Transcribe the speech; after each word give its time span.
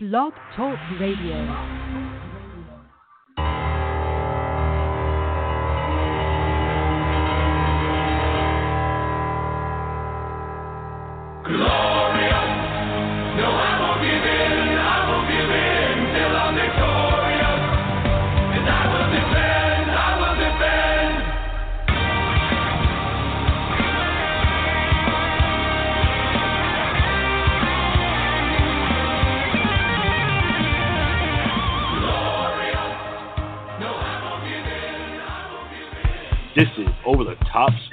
Blog 0.00 0.32
Talk 0.54 0.78
Radio. 1.00 1.88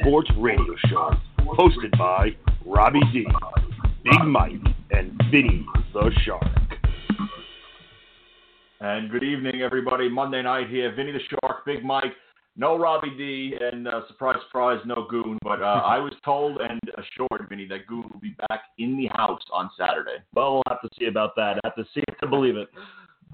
Sports 0.05 0.29
Radio 0.37 0.75
Show, 0.87 1.15
hosted 1.39 1.97
by 1.97 2.29
Robby 2.63 2.99
D, 3.11 3.25
Big 4.03 4.23
Mike, 4.23 4.51
and 4.91 5.19
Vinny 5.31 5.65
the 5.93 6.11
Shark. 6.23 6.43
And 8.81 9.09
good 9.09 9.23
evening, 9.23 9.63
everybody. 9.63 10.07
Monday 10.07 10.43
night 10.43 10.69
here, 10.69 10.93
Vinny 10.93 11.11
the 11.11 11.21
Shark, 11.27 11.65
Big 11.65 11.83
Mike, 11.83 12.13
no 12.55 12.77
Robby 12.77 13.09
D, 13.17 13.55
and 13.59 13.87
uh, 13.87 14.01
surprise, 14.07 14.37
surprise, 14.45 14.79
no 14.85 15.07
Goon. 15.09 15.39
But 15.41 15.63
uh, 15.63 15.81
I 15.83 15.97
was 15.97 16.13
told 16.23 16.61
and 16.61 16.79
assured, 16.99 17.49
Vinny, 17.49 17.67
that 17.69 17.87
Goon 17.87 18.07
will 18.13 18.19
be 18.19 18.35
back 18.47 18.61
in 18.77 18.95
the 18.97 19.07
house 19.15 19.41
on 19.51 19.71
Saturday. 19.75 20.17
Well, 20.35 20.53
we'll 20.53 20.63
have 20.67 20.81
to 20.81 20.89
see 20.99 21.05
about 21.05 21.35
that. 21.37 21.59
I 21.63 21.67
have 21.67 21.75
to 21.77 21.85
see 21.95 22.03
it 22.07 22.15
to 22.21 22.27
believe 22.27 22.57
it. 22.57 22.67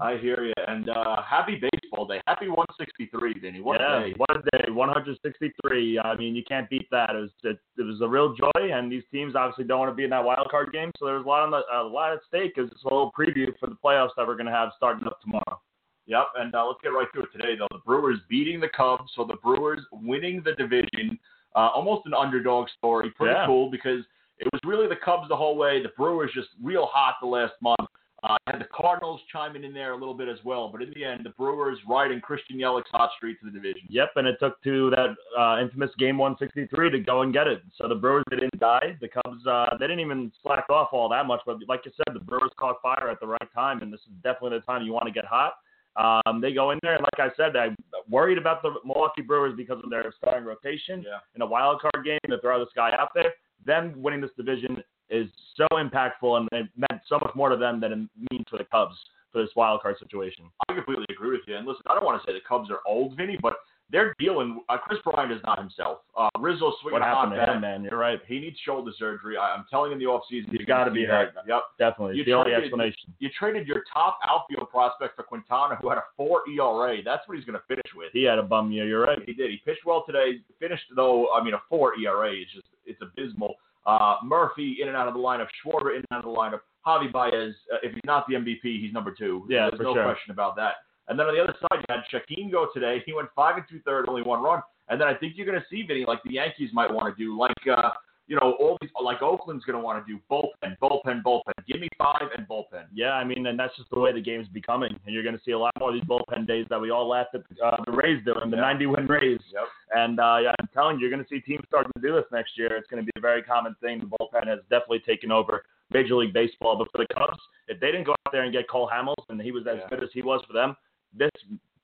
I 0.00 0.16
hear 0.16 0.44
you. 0.44 0.52
And 0.66 0.88
uh, 0.88 1.22
happy 1.22 1.60
baseball 1.60 2.06
day. 2.06 2.20
Happy 2.26 2.48
163, 2.48 3.34
Vinny. 3.40 3.60
What 3.60 3.80
yeah, 3.80 4.00
a 4.00 4.04
day. 4.08 4.14
what 4.16 4.30
a 4.36 4.42
day. 4.58 4.70
163. 4.70 5.98
I 5.98 6.16
mean, 6.16 6.34
you 6.34 6.42
can't 6.46 6.68
beat 6.70 6.88
that. 6.90 7.10
It 7.10 7.20
was 7.20 7.30
it, 7.44 7.58
it 7.78 7.82
was 7.82 8.00
a 8.00 8.08
real 8.08 8.34
joy, 8.34 8.50
and 8.72 8.90
these 8.90 9.02
teams 9.12 9.34
obviously 9.36 9.64
don't 9.64 9.78
want 9.78 9.90
to 9.90 9.94
be 9.94 10.04
in 10.04 10.10
that 10.10 10.24
wild 10.24 10.48
card 10.50 10.72
game, 10.72 10.90
so 10.98 11.06
there's 11.06 11.24
a 11.24 11.28
lot 11.28 11.42
on 11.42 11.50
the, 11.50 11.60
a 11.74 11.82
lot 11.82 12.12
at 12.12 12.20
stake. 12.26 12.54
It's 12.56 12.72
a 12.82 12.84
little 12.84 13.12
preview 13.18 13.46
for 13.60 13.68
the 13.68 13.76
playoffs 13.84 14.10
that 14.16 14.26
we're 14.26 14.36
going 14.36 14.46
to 14.46 14.52
have 14.52 14.70
starting 14.76 15.06
up 15.06 15.20
tomorrow. 15.20 15.60
Yep, 16.06 16.26
and 16.38 16.54
uh, 16.54 16.66
let's 16.66 16.80
get 16.82 16.88
right 16.88 17.06
to 17.14 17.20
it 17.22 17.28
today, 17.32 17.54
though. 17.56 17.68
The 17.70 17.78
Brewers 17.86 18.18
beating 18.28 18.60
the 18.60 18.68
Cubs, 18.68 19.12
so 19.14 19.24
the 19.24 19.36
Brewers 19.42 19.80
winning 19.92 20.42
the 20.44 20.52
division. 20.52 21.18
Uh, 21.54 21.68
almost 21.74 22.06
an 22.06 22.14
underdog 22.14 22.66
story. 22.78 23.10
Pretty 23.10 23.34
Yeah. 23.34 23.46
cool 23.46 23.70
because 23.70 24.00
it 24.38 24.48
was 24.52 24.60
really 24.64 24.88
the 24.88 24.96
Cubs 24.96 25.28
the 25.28 25.36
whole 25.36 25.56
way. 25.56 25.80
The 25.82 25.90
Brewers 25.96 26.30
just 26.34 26.48
real 26.62 26.86
hot 26.86 27.16
the 27.20 27.28
last 27.28 27.52
month. 27.60 27.88
Uh, 28.24 28.36
had 28.46 28.60
the 28.60 28.66
Cardinals 28.72 29.20
chiming 29.32 29.64
in 29.64 29.74
there 29.74 29.92
a 29.94 29.96
little 29.96 30.14
bit 30.14 30.28
as 30.28 30.38
well, 30.44 30.68
but 30.70 30.80
in 30.80 30.92
the 30.94 31.04
end, 31.04 31.24
the 31.24 31.30
Brewers 31.30 31.76
riding 31.88 32.20
Christian 32.20 32.56
Yelich's 32.56 32.86
hot 32.92 33.10
streak 33.16 33.40
to 33.40 33.46
the 33.46 33.50
division. 33.50 33.82
Yep, 33.88 34.10
and 34.14 34.28
it 34.28 34.36
took 34.38 34.62
to 34.62 34.90
that 34.90 35.16
uh, 35.36 35.60
infamous 35.60 35.90
game 35.98 36.18
163 36.18 36.90
to 36.90 37.00
go 37.00 37.22
and 37.22 37.32
get 37.32 37.48
it. 37.48 37.62
So 37.76 37.88
the 37.88 37.96
Brewers 37.96 38.22
they 38.30 38.36
didn't 38.36 38.60
die. 38.60 38.96
The 39.00 39.08
Cubs 39.08 39.44
uh, 39.46 39.76
they 39.80 39.86
didn't 39.88 40.00
even 40.00 40.30
slack 40.40 40.70
off 40.70 40.90
all 40.92 41.08
that 41.08 41.26
much. 41.26 41.40
But 41.44 41.56
like 41.68 41.80
you 41.84 41.90
said, 41.96 42.14
the 42.14 42.20
Brewers 42.24 42.52
caught 42.58 42.80
fire 42.80 43.10
at 43.10 43.18
the 43.18 43.26
right 43.26 43.48
time, 43.52 43.82
and 43.82 43.92
this 43.92 44.00
is 44.00 44.12
definitely 44.22 44.58
the 44.58 44.64
time 44.66 44.82
you 44.86 44.92
want 44.92 45.06
to 45.06 45.12
get 45.12 45.24
hot. 45.24 45.54
Um, 45.96 46.40
they 46.40 46.52
go 46.54 46.70
in 46.70 46.78
there, 46.82 46.94
and 46.94 47.02
like 47.02 47.18
I 47.32 47.34
said, 47.36 47.54
I'm 47.56 47.76
worried 48.08 48.38
about 48.38 48.62
the 48.62 48.72
Milwaukee 48.84 49.22
Brewers 49.22 49.54
because 49.56 49.78
of 49.82 49.90
their 49.90 50.10
starting 50.16 50.44
rotation 50.44 51.02
Yeah. 51.04 51.18
in 51.34 51.42
a 51.42 51.46
wild 51.46 51.80
card 51.82 52.04
game 52.04 52.18
to 52.30 52.40
throw 52.40 52.60
this 52.60 52.72
guy 52.74 52.92
out 52.98 53.08
there. 53.14 53.32
Them 53.66 53.92
winning 53.96 54.20
this 54.20 54.30
division 54.36 54.82
is 55.12 55.28
so 55.56 55.66
impactful, 55.74 56.36
and 56.38 56.48
it 56.52 56.68
meant 56.76 57.02
so 57.08 57.18
much 57.22 57.34
more 57.34 57.48
to 57.50 57.56
them 57.56 57.80
than 57.80 57.92
it 57.92 57.98
means 58.32 58.46
for 58.50 58.58
the 58.58 58.64
Cubs 58.64 58.96
for 59.30 59.40
this 59.42 59.50
wild 59.56 59.80
card 59.82 59.96
situation. 59.98 60.44
I 60.68 60.74
completely 60.74 61.06
agree 61.10 61.30
with 61.30 61.42
you. 61.46 61.56
And 61.56 61.66
listen, 61.66 61.82
I 61.88 61.94
don't 61.94 62.04
want 62.04 62.20
to 62.20 62.26
say 62.26 62.32
the 62.34 62.40
Cubs 62.46 62.70
are 62.70 62.80
old, 62.86 63.16
Vinny, 63.16 63.38
but 63.40 63.54
they're 63.90 64.14
dealing. 64.18 64.60
Uh, 64.70 64.78
Kris 64.78 64.98
Bryant 65.04 65.32
is 65.32 65.40
not 65.44 65.58
himself. 65.58 65.98
Uh, 66.16 66.28
Rizzo 66.38 66.72
swinging 66.80 67.00
What 67.00 67.02
happened 67.06 67.34
to 67.36 67.52
him, 67.52 67.60
man? 67.60 67.84
You're 67.84 67.98
right. 67.98 68.18
He 68.26 68.40
needs 68.40 68.56
shoulder 68.64 68.90
surgery. 68.98 69.36
I, 69.36 69.54
I'm 69.54 69.64
telling 69.70 69.90
you 69.90 69.96
in 69.96 69.98
the 69.98 70.06
offseason. 70.06 70.50
He's 70.50 70.66
gotta 70.66 70.90
be 70.90 71.04
hurt. 71.04 71.34
Yep. 71.46 71.62
Definitely, 71.78 72.16
You 72.16 72.24
the 72.24 72.32
only 72.32 72.52
traded- 72.52 72.64
explanation. 72.64 73.14
You 73.18 73.28
traded 73.38 73.66
your 73.66 73.84
top 73.92 74.18
outfield 74.26 74.70
prospect 74.70 75.16
for 75.16 75.24
Quintana, 75.24 75.76
who 75.76 75.90
had 75.90 75.98
a 75.98 76.04
four 76.16 76.42
ERA. 76.48 77.02
That's 77.04 77.26
what 77.28 77.36
he's 77.36 77.44
going 77.44 77.58
to 77.58 77.64
finish 77.68 77.90
with. 77.94 78.08
He 78.14 78.22
had 78.24 78.38
a 78.38 78.42
bum 78.42 78.72
year. 78.72 78.86
You're 78.86 79.02
right. 79.02 79.18
He 79.26 79.34
did. 79.34 79.50
He 79.50 79.58
pitched 79.64 79.84
well 79.84 80.04
today. 80.06 80.40
Finished 80.58 80.84
though. 80.96 81.30
I 81.34 81.42
mean, 81.44 81.52
a 81.54 81.60
four 81.68 81.92
ERA 81.98 82.32
is 82.32 82.46
just 82.54 82.66
it's 82.86 83.00
abysmal. 83.02 83.56
Uh, 83.86 84.16
Murphy 84.24 84.78
in 84.80 84.88
and 84.88 84.96
out 84.96 85.08
of 85.08 85.14
the 85.14 85.20
lineup. 85.20 85.48
Schwarber 85.64 85.90
in 85.90 85.96
and 85.96 86.06
out 86.12 86.24
of 86.24 86.32
the 86.32 86.38
lineup. 86.38 86.60
Javi 86.86 87.12
Baez, 87.12 87.54
uh, 87.72 87.78
if 87.82 87.92
he's 87.92 88.00
not 88.04 88.26
the 88.28 88.34
MVP, 88.34 88.80
he's 88.80 88.92
number 88.92 89.12
two. 89.12 89.46
Yeah, 89.48 89.68
There's 89.70 89.82
no 89.82 89.94
sure. 89.94 90.04
question 90.04 90.30
about 90.32 90.56
that. 90.56 90.74
And 91.08 91.18
then 91.18 91.26
on 91.26 91.34
the 91.34 91.42
other 91.42 91.54
side, 91.60 91.78
you 91.78 91.84
had 91.88 92.02
Chacin 92.10 92.50
go 92.50 92.68
today. 92.72 93.02
He 93.06 93.12
went 93.12 93.28
five 93.34 93.56
and 93.56 93.64
two 93.68 93.80
thirds, 93.84 94.08
only 94.08 94.22
one 94.22 94.42
run. 94.42 94.62
And 94.88 95.00
then 95.00 95.08
I 95.08 95.14
think 95.14 95.34
you're 95.36 95.46
going 95.46 95.58
to 95.58 95.66
see 95.70 95.82
Vinny 95.82 96.04
like 96.06 96.22
the 96.24 96.32
Yankees 96.32 96.70
might 96.72 96.92
want 96.92 97.14
to 97.16 97.24
do, 97.24 97.38
like 97.38 97.52
uh, 97.70 97.90
you 98.32 98.38
know, 98.40 98.56
all 98.58 98.78
these 98.80 98.90
like 99.04 99.20
Oakland's 99.20 99.62
going 99.66 99.78
to 99.78 99.84
want 99.84 100.00
to 100.04 100.10
do 100.10 100.18
bullpen, 100.30 100.78
bullpen, 100.80 101.22
bullpen. 101.22 101.52
Give 101.68 101.82
me 101.82 101.88
five 101.98 102.28
and 102.34 102.48
bullpen. 102.48 102.84
Yeah, 102.94 103.12
I 103.12 103.24
mean, 103.24 103.46
and 103.46 103.58
that's 103.58 103.76
just 103.76 103.90
the 103.90 104.00
way 104.00 104.10
the 104.10 104.22
game's 104.22 104.48
becoming. 104.48 104.88
And 105.04 105.12
you're 105.14 105.22
going 105.22 105.36
to 105.36 105.44
see 105.44 105.50
a 105.50 105.58
lot 105.58 105.70
more 105.78 105.90
of 105.90 105.94
these 105.94 106.04
bullpen 106.04 106.46
days 106.46 106.64
that 106.70 106.80
we 106.80 106.88
all 106.90 107.06
laughed 107.06 107.34
at 107.34 107.42
uh, 107.62 107.76
the 107.84 107.92
Rays 107.92 108.24
doing, 108.24 108.50
the 108.50 108.56
Yeah. 108.56 108.72
90 108.80 108.86
win 108.86 109.06
Rays. 109.06 109.38
Yep. 109.52 109.64
And 109.94 110.18
uh, 110.18 110.38
yeah, 110.44 110.52
I'm 110.58 110.68
telling 110.72 110.96
you, 110.96 111.02
you're 111.02 111.10
going 111.14 111.22
to 111.22 111.28
see 111.28 111.40
teams 111.40 111.62
starting 111.68 111.92
to 111.94 112.00
do 112.00 112.14
this 112.14 112.24
next 112.32 112.56
year. 112.56 112.74
It's 112.74 112.88
going 112.88 113.04
to 113.04 113.06
be 113.06 113.12
a 113.18 113.20
very 113.20 113.42
common 113.42 113.76
thing. 113.82 113.98
The 114.00 114.06
bullpen 114.06 114.46
has 114.46 114.60
definitely 114.70 115.00
taken 115.00 115.30
over 115.30 115.64
Major 115.92 116.14
League 116.14 116.32
Baseball. 116.32 116.78
But 116.78 116.88
for 116.90 117.04
the 117.06 117.12
Cubs, 117.14 117.38
if 117.68 117.80
they 117.80 117.88
didn't 117.92 118.04
go 118.04 118.12
out 118.12 118.32
there 118.32 118.44
and 118.44 118.52
get 118.52 118.66
Cole 118.66 118.88
Hamels 118.90 119.22
and 119.28 119.38
he 119.42 119.52
was 119.52 119.66
as 119.66 119.76
Yeah. 119.82 119.88
good 119.90 120.02
as 120.02 120.08
he 120.14 120.22
was 120.22 120.40
for 120.46 120.54
them, 120.54 120.74
this 121.12 121.30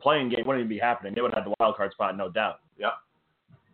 playing 0.00 0.30
game 0.30 0.44
wouldn't 0.46 0.62
even 0.64 0.70
be 0.70 0.78
happening. 0.78 1.12
They 1.14 1.20
would 1.20 1.34
have 1.34 1.44
the 1.44 1.52
wild 1.60 1.76
card 1.76 1.92
spot, 1.92 2.16
no 2.16 2.30
doubt. 2.30 2.60
Yep. 2.78 2.92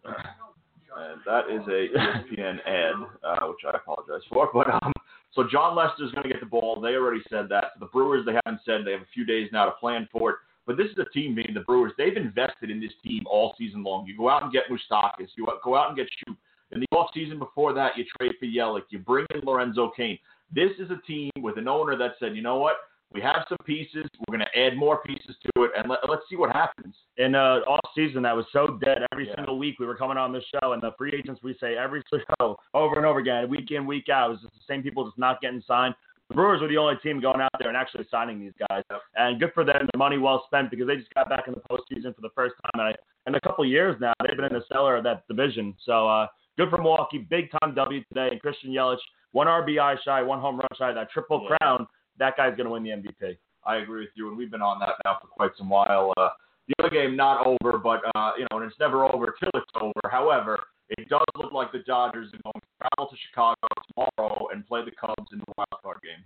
And 0.96 1.20
that 1.26 1.50
is 1.50 1.66
a 1.66 1.98
ESPN 1.98 2.58
ad, 2.66 2.94
uh, 3.24 3.46
which 3.48 3.60
I 3.66 3.76
apologize 3.76 4.22
for. 4.30 4.48
But 4.52 4.70
um, 4.70 4.92
so 5.32 5.44
Jon 5.50 5.76
Lester's 5.76 6.12
going 6.12 6.24
to 6.24 6.28
get 6.28 6.40
the 6.40 6.46
ball. 6.46 6.80
They 6.80 6.94
already 6.94 7.22
said 7.28 7.48
that. 7.50 7.72
So 7.74 7.80
the 7.80 7.86
Brewers, 7.86 8.24
they 8.24 8.34
haven't 8.44 8.60
said. 8.64 8.82
They 8.84 8.92
have 8.92 9.02
a 9.02 9.12
few 9.12 9.24
days 9.24 9.48
now 9.52 9.64
to 9.64 9.72
plan 9.72 10.08
for 10.12 10.30
it. 10.30 10.36
But 10.66 10.76
this 10.76 10.86
is 10.86 10.98
a 10.98 11.10
team 11.10 11.34
being 11.34 11.52
the 11.52 11.60
Brewers. 11.60 11.92
They've 11.98 12.16
invested 12.16 12.70
in 12.70 12.80
this 12.80 12.92
team 13.02 13.24
all 13.26 13.54
season 13.58 13.82
long. 13.82 14.06
You 14.06 14.16
go 14.16 14.30
out 14.30 14.42
and 14.42 14.52
get 14.52 14.62
Moustakas. 14.70 15.28
You 15.36 15.46
go 15.62 15.76
out 15.76 15.88
and 15.88 15.96
get 15.96 16.06
Schoop. 16.06 16.36
In 16.72 16.80
the 16.80 16.86
offseason 16.92 17.38
before 17.38 17.72
that, 17.74 17.92
you 17.96 18.04
trade 18.18 18.32
for 18.38 18.46
Yelich. 18.46 18.84
You 18.90 18.98
bring 18.98 19.26
in 19.34 19.40
Lorenzo 19.42 19.92
Cain. 19.96 20.18
This 20.54 20.70
is 20.78 20.90
a 20.90 21.00
team 21.06 21.30
with 21.38 21.58
an 21.58 21.68
owner 21.68 21.96
that 21.96 22.12
said, 22.18 22.34
you 22.34 22.42
know 22.42 22.56
what? 22.56 22.76
We 23.14 23.20
have 23.20 23.44
some 23.48 23.58
pieces. 23.64 24.04
We're 24.26 24.36
going 24.36 24.46
to 24.52 24.58
add 24.60 24.76
more 24.76 25.00
pieces 25.02 25.36
to 25.44 25.62
it, 25.62 25.70
and 25.76 25.88
let, 25.88 26.00
let's 26.08 26.22
see 26.28 26.34
what 26.36 26.50
happens. 26.52 26.94
in 27.16 27.34
uh, 27.36 27.60
off 27.68 27.90
season 27.94 28.22
that 28.22 28.34
was 28.34 28.44
so 28.52 28.76
dead 28.84 28.98
every 29.12 29.28
Yeah. 29.28 29.36
single 29.36 29.56
week 29.58 29.78
we 29.78 29.86
were 29.86 29.94
coming 29.96 30.16
on 30.18 30.32
this 30.32 30.44
show 30.60 30.72
and 30.72 30.82
the 30.82 30.90
free 30.98 31.12
agents 31.16 31.40
we 31.42 31.56
say 31.60 31.76
every 31.76 32.02
show 32.40 32.56
over 32.74 32.96
and 32.96 33.06
over 33.06 33.20
again 33.20 33.48
week 33.48 33.70
in 33.70 33.86
week 33.86 34.08
out 34.08 34.26
it 34.28 34.32
was 34.32 34.40
just 34.42 34.54
the 34.54 34.60
same 34.68 34.82
people 34.82 35.04
just 35.04 35.16
not 35.18 35.40
getting 35.40 35.62
signed 35.66 35.94
the 36.28 36.34
Brewers 36.34 36.60
were 36.60 36.68
the 36.68 36.76
only 36.78 36.96
team 37.02 37.20
going 37.20 37.40
out 37.40 37.50
there 37.60 37.68
and 37.68 37.76
actually 37.76 38.04
signing 38.10 38.40
these 38.40 38.52
guys 38.68 38.82
Yep. 38.90 39.00
and 39.16 39.38
good 39.40 39.52
for 39.54 39.62
them 39.64 39.86
the 39.92 39.98
money 39.98 40.18
well 40.18 40.42
spent 40.46 40.70
because 40.70 40.86
they 40.88 40.96
just 40.96 41.12
got 41.14 41.28
back 41.28 41.44
in 41.46 41.54
the 41.54 41.60
postseason 41.70 42.14
for 42.16 42.20
the 42.22 42.30
first 42.34 42.54
time 42.64 42.86
in 42.86 42.92
a, 42.94 43.28
in 43.28 43.34
a 43.36 43.40
couple 43.42 43.62
of 43.62 43.70
years 43.70 43.94
now 44.00 44.12
they've 44.26 44.36
been 44.36 44.46
in 44.46 44.54
the 44.54 44.64
cellar 44.72 44.96
of 44.96 45.04
that 45.04 45.26
division 45.28 45.72
so 45.84 46.08
uh, 46.08 46.26
good 46.58 46.68
for 46.70 46.78
Milwaukee 46.78 47.18
big 47.18 47.48
time 47.60 47.74
W 47.76 48.02
today 48.08 48.28
and 48.32 48.40
Christian 48.40 48.70
Yelich 48.70 48.98
one 49.32 49.46
RBI 49.46 49.96
shy 50.04 50.20
one 50.22 50.40
home 50.40 50.56
run 50.56 50.68
shy 50.76 50.92
that 50.92 51.10
triple 51.10 51.46
Yeah. 51.48 51.56
crown 51.58 51.86
that 52.18 52.36
guy's 52.36 52.56
going 52.56 52.66
to 52.66 52.70
win 52.70 52.82
the 52.82 52.90
MVP 52.90 53.36
I 53.66 53.76
agree 53.76 54.00
with 54.00 54.10
you, 54.14 54.28
and 54.28 54.36
we've 54.36 54.50
been 54.50 54.62
on 54.62 54.78
that 54.80 54.94
now 55.04 55.18
for 55.20 55.28
quite 55.28 55.50
some 55.56 55.68
while. 55.68 56.12
Uh, 56.16 56.28
the 56.68 56.74
other 56.78 56.90
game 56.90 57.16
not 57.16 57.46
over, 57.46 57.78
but 57.78 58.00
uh, 58.14 58.32
you 58.38 58.46
know, 58.50 58.58
and 58.58 58.70
it's 58.70 58.78
never 58.78 59.04
over 59.04 59.34
till 59.38 59.50
it's 59.54 59.70
over. 59.80 60.00
However, 60.10 60.60
it 60.90 61.08
does 61.08 61.24
look 61.36 61.52
like 61.52 61.72
the 61.72 61.80
Dodgers 61.80 62.28
are 62.34 62.40
going 62.42 62.60
to 62.60 62.66
travel 62.80 63.10
to 63.10 63.16
Chicago 63.28 63.66
tomorrow 63.88 64.48
and 64.52 64.66
play 64.66 64.84
the 64.84 64.90
Cubs 64.92 65.32
in 65.32 65.38
the 65.38 65.52
wild 65.56 65.82
card 65.82 65.98
game. 66.02 66.24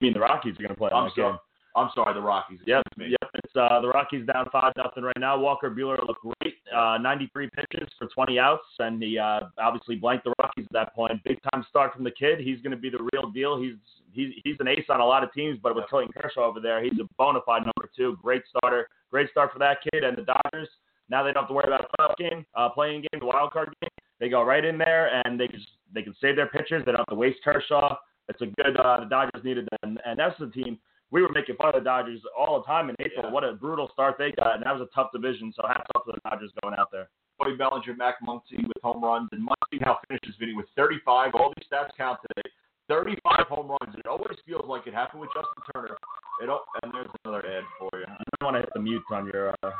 I 0.00 0.04
mean 0.04 0.12
the 0.12 0.20
Rockies 0.20 0.54
are 0.58 0.62
going 0.62 0.68
to 0.68 0.76
play 0.76 0.90
I'm 0.92 1.04
that 1.04 1.14
game. 1.14 1.38
I'm 1.78 1.90
sorry, 1.94 2.14
the 2.14 2.20
Rockies. 2.20 2.60
Yep, 2.66 2.82
yep. 2.98 3.30
It's 3.34 3.56
uh, 3.56 3.80
the 3.80 3.88
Rockies 3.88 4.26
down 4.26 4.46
five 4.52 4.72
nothing 4.76 5.04
right 5.04 5.16
now. 5.18 5.38
Walker 5.38 5.70
Buehler 5.70 5.98
looked 6.06 6.22
great. 6.22 6.54
Uh, 6.74 6.98
93 6.98 7.48
pitches 7.54 7.88
for 7.98 8.08
20 8.08 8.38
outs, 8.38 8.64
and 8.78 9.02
he 9.02 9.18
uh, 9.18 9.40
obviously 9.58 9.96
blanked 9.96 10.24
the 10.24 10.34
Rockies 10.40 10.66
at 10.66 10.72
that 10.72 10.94
point. 10.94 11.22
Big 11.24 11.38
time 11.52 11.64
start 11.68 11.94
from 11.94 12.04
the 12.04 12.10
kid. 12.10 12.40
He's 12.40 12.60
going 12.60 12.72
to 12.72 12.76
be 12.76 12.90
the 12.90 13.08
real 13.12 13.30
deal. 13.30 13.60
He's 13.60 13.74
he's 14.12 14.34
he's 14.44 14.56
an 14.60 14.68
ace 14.68 14.84
on 14.88 15.00
a 15.00 15.04
lot 15.04 15.22
of 15.22 15.32
teams, 15.32 15.58
but 15.62 15.74
with 15.74 15.86
Clayton 15.86 16.12
Kershaw 16.12 16.44
over 16.44 16.60
there, 16.60 16.82
he's 16.82 16.98
a 17.00 17.08
bona 17.16 17.40
fide 17.46 17.62
number 17.62 17.90
two. 17.96 18.18
Great 18.22 18.42
starter. 18.48 18.88
Great 19.10 19.30
start 19.30 19.52
for 19.52 19.58
that 19.60 19.78
kid 19.82 20.04
and 20.04 20.16
the 20.16 20.22
Dodgers. 20.22 20.68
Now 21.08 21.22
they 21.22 21.32
don't 21.32 21.44
have 21.44 21.48
to 21.48 21.54
worry 21.54 21.66
about 21.66 21.88
a 21.88 21.96
playoff 21.96 22.16
game, 22.18 22.44
uh, 22.54 22.68
playing 22.68 23.00
game, 23.10 23.20
the 23.20 23.26
wild 23.26 23.52
card 23.52 23.72
game. 23.80 23.88
They 24.20 24.28
go 24.28 24.42
right 24.42 24.64
in 24.64 24.76
there 24.78 25.22
and 25.24 25.38
they 25.40 25.48
just 25.48 25.66
they 25.94 26.02
can 26.02 26.14
save 26.20 26.36
their 26.36 26.48
pitchers. 26.48 26.84
They 26.84 26.92
don't 26.92 27.00
have 27.00 27.06
to 27.06 27.14
waste 27.14 27.38
Kershaw. 27.44 27.96
It's 28.28 28.42
a 28.42 28.46
good. 28.46 28.76
Uh, 28.76 29.00
the 29.00 29.06
Dodgers 29.06 29.42
needed 29.42 29.68
them, 29.82 29.98
and 30.04 30.18
that's 30.18 30.38
the 30.38 30.48
team 30.48 30.78
we 31.10 31.22
were 31.22 31.30
making 31.32 31.56
fun 31.56 31.68
of 31.68 31.74
the 31.74 31.80
Dodgers 31.80 32.20
all 32.36 32.60
the 32.60 32.66
time 32.66 32.90
in 32.90 32.96
April. 33.00 33.24
Yeah. 33.24 33.32
What 33.32 33.44
a 33.44 33.54
brutal 33.54 33.88
start 33.92 34.16
they 34.18 34.32
got, 34.32 34.56
and 34.56 34.64
that 34.64 34.72
was 34.72 34.82
a 34.82 34.94
tough 34.94 35.10
division. 35.12 35.52
So 35.56 35.66
hats 35.66 35.88
off 35.94 36.04
to 36.04 36.12
the 36.12 36.20
Dodgers 36.28 36.52
going 36.62 36.74
out 36.78 36.90
there. 36.92 37.08
Cody 37.40 37.56
Bellinger, 37.56 37.94
Max 37.96 38.18
Muncy 38.26 38.66
with 38.66 38.82
home 38.82 39.02
runs, 39.02 39.28
and 39.32 39.46
Muncy 39.46 39.80
now 39.80 39.98
finishes 40.08 40.34
Vinny 40.38 40.54
with 40.54 40.66
35. 40.76 41.32
All 41.34 41.52
these 41.56 41.66
stats 41.70 41.90
count 41.96 42.18
today. 42.28 42.48
35 42.88 43.46
home 43.48 43.68
runs. 43.68 43.96
It 43.96 44.06
always 44.06 44.36
feels 44.46 44.64
like 44.66 44.86
it 44.86 44.94
happened 44.94 45.20
with 45.20 45.30
Justin 45.30 45.62
Turner. 45.74 45.96
It 46.40 46.48
and 46.82 46.92
there's 46.92 47.10
another 47.24 47.44
ad 47.44 47.64
for 47.78 47.90
you. 47.98 48.06
You 48.06 48.24
might 48.40 48.44
want 48.44 48.56
to 48.56 48.60
hit 48.60 48.70
the 48.72 48.80
mute 48.80 49.02
on 49.10 49.26
your, 49.26 49.54
uh, 49.62 49.70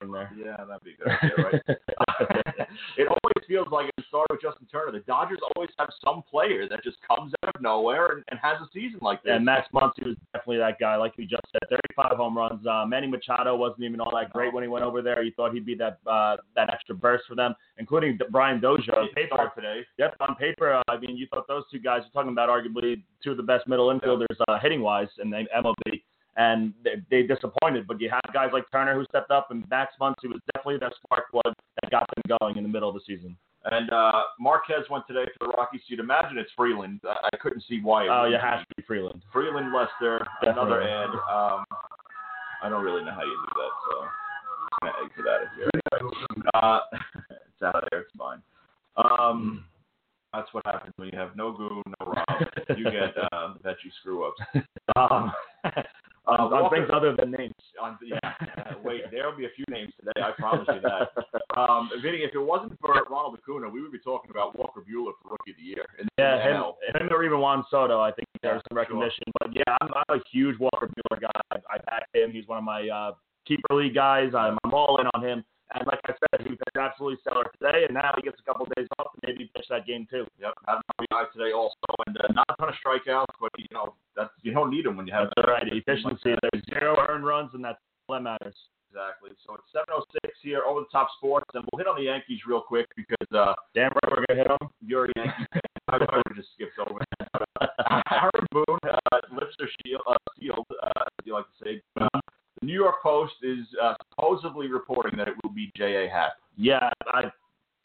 thing 0.00 0.12
there. 0.12 0.30
Yeah, 0.36 0.64
that'd 0.64 0.82
be 0.82 0.96
good. 0.98 1.12
idea, 1.12 1.36
right? 1.36 1.62
it 2.96 3.08
always 3.08 3.46
feels 3.46 3.68
like 3.70 3.90
it 3.96 4.04
started 4.08 4.32
with 4.32 4.42
Justin 4.42 4.66
Turner. 4.70 4.92
The 4.92 5.00
Dodgers 5.00 5.38
always 5.54 5.70
have 5.78 5.90
some 6.04 6.22
player 6.28 6.68
that 6.68 6.82
just 6.82 6.96
comes 7.06 7.32
out 7.42 7.54
of 7.54 7.62
nowhere 7.62 8.12
and, 8.12 8.24
and 8.30 8.40
has 8.42 8.56
a 8.60 8.68
season 8.72 8.98
like 9.02 9.22
this. 9.22 9.32
And 9.34 9.44
Max 9.44 9.68
Muncy 9.74 10.04
was 10.04 10.16
definitely 10.32 10.58
that 10.58 10.78
guy, 10.78 10.96
like 10.96 11.12
you 11.16 11.26
just 11.26 11.44
said. 11.52 11.68
35 11.68 12.16
home 12.16 12.36
runs. 12.36 12.66
Uh, 12.66 12.84
Manny 12.86 13.06
Machado 13.06 13.56
wasn't 13.56 13.82
even 13.82 14.00
all 14.00 14.12
that 14.14 14.30
great 14.32 14.52
when 14.52 14.62
he 14.62 14.68
went 14.68 14.84
over 14.84 15.02
there. 15.02 15.22
You 15.22 15.32
thought 15.36 15.52
he'd 15.52 15.66
be 15.66 15.74
that 15.76 15.98
uh, 16.06 16.36
that 16.54 16.72
extra 16.72 16.94
burst 16.94 17.24
for 17.28 17.34
them, 17.34 17.54
including 17.78 18.18
Brian 18.30 18.60
Dozier 18.60 18.94
on 18.94 19.08
paper. 19.14 19.52
today. 19.54 19.80
Yep, 19.98 20.16
on 20.20 20.34
paper. 20.36 20.74
Uh, 20.74 20.82
I 20.88 20.98
mean, 20.98 21.16
you 21.16 21.26
thought 21.28 21.48
those 21.48 21.64
two 21.70 21.78
guys. 21.78 22.02
You're 22.04 22.12
talking 22.12 22.32
about 22.32 22.48
arguably 22.56 23.02
two 23.22 23.32
of 23.32 23.36
the 23.36 23.42
best 23.42 23.66
middle 23.68 23.88
infielders 23.88 24.36
uh, 24.48 24.58
hitting 24.58 24.80
wise 24.80 25.08
in 25.22 25.30
the 25.30 25.44
MLB, 25.56 26.02
and 26.36 26.72
they, 26.84 26.96
they 27.10 27.22
disappointed. 27.26 27.86
But 27.86 28.00
you 28.00 28.10
have 28.10 28.22
guys 28.32 28.50
like 28.52 28.64
Turner 28.72 28.94
who 28.94 29.04
stepped 29.06 29.30
up, 29.30 29.50
and 29.50 29.64
Max 29.70 29.94
Muncy 30.00 30.24
was 30.24 30.40
definitely 30.54 30.78
that 30.78 30.92
spark 31.04 31.30
plug 31.30 31.54
that 31.82 31.90
got 31.90 32.06
them 32.14 32.38
going 32.38 32.56
in 32.56 32.62
the 32.62 32.68
middle 32.68 32.88
of 32.88 32.94
the 32.94 33.00
season. 33.06 33.36
And 33.68 33.90
uh, 33.90 34.22
Marquez 34.38 34.84
went 34.90 35.06
today 35.08 35.24
for 35.38 35.48
the 35.48 35.52
Rockies. 35.54 35.80
You'd 35.88 35.98
imagine 35.98 36.38
it's 36.38 36.52
Freeland. 36.56 37.00
I, 37.04 37.28
I 37.32 37.36
couldn't 37.38 37.64
see 37.68 37.80
why. 37.82 38.06
Oh, 38.06 38.26
you 38.26 38.38
have 38.40 38.60
to 38.60 38.66
be 38.76 38.84
Freeland. 38.86 39.22
Freeland 39.32 39.72
Lester, 39.74 40.24
another 40.42 40.80
Definitely. 40.80 40.92
ad. 40.92 41.10
Um, 41.10 41.64
I 42.62 42.68
don't 42.68 42.84
really 42.84 43.04
know 43.04 43.10
how 43.10 43.22
you 43.22 43.36
do 43.36 43.52
that, 43.56 43.70
so 43.90 44.06
I'm 44.82 44.92
gonna 44.92 45.04
exit 45.04 45.26
out 45.26 45.42
of 45.42 45.48
here. 45.56 45.70
Uh, 46.54 46.78
it's 47.30 47.62
out 47.62 47.74
of 47.74 47.84
there. 47.90 48.00
It's 48.02 48.12
fine. 48.16 48.40
Um, 48.96 49.64
that's 50.36 50.52
what 50.52 50.64
happens 50.66 50.92
when 50.96 51.08
you 51.12 51.18
have 51.18 51.34
no 51.36 51.52
goo, 51.52 51.82
no 52.00 52.06
Rob. 52.12 52.42
You 52.76 52.84
get 52.84 53.16
uh, 53.32 53.54
that 53.64 53.76
you 53.84 53.90
screw 54.00 54.28
ups. 54.28 54.40
Um, 56.28 56.40
on, 56.40 56.52
on 56.52 56.62
Walker- 56.62 56.76
things 56.76 56.90
other 56.92 57.14
than 57.14 57.30
names. 57.30 57.54
on, 57.80 57.96
yeah, 58.04 58.18
wait, 58.82 59.02
there'll 59.12 59.36
be 59.36 59.44
a 59.44 59.54
few 59.54 59.64
names 59.68 59.92
today. 59.98 60.10
I 60.20 60.32
promise 60.32 60.66
you 60.74 60.80
that. 60.80 61.10
Um, 61.56 61.88
Vinny, 62.02 62.18
if 62.18 62.34
it 62.34 62.40
wasn't 62.40 62.76
for 62.80 62.94
Ronald 63.08 63.38
Acuna, 63.38 63.68
we 63.68 63.80
would 63.80 63.92
be 63.92 64.00
talking 64.00 64.32
about 64.32 64.58
Walker 64.58 64.80
Buehler 64.80 65.12
for 65.22 65.30
Rookie 65.30 65.52
of 65.52 65.56
the 65.58 65.62
Year. 65.62 65.84
And 66.00 66.08
Yeah, 66.18 66.42
him, 66.42 66.72
him 67.00 67.08
or 67.12 67.22
even 67.22 67.38
Juan 67.38 67.64
Soto, 67.70 68.00
I 68.00 68.10
think 68.10 68.26
there's 68.42 68.60
some 68.68 68.74
sure. 68.74 68.82
recognition. 68.82 69.22
But 69.38 69.54
yeah, 69.54 69.76
I'm, 69.80 69.88
I'm 69.94 70.18
a 70.18 70.22
huge 70.32 70.58
Walker 70.58 70.88
Buehler 70.88 71.20
guy. 71.20 71.40
I, 71.52 71.56
I 71.72 71.78
back 71.86 72.08
him. 72.12 72.32
He's 72.32 72.48
one 72.48 72.58
of 72.58 72.64
my 72.64 72.88
uh, 72.88 73.12
keeper 73.46 73.74
league 73.76 73.94
guys. 73.94 74.32
I'm, 74.36 74.58
I'm 74.64 74.74
all 74.74 74.98
in 75.00 75.06
on 75.14 75.22
him. 75.24 75.44
And 75.74 75.86
like 75.86 75.98
I 76.06 76.14
said, 76.14 76.46
he 76.46 76.50
was 76.54 76.58
absolutely 76.78 77.18
stellar 77.26 77.44
today, 77.58 77.84
and 77.90 77.94
now 77.94 78.12
he 78.14 78.22
gets 78.22 78.38
a 78.38 78.44
couple 78.46 78.66
days 78.76 78.86
off 78.98 79.10
and 79.14 79.22
maybe 79.26 79.50
pitch 79.54 79.66
that 79.70 79.86
game 79.86 80.06
too. 80.08 80.24
Yep, 80.38 80.54
had 80.66 80.76
an 80.78 80.82
RBI 81.02 81.32
today 81.32 81.52
also, 81.52 81.74
and 82.06 82.16
uh, 82.18 82.32
not 82.32 82.46
a 82.50 82.54
ton 82.56 82.68
of 82.70 82.76
strikeouts, 82.78 83.34
but 83.40 83.50
you 83.58 83.66
know 83.72 83.94
that's 84.14 84.30
you 84.42 84.52
don't 84.52 84.70
need 84.70 84.84
them 84.86 84.96
when 84.96 85.06
you 85.06 85.12
have 85.12 85.28
That's 85.34 85.48
right. 85.48 85.64
like 85.66 85.82
Efficiency. 85.82 86.38
that. 86.38 86.38
There's 86.52 86.64
zero 86.70 86.94
earned 87.08 87.26
runs, 87.26 87.50
and 87.54 87.64
that's 87.64 87.78
all 88.08 88.14
that 88.16 88.22
matters. 88.22 88.54
Exactly. 88.94 89.30
So 89.44 89.54
it's 89.58 89.68
7:06 89.74 90.30
here 90.40 90.62
over 90.64 90.80
the 90.80 90.90
top 90.92 91.08
sports, 91.18 91.50
and 91.54 91.64
we'll 91.72 91.78
hit 91.78 91.88
on 91.88 91.96
the 91.96 92.04
Yankees 92.08 92.40
real 92.46 92.62
quick 92.62 92.86
because 92.94 93.28
uh, 93.34 93.52
Damn 93.74 93.90
right, 93.90 94.08
we're 94.10 94.24
gonna 94.28 94.38
hit 94.40 94.46
him. 94.46 94.68
you're 94.86 95.06
a 95.06 95.12
Yankee 95.16 95.44
fan. 95.52 95.62
I 95.88 95.98
would 95.98 96.08
have 96.14 96.36
just 96.36 96.48
skipped 96.54 96.78
over 96.78 97.00
that. 97.18 97.28
Aaron 98.10 98.46
Boone, 98.52 98.78
uh, 98.86 99.18
lips 99.34 99.54
are 99.60 99.68
shield, 99.84 100.02
uh, 100.08 100.14
sealed, 100.38 100.66
uh, 100.82 100.90
as 101.02 101.26
you 101.26 101.34
like 101.34 101.44
to 101.44 101.64
say. 101.64 101.82
Uh, 102.00 102.08
the 102.60 102.66
New 102.66 102.74
York 102.74 102.96
Post 103.02 103.34
is 103.42 103.66
uh, 103.82 103.94
supposedly 104.10 104.68
reporting 104.68 105.16
that 105.18 105.28
it 105.28 105.34
will 105.42 105.50
be 105.50 105.70
J.A. 105.76 106.08
Happ. 106.08 106.32
Yeah, 106.56 106.90
I 107.12 107.30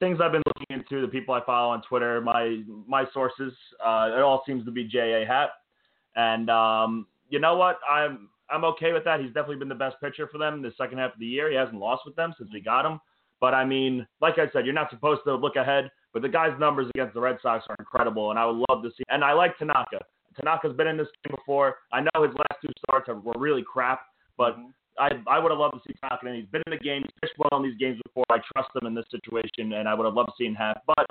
things 0.02 0.20
I've 0.22 0.32
been 0.32 0.42
looking 0.48 0.76
into, 0.76 1.00
the 1.00 1.08
people 1.08 1.34
I 1.34 1.42
follow 1.46 1.72
on 1.72 1.82
Twitter, 1.84 2.20
my 2.20 2.64
my 2.88 3.06
sources, 3.14 3.54
uh, 3.86 4.10
it 4.16 4.22
all 4.22 4.44
seems 4.46 4.66
to 4.66 4.72
be 4.72 4.84
J.A. 4.84 5.26
Happ. 5.26 5.52
And 6.16 6.50
um, 6.50 7.08
you 7.30 7.40
know 7.40 7.56
what? 7.56 7.80
I'm 7.90 8.28
I'm 8.50 8.66
okay 8.66 8.92
with 8.92 9.06
that. 9.06 9.22
He's 9.22 9.30
definitely 9.30 9.58
been 9.58 9.70
the 9.70 9.76
best 9.76 9.96
pitcher 10.02 10.28
for 10.28 10.38
them 10.38 10.62
the 10.62 10.74
second 10.78 10.98
half 10.98 11.14
of 11.14 11.20
the 11.20 11.26
year. 11.26 11.50
He 11.50 11.56
hasn't 11.56 11.78
lost 11.78 12.02
with 12.06 12.16
them 12.16 12.34
since 12.38 12.50
we 12.52 12.60
got 12.60 12.86
him. 12.86 13.00
But 13.40 13.54
I 13.54 13.64
mean, 13.64 14.06
like 14.20 14.38
I 14.38 14.52
said, 14.52 14.66
you're 14.66 14.74
not 14.74 14.90
supposed 14.90 15.22
to 15.26 15.36
look 15.36 15.56
ahead, 15.56 15.90
but 16.14 16.22
the 16.22 16.30
guy's 16.30 16.58
numbers 16.60 16.88
against 16.94 17.14
the 17.14 17.22
Red 17.22 17.38
Sox 17.42 17.66
are 17.70 17.76
incredible, 17.80 18.30
and 18.30 18.38
I 18.38 18.46
would 18.46 18.64
love 18.70 18.84
to 18.84 18.90
see. 18.90 19.04
And 19.10 19.24
I 19.24 19.34
like 19.34 19.58
Tanaka. 19.58 20.00
Tanaka's 20.36 20.76
been 20.76 20.88
in 20.88 20.98
this 20.98 21.08
game 21.24 21.36
before. 21.36 21.78
I 21.92 22.02
know 22.02 22.24
his 22.24 22.34
last 22.36 22.62
two 22.62 22.72
starts 22.88 23.08
were 23.08 23.34
really 23.38 23.64
crap, 23.64 24.02
but 24.42 24.58
I 24.98 25.10
I 25.30 25.38
would 25.38 25.54
have 25.54 25.62
loved 25.62 25.78
to 25.78 25.82
see 25.86 25.94
Tanaka. 26.02 26.34
He's 26.34 26.50
been 26.50 26.66
in 26.66 26.74
the 26.74 26.82
game. 26.82 27.06
He's 27.06 27.14
pitched 27.22 27.38
well 27.38 27.62
in 27.62 27.70
these 27.70 27.78
games 27.78 28.02
before. 28.02 28.26
I 28.34 28.42
trust 28.50 28.74
him 28.74 28.90
in 28.90 28.98
this 28.98 29.06
situation, 29.14 29.78
and 29.78 29.86
I 29.86 29.94
would 29.94 30.10
have 30.10 30.18
loved 30.18 30.34
to 30.34 30.38
see 30.38 30.50
him 30.50 30.58
have. 30.58 30.82
But 30.90 31.06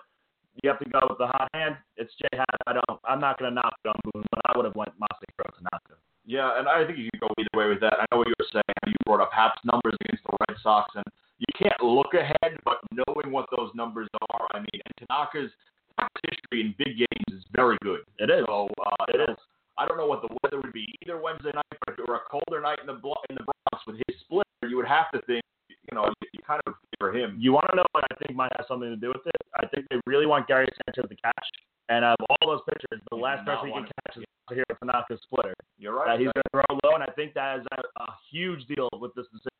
you 0.58 0.66
have 0.66 0.82
to 0.82 0.90
go 0.90 0.98
with 1.08 1.22
the 1.22 1.30
hot 1.30 1.46
hand. 1.54 1.76
It's 1.96 2.10
Jay 2.18 2.34
Happ. 2.34 2.58
I 2.66 2.72
don't. 2.74 2.98
I'm 3.06 3.22
not 3.22 3.38
going 3.38 3.54
to 3.54 3.54
knock 3.54 3.78
on 3.86 3.94
Boone, 4.10 4.26
but 4.34 4.40
I 4.50 4.58
would 4.58 4.66
have 4.66 4.74
went 4.74 4.90
Masahiro 4.98 5.46
Tanaka. 5.54 5.94
Yeah, 6.26 6.58
and 6.58 6.66
I 6.66 6.84
think 6.84 6.98
you 6.98 7.08
can 7.14 7.22
go 7.22 7.30
either 7.38 7.54
way 7.54 7.70
with 7.70 7.80
that. 7.86 7.94
I 8.02 8.04
know 8.10 8.18
what 8.18 8.28
you 8.28 8.34
were 8.38 8.50
saying. 8.50 8.82
You 8.86 8.98
brought 9.06 9.22
up 9.22 9.30
Happ's 9.32 9.62
numbers 9.64 9.94
against 10.02 10.26
the 10.26 10.34
Red 10.42 10.58
Sox, 10.62 10.90
and 10.98 11.06
you 11.38 11.50
can't 11.54 11.80
look 11.82 12.12
ahead, 12.14 12.58
but 12.66 12.82
knowing 12.90 13.30
what 13.30 13.46
those 13.56 13.70
numbers 13.74 14.08
are, 14.30 14.46
I 14.54 14.58
mean, 14.58 14.78
and 14.84 14.94
Tanaka's, 15.00 15.50
Tanaka's 15.96 16.22
history 16.28 16.60
in 16.66 16.74
big 16.76 16.98
games 16.98 17.30
is 17.32 17.42
very 17.54 17.78
good. 17.82 18.00
It 18.18 18.28
is. 18.28 18.44
So 18.46 18.68
uh, 18.68 19.04
It 19.08 19.14
you 19.14 19.26
know, 19.26 19.32
is. 19.32 19.38
I 19.80 19.88
don't 19.88 19.96
know 19.96 20.06
what 20.06 20.20
the 20.20 20.28
weather 20.44 20.60
would 20.60 20.74
be 20.74 20.84
either 21.00 21.16
Wednesday 21.16 21.52
night, 21.54 21.72
but 21.86 21.94
if 21.94 21.98
it 21.98 22.06
were 22.06 22.20
a 22.20 22.28
colder 22.30 22.60
night 22.60 22.80
in 22.80 22.86
the 22.86 23.00
Blo- 23.00 23.24
in 23.30 23.36
the 23.36 23.44
Bronx 23.48 23.86
with 23.86 23.96
his 24.06 24.20
split, 24.20 24.46
you 24.68 24.76
would 24.76 24.86
have 24.86 25.10
to 25.12 25.22
think, 25.22 25.42
you 25.70 25.96
know, 25.96 26.04
you, 26.20 26.28
you 26.34 26.40
kind 26.46 26.60
of 26.66 26.74
favor 26.92 27.16
him. 27.16 27.38
You 27.40 27.52
want 27.56 27.64
to 27.70 27.76
know 27.76 27.88
what 27.92 28.04
I 28.12 28.14
think 28.20 28.36
might 28.36 28.52
have 28.58 28.66
something 28.80 28.96
to 28.96 29.00
do 29.00 29.12
with 29.12 29.26
it? 29.26 29.42
I 29.56 29.66
think 29.66 29.86
they 29.90 30.00
really 30.06 30.26
want 30.26 30.48
Gary 30.48 30.68
Sanchez 30.86 31.08
to 31.08 31.16
catch. 31.22 31.48
And 31.88 32.04
of 32.04 32.16
all 32.30 32.48
those 32.48 32.60
pitchers, 32.68 33.02
the 33.10 33.16
He 33.16 33.22
last 33.22 33.44
person 33.44 33.66
he 33.66 33.72
can 33.72 33.84
catch 33.84 34.16
is 34.16 34.24
Masahiro 34.48 34.78
Tanaka's 34.78 35.20
splitter. 35.22 35.54
You're 35.78 35.94
right. 35.94 36.18
he's 36.18 36.30
going 36.32 36.46
to 36.46 36.50
throw 36.50 36.78
low, 36.84 36.94
and 36.94 37.02
I 37.02 37.12
think 37.12 37.34
that 37.34 37.58
is 37.58 37.66
a, 37.76 38.02
a 38.02 38.06
huge 38.30 38.64
deal 38.66 38.88
with 38.94 39.14
this 39.14 39.26
decision. 39.26 39.50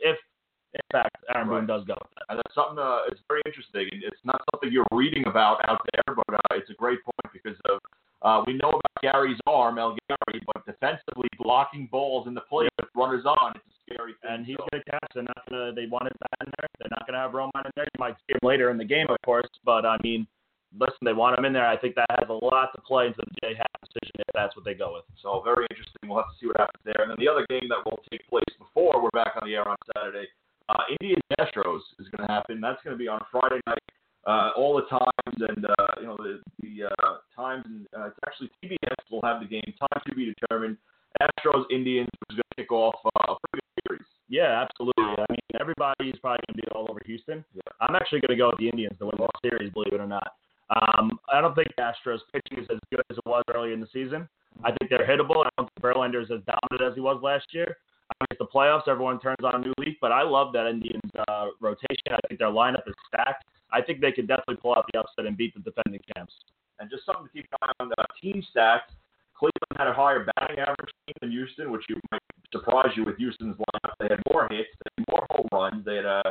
If, 0.00 0.16
in 0.72 0.80
fact, 0.92 1.16
Aaron 1.34 1.48
Boone 1.48 1.66
does 1.66 1.84
go 1.84 1.94
with 2.00 2.12
that. 2.16 2.24
And 2.30 2.38
that's 2.38 2.54
something 2.54 2.78
uh, 2.78 3.08
it's 3.08 3.20
very 3.28 3.42
interesting. 3.44 3.88
It's 3.92 4.24
not 4.24 4.40
something 4.52 4.72
you're 4.72 4.88
reading 4.90 5.26
about 5.26 5.60
out 5.68 5.80
there, 5.92 6.14
but 6.16 6.32
uh, 6.32 6.56
it's 6.56 6.70
a 6.70 6.74
great 6.74 7.04
point 7.04 7.32
because 7.32 7.58
of 7.68 7.80
uh, 8.22 8.42
we 8.46 8.54
know 8.54 8.70
about 8.70 9.02
Gary's 9.02 9.38
arm, 9.46 9.78
El 9.78 9.96
Gary, 10.08 10.40
but 10.46 10.64
defensively 10.64 11.28
blocking 11.38 11.88
balls 11.92 12.26
in 12.26 12.34
the 12.34 12.40
plate 12.40 12.70
with 12.80 12.88
runners 12.96 13.24
on, 13.24 13.52
it's 13.54 13.64
a 13.68 13.92
scary 13.92 14.14
thing. 14.22 14.30
And 14.32 14.46
he's 14.46 14.56
so. 14.56 14.66
going 14.70 14.82
to 14.82 14.90
catch. 14.90 15.10
They're 15.14 15.22
not 15.22 15.42
going 15.48 15.74
to. 15.74 15.80
They 15.80 15.86
want 15.86 16.04
his 16.04 16.16
bat 16.20 16.46
in 16.46 16.52
there. 16.58 16.68
They're 16.80 16.90
not 16.90 17.06
going 17.06 17.14
to 17.14 17.20
have 17.20 17.32
Romine 17.32 17.66
in 17.66 17.72
there. 17.76 17.84
You 17.84 18.00
might 18.00 18.16
see 18.26 18.32
him 18.34 18.40
later 18.42 18.70
in 18.70 18.75
the 18.75 18.75
game, 18.86 19.06
of 19.08 19.16
course. 19.24 19.48
But 19.64 19.84
I 19.84 19.96
mean, 20.02 20.26
listen, 20.78 21.02
they 21.04 21.12
want 21.12 21.38
him 21.38 21.44
in 21.44 21.52
there. 21.52 21.66
I 21.66 21.76
think 21.76 21.94
that 21.94 22.06
has 22.18 22.28
a 22.28 22.44
lot 22.44 22.70
to 22.74 22.80
play 22.82 23.06
into 23.06 23.18
the 23.18 23.34
J 23.42 23.54
Happ 23.54 23.80
decision 23.80 24.20
if 24.20 24.32
that's 24.34 24.56
what 24.56 24.64
they 24.64 24.74
go 24.74 24.94
with. 24.94 25.04
So 25.22 25.42
very 25.44 25.66
interesting. 25.70 26.08
We'll 26.08 26.18
have 26.18 26.30
to 26.32 26.38
see 26.40 26.46
what 26.46 26.58
happens 26.58 26.82
there. 26.84 27.02
And 27.02 27.10
then 27.10 27.18
the 27.18 27.28
other 27.28 27.46
game 27.48 27.68
that 27.68 27.84
will 27.84 28.00
take 28.10 28.26
place 28.28 28.52
before 28.58 29.02
we're 29.02 29.14
back 29.14 29.34
on 29.40 29.48
the 29.48 29.54
air 29.54 29.68
on 29.68 29.76
Saturday, 29.94 30.26
uh, 30.68 30.82
Indians 31.00 31.22
Astros 31.40 31.82
is 31.98 32.08
going 32.10 32.26
to 32.26 32.32
happen. 32.32 32.60
That's 32.60 32.82
going 32.82 32.94
to 32.94 33.00
be 33.00 33.08
on 33.08 33.20
Friday 33.30 33.60
night. 33.66 33.82
Uh, 34.26 34.50
all 34.56 34.74
the 34.74 34.82
times 34.90 35.38
and 35.38 35.64
uh, 35.64 35.86
you 36.00 36.06
know 36.06 36.16
the 36.18 36.42
the 36.58 36.82
uh, 36.82 37.22
times 37.34 37.62
and 37.64 37.86
uh, 37.96 38.08
it's 38.08 38.18
actually 38.26 38.50
TBS 38.58 38.98
will 39.10 39.22
have 39.22 39.40
the 39.40 39.46
game. 39.46 39.62
Time 39.78 40.02
to 40.04 40.14
be 40.16 40.34
determined. 40.34 40.76
Astros 41.22 41.62
Indians 41.70 42.10
is 42.28 42.34
going 42.34 42.50
to 42.50 42.56
kick 42.56 42.72
off 42.72 42.96
uh, 43.04 43.32
a 43.32 43.36
pretty. 43.48 43.65
Yeah, 44.28 44.66
absolutely. 44.66 45.04
I 45.04 45.26
mean, 45.30 45.60
everybody's 45.60 46.18
probably 46.18 46.42
going 46.48 46.56
to 46.56 46.62
be 46.62 46.68
all 46.74 46.86
over 46.90 47.00
Houston. 47.06 47.44
Yeah. 47.54 47.60
I'm 47.80 47.94
actually 47.94 48.20
going 48.20 48.36
to 48.36 48.42
go 48.42 48.48
with 48.48 48.58
the 48.58 48.68
Indians 48.68 48.98
to 48.98 49.06
win 49.06 49.14
the 49.18 49.28
series, 49.42 49.72
believe 49.72 49.92
it 49.92 50.00
or 50.00 50.06
not. 50.06 50.34
Um, 50.70 51.18
I 51.32 51.40
don't 51.40 51.54
think 51.54 51.68
Astros 51.78 52.18
pitching 52.32 52.64
is 52.64 52.68
as 52.70 52.78
good 52.90 53.02
as 53.08 53.18
it 53.18 53.26
was 53.26 53.44
early 53.54 53.72
in 53.72 53.80
the 53.80 53.86
season. 53.92 54.28
I 54.64 54.72
think 54.72 54.90
they're 54.90 55.06
hittable. 55.06 55.46
I 55.46 55.50
don't 55.56 55.70
think 55.70 55.82
Verlander 55.82 56.22
is 56.22 56.30
as 56.30 56.42
dominant 56.42 56.90
as 56.90 56.94
he 56.94 57.00
was 57.00 57.22
last 57.22 57.46
year. 57.52 57.76
I 58.10 58.14
mean, 58.22 58.28
it's 58.30 58.38
the 58.38 58.46
playoffs. 58.46 58.88
Everyone 58.88 59.20
turns 59.20 59.44
on 59.44 59.54
a 59.54 59.58
new 59.58 59.72
leaf, 59.78 59.96
but 60.00 60.10
I 60.10 60.22
love 60.22 60.52
that 60.54 60.66
Indians 60.66 61.10
uh, 61.28 61.46
rotation. 61.60 62.10
I 62.10 62.18
think 62.26 62.38
their 62.38 62.48
lineup 62.48 62.86
is 62.86 62.94
stacked. 63.06 63.44
I 63.72 63.82
think 63.82 64.00
they 64.00 64.12
could 64.12 64.26
definitely 64.26 64.56
pull 64.56 64.74
out 64.76 64.86
the 64.92 65.00
upset 65.00 65.26
and 65.26 65.36
beat 65.36 65.54
the 65.54 65.60
defending 65.60 66.00
champs. 66.14 66.32
And 66.78 66.90
just 66.90 67.04
something 67.06 67.26
to 67.26 67.32
keep 67.32 67.46
an 67.52 67.68
eye 67.68 67.72
on 67.80 67.92
uh, 67.98 68.04
team 68.20 68.42
stats. 68.54 68.90
Cleveland 69.38 69.76
had 69.76 69.88
a 69.88 69.92
higher 69.94 70.24
batting 70.36 70.58
average 70.58 70.92
team 71.06 71.14
than 71.20 71.30
Houston, 71.30 71.70
which 71.70 71.82
you 71.88 72.00
might 72.10 72.20
surprise 72.52 72.90
you 72.96 73.04
with 73.04 73.16
Houston's 73.18 73.56
lineup. 73.56 73.92
They 74.00 74.06
had 74.10 74.20
more 74.30 74.48
hits, 74.50 74.70
they 74.84 74.90
had 74.98 75.04
more 75.10 75.26
home 75.30 75.48
runs, 75.52 75.84
they 75.84 75.96
had 75.96 76.06
uh, 76.06 76.22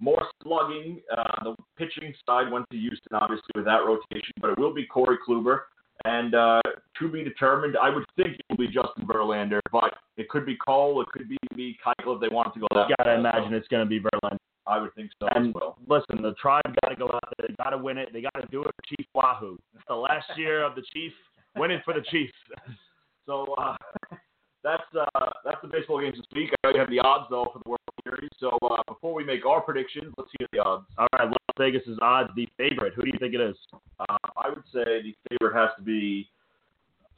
more 0.00 0.22
slugging. 0.42 1.00
Uh, 1.16 1.44
the 1.44 1.54
pitching 1.76 2.14
side 2.26 2.50
went 2.52 2.66
to 2.70 2.76
Houston, 2.76 3.14
obviously, 3.14 3.50
with 3.54 3.64
that 3.64 3.84
rotation, 3.86 4.32
but 4.40 4.50
it 4.50 4.58
will 4.58 4.74
be 4.74 4.86
Corey 4.86 5.18
Kluber. 5.26 5.60
And 6.04 6.34
uh, 6.34 6.60
to 6.98 7.08
be 7.08 7.22
determined, 7.22 7.76
I 7.80 7.88
would 7.88 8.04
think 8.16 8.34
it 8.34 8.44
will 8.50 8.56
be 8.56 8.66
Justin 8.66 9.06
Verlander, 9.06 9.60
but 9.72 9.94
it 10.16 10.28
could 10.28 10.44
be 10.44 10.56
Cole, 10.56 11.00
it 11.00 11.08
could 11.08 11.28
be, 11.28 11.38
be 11.56 11.76
Keuchel 11.84 12.16
if 12.16 12.20
they 12.20 12.28
wanted 12.34 12.52
to 12.54 12.60
go 12.60 12.66
that 12.74 12.88
You 12.88 12.96
got 12.98 13.04
to 13.04 13.10
way. 13.14 13.20
imagine 13.20 13.50
So 13.50 13.56
it's 13.56 13.68
going 13.68 13.84
to 13.84 13.88
be 13.88 14.00
Verlander. 14.00 14.36
I 14.66 14.80
would 14.80 14.94
think 14.94 15.10
so 15.20 15.28
And 15.34 15.48
as 15.48 15.54
well. 15.54 15.76
listen, 15.86 16.22
the 16.22 16.32
tribe 16.40 16.62
got 16.82 16.88
to 16.88 16.96
go 16.96 17.06
out 17.12 17.22
there. 17.38 17.46
They 17.48 17.54
got 17.62 17.70
to 17.70 17.78
win 17.78 17.98
it. 17.98 18.08
They 18.12 18.22
got 18.22 18.34
to 18.40 18.46
do 18.50 18.62
it 18.62 18.66
for 18.74 18.96
Chief 18.96 19.06
Wahoo. 19.14 19.58
It's 19.74 19.84
the 19.88 19.94
last 19.94 20.26
year 20.36 20.64
of 20.64 20.74
the 20.74 20.82
Chief. 20.92 21.12
Win 21.56 21.70
it 21.70 21.82
for 21.84 21.94
the 21.94 22.02
Chief. 22.10 22.30
So 23.26 23.54
uh, 23.54 23.74
that's 24.62 24.82
uh, 24.94 25.30
that's 25.46 25.56
the 25.62 25.68
baseball 25.68 25.98
games 25.98 26.16
this 26.16 26.26
week. 26.34 26.50
I 26.52 26.66
already 26.66 26.78
have 26.78 26.90
the 26.90 27.00
odds 27.00 27.24
though 27.30 27.48
for 27.54 27.60
the 27.64 27.70
World 27.70 27.80
Series. 28.04 28.28
So 28.38 28.58
uh, 28.62 28.82
before 28.86 29.14
we 29.14 29.24
make 29.24 29.46
our 29.46 29.62
predictions, 29.62 30.12
let's 30.18 30.28
hear 30.38 30.46
the 30.52 30.58
odds. 30.58 30.84
All 30.98 31.06
right, 31.14 31.26
Las 31.28 31.56
Vegas 31.56 31.80
is 31.86 31.96
odds 32.02 32.28
the 32.36 32.46
favorite. 32.58 32.92
Who 32.92 33.00
do 33.00 33.08
you 33.10 33.18
think 33.18 33.32
it 33.34 33.40
is? 33.40 33.56
Uh, 33.98 34.18
I 34.36 34.50
would 34.50 34.64
say 34.74 35.00
the 35.00 35.14
favorite 35.30 35.56
has 35.56 35.70
to 35.78 35.82
be 35.82 36.28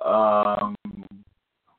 Um, 0.04 0.76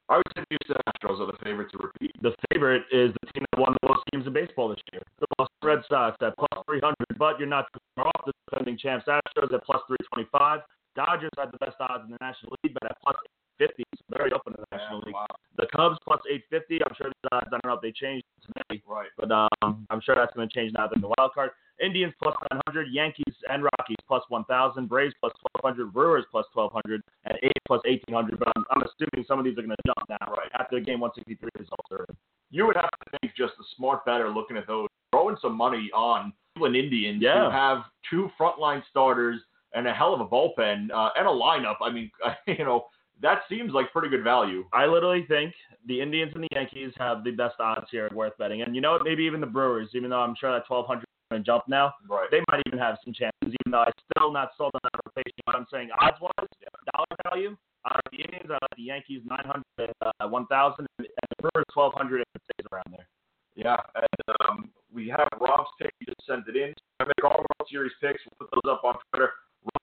I 0.09 0.17
would 0.17 0.27
say 0.35 0.43
the 0.49 0.57
Houston 0.59 0.77
Astros 0.87 1.19
are 1.21 1.31
the 1.31 1.37
favorite 1.43 1.69
to 1.71 1.77
repeat. 1.77 2.11
The 2.21 2.33
favorite 2.51 2.83
is 2.91 3.13
the 3.21 3.31
team 3.31 3.45
that 3.51 3.59
won 3.59 3.75
the 3.81 3.87
most 3.89 4.01
games 4.11 4.25
in 4.25 4.33
baseball 4.33 4.69
this 4.69 4.79
year. 4.91 5.01
The 5.19 5.27
Boston 5.37 5.57
Red 5.63 5.79
Sox 5.89 6.17
at 6.21 6.35
plus 6.37 6.63
300, 6.65 6.95
but 7.19 7.37
you're 7.39 7.47
not 7.47 7.67
too 7.73 7.79
far 7.95 8.07
off 8.07 8.25
the 8.25 8.33
defending 8.49 8.77
champs 8.77 9.05
Astros 9.07 9.53
at 9.53 9.63
plus 9.65 9.81
325. 9.87 10.61
Dodgers 10.97 11.29
had 11.37 11.53
the 11.53 11.61
best 11.61 11.77
odds 11.79 12.03
in 12.05 12.11
the 12.11 12.17
National 12.19 12.57
League, 12.65 12.73
but 12.73 12.89
at 12.89 12.97
plus 13.05 13.15
850, 13.61 13.83
so 13.97 14.17
very 14.17 14.31
open 14.33 14.53
in 14.57 14.61
the 14.65 14.71
National 14.75 14.97
Yeah, 14.99 15.05
League. 15.05 15.13
wow. 15.21 15.29
The 15.61 15.67
Cubs 15.69 15.97
plus 16.01 16.21
850. 16.25 16.81
I'm 16.81 16.93
sure 16.97 17.07
the 17.13 17.29
odds. 17.37 17.47
I 17.53 17.57
don't 17.61 17.65
know 17.69 17.77
if 17.77 17.81
they 17.85 17.91
changed 17.93 18.25
today, 18.41 18.81
Right. 18.85 19.09
but 19.17 19.29
um, 19.31 19.85
I'm 19.93 20.01
sure 20.01 20.15
that's 20.17 20.33
going 20.33 20.49
to 20.49 20.53
change 20.53 20.73
now 20.73 20.87
that 20.89 20.97
the 20.99 21.09
wild 21.17 21.33
card. 21.37 21.51
Indians 21.79 22.13
plus 22.21 22.33
900, 22.49 22.89
Yankees 22.89 23.35
and 23.49 23.61
Rockies 23.61 24.01
plus 24.07 24.23
1,000, 24.29 24.89
Braves 24.89 25.13
plus 25.21 25.33
1,200, 25.61 25.93
Brewers 25.93 26.25
plus 26.31 26.45
1,200, 26.53 27.01
and 27.25 27.37
A's 27.43 27.61
plus 27.67 27.81
1,800. 27.85 28.39
But 28.39 28.49
I'm, 28.57 28.65
I'm 28.71 28.81
assuming 28.81 29.25
some 29.27 29.37
of 29.37 29.45
these 29.45 29.53
are 29.57 29.61
going 29.61 29.77
to 29.77 29.85
jump 29.85 30.09
now, 30.09 30.33
Right. 30.33 30.49
After 30.57 30.79
the 30.79 30.85
game 30.85 30.99
163 30.99 31.49
results 31.61 31.85
are 31.93 32.05
You 32.49 32.65
would 32.65 32.75
have 32.75 32.89
to 32.89 33.19
think 33.21 33.35
just 33.37 33.53
a 33.61 33.65
smart 33.77 34.05
better 34.05 34.29
looking 34.29 34.57
at 34.57 34.65
those, 34.65 34.87
throwing 35.11 35.37
some 35.41 35.53
money 35.55 35.89
on 35.93 36.33
Cleveland 36.55 36.75
Indians 36.75 37.21
Yeah. 37.21 37.45
who 37.45 37.51
have 37.51 37.83
two 38.09 38.29
frontline 38.39 38.81
starters 38.89 39.41
and 39.73 39.87
a 39.87 39.93
hell 39.93 40.13
of 40.13 40.21
a 40.21 40.25
bullpen 40.27 40.89
uh, 40.93 41.09
and 41.17 41.27
a 41.27 41.31
lineup. 41.31 41.75
I 41.81 41.91
mean, 41.91 42.09
you 42.47 42.63
know, 42.65 42.85
that 43.21 43.39
seems 43.49 43.73
like 43.73 43.91
pretty 43.91 44.09
good 44.09 44.23
value. 44.23 44.65
I 44.73 44.85
literally 44.85 45.25
think 45.27 45.53
the 45.87 45.99
Indians 46.01 46.31
and 46.35 46.43
the 46.43 46.47
Yankees 46.51 46.93
have 46.97 47.23
the 47.23 47.31
best 47.31 47.55
odds 47.59 47.87
here 47.91 48.09
worth 48.13 48.37
betting. 48.37 48.61
And 48.61 48.75
you 48.75 48.81
know 48.81 48.91
what? 48.93 49.03
Maybe 49.03 49.23
even 49.23 49.41
the 49.41 49.47
Brewers, 49.47 49.89
even 49.93 50.09
though 50.11 50.21
I'm 50.21 50.35
sure 50.39 50.51
that 50.51 50.69
1,200 50.69 50.99
is 51.01 51.05
going 51.31 51.43
to 51.43 51.45
jump 51.45 51.63
now, 51.67 51.93
Right. 52.07 52.27
they 52.31 52.41
might 52.51 52.61
even 52.67 52.79
have 52.79 52.97
some 53.03 53.13
chances, 53.13 53.33
even 53.65 53.71
though 53.71 53.83
I'm 53.83 53.91
still 54.15 54.31
not 54.31 54.51
sold 54.57 54.71
on 54.75 54.81
that 54.83 55.01
rotation. 55.05 55.39
But 55.45 55.55
I'm 55.55 55.65
saying 55.71 55.89
odds 55.99 56.17
wise, 56.21 56.47
dollar 56.93 57.17
value, 57.29 57.57
I 57.85 57.95
like 57.95 58.11
the 58.11 58.21
Indians, 58.23 58.49
I 58.51 58.53
like 58.61 58.77
the 58.77 58.83
Yankees 58.83 59.21
900 59.25 59.63
and 59.79 60.13
uh, 60.21 60.27
1,000, 60.27 60.85
and 60.99 61.07
the 61.07 61.49
Brewers 61.49 61.65
1,200 61.73 62.21
if 62.21 62.27
it 62.35 62.41
stays 62.53 62.67
around 62.71 62.85
there. 62.91 63.07
Yeah, 63.55 63.77
and 63.95 64.35
um, 64.45 64.69
we 64.93 65.09
have 65.09 65.27
Rob's 65.41 65.69
pick. 65.81 65.89
He 65.99 66.05
just 66.05 66.21
sent 66.27 66.47
it 66.47 66.55
in. 66.55 66.73
I 66.99 67.05
make 67.05 67.23
all 67.23 67.37
World 67.41 67.67
Series 67.71 67.91
picks. 67.99 68.21
We'll 68.39 68.47
put 68.47 68.61
those 68.61 68.71
up 68.77 68.83
on 68.83 68.95
Twitter. 69.09 69.31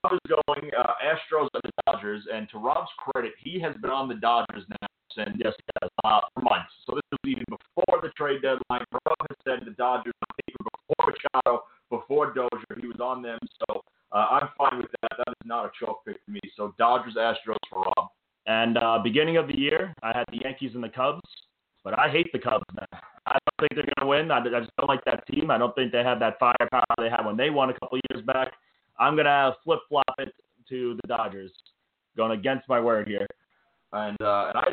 Rob 0.02 0.12
is 0.14 0.20
going 0.28 0.70
uh, 0.78 0.92
Astros 1.02 1.48
and 1.54 1.62
the 1.62 1.70
Dodgers, 1.86 2.24
and 2.32 2.48
to 2.50 2.58
Rob's 2.58 2.90
credit, 2.98 3.32
he 3.38 3.60
has 3.60 3.74
been 3.82 3.90
on 3.90 4.08
the 4.08 4.14
Dodgers 4.14 4.64
now 4.68 4.86
since 5.14 5.36
Yes, 5.38 5.52
yes. 5.80 5.90
uh, 6.04 6.20
for 6.34 6.42
months. 6.42 6.72
So 6.86 6.94
this 6.96 7.02
was 7.12 7.20
even 7.24 7.44
before 7.48 8.00
the 8.02 8.10
trade 8.16 8.42
deadline. 8.42 8.84
Rob 8.92 9.16
has 9.28 9.38
said 9.44 9.66
the 9.66 9.72
Dodgers 9.72 10.12
before 10.46 11.12
Machado, 11.12 11.62
before 11.90 12.34
Dozier. 12.34 12.80
He 12.80 12.86
was 12.86 13.00
on 13.00 13.22
them, 13.22 13.38
so 13.60 13.82
uh, 14.12 14.26
I'm 14.30 14.48
fine 14.58 14.78
with 14.78 14.90
that. 15.02 15.12
That 15.18 15.28
is 15.30 15.46
not 15.46 15.66
a 15.66 15.70
chalk 15.78 16.04
pick 16.04 16.16
for 16.24 16.30
me. 16.30 16.40
So 16.56 16.74
Dodgers, 16.78 17.14
Astros 17.16 17.56
for 17.70 17.84
Rob. 17.96 18.08
And 18.46 18.76
uh, 18.76 18.98
beginning 19.02 19.36
of 19.36 19.48
the 19.48 19.56
year, 19.56 19.94
I 20.02 20.08
had 20.08 20.24
the 20.30 20.40
Yankees 20.44 20.72
and 20.74 20.84
the 20.84 20.88
Cubs, 20.88 21.22
but 21.82 21.98
I 21.98 22.08
hate 22.08 22.30
the 22.32 22.38
Cubs 22.38 22.64
now. 22.74 22.98
I 23.26 23.32
don't 23.32 23.68
think 23.68 23.74
they're 23.74 23.94
going 23.96 24.02
to 24.02 24.06
win. 24.06 24.30
I, 24.30 24.38
I 24.38 24.60
just 24.60 24.76
don't 24.76 24.88
like 24.88 25.04
that 25.06 25.26
team. 25.28 25.50
I 25.50 25.56
don't 25.56 25.74
think 25.74 25.92
they 25.92 26.02
have 26.02 26.20
that 26.20 26.38
firepower 26.38 26.84
they 26.98 27.08
had 27.08 27.24
when 27.24 27.36
they 27.36 27.48
won 27.48 27.70
a 27.70 27.74
couple 27.74 27.98
years 28.10 28.24
back. 28.26 28.52
I'm 29.04 29.14
going 29.14 29.26
to 29.26 29.54
flip 29.62 29.80
flop 29.88 30.04
it 30.18 30.32
to 30.70 30.96
the 31.02 31.08
Dodgers, 31.08 31.52
going 32.16 32.38
against 32.38 32.68
my 32.68 32.80
word 32.80 33.06
here. 33.06 33.26
And 33.92 34.20
uh, 34.20 34.52
and 34.54 34.58
I 34.58 34.64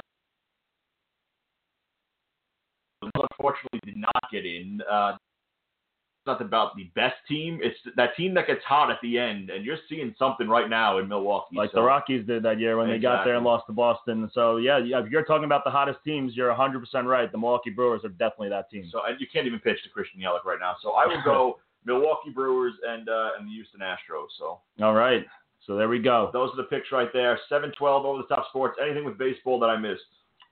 unfortunately 3.01 3.79
did 3.83 3.97
not 3.97 4.23
get 4.31 4.45
in. 4.45 4.79
Uh, 4.89 5.13
it's 5.13 6.27
not 6.27 6.41
about 6.41 6.75
the 6.75 6.83
best 6.95 7.15
team. 7.27 7.59
It's 7.61 7.77
that 7.97 8.15
team 8.15 8.33
that 8.35 8.47
gets 8.47 8.63
hot 8.63 8.89
at 8.89 8.99
the 9.01 9.17
end, 9.17 9.49
and 9.49 9.65
you're 9.65 9.77
seeing 9.89 10.15
something 10.17 10.47
right 10.47 10.69
now 10.69 10.99
in 10.99 11.07
Milwaukee. 11.07 11.57
Like 11.57 11.71
so, 11.71 11.79
the 11.79 11.83
Rockies 11.83 12.25
did 12.25 12.43
that 12.43 12.59
year 12.59 12.77
when 12.77 12.89
they 12.89 12.99
got 12.99 13.25
there 13.25 13.35
and 13.35 13.43
lost 13.43 13.65
to 13.67 13.73
Boston. 13.73 14.29
So, 14.33 14.57
yeah, 14.57 14.77
yeah, 14.77 15.03
if 15.03 15.09
you're 15.09 15.25
talking 15.25 15.45
about 15.45 15.63
the 15.63 15.71
hottest 15.71 15.99
teams, 16.05 16.35
you're 16.35 16.53
100% 16.53 17.05
right. 17.05 17.31
The 17.31 17.37
Milwaukee 17.37 17.71
Brewers 17.71 18.05
are 18.05 18.09
definitely 18.09 18.49
that 18.49 18.69
team. 18.69 18.87
So 18.91 19.01
and 19.07 19.19
you 19.19 19.25
can't 19.33 19.47
even 19.47 19.59
pitch 19.59 19.81
to 19.83 19.89
Christian 19.89 20.21
Yelich 20.21 20.45
right 20.45 20.59
now. 20.59 20.75
So 20.81 20.91
I 20.91 21.07
will 21.07 21.21
go 21.25 21.57
Milwaukee 21.85 22.29
Brewers 22.29 22.73
and 22.87 23.07
uh, 23.09 23.29
and 23.37 23.47
the 23.47 23.51
Houston 23.51 23.81
Astros. 23.81 24.27
So 24.37 24.59
All 24.83 24.93
right. 24.93 25.25
So 25.67 25.75
there 25.75 25.89
we 25.89 25.99
go. 25.99 26.29
those 26.33 26.49
are 26.53 26.57
the 26.57 26.63
picks 26.63 26.91
right 26.91 27.09
there. 27.13 27.39
Seven 27.49 27.71
twelve 27.77 28.05
over 28.05 28.21
the 28.27 28.35
top 28.35 28.47
sports. 28.49 28.77
Anything 28.83 29.05
with 29.05 29.17
baseball 29.17 29.59
that 29.59 29.67
I 29.67 29.77
missed. 29.77 30.01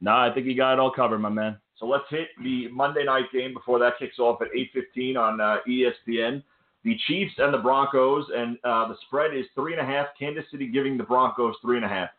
No, 0.01 0.11
I 0.11 0.31
think 0.33 0.45
you 0.45 0.55
got 0.55 0.73
it 0.73 0.79
all 0.79 0.91
covered, 0.91 1.19
my 1.19 1.29
man. 1.29 1.57
So 1.77 1.85
let's 1.85 2.05
hit 2.09 2.27
the 2.43 2.67
Monday 2.69 3.03
night 3.05 3.25
game 3.33 3.53
before 3.53 3.79
that 3.79 3.93
kicks 3.99 4.19
off 4.19 4.41
at 4.41 4.47
8:15 4.53 5.17
on 5.17 5.41
uh, 5.41 5.57
ESPN. 5.67 6.43
The 6.85 6.97
Chiefs 7.07 7.33
and 7.39 7.53
the 7.53 7.57
Broncos, 7.57 8.25
and 8.33 8.57
uh, 8.63 8.87
the 8.87 8.95
spread 9.07 9.35
is 9.35 9.45
three 9.55 9.73
and 9.73 9.81
a 9.81 9.85
half. 9.85 10.07
Kansas 10.17 10.45
City 10.51 10.67
giving 10.67 10.97
the 10.97 11.03
Broncos 11.03 11.55
three 11.61 11.75
and 11.75 11.85
a 11.85 11.89
half. 11.89 12.09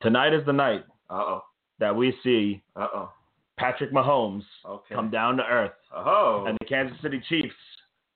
Tonight 0.00 0.32
is 0.34 0.44
the 0.46 0.52
night 0.52 0.84
Uh 1.10 1.14
oh. 1.14 1.44
that 1.78 1.94
we 1.94 2.12
see 2.24 2.62
Uh 2.74 2.86
oh. 2.94 3.12
Patrick 3.58 3.92
Mahomes 3.92 4.42
Okay. 4.66 4.94
come 4.94 5.10
down 5.10 5.36
to 5.36 5.44
earth. 5.44 5.70
Oh. 5.94 6.44
and 6.48 6.56
the 6.60 6.64
Kansas 6.66 6.96
City 7.02 7.22
Chiefs 7.28 7.54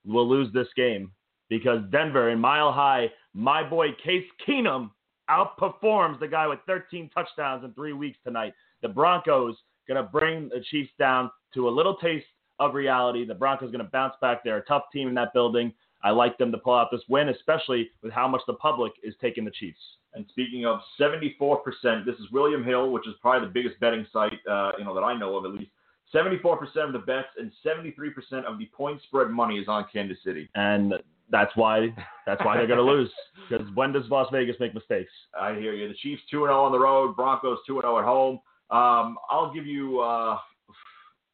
will 0.06 0.28
lose 0.28 0.52
this 0.52 0.68
game 0.76 1.10
because 1.48 1.80
Denver 1.90 2.30
in 2.30 2.38
Mile 2.38 2.72
High, 2.72 3.10
my 3.34 3.68
boy 3.68 3.88
Case 4.02 4.26
Keenum 4.46 4.90
outperforms 5.30 6.20
the 6.20 6.28
guy 6.28 6.46
with 6.46 6.60
13 6.66 7.10
touchdowns 7.12 7.64
in 7.64 7.72
three 7.75 7.92
weeks 7.92 8.18
tonight. 8.25 8.54
The 8.82 8.88
Broncos 8.88 9.56
gonna 9.88 10.02
bring 10.02 10.48
the 10.48 10.64
Chiefs 10.70 10.90
down 10.98 11.30
to 11.54 11.68
a 11.68 11.70
little 11.70 11.96
taste 11.96 12.26
of 12.58 12.75
reality. 12.75 13.25
The 13.25 13.34
Broncos 13.34 13.70
gonna 13.70 13.90
bounce 13.92 14.14
back. 14.20 14.42
They're 14.44 14.58
a 14.58 14.64
tough 14.64 14.84
team 14.92 15.08
in 15.08 15.14
that 15.14 15.32
building. 15.32 15.72
I 16.02 16.10
like 16.10 16.38
them 16.38 16.52
to 16.52 16.58
pull 16.58 16.75
out 16.75 16.90
this 16.92 17.02
win, 17.08 17.30
especially 17.30 17.90
with 18.02 18.12
how 18.12 18.28
much 18.28 18.42
the 18.46 18.54
public 18.54 18.92
is 19.02 19.14
taking 19.20 19.44
the 19.44 19.50
Chiefs. 19.50 19.80
And 20.14 20.25
speaking 20.28 20.64
of 20.64 20.80
74%, 21.00 22.04
this 22.04 22.14
is 22.16 22.30
William 22.32 22.64
Hill, 22.64 22.90
which 22.90 23.06
is 23.06 23.14
probably 23.20 23.48
the 23.48 23.52
biggest 23.52 23.78
betting 23.80 24.06
site, 24.12 24.38
uh, 24.48 24.72
you 24.78 24.84
know, 24.84 24.94
that 24.94 25.02
I 25.02 25.18
know 25.18 25.36
of 25.36 25.44
at 25.44 25.52
least. 25.52 25.70
74% 26.14 26.58
of 26.86 26.92
the 26.92 27.00
bets 27.00 27.28
and 27.38 27.50
73% 27.64 28.44
of 28.44 28.58
the 28.58 28.66
point 28.66 29.00
spread 29.02 29.30
money 29.30 29.58
is 29.58 29.68
on 29.68 29.86
Kansas 29.92 30.18
City. 30.25 30.48
And 30.54 30.94
that's 31.30 31.50
why 31.56 31.94
that's 32.26 32.44
why 32.44 32.56
they're 32.56 32.68
gonna 32.68 32.82
lose. 32.82 33.10
Because 33.48 33.66
when 33.75 33.92
does 33.92 34.04
Las 34.10 34.28
Vegas 34.32 34.56
make 34.60 34.75
mistakes? 34.75 35.10
I 35.38 35.54
hear 35.54 35.75
you. 35.75 35.88
The 35.88 35.94
Chiefs 35.94 36.22
2 36.30 36.38
0 36.38 36.64
on 36.64 36.72
the 36.72 36.78
road, 36.78 37.16
Broncos 37.16 37.58
2 37.66 37.80
0 37.80 37.98
at 37.98 38.04
home. 38.04 38.40
Um, 38.70 39.16
I'll 39.30 39.52
give 39.52 39.66
you, 39.66 40.00
uh, 40.00 40.38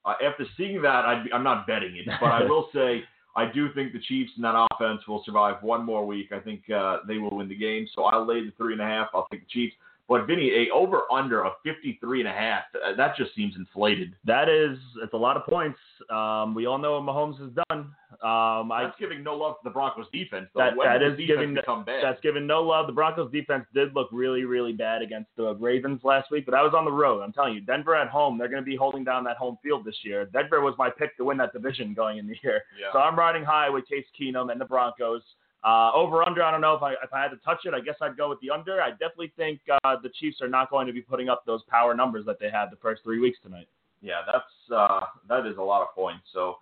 uh, 0.04 0.14
after 0.22 0.44
seeing 0.56 0.82
that, 0.82 1.04
I'd 1.04 1.24
be, 1.24 1.32
I'm 1.32 1.42
not 1.42 1.66
betting 1.66 1.96
it, 1.96 2.06
but 2.20 2.30
I 2.30 2.44
will 2.48 2.68
say 2.74 3.04
I 3.34 3.50
do 3.50 3.72
think 3.72 3.92
the 3.92 4.00
Chiefs 4.00 4.32
and 4.36 4.44
that 4.44 4.66
offense 4.72 5.06
will 5.08 5.22
survive 5.24 5.62
one 5.62 5.84
more 5.84 6.06
week. 6.06 6.32
I 6.32 6.38
think 6.38 6.68
uh, 6.70 6.98
they 7.08 7.18
will 7.18 7.34
win 7.34 7.48
the 7.48 7.56
game. 7.56 7.86
So 7.94 8.04
I'll 8.04 8.26
lay 8.26 8.44
the 8.44 8.52
three 8.56 8.74
and 8.74 8.82
a 8.82 8.86
half. 8.86 9.08
I'll 9.14 9.26
take 9.30 9.42
the 9.42 9.50
Chiefs. 9.50 9.74
But 10.08 10.26
Vinny, 10.26 10.50
a 10.68 10.74
over 10.74 11.02
under 11.10 11.44
of 11.44 11.52
53 11.64 12.20
and 12.20 12.28
a 12.28 12.32
half, 12.32 12.64
uh, 12.74 12.94
that 12.96 13.16
just 13.16 13.34
seems 13.34 13.54
inflated. 13.56 14.14
That 14.24 14.48
is, 14.48 14.76
it's 15.02 15.14
a 15.14 15.16
lot 15.16 15.36
of 15.36 15.46
points. 15.46 15.78
Um, 16.10 16.54
we 16.54 16.66
all 16.66 16.76
know 16.76 17.00
what 17.00 17.04
Mahomes 17.14 17.38
has 17.40 17.50
done. 17.70 17.94
Um, 18.22 18.70
I, 18.70 18.82
That's 18.84 18.98
giving 18.98 19.22
no 19.22 19.36
love 19.36 19.54
to 19.54 19.60
the 19.64 19.70
Broncos 19.70 20.06
defense. 20.12 20.48
Though. 20.54 20.60
That- 20.60 20.76
that 20.98 21.02
is 21.02 21.16
giving- 21.28 21.54
that's 22.02 22.20
given 22.20 22.46
no 22.46 22.62
love. 22.62 22.86
The 22.88 22.92
Broncos 22.92 23.32
defense 23.32 23.64
did 23.74 23.94
look 23.94 24.08
really, 24.12 24.44
really 24.44 24.72
bad 24.72 25.02
against 25.02 25.30
the 25.36 25.54
Ravens 25.54 26.00
last 26.04 26.30
week, 26.30 26.44
but 26.46 26.52
that 26.52 26.62
was 26.62 26.74
on 26.74 26.84
the 26.84 26.92
road. 26.92 27.22
I'm 27.22 27.32
telling 27.32 27.54
you, 27.54 27.60
Denver 27.60 27.94
at 27.96 28.08
home, 28.08 28.36
they're 28.38 28.48
going 28.48 28.62
to 28.62 28.68
be 28.68 28.76
holding 28.76 29.04
down 29.04 29.24
that 29.24 29.36
home 29.38 29.56
field 29.62 29.84
this 29.84 29.96
year. 30.04 30.26
Denver 30.26 30.60
was 30.60 30.74
my 30.78 30.90
pick 30.90 31.16
to 31.16 31.24
win 31.24 31.36
that 31.38 31.52
division 31.52 31.94
going 31.94 32.18
in 32.18 32.26
the 32.26 32.36
year. 32.42 32.62
yeah. 32.78 32.88
So 32.92 32.98
I'm 32.98 33.16
riding 33.18 33.44
high 33.44 33.70
with 33.70 33.88
Case 33.88 34.06
Keenum 34.20 34.52
and 34.52 34.60
the 34.60 34.66
Broncos. 34.66 35.22
Uh, 35.64 35.92
over 35.94 36.24
under, 36.24 36.42
I 36.42 36.50
don't 36.50 36.60
know 36.60 36.74
if 36.74 36.82
I 36.82 36.92
if 36.92 37.12
I 37.12 37.22
had 37.22 37.28
to 37.28 37.36
touch 37.36 37.60
it. 37.64 37.74
I 37.74 37.80
guess 37.80 37.94
I'd 38.00 38.16
go 38.16 38.28
with 38.28 38.40
the 38.40 38.50
under. 38.50 38.82
I 38.82 38.90
definitely 38.90 39.32
think 39.36 39.60
uh, 39.84 39.96
the 40.02 40.08
Chiefs 40.18 40.40
are 40.40 40.48
not 40.48 40.70
going 40.70 40.88
to 40.88 40.92
be 40.92 41.00
putting 41.00 41.28
up 41.28 41.44
those 41.46 41.62
power 41.68 41.94
numbers 41.94 42.26
that 42.26 42.40
they 42.40 42.50
had 42.50 42.66
the 42.70 42.76
first 42.82 43.02
three 43.04 43.20
weeks 43.20 43.38
tonight. 43.42 43.68
Yeah, 44.00 44.22
that's 44.26 44.74
uh, 44.74 45.06
that 45.28 45.46
is 45.46 45.56
a 45.58 45.62
lot 45.62 45.82
of 45.82 45.94
points. 45.94 46.24
So 46.32 46.56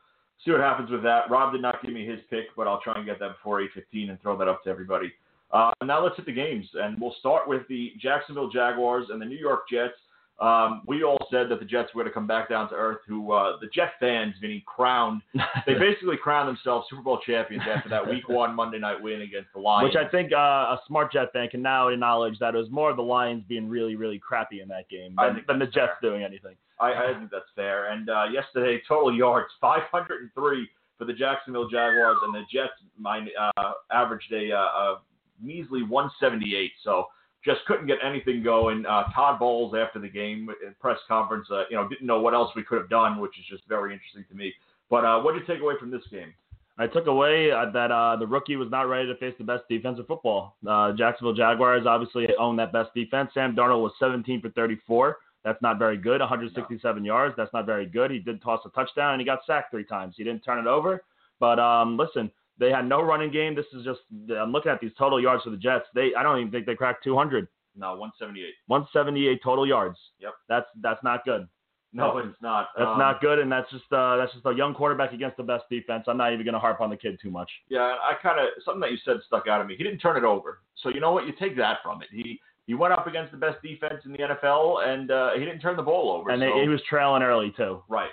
see 0.44 0.50
what 0.50 0.60
happens 0.60 0.90
with 0.90 1.02
that. 1.04 1.30
Rob 1.30 1.52
did 1.52 1.62
not 1.62 1.82
give 1.82 1.94
me 1.94 2.06
his 2.06 2.20
pick, 2.28 2.54
but 2.56 2.66
I'll 2.66 2.80
try 2.82 2.94
and 2.96 3.06
get 3.06 3.18
that 3.20 3.36
before 3.36 3.60
8:15 3.62 4.10
and 4.10 4.20
throw 4.20 4.36
that 4.36 4.48
up 4.48 4.62
to 4.64 4.70
everybody. 4.70 5.12
Uh, 5.50 5.70
now 5.82 6.02
let's 6.04 6.16
hit 6.16 6.26
the 6.26 6.32
games, 6.32 6.68
and 6.74 7.00
we'll 7.00 7.16
start 7.18 7.48
with 7.48 7.66
the 7.68 7.92
Jacksonville 8.00 8.50
Jaguars 8.50 9.06
and 9.10 9.20
the 9.20 9.26
New 9.26 9.38
York 9.38 9.68
Jets. 9.68 9.94
Um, 10.40 10.82
we 10.86 11.02
all 11.02 11.18
said 11.30 11.50
that 11.50 11.58
the 11.58 11.66
Jets 11.66 11.94
were 11.94 12.02
going 12.02 12.10
to 12.10 12.14
come 12.14 12.26
back 12.26 12.48
down 12.48 12.70
to 12.70 12.74
earth. 12.74 13.00
Who 13.06 13.32
uh, 13.32 13.58
the 13.60 13.66
Jet 13.74 13.92
fans, 14.00 14.34
Vinny, 14.40 14.64
crowned. 14.66 15.22
They 15.66 15.74
basically 15.74 16.16
crowned 16.16 16.48
themselves 16.48 16.86
Super 16.88 17.02
Bowl 17.02 17.20
champions 17.24 17.64
after 17.70 17.88
that 17.90 18.08
Week 18.08 18.28
One 18.28 18.54
Monday 18.54 18.78
night 18.78 19.00
win 19.00 19.20
against 19.20 19.48
the 19.54 19.60
Lions. 19.60 19.92
Which 19.92 20.02
I 20.02 20.08
think 20.08 20.32
uh, 20.32 20.36
a 20.36 20.80
smart 20.86 21.12
Jet 21.12 21.32
fan 21.32 21.48
can 21.48 21.60
now 21.60 21.88
acknowledge 21.88 22.38
that 22.38 22.54
it 22.54 22.58
was 22.58 22.70
more 22.70 22.90
of 22.90 22.96
the 22.96 23.02
Lions 23.02 23.44
being 23.48 23.68
really, 23.68 23.96
really 23.96 24.18
crappy 24.18 24.62
in 24.62 24.68
that 24.68 24.88
game 24.88 25.14
than, 25.16 25.44
than 25.46 25.58
the 25.58 25.66
Jets 25.66 25.92
fair. 26.00 26.10
doing 26.10 26.22
anything. 26.22 26.54
I, 26.80 26.92
I 26.92 27.18
think 27.18 27.30
that's 27.30 27.44
fair. 27.54 27.92
And 27.92 28.08
uh, 28.08 28.24
yesterday, 28.32 28.82
total 28.88 29.14
yards 29.14 29.48
503 29.60 30.68
for 30.96 31.04
the 31.04 31.12
Jacksonville 31.12 31.68
Jaguars, 31.68 32.18
and 32.22 32.34
the 32.34 32.42
Jets 32.52 32.72
mine, 32.98 33.28
uh, 33.38 33.72
averaged 33.92 34.32
a, 34.32 34.52
uh, 34.52 34.56
a 34.58 35.00
measly 35.42 35.82
178. 35.82 36.72
So 36.82 37.06
just 37.44 37.60
couldn't 37.66 37.86
get 37.86 37.98
anything 38.04 38.42
going. 38.42 38.84
Uh, 38.86 39.04
Todd 39.14 39.38
Bowles 39.38 39.74
after 39.74 39.98
the 39.98 40.08
game 40.08 40.50
press 40.78 40.98
conference, 41.08 41.46
uh, 41.50 41.64
you 41.70 41.76
know, 41.76 41.88
didn't 41.88 42.06
know 42.06 42.20
what 42.20 42.34
else 42.34 42.50
we 42.54 42.62
could 42.62 42.78
have 42.78 42.90
done, 42.90 43.18
which 43.18 43.38
is 43.38 43.44
just 43.48 43.62
very 43.68 43.92
interesting 43.92 44.24
to 44.28 44.36
me. 44.36 44.52
But 44.90 45.04
uh, 45.04 45.20
what 45.20 45.34
did 45.34 45.42
you 45.42 45.54
take 45.54 45.62
away 45.62 45.74
from 45.78 45.90
this 45.90 46.02
game? 46.10 46.34
I 46.78 46.86
took 46.86 47.06
away 47.06 47.50
uh, 47.50 47.70
that 47.72 47.90
uh, 47.90 48.16
the 48.16 48.26
rookie 48.26 48.56
was 48.56 48.70
not 48.70 48.88
ready 48.88 49.06
to 49.06 49.14
face 49.16 49.34
the 49.38 49.44
best 49.44 49.64
defense 49.68 49.98
in 49.98 50.04
football. 50.06 50.56
Uh, 50.66 50.92
Jacksonville 50.92 51.34
Jaguars 51.34 51.86
obviously 51.86 52.26
own 52.38 52.56
that 52.56 52.72
best 52.72 52.92
defense. 52.94 53.30
Sam 53.34 53.54
Darnold 53.54 53.82
was 53.82 53.92
17 54.00 54.40
for 54.40 54.48
34. 54.50 55.18
That's 55.44 55.60
not 55.62 55.78
very 55.78 55.96
good. 55.96 56.20
167 56.20 57.02
no. 57.02 57.06
yards. 57.06 57.34
That's 57.36 57.52
not 57.52 57.66
very 57.66 57.86
good. 57.86 58.10
He 58.10 58.18
did 58.18 58.42
toss 58.42 58.60
a 58.64 58.70
touchdown 58.70 59.12
and 59.12 59.20
he 59.20 59.26
got 59.26 59.40
sacked 59.46 59.70
three 59.70 59.84
times. 59.84 60.14
He 60.16 60.24
didn't 60.24 60.42
turn 60.42 60.58
it 60.58 60.66
over. 60.66 61.02
But 61.38 61.58
um, 61.58 61.96
listen, 61.96 62.30
they 62.60 62.70
had 62.70 62.86
no 62.86 63.00
running 63.00 63.32
game. 63.32 63.56
This 63.56 63.66
is 63.72 63.84
just 63.84 64.00
I'm 64.38 64.52
looking 64.52 64.70
at 64.70 64.80
these 64.80 64.92
total 64.96 65.20
yards 65.20 65.42
for 65.42 65.50
the 65.50 65.56
Jets. 65.56 65.86
They 65.94 66.10
I 66.16 66.22
don't 66.22 66.38
even 66.38 66.52
think 66.52 66.66
they 66.66 66.76
cracked 66.76 67.02
200. 67.02 67.48
No, 67.74 67.96
178. 67.96 68.54
178 68.66 69.40
total 69.42 69.66
yards. 69.66 69.98
Yep. 70.20 70.34
That's 70.48 70.66
that's 70.80 71.02
not 71.02 71.24
good. 71.24 71.48
No, 71.92 72.18
it's 72.18 72.28
not. 72.40 72.68
That's 72.76 72.86
um, 72.86 72.98
not 72.98 73.20
good, 73.20 73.40
and 73.40 73.50
that's 73.50 73.68
just 73.72 73.92
uh, 73.92 74.16
that's 74.16 74.32
just 74.32 74.46
a 74.46 74.52
young 74.52 74.74
quarterback 74.74 75.12
against 75.12 75.36
the 75.36 75.42
best 75.42 75.64
defense. 75.68 76.04
I'm 76.06 76.16
not 76.16 76.32
even 76.32 76.44
going 76.44 76.54
to 76.54 76.60
harp 76.60 76.80
on 76.80 76.88
the 76.88 76.96
kid 76.96 77.18
too 77.20 77.32
much. 77.32 77.50
Yeah, 77.68 77.80
I 77.80 78.12
kind 78.22 78.38
of 78.38 78.46
something 78.64 78.80
that 78.80 78.92
you 78.92 78.98
said 79.04 79.16
stuck 79.26 79.48
out 79.48 79.60
of 79.60 79.66
me. 79.66 79.74
He 79.76 79.82
didn't 79.82 79.98
turn 79.98 80.16
it 80.16 80.22
over, 80.22 80.60
so 80.82 80.88
you 80.90 81.00
know 81.00 81.10
what? 81.10 81.26
You 81.26 81.32
take 81.36 81.56
that 81.56 81.78
from 81.82 82.00
it. 82.00 82.08
He 82.12 82.38
he 82.68 82.74
went 82.74 82.92
up 82.92 83.08
against 83.08 83.32
the 83.32 83.38
best 83.38 83.60
defense 83.60 84.02
in 84.04 84.12
the 84.12 84.18
NFL, 84.18 84.86
and 84.86 85.10
uh, 85.10 85.30
he 85.34 85.40
didn't 85.40 85.58
turn 85.58 85.76
the 85.76 85.82
ball 85.82 86.12
over. 86.12 86.30
And 86.30 86.40
so. 86.40 86.54
they, 86.54 86.62
he 86.62 86.68
was 86.68 86.80
trailing 86.88 87.24
early 87.24 87.52
too. 87.56 87.82
Right. 87.88 88.10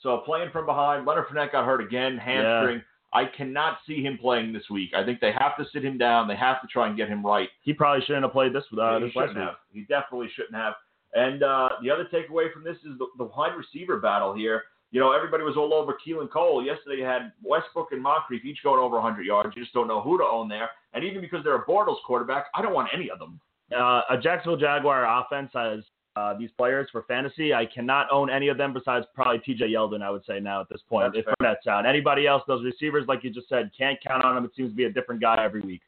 So 0.00 0.22
playing 0.26 0.50
from 0.50 0.66
behind, 0.66 1.06
Leonard 1.06 1.28
Fournette 1.28 1.52
got 1.52 1.64
hurt 1.64 1.80
again, 1.80 2.18
hamstring. 2.18 2.78
Yeah. 2.78 2.91
I 3.12 3.24
cannot 3.26 3.78
see 3.86 4.02
him 4.02 4.18
playing 4.18 4.52
this 4.52 4.64
week. 4.70 4.90
I 4.96 5.04
think 5.04 5.20
they 5.20 5.32
have 5.32 5.56
to 5.58 5.64
sit 5.72 5.84
him 5.84 5.98
down. 5.98 6.28
They 6.28 6.36
have 6.36 6.62
to 6.62 6.66
try 6.66 6.88
and 6.88 6.96
get 6.96 7.08
him 7.08 7.24
right. 7.24 7.48
He 7.62 7.72
probably 7.72 8.04
shouldn't 8.06 8.24
have 8.24 8.32
played 8.32 8.54
this. 8.54 8.64
Uh, 8.72 8.98
he 8.98 9.04
this 9.04 9.12
shouldn't 9.12 9.36
have. 9.36 9.54
He 9.72 9.82
definitely 9.82 10.28
shouldn't 10.34 10.54
have. 10.54 10.74
And 11.14 11.42
uh, 11.42 11.68
the 11.82 11.90
other 11.90 12.08
takeaway 12.12 12.50
from 12.52 12.64
this 12.64 12.76
is 12.78 12.98
the, 12.98 13.06
the 13.18 13.24
wide 13.24 13.52
receiver 13.54 13.98
battle 13.98 14.34
here. 14.34 14.62
You 14.92 15.00
know, 15.00 15.12
everybody 15.12 15.42
was 15.42 15.56
all 15.56 15.72
over 15.74 15.96
Keelan 16.06 16.30
Cole. 16.30 16.64
Yesterday 16.64 16.98
you 16.98 17.04
had 17.04 17.32
Westbrook 17.42 17.92
and 17.92 18.02
Moncrief 18.02 18.44
each 18.44 18.58
going 18.62 18.80
over 18.80 18.96
100 18.96 19.24
yards. 19.24 19.54
You 19.56 19.62
just 19.62 19.74
don't 19.74 19.88
know 19.88 20.00
who 20.00 20.18
to 20.18 20.24
own 20.24 20.48
there. 20.48 20.70
And 20.92 21.04
even 21.04 21.20
because 21.20 21.42
they're 21.44 21.56
a 21.56 21.64
Bortles 21.64 22.02
quarterback, 22.06 22.46
I 22.54 22.62
don't 22.62 22.74
want 22.74 22.88
any 22.94 23.10
of 23.10 23.18
them. 23.18 23.40
Uh, 23.74 24.02
a 24.10 24.18
Jacksonville 24.22 24.58
Jaguar 24.58 25.06
offense 25.20 25.50
has 25.54 25.80
uh, 26.16 26.34
these 26.38 26.50
players 26.56 26.88
for 26.92 27.02
fantasy. 27.02 27.54
I 27.54 27.66
cannot 27.66 28.06
own 28.10 28.30
any 28.30 28.48
of 28.48 28.58
them 28.58 28.72
besides 28.72 29.06
probably 29.14 29.38
TJ 29.38 29.70
Yeldon, 29.70 30.02
I 30.02 30.10
would 30.10 30.24
say 30.26 30.40
now 30.40 30.60
at 30.60 30.68
this 30.68 30.80
point. 30.88 31.12
That's 31.14 31.26
if 31.26 31.34
that's 31.40 31.66
out. 31.66 31.86
Anybody 31.86 32.26
else, 32.26 32.42
those 32.46 32.64
receivers, 32.64 33.04
like 33.08 33.24
you 33.24 33.30
just 33.30 33.48
said, 33.48 33.70
can't 33.76 33.98
count 34.06 34.24
on 34.24 34.34
them. 34.34 34.44
It 34.44 34.52
seems 34.56 34.70
to 34.70 34.76
be 34.76 34.84
a 34.84 34.92
different 34.92 35.20
guy 35.20 35.42
every 35.42 35.60
week. 35.60 35.82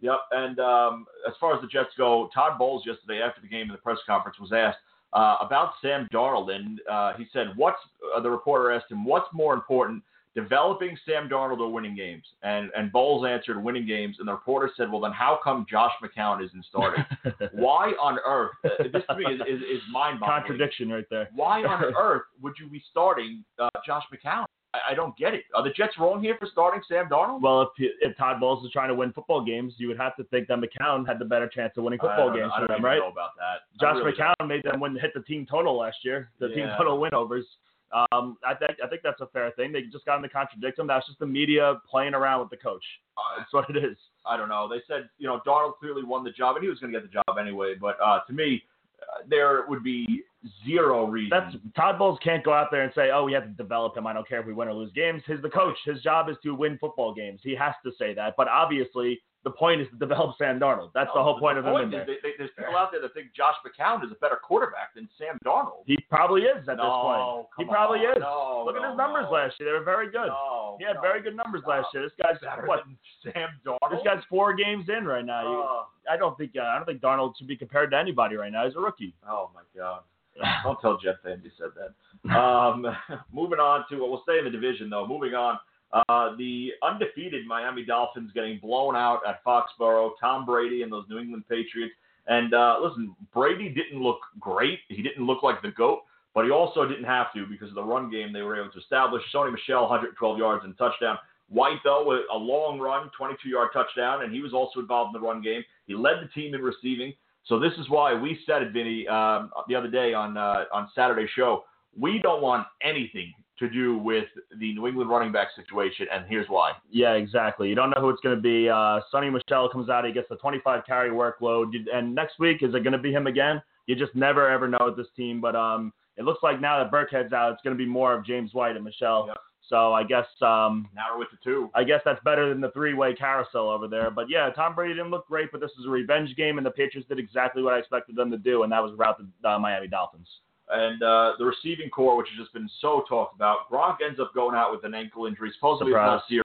Yep. 0.00 0.18
And 0.32 0.58
um, 0.60 1.06
as 1.28 1.34
far 1.38 1.54
as 1.54 1.60
the 1.60 1.68
Jets 1.68 1.90
go, 1.98 2.30
Todd 2.32 2.58
Bowles 2.58 2.84
yesterday 2.86 3.20
after 3.20 3.40
the 3.40 3.48
game 3.48 3.62
in 3.62 3.72
the 3.72 3.78
press 3.78 3.98
conference 4.06 4.38
was 4.38 4.50
asked 4.52 4.78
uh, 5.12 5.36
about 5.40 5.72
Sam 5.82 6.08
Darnold, 6.12 6.50
and 6.50 6.80
uh, 6.90 7.12
he 7.16 7.26
said, 7.32 7.48
"What's?" 7.56 7.78
Uh, 8.16 8.20
the 8.20 8.30
reporter 8.30 8.70
asked 8.70 8.90
him, 8.90 9.04
"What's 9.04 9.26
more 9.32 9.54
important, 9.54 10.02
developing 10.34 10.96
Sam 11.06 11.28
Darnold 11.28 11.58
or 11.60 11.72
winning 11.72 11.96
games?" 11.96 12.24
And 12.42 12.70
and 12.76 12.92
Bowles 12.92 13.26
answered, 13.26 13.62
"Winning 13.62 13.86
games." 13.86 14.16
And 14.18 14.28
the 14.28 14.32
reporter 14.32 14.70
said, 14.76 14.90
"Well, 14.90 15.00
then 15.00 15.12
how 15.12 15.38
come 15.42 15.66
Josh 15.70 15.92
McCown 16.02 16.44
isn't 16.44 16.64
starting? 16.66 17.04
Why 17.52 17.92
on 18.00 18.18
earth? 18.26 18.52
Uh, 18.64 18.84
this 18.92 19.02
to 19.08 19.16
me 19.16 19.24
is, 19.24 19.40
is, 19.40 19.62
is 19.62 19.82
mind-boggling. 19.92 20.42
Contradiction 20.42 20.90
right 20.90 21.04
there. 21.10 21.28
Why 21.34 21.62
on 21.64 21.84
earth 21.96 22.22
would 22.42 22.54
you 22.58 22.68
be 22.68 22.82
starting 22.90 23.44
uh, 23.58 23.68
Josh 23.84 24.04
McCown? 24.12 24.44
I, 24.74 24.92
I 24.92 24.94
don't 24.94 25.16
get 25.16 25.34
it. 25.34 25.44
Are 25.54 25.62
the 25.62 25.70
Jets 25.70 25.94
wrong 25.98 26.22
here 26.22 26.36
for 26.38 26.46
starting 26.50 26.80
Sam 26.88 27.08
Darnold? 27.08 27.42
Well, 27.42 27.62
if 27.62 27.90
if 28.00 28.16
Todd 28.16 28.40
Bowles 28.40 28.64
is 28.64 28.72
trying 28.72 28.88
to 28.88 28.94
win 28.94 29.12
football 29.12 29.44
games, 29.44 29.74
you 29.78 29.88
would 29.88 29.98
have 29.98 30.16
to 30.16 30.24
think 30.24 30.48
that 30.48 30.58
McCown 30.58 31.06
had 31.06 31.18
the 31.18 31.24
better 31.24 31.48
chance 31.48 31.72
of 31.76 31.84
winning 31.84 31.98
football 31.98 32.32
games 32.34 32.52
I 32.54 32.60
for 32.60 32.68
don't 32.68 32.78
them, 32.78 32.84
right? 32.84 32.98
know 32.98 33.08
about 33.08 33.30
that. 33.36 33.80
Josh 33.80 33.96
really 33.96 34.12
McCown 34.12 34.48
made 34.48 34.62
them 34.62 34.80
win, 34.80 34.96
hit 34.96 35.12
the 35.14 35.22
team 35.22 35.46
total 35.50 35.78
last 35.78 35.98
year, 36.04 36.30
the 36.38 36.48
team 36.48 36.66
total 36.76 36.98
win 37.00 37.14
overs. 37.14 37.46
Um, 37.92 38.36
I 38.46 38.54
think 38.54 38.78
I 38.84 38.88
think 38.88 39.02
that's 39.02 39.20
a 39.20 39.26
fair 39.28 39.50
thing. 39.52 39.72
They 39.72 39.82
just 39.82 40.04
got 40.04 40.16
him 40.16 40.22
to 40.22 40.28
contradict 40.28 40.78
him. 40.78 40.86
That's 40.86 41.06
just 41.06 41.18
the 41.18 41.26
media 41.26 41.80
playing 41.90 42.14
around 42.14 42.40
with 42.40 42.50
the 42.50 42.56
coach. 42.56 42.84
Uh, 43.16 43.38
That's 43.38 43.52
what 43.52 43.68
it 43.68 43.76
is. 43.76 43.96
I 44.24 44.36
don't 44.36 44.48
know. 44.48 44.68
They 44.68 44.80
said, 44.86 45.08
you 45.18 45.26
know, 45.26 45.40
Darnold 45.46 45.78
clearly 45.78 46.04
won 46.04 46.22
the 46.22 46.30
job, 46.30 46.56
and 46.56 46.62
he 46.62 46.68
was 46.68 46.78
going 46.78 46.92
to 46.92 47.00
get 47.00 47.10
the 47.10 47.12
job 47.12 47.38
anyway. 47.38 47.74
But 47.80 47.96
uh, 48.04 48.20
to 48.26 48.32
me, 48.32 48.62
uh, 49.02 49.26
there 49.28 49.64
would 49.68 49.82
be 49.82 50.22
zero 50.64 51.06
reason. 51.06 51.30
That's 51.30 51.56
Todd 51.74 51.98
Bowles 51.98 52.18
can't 52.22 52.44
go 52.44 52.52
out 52.52 52.68
there 52.70 52.82
and 52.82 52.92
say, 52.94 53.10
"Oh, 53.12 53.24
we 53.24 53.32
have 53.32 53.44
to 53.44 53.50
develop 53.50 53.96
him. 53.96 54.06
I 54.06 54.12
don't 54.12 54.28
care 54.28 54.40
if 54.40 54.46
we 54.46 54.52
win 54.52 54.68
or 54.68 54.74
lose 54.74 54.92
games." 54.92 55.22
He's 55.26 55.42
the 55.42 55.50
coach. 55.50 55.76
His 55.84 56.00
job 56.00 56.28
is 56.28 56.36
to 56.44 56.54
win 56.54 56.78
football 56.78 57.12
games. 57.12 57.40
He 57.42 57.56
has 57.56 57.74
to 57.84 57.90
say 57.98 58.14
that. 58.14 58.34
But 58.36 58.46
obviously, 58.48 59.20
the 59.42 59.50
point 59.50 59.80
is 59.80 59.88
to 59.88 59.96
develop 59.96 60.36
Sam 60.36 60.60
Darnold. 60.60 60.90
That's 60.92 61.08
the 61.14 61.18
No, 61.18 61.24
whole 61.24 61.38
point 61.40 61.56
of 61.56 61.64
him 61.64 61.72
point 61.72 61.84
in 61.84 61.90
there. 61.90 62.02
is 62.02 62.06
they- 62.06 62.20
they- 62.30 62.36
there's 62.36 62.50
people 62.58 62.76
out 62.76 62.90
there 62.92 63.00
that 63.00 63.14
think 63.14 63.32
Josh 63.32 63.54
McCown 63.64 64.04
is 64.04 64.12
a 64.12 64.14
better 64.16 64.36
quarterback 64.36 64.92
than 64.94 65.08
Sam 65.16 65.38
Darnold. 65.46 65.84
He 65.86 65.96
probably 66.10 66.42
is 66.44 66.68
at 66.68 66.76
this 66.76 66.84
No, 66.84 67.00
point. 67.02 67.46
He 67.56 67.64
probably 67.72 68.06
on. 68.06 68.16
is. 68.16 68.20
No, 68.20 68.64
Look 68.66 68.76
at 68.76 68.84
his 68.86 68.96
numbers 68.98 69.30
last 69.30 69.58
year. 69.58 69.72
They 69.72 69.78
were 69.78 69.84
very 69.84 70.10
good. 70.10 70.30
He 70.78 70.84
had 70.84 71.00
very 71.00 71.22
good 71.22 71.36
numbers 71.36 71.64
last 71.66 71.88
year. 71.94 72.02
This 72.02 72.12
guy's 72.22 72.38
better 72.40 72.66
what? 72.66 72.84
Sam 73.22 73.48
Darnold. 73.64 73.90
This 73.90 74.02
guy's 74.02 74.22
four 74.24 74.52
games 74.52 74.88
in 74.90 75.06
right 75.06 75.24
now. 75.24 75.42
You- 75.42 75.62
Oh, 75.64 75.86
I 76.10 76.16
don't 76.18 76.36
think 76.36 76.56
uh, 76.56 76.62
I 76.62 76.76
don't 76.76 76.84
think 76.84 77.00
Darnold 77.00 77.36
should 77.38 77.46
be 77.46 77.56
compared 77.56 77.90
to 77.92 77.96
anybody 77.96 78.36
right 78.36 78.52
now. 78.52 78.64
He's 78.66 78.74
a 78.76 78.80
rookie. 78.80 79.14
oh 79.26 79.50
my 79.54 79.62
God. 79.74 80.02
Don't 80.64 80.80
tell 80.80 80.96
Jeff 80.96 81.16
fans 81.22 81.44
you 81.44 81.50
said 81.58 81.70
that. 81.76 82.34
Um, 82.34 82.86
moving 83.32 83.58
on 83.58 83.84
to, 83.90 83.96
we'll 83.98 84.22
stay 84.22 84.38
in 84.38 84.44
the 84.44 84.50
division 84.50 84.88
though. 84.88 85.06
Moving 85.06 85.34
on, 85.34 85.58
uh, 85.92 86.36
the 86.36 86.70
undefeated 86.82 87.46
Miami 87.46 87.84
Dolphins 87.84 88.30
getting 88.34 88.58
blown 88.58 88.96
out 88.96 89.20
at 89.26 89.42
Foxborough. 89.44 90.12
Tom 90.20 90.46
Brady 90.46 90.82
and 90.82 90.92
those 90.92 91.04
New 91.08 91.18
England 91.18 91.44
Patriots. 91.48 91.94
And 92.26 92.54
uh, 92.54 92.78
listen, 92.82 93.14
Brady 93.34 93.68
didn't 93.68 94.00
look 94.00 94.20
great. 94.38 94.78
He 94.88 95.02
didn't 95.02 95.26
look 95.26 95.42
like 95.42 95.62
the 95.62 95.72
goat, 95.72 96.02
but 96.34 96.44
he 96.44 96.50
also 96.50 96.86
didn't 96.86 97.04
have 97.04 97.32
to 97.34 97.46
because 97.46 97.70
of 97.70 97.74
the 97.74 97.82
run 97.82 98.10
game 98.10 98.32
they 98.32 98.42
were 98.42 98.60
able 98.60 98.70
to 98.72 98.78
establish. 98.78 99.22
Sony 99.34 99.52
Michel, 99.52 99.82
112 99.82 100.38
yards 100.38 100.64
and 100.64 100.76
touchdown. 100.78 101.18
White 101.48 101.78
though, 101.82 102.06
with 102.06 102.20
a 102.32 102.36
long 102.36 102.78
run, 102.78 103.10
22-yard 103.20 103.70
touchdown, 103.72 104.22
and 104.22 104.32
he 104.32 104.40
was 104.40 104.54
also 104.54 104.78
involved 104.78 105.14
in 105.14 105.20
the 105.20 105.26
run 105.26 105.42
game. 105.42 105.64
He 105.86 105.94
led 105.94 106.16
the 106.22 106.28
team 106.28 106.54
in 106.54 106.62
receiving. 106.62 107.12
So 107.46 107.58
this 107.58 107.72
is 107.78 107.88
why 107.88 108.14
we 108.14 108.38
said 108.46 108.62
it, 108.62 108.72
Vinny, 108.72 109.08
um, 109.08 109.50
the 109.66 109.74
other 109.74 109.90
day 109.90 110.14
on 110.14 110.36
uh, 110.36 110.64
on 110.72 110.88
Saturday 110.94 111.26
show. 111.34 111.64
We 111.98 112.20
don't 112.20 112.40
want 112.40 112.68
anything 112.82 113.32
to 113.60 113.68
do 113.68 113.96
with 113.96 114.26
the 114.58 114.74
New 114.74 114.86
England 114.86 115.08
running 115.08 115.30
back 115.30 115.48
situation, 115.54 116.06
and 116.12 116.24
here's 116.26 116.48
why. 116.48 116.72
Yeah, 116.90 117.12
exactly. 117.12 117.68
You 117.68 117.74
don't 117.74 117.90
know 117.90 118.00
who 118.00 118.08
it's 118.08 118.20
going 118.20 118.34
to 118.34 118.42
be. 118.42 118.68
Uh, 118.68 119.00
Sony 119.12 119.30
Michel 119.30 119.68
comes 119.68 119.88
out. 119.88 120.04
He 120.04 120.12
gets 120.12 120.28
the 120.28 120.36
25 120.36 120.84
carry 120.86 121.10
workload. 121.10 121.72
And 121.92 122.14
next 122.14 122.38
week, 122.38 122.62
is 122.62 122.74
it 122.74 122.82
going 122.82 122.92
to 122.92 122.98
be 122.98 123.12
him 123.12 123.26
again? 123.26 123.62
You 123.86 123.94
just 123.94 124.14
never 124.14 124.48
ever 124.48 124.66
know 124.66 124.80
with 124.86 124.96
this 124.96 125.06
team. 125.16 125.40
But 125.40 125.54
um, 125.54 125.92
it 126.16 126.24
looks 126.24 126.42
like 126.42 126.60
now 126.60 126.82
that 126.82 126.90
Burkhead's 126.90 127.32
out, 127.32 127.52
it's 127.52 127.62
going 127.62 127.76
to 127.76 127.82
be 127.82 127.88
more 127.88 128.14
of 128.14 128.24
James 128.24 128.54
White 128.54 128.76
and 128.76 128.84
Michel. 128.84 129.26
Yep. 129.28 129.36
So 129.68 129.92
I 129.92 130.02
guess 130.02 130.26
um, 130.42 130.88
Narrow 130.94 131.18
with 131.18 131.28
the 131.30 131.38
two. 131.44 131.70
I 131.74 131.84
guess 131.84 132.00
that's 132.04 132.22
better 132.24 132.48
than 132.48 132.60
the 132.60 132.72
three-way 132.72 133.14
carousel 133.14 133.70
over 133.70 133.86
there. 133.86 134.10
But 134.10 134.28
yeah, 134.28 134.50
Tom 134.50 134.74
Brady 134.74 134.94
didn't 134.94 135.10
look 135.10 135.28
great, 135.28 135.52
but 135.52 135.60
this 135.60 135.70
is 135.78 135.86
a 135.86 135.90
revenge 135.90 136.34
game, 136.34 136.56
and 136.58 136.66
the 136.66 136.72
Patriots 136.72 137.08
did 137.08 137.20
exactly 137.20 137.62
what 137.62 137.74
I 137.74 137.78
expected 137.78 138.16
them 138.16 138.32
to 138.32 138.38
do, 138.38 138.64
and 138.64 138.72
that 138.72 138.82
was 138.82 138.98
route 138.98 139.20
the 139.42 139.48
uh, 139.48 139.58
Miami 139.60 139.86
Dolphins. 139.86 140.26
And 140.72 141.02
uh, 141.02 141.32
the 141.38 141.44
receiving 141.44 141.90
corps, 141.90 142.16
which 142.16 142.28
has 142.30 142.38
just 142.38 142.52
been 142.52 142.70
so 142.80 143.04
talked 143.08 143.34
about, 143.34 143.70
Gronk 143.70 143.96
ends 144.06 144.20
up 144.20 144.32
going 144.34 144.54
out 144.54 144.70
with 144.72 144.84
an 144.84 144.94
ankle 144.94 145.26
injury. 145.26 145.50
Supposedly 145.54 145.92
it's 145.92 145.96
not 145.96 146.22
serious, 146.28 146.44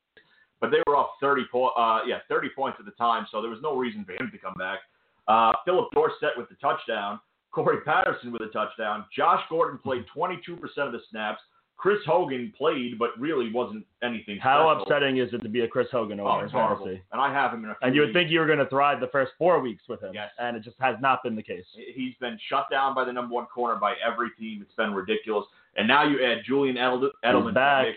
but 0.59 0.71
they 0.71 0.81
were 0.88 0.97
up 0.97 1.13
30 1.21 1.43
po- 1.51 1.69
uh, 1.69 1.99
yeah 2.07 2.19
30 2.27 2.49
points 2.55 2.77
at 2.79 2.85
the 2.85 2.91
time, 2.91 3.27
so 3.31 3.41
there 3.41 3.51
was 3.51 3.59
no 3.61 3.75
reason 3.77 4.03
for 4.03 4.13
him 4.13 4.31
to 4.31 4.38
come 4.38 4.55
back. 4.55 4.79
Uh, 5.27 5.53
Phillip 5.65 5.89
Dorsett 5.93 6.38
with 6.38 6.49
the 6.49 6.55
touchdown. 6.55 7.19
Corey 7.51 7.79
Patterson 7.85 8.33
with 8.33 8.41
a 8.41 8.47
touchdown. 8.47 9.05
Josh 9.15 9.41
Gordon 9.49 9.79
played 9.79 10.03
22% 10.15 10.59
of 10.77 10.91
the 10.91 10.99
snaps. 11.09 11.39
Chris 11.77 11.99
Hogan 12.05 12.51
played, 12.57 12.97
but 12.97 13.09
really 13.19 13.51
wasn't 13.53 13.85
anything. 14.01 14.38
How 14.39 14.71
special. 14.73 14.81
upsetting 14.83 15.17
is 15.17 15.31
it 15.33 15.43
to 15.43 15.49
be 15.49 15.61
a 15.61 15.67
Chris 15.67 15.88
Hogan 15.91 16.19
Oh, 16.19 16.27
owner 16.27 16.39
in 16.39 16.45
it's 16.45 16.53
horrible. 16.53 16.85
fantasy? 16.85 17.03
And 17.11 17.21
I 17.21 17.31
have 17.33 17.53
him 17.53 17.63
in 17.65 17.69
a 17.71 17.75
And 17.81 17.93
you 17.93 18.01
would 18.01 18.13
think 18.13 18.31
you 18.31 18.39
were 18.39 18.45
going 18.47 18.59
to 18.59 18.67
thrive 18.67 18.99
the 18.99 19.07
first 19.09 19.33
four 19.38 19.59
weeks 19.59 19.83
with 19.88 20.01
him, 20.01 20.13
Yes. 20.13 20.31
and 20.39 20.55
it 20.57 20.63
just 20.63 20.77
has 20.79 20.95
not 21.01 21.21
been 21.21 21.35
the 21.35 21.43
case. 21.43 21.65
He's 21.93 22.15
been 22.15 22.39
shut 22.49 22.69
down 22.71 22.95
by 22.95 23.03
the 23.03 23.13
number 23.13 23.33
one 23.35 23.45
corner 23.47 23.75
by 23.79 23.95
every 24.03 24.29
team. 24.39 24.61
It's 24.61 24.73
been 24.75 24.93
ridiculous. 24.93 25.45
And 25.75 25.88
now 25.88 26.03
you 26.03 26.23
add 26.23 26.43
Julian 26.45 26.77
Edel- 26.77 27.11
Edelman 27.23 27.53
back. 27.53 27.88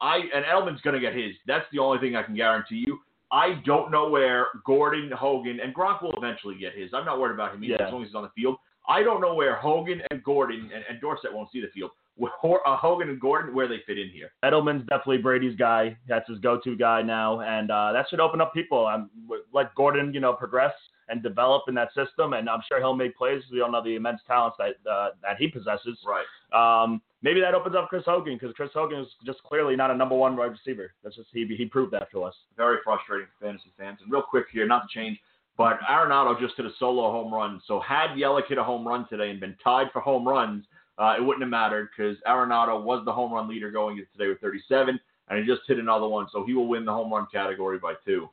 I 0.00 0.16
and 0.34 0.44
Edelman's 0.44 0.80
going 0.82 0.94
to 0.94 1.00
get 1.00 1.14
his. 1.14 1.34
That's 1.46 1.66
the 1.72 1.78
only 1.78 1.98
thing 1.98 2.16
I 2.16 2.22
can 2.22 2.34
guarantee 2.34 2.84
you. 2.86 2.98
I 3.32 3.60
don't 3.64 3.92
know 3.92 4.08
where 4.08 4.48
Gordon, 4.66 5.10
Hogan, 5.12 5.60
and 5.60 5.72
Gronk 5.74 6.02
will 6.02 6.14
eventually 6.16 6.56
get 6.56 6.74
his. 6.74 6.92
I'm 6.92 7.04
not 7.04 7.20
worried 7.20 7.34
about 7.34 7.54
him 7.54 7.62
either, 7.62 7.76
Yeah. 7.78 7.86
as 7.86 7.92
long 7.92 8.02
as 8.02 8.08
he's 8.08 8.14
on 8.16 8.22
the 8.24 8.30
field. 8.30 8.56
I 8.88 9.04
don't 9.04 9.20
know 9.20 9.34
where 9.34 9.54
Hogan 9.54 10.02
and 10.10 10.24
Gordon 10.24 10.68
and, 10.74 10.84
and 10.88 11.00
Dorsett 11.00 11.32
won't 11.32 11.50
see 11.52 11.60
the 11.60 11.68
field. 11.68 11.92
Uh, 12.20 12.76
Hogan 12.76 13.08
and 13.08 13.20
Gordon, 13.20 13.54
where 13.54 13.68
they 13.68 13.78
fit 13.86 13.98
in 13.98 14.10
here. 14.10 14.30
Edelman's 14.44 14.86
definitely 14.88 15.18
Brady's 15.18 15.56
guy. 15.56 15.96
That's 16.08 16.28
his 16.28 16.38
go-to 16.38 16.76
guy 16.76 17.02
now, 17.02 17.40
and 17.40 17.70
uh, 17.70 17.92
that 17.92 18.06
should 18.10 18.20
open 18.20 18.40
up 18.40 18.52
people. 18.52 18.86
Um, 18.86 19.10
let 19.52 19.74
Gordon, 19.74 20.12
you 20.12 20.20
know, 20.20 20.32
progress 20.32 20.72
and 21.08 21.22
develop 21.22 21.64
in 21.68 21.74
that 21.74 21.88
system, 21.94 22.34
and 22.34 22.48
I'm 22.48 22.60
sure 22.68 22.78
he'll 22.78 22.94
make 22.94 23.16
plays. 23.16 23.42
We 23.52 23.60
all 23.60 23.70
know 23.70 23.82
the 23.82 23.96
immense 23.96 24.20
talents 24.26 24.56
that 24.58 24.90
uh, 24.90 25.10
that 25.22 25.36
he 25.38 25.48
possesses. 25.48 25.98
Right. 26.06 26.24
Um, 26.52 27.02
maybe 27.22 27.40
that 27.40 27.54
opens 27.54 27.74
up 27.74 27.88
Chris 27.88 28.04
Hogan 28.06 28.38
because 28.38 28.54
Chris 28.54 28.70
Hogan 28.72 29.00
is 29.00 29.08
just 29.26 29.42
clearly 29.42 29.76
not 29.76 29.90
a 29.90 29.96
number 29.96 30.14
one 30.14 30.36
wide 30.36 30.52
receiver. 30.52 30.92
That's 31.02 31.16
just 31.16 31.28
he 31.32 31.46
he 31.56 31.66
proved 31.66 31.92
that 31.92 32.10
to 32.12 32.22
us. 32.22 32.34
very 32.56 32.78
frustrating 32.84 33.26
for 33.38 33.46
fantasy 33.46 33.72
fans. 33.76 33.98
And 34.02 34.10
real 34.10 34.22
quick 34.22 34.46
here, 34.52 34.66
not 34.66 34.82
to 34.88 34.98
change, 34.98 35.18
but 35.56 35.80
Arenado 35.80 36.38
just 36.40 36.54
hit 36.56 36.64
a 36.64 36.70
solo 36.78 37.10
home 37.10 37.34
run. 37.34 37.60
So 37.66 37.80
had 37.80 38.10
Yelich 38.10 38.46
hit 38.48 38.58
a 38.58 38.64
home 38.64 38.86
run 38.86 39.06
today 39.08 39.30
and 39.30 39.40
been 39.40 39.56
tied 39.62 39.88
for 39.92 40.00
home 40.00 40.26
runs, 40.26 40.64
uh, 41.00 41.14
it 41.16 41.22
wouldn't 41.24 41.42
have 41.42 41.50
mattered 41.50 41.88
because 41.96 42.16
Arenado 42.28 42.82
was 42.82 43.02
the 43.04 43.12
home 43.12 43.32
run 43.32 43.48
leader 43.48 43.70
going 43.70 43.96
into 43.96 44.10
today 44.12 44.28
with 44.28 44.40
37. 44.40 45.00
and 45.28 45.38
he 45.38 45.46
just 45.46 45.62
hit 45.66 45.78
another 45.78 46.06
one, 46.06 46.26
so 46.30 46.44
he 46.44 46.52
will 46.52 46.68
win 46.68 46.84
the 46.84 46.92
home 46.92 47.12
run 47.12 47.26
category 47.32 47.78
by 47.78 47.94
two. 48.04 48.28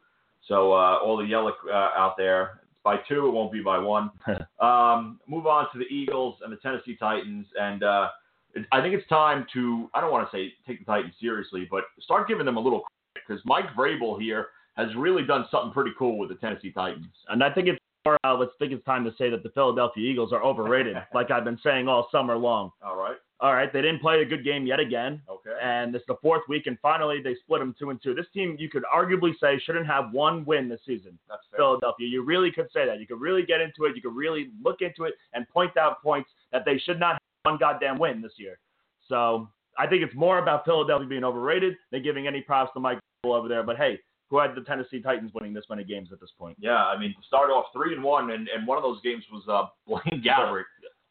So 0.47 0.73
uh, 0.73 0.99
all 1.03 1.17
the 1.17 1.25
yellow 1.25 1.53
uh, 1.69 1.91
out 1.95 2.15
there, 2.17 2.61
it's 2.63 2.81
by 2.83 2.97
two, 3.07 3.27
it 3.27 3.31
won't 3.31 3.51
be 3.51 3.61
by 3.61 3.77
one. 3.79 4.11
um, 4.59 5.19
move 5.27 5.47
on 5.47 5.67
to 5.71 5.79
the 5.79 5.85
Eagles 5.85 6.35
and 6.43 6.51
the 6.51 6.57
Tennessee 6.57 6.97
Titans, 6.99 7.45
and 7.59 7.83
uh, 7.83 8.09
it, 8.53 8.65
I 8.71 8.81
think 8.81 8.93
it's 8.93 9.07
time 9.07 9.45
to 9.53 9.89
I 9.93 10.01
don't 10.01 10.11
want 10.11 10.29
to 10.29 10.35
say 10.35 10.53
take 10.65 10.79
the 10.79 10.85
Titans 10.85 11.13
seriously, 11.21 11.67
but 11.69 11.85
start 12.01 12.27
giving 12.27 12.45
them 12.45 12.57
a 12.57 12.61
little 12.61 12.81
credit 12.81 13.27
because 13.27 13.45
Mike 13.45 13.73
Vrabel 13.77 14.19
here 14.19 14.47
has 14.75 14.87
really 14.95 15.23
done 15.23 15.45
something 15.51 15.71
pretty 15.71 15.91
cool 15.97 16.17
with 16.17 16.29
the 16.29 16.35
Tennessee 16.35 16.71
Titans. 16.71 17.07
And 17.29 17.43
I 17.43 17.49
think 17.49 17.67
it's 17.67 17.79
uh, 18.23 18.35
let's 18.35 18.51
think 18.59 18.71
it's 18.71 18.85
time 18.85 19.03
to 19.03 19.11
say 19.17 19.29
that 19.29 19.43
the 19.43 19.49
Philadelphia 19.49 20.09
Eagles 20.09 20.31
are 20.31 20.43
overrated, 20.43 20.95
like 21.13 21.31
I've 21.31 21.43
been 21.43 21.59
saying 21.63 21.87
all 21.87 22.07
summer 22.11 22.37
long. 22.37 22.71
All 22.85 22.95
right. 22.95 23.17
All 23.39 23.53
right, 23.53 23.71
they 23.71 23.81
didn't 23.83 23.99
play 23.99 24.19
a 24.21 24.25
good 24.25 24.43
game 24.43 24.65
yet 24.65 24.79
again, 24.79 25.21
Okay. 25.29 25.51
and 25.61 25.93
this 25.93 25.99
is 25.99 26.07
the 26.07 26.15
fourth 26.23 26.41
week, 26.49 26.65
and 26.65 26.75
finally 26.81 27.21
they 27.21 27.35
split 27.35 27.59
them 27.59 27.75
two 27.77 27.91
and 27.91 28.01
two. 28.01 28.15
This 28.15 28.25
team, 28.33 28.55
you 28.57 28.67
could 28.67 28.81
arguably 28.91 29.31
say, 29.39 29.59
shouldn't 29.63 29.85
have 29.85 30.11
one 30.11 30.43
win 30.45 30.67
this 30.67 30.79
season. 30.87 31.19
That's 31.29 31.43
fair. 31.51 31.59
Philadelphia. 31.59 32.07
You 32.07 32.23
really 32.23 32.51
could 32.51 32.65
say 32.73 32.87
that. 32.87 32.99
You 32.99 33.05
could 33.05 33.21
really 33.21 33.43
get 33.45 33.61
into 33.61 33.83
it. 33.85 33.95
You 33.95 34.01
could 34.01 34.15
really 34.15 34.49
look 34.63 34.81
into 34.81 35.03
it 35.03 35.13
and 35.33 35.47
point 35.49 35.77
out 35.77 36.01
points 36.01 36.31
that 36.51 36.63
they 36.65 36.79
should 36.79 36.99
not 36.99 37.11
have 37.13 37.21
one 37.43 37.57
goddamn 37.59 37.99
win 37.99 38.23
this 38.23 38.33
year. 38.37 38.57
So 39.07 39.47
I 39.77 39.85
think 39.85 40.01
it's 40.01 40.15
more 40.15 40.39
about 40.39 40.65
Philadelphia 40.65 41.07
being 41.07 41.23
overrated 41.23 41.75
than 41.91 42.01
giving 42.01 42.25
any 42.25 42.41
props 42.41 42.73
to 42.73 42.79
Mike 42.79 42.97
over 43.23 43.47
there. 43.47 43.61
But 43.61 43.77
hey, 43.77 43.99
who 44.29 44.39
had 44.39 44.55
the 44.55 44.61
Tennessee 44.61 45.01
Titans 45.01 45.31
winning 45.33 45.53
this 45.53 45.65
many 45.69 45.83
games 45.83 46.09
at 46.11 46.19
this 46.19 46.31
point? 46.37 46.57
Yeah, 46.59 46.85
I 46.85 46.97
mean, 46.97 47.15
start 47.27 47.49
off 47.49 47.65
three 47.73 47.93
and 47.93 48.03
one, 48.03 48.31
and, 48.31 48.47
and 48.49 48.67
one 48.67 48.77
of 48.77 48.83
those 48.83 49.01
games 49.01 49.23
was 49.31 49.43
uh, 49.47 49.67
Blaine 49.87 50.23
Gabbert. 50.23 50.63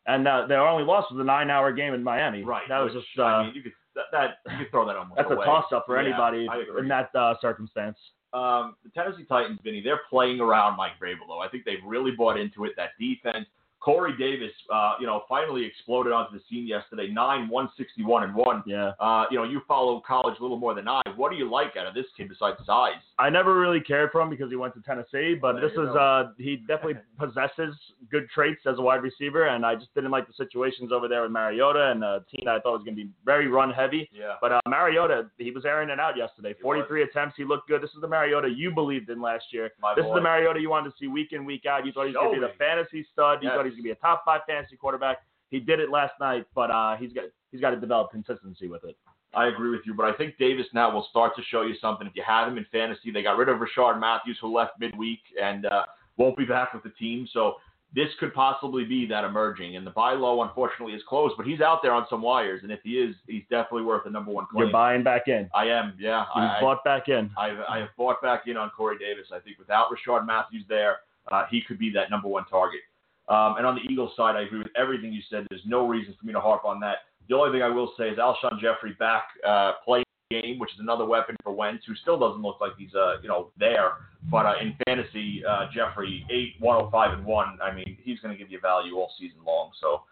And 0.06 0.28
uh, 0.28 0.46
their 0.46 0.60
only 0.60 0.84
loss 0.84 1.10
was 1.10 1.20
a 1.20 1.24
nine-hour 1.24 1.72
game 1.72 1.92
in 1.92 2.02
Miami. 2.02 2.44
Right. 2.44 2.62
That 2.68 2.78
was 2.78 2.94
which, 2.94 3.04
just 3.04 3.18
uh, 3.18 3.22
I 3.24 3.46
mean, 3.46 3.54
you 3.54 3.62
could 3.62 3.72
that, 3.96 4.04
that 4.12 4.52
you 4.52 4.64
could 4.64 4.70
throw 4.70 4.86
that 4.86 4.96
almost 4.96 5.16
that's 5.16 5.30
a 5.30 5.34
toss-up 5.34 5.84
for 5.86 6.00
Yeah, 6.00 6.08
anybody 6.08 6.46
in 6.78 6.88
that 6.88 7.10
uh, 7.14 7.34
circumstance. 7.40 7.96
Um, 8.32 8.76
the 8.84 8.90
Tennessee 8.90 9.24
Titans, 9.24 9.58
Vinny, 9.64 9.80
they're 9.80 10.02
playing 10.10 10.40
around 10.40 10.76
Mike 10.76 10.92
Vrabel, 11.02 11.26
though. 11.26 11.40
I 11.40 11.48
think 11.48 11.64
they've 11.64 11.84
really 11.84 12.10
bought 12.10 12.38
into 12.38 12.64
it. 12.66 12.72
That 12.76 12.90
defense. 13.00 13.46
Corey 13.86 14.16
Davis, 14.18 14.50
uh, 14.74 14.94
you 14.98 15.06
know, 15.06 15.22
finally 15.28 15.64
exploded 15.64 16.12
onto 16.12 16.36
the 16.36 16.42
scene 16.50 16.66
yesterday. 16.66 17.06
Nine, 17.06 17.48
one 17.48 17.68
sixty-one, 17.78 18.24
and 18.24 18.34
one. 18.34 18.64
Yeah. 18.66 18.94
Uh, 18.98 19.26
you 19.30 19.38
know, 19.38 19.44
you 19.44 19.62
follow 19.68 20.02
college 20.04 20.34
a 20.40 20.42
little 20.42 20.58
more 20.58 20.74
than 20.74 20.88
I. 20.88 21.02
What 21.14 21.30
do 21.30 21.36
you 21.36 21.48
like 21.48 21.76
out 21.78 21.86
of 21.86 21.94
this 21.94 22.06
kid 22.16 22.28
besides 22.28 22.56
size? 22.66 22.98
I 23.20 23.30
never 23.30 23.60
really 23.60 23.78
cared 23.78 24.10
for 24.10 24.20
him 24.20 24.28
because 24.28 24.50
he 24.50 24.56
went 24.56 24.74
to 24.74 24.80
Tennessee, 24.80 25.36
but 25.40 25.52
There 25.52 25.68
this 25.68 25.72
is 25.78 25.88
uh 25.94 26.32
he 26.36 26.56
definitely 26.56 26.96
possesses 27.18 27.76
good 28.10 28.28
traits 28.34 28.62
as 28.66 28.78
a 28.78 28.82
wide 28.82 29.04
receiver, 29.04 29.46
and 29.46 29.64
I 29.64 29.76
just 29.76 29.94
didn't 29.94 30.10
like 30.10 30.26
the 30.26 30.34
situations 30.36 30.90
over 30.90 31.06
there 31.06 31.22
with 31.22 31.30
Mariota 31.30 31.92
and 31.92 32.02
a 32.02 32.24
team 32.28 32.42
that 32.46 32.56
I 32.56 32.60
thought 32.60 32.72
was 32.72 32.82
going 32.82 32.96
to 32.96 33.04
be 33.04 33.10
very 33.24 33.46
run 33.46 33.70
heavy. 33.70 34.10
Yeah. 34.12 34.34
But 34.40 34.50
uh, 34.50 34.60
Mariota, 34.68 35.30
he 35.38 35.52
was 35.52 35.64
airing 35.64 35.90
it 35.90 36.00
out 36.00 36.16
yesterday. 36.16 36.56
43 36.60 37.04
attempts, 37.04 37.36
he 37.36 37.44
looked 37.44 37.68
good. 37.68 37.82
This 37.82 37.90
is 37.94 38.00
the 38.00 38.08
Mariota 38.08 38.48
you 38.48 38.72
believed 38.74 39.10
in 39.10 39.22
last 39.22 39.44
year. 39.52 39.70
My 39.80 39.94
this 39.94 40.02
boy. 40.04 40.10
is 40.10 40.14
the 40.16 40.22
Mariota 40.22 40.58
you 40.58 40.70
wanted 40.70 40.90
to 40.90 40.96
see 40.98 41.06
week 41.06 41.28
in, 41.30 41.44
week 41.44 41.66
out. 41.66 41.86
You 41.86 41.92
thought 41.92 42.08
he 42.08 42.12
was 42.12 42.16
going 42.16 42.40
to 42.40 42.46
be 42.48 42.52
the 42.52 42.58
fantasy 42.58 43.06
stud. 43.12 43.38
You 43.42 43.48
Yes. 43.48 43.56
thought 43.56 43.66
he 43.66 43.75
to 43.76 43.82
be 43.82 43.90
a 43.90 43.96
top 43.96 44.24
five 44.24 44.42
fantasy 44.46 44.76
quarterback. 44.76 45.18
He 45.50 45.60
did 45.60 45.80
it 45.80 45.90
last 45.90 46.14
night, 46.20 46.46
but 46.54 46.70
uh, 46.70 46.96
he's 46.96 47.12
got 47.12 47.24
he's 47.52 47.60
got 47.60 47.70
to 47.70 47.80
develop 47.80 48.10
consistency 48.10 48.68
with 48.68 48.84
it. 48.84 48.96
I 49.34 49.48
agree 49.48 49.70
with 49.70 49.82
you, 49.84 49.92
but 49.94 50.06
I 50.06 50.12
think 50.14 50.38
Davis 50.38 50.66
now 50.72 50.90
will 50.90 51.06
start 51.10 51.36
to 51.36 51.42
show 51.50 51.62
you 51.62 51.74
something. 51.80 52.06
If 52.06 52.16
you 52.16 52.22
have 52.26 52.48
him 52.48 52.56
in 52.56 52.66
fantasy, 52.72 53.10
they 53.10 53.22
got 53.22 53.36
rid 53.36 53.48
of 53.48 53.58
Rishard 53.58 54.00
Matthews, 54.00 54.38
who 54.40 54.54
left 54.56 54.80
midweek 54.80 55.20
and 55.40 55.66
uh, 55.66 55.82
won't 56.16 56.36
be 56.36 56.46
back 56.46 56.72
with 56.72 56.82
the 56.82 56.90
team. 56.90 57.28
So 57.32 57.56
this 57.94 58.08
could 58.18 58.32
possibly 58.34 58.84
be 58.84 59.06
that 59.06 59.24
emerging. 59.24 59.76
And 59.76 59.86
the 59.86 59.90
buy 59.90 60.12
low, 60.12 60.42
unfortunately, 60.42 60.94
is 60.94 61.02
closed, 61.08 61.34
but 61.36 61.46
he's 61.46 61.60
out 61.60 61.80
there 61.82 61.92
on 61.92 62.06
some 62.08 62.22
wires. 62.22 62.60
And 62.62 62.72
if 62.72 62.80
he 62.82 62.92
is, 62.92 63.14
he's 63.26 63.42
definitely 63.50 63.82
worth 63.82 64.04
the 64.04 64.10
number 64.10 64.30
one 64.30 64.46
claim. 64.50 64.64
You're 64.64 64.72
buying 64.72 65.02
back 65.02 65.28
in. 65.28 65.48
I 65.54 65.66
am, 65.66 65.94
yeah. 65.98 66.24
You 66.34 66.42
I, 66.42 66.60
bought 66.60 66.82
back 66.84 67.08
in. 67.08 67.30
I've, 67.38 67.58
I 67.68 67.78
have 67.78 67.88
bought 67.96 68.22
back 68.22 68.44
in 68.46 68.56
on 68.56 68.70
Corey 68.70 68.98
Davis. 68.98 69.26
I 69.34 69.38
think 69.38 69.58
without 69.58 69.86
Rishard 69.90 70.26
Matthews 70.26 70.64
there, 70.68 70.98
uh, 71.30 71.44
he 71.50 71.60
could 71.60 71.78
be 71.78 71.90
that 71.92 72.10
number 72.10 72.28
one 72.28 72.44
target. 72.46 72.80
Um, 73.28 73.56
and 73.58 73.66
on 73.66 73.74
the 73.74 73.82
Eagles 73.92 74.12
side, 74.16 74.36
I 74.36 74.42
agree 74.42 74.58
with 74.58 74.68
everything 74.76 75.12
you 75.12 75.22
said. 75.28 75.46
There's 75.50 75.62
no 75.66 75.86
reason 75.88 76.14
for 76.18 76.26
me 76.26 76.32
to 76.32 76.40
harp 76.40 76.64
on 76.64 76.78
that. 76.80 76.98
The 77.28 77.34
only 77.34 77.50
thing 77.56 77.62
I 77.62 77.68
will 77.68 77.92
say 77.98 78.08
is 78.10 78.18
Alshon 78.18 78.60
Jeffery 78.60 78.92
back 79.00 79.24
uh, 79.46 79.72
playing 79.84 80.04
the 80.30 80.40
game, 80.40 80.58
which 80.60 80.72
is 80.74 80.80
another 80.80 81.04
weapon 81.04 81.34
for 81.42 81.52
Wentz, 81.52 81.84
who 81.86 81.94
still 81.96 82.18
doesn't 82.18 82.40
look 82.40 82.60
like 82.60 82.72
he's 82.78 82.94
uh, 82.94 83.20
you 83.20 83.28
know 83.28 83.50
there. 83.58 83.92
But 84.30 84.46
uh, 84.46 84.54
in 84.60 84.76
fantasy, 84.86 85.42
uh, 85.48 85.66
Jeffery 85.74 86.24
eight, 86.30 86.54
105 86.60 87.18
and 87.18 87.26
one. 87.26 87.58
I 87.62 87.74
mean, 87.74 87.96
he's 88.02 88.20
going 88.20 88.32
to 88.32 88.38
give 88.38 88.50
you 88.50 88.60
value 88.60 88.94
all 88.96 89.10
season 89.18 89.38
long. 89.44 89.70
So 89.80 90.02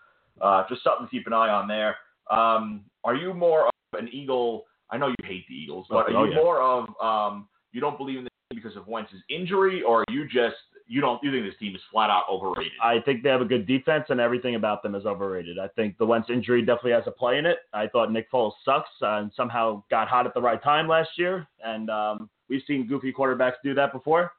uh, 0.41 0.65
just 0.69 0.83
something 0.83 1.07
to 1.07 1.11
keep 1.11 1.27
an 1.29 1.33
eye 1.33 1.51
on 1.51 1.69
there. 1.69 1.97
Um, 2.31 2.85
are 3.05 3.15
you 3.15 3.33
more 3.33 3.67
of 3.67 3.73
an 4.01 4.09
Eagle? 4.13 4.65
I 4.91 4.97
know 4.99 5.09
you 5.09 5.15
hate 5.25 5.47
the 5.49 5.55
Eagles, 5.55 5.87
but 5.89 6.07
Oh, 6.09 6.15
are 6.17 6.27
you 6.27 6.33
yeah. 6.33 6.37
more 6.37 6.61
of 6.61 6.87
um, 7.01 7.49
you 7.73 7.81
don't 7.81 7.97
believe 7.97 8.19
in 8.19 8.25
the 8.25 8.31
team 8.51 8.61
because 8.63 8.77
of 8.77 8.87
Wentz's 8.89 9.23
injury, 9.31 9.83
or 9.83 10.01
are 10.01 10.13
you 10.13 10.25
just 10.27 10.57
you 10.87 11.01
don't 11.01 11.23
you 11.23 11.33
think 11.33 11.45
this 11.47 11.59
team 11.59 11.75
is 11.75 11.81
flat 11.91 12.11
out 12.11 12.25
overrated? 12.31 12.73
I 12.83 13.01
think 13.01 13.23
they 13.23 13.29
have 13.31 13.41
a 13.41 13.47
good 13.47 13.67
defense, 13.67 14.05
and 14.09 14.21
everything 14.21 14.55
about 14.55 14.83
them 14.83 14.95
is 14.95 15.07
overrated. 15.07 15.59
I 15.59 15.69
think 15.69 15.97
the 15.99 16.07
Wentz 16.07 16.29
injury 16.31 16.61
definitely 16.61 16.93
has 16.93 17.05
a 17.07 17.11
play 17.11 17.39
in 17.39 17.47
it. 17.47 17.59
I 17.73 17.87
thought 17.87 18.13
Nick 18.13 18.31
Foles 18.31 18.53
sucks 18.65 18.91
and 19.01 19.33
somehow 19.37 19.83
got 19.91 20.09
hot 20.09 20.27
at 20.27 20.35
the 20.35 20.43
right 20.43 20.63
time 20.63 20.87
last 20.87 21.11
year, 21.17 21.47
and 21.65 21.89
um, 21.91 22.29
we've 22.49 22.63
seen 22.67 22.87
goofy 22.87 23.13
quarterbacks 23.13 23.55
do 23.63 23.75
that 23.75 23.93
before. 23.93 24.33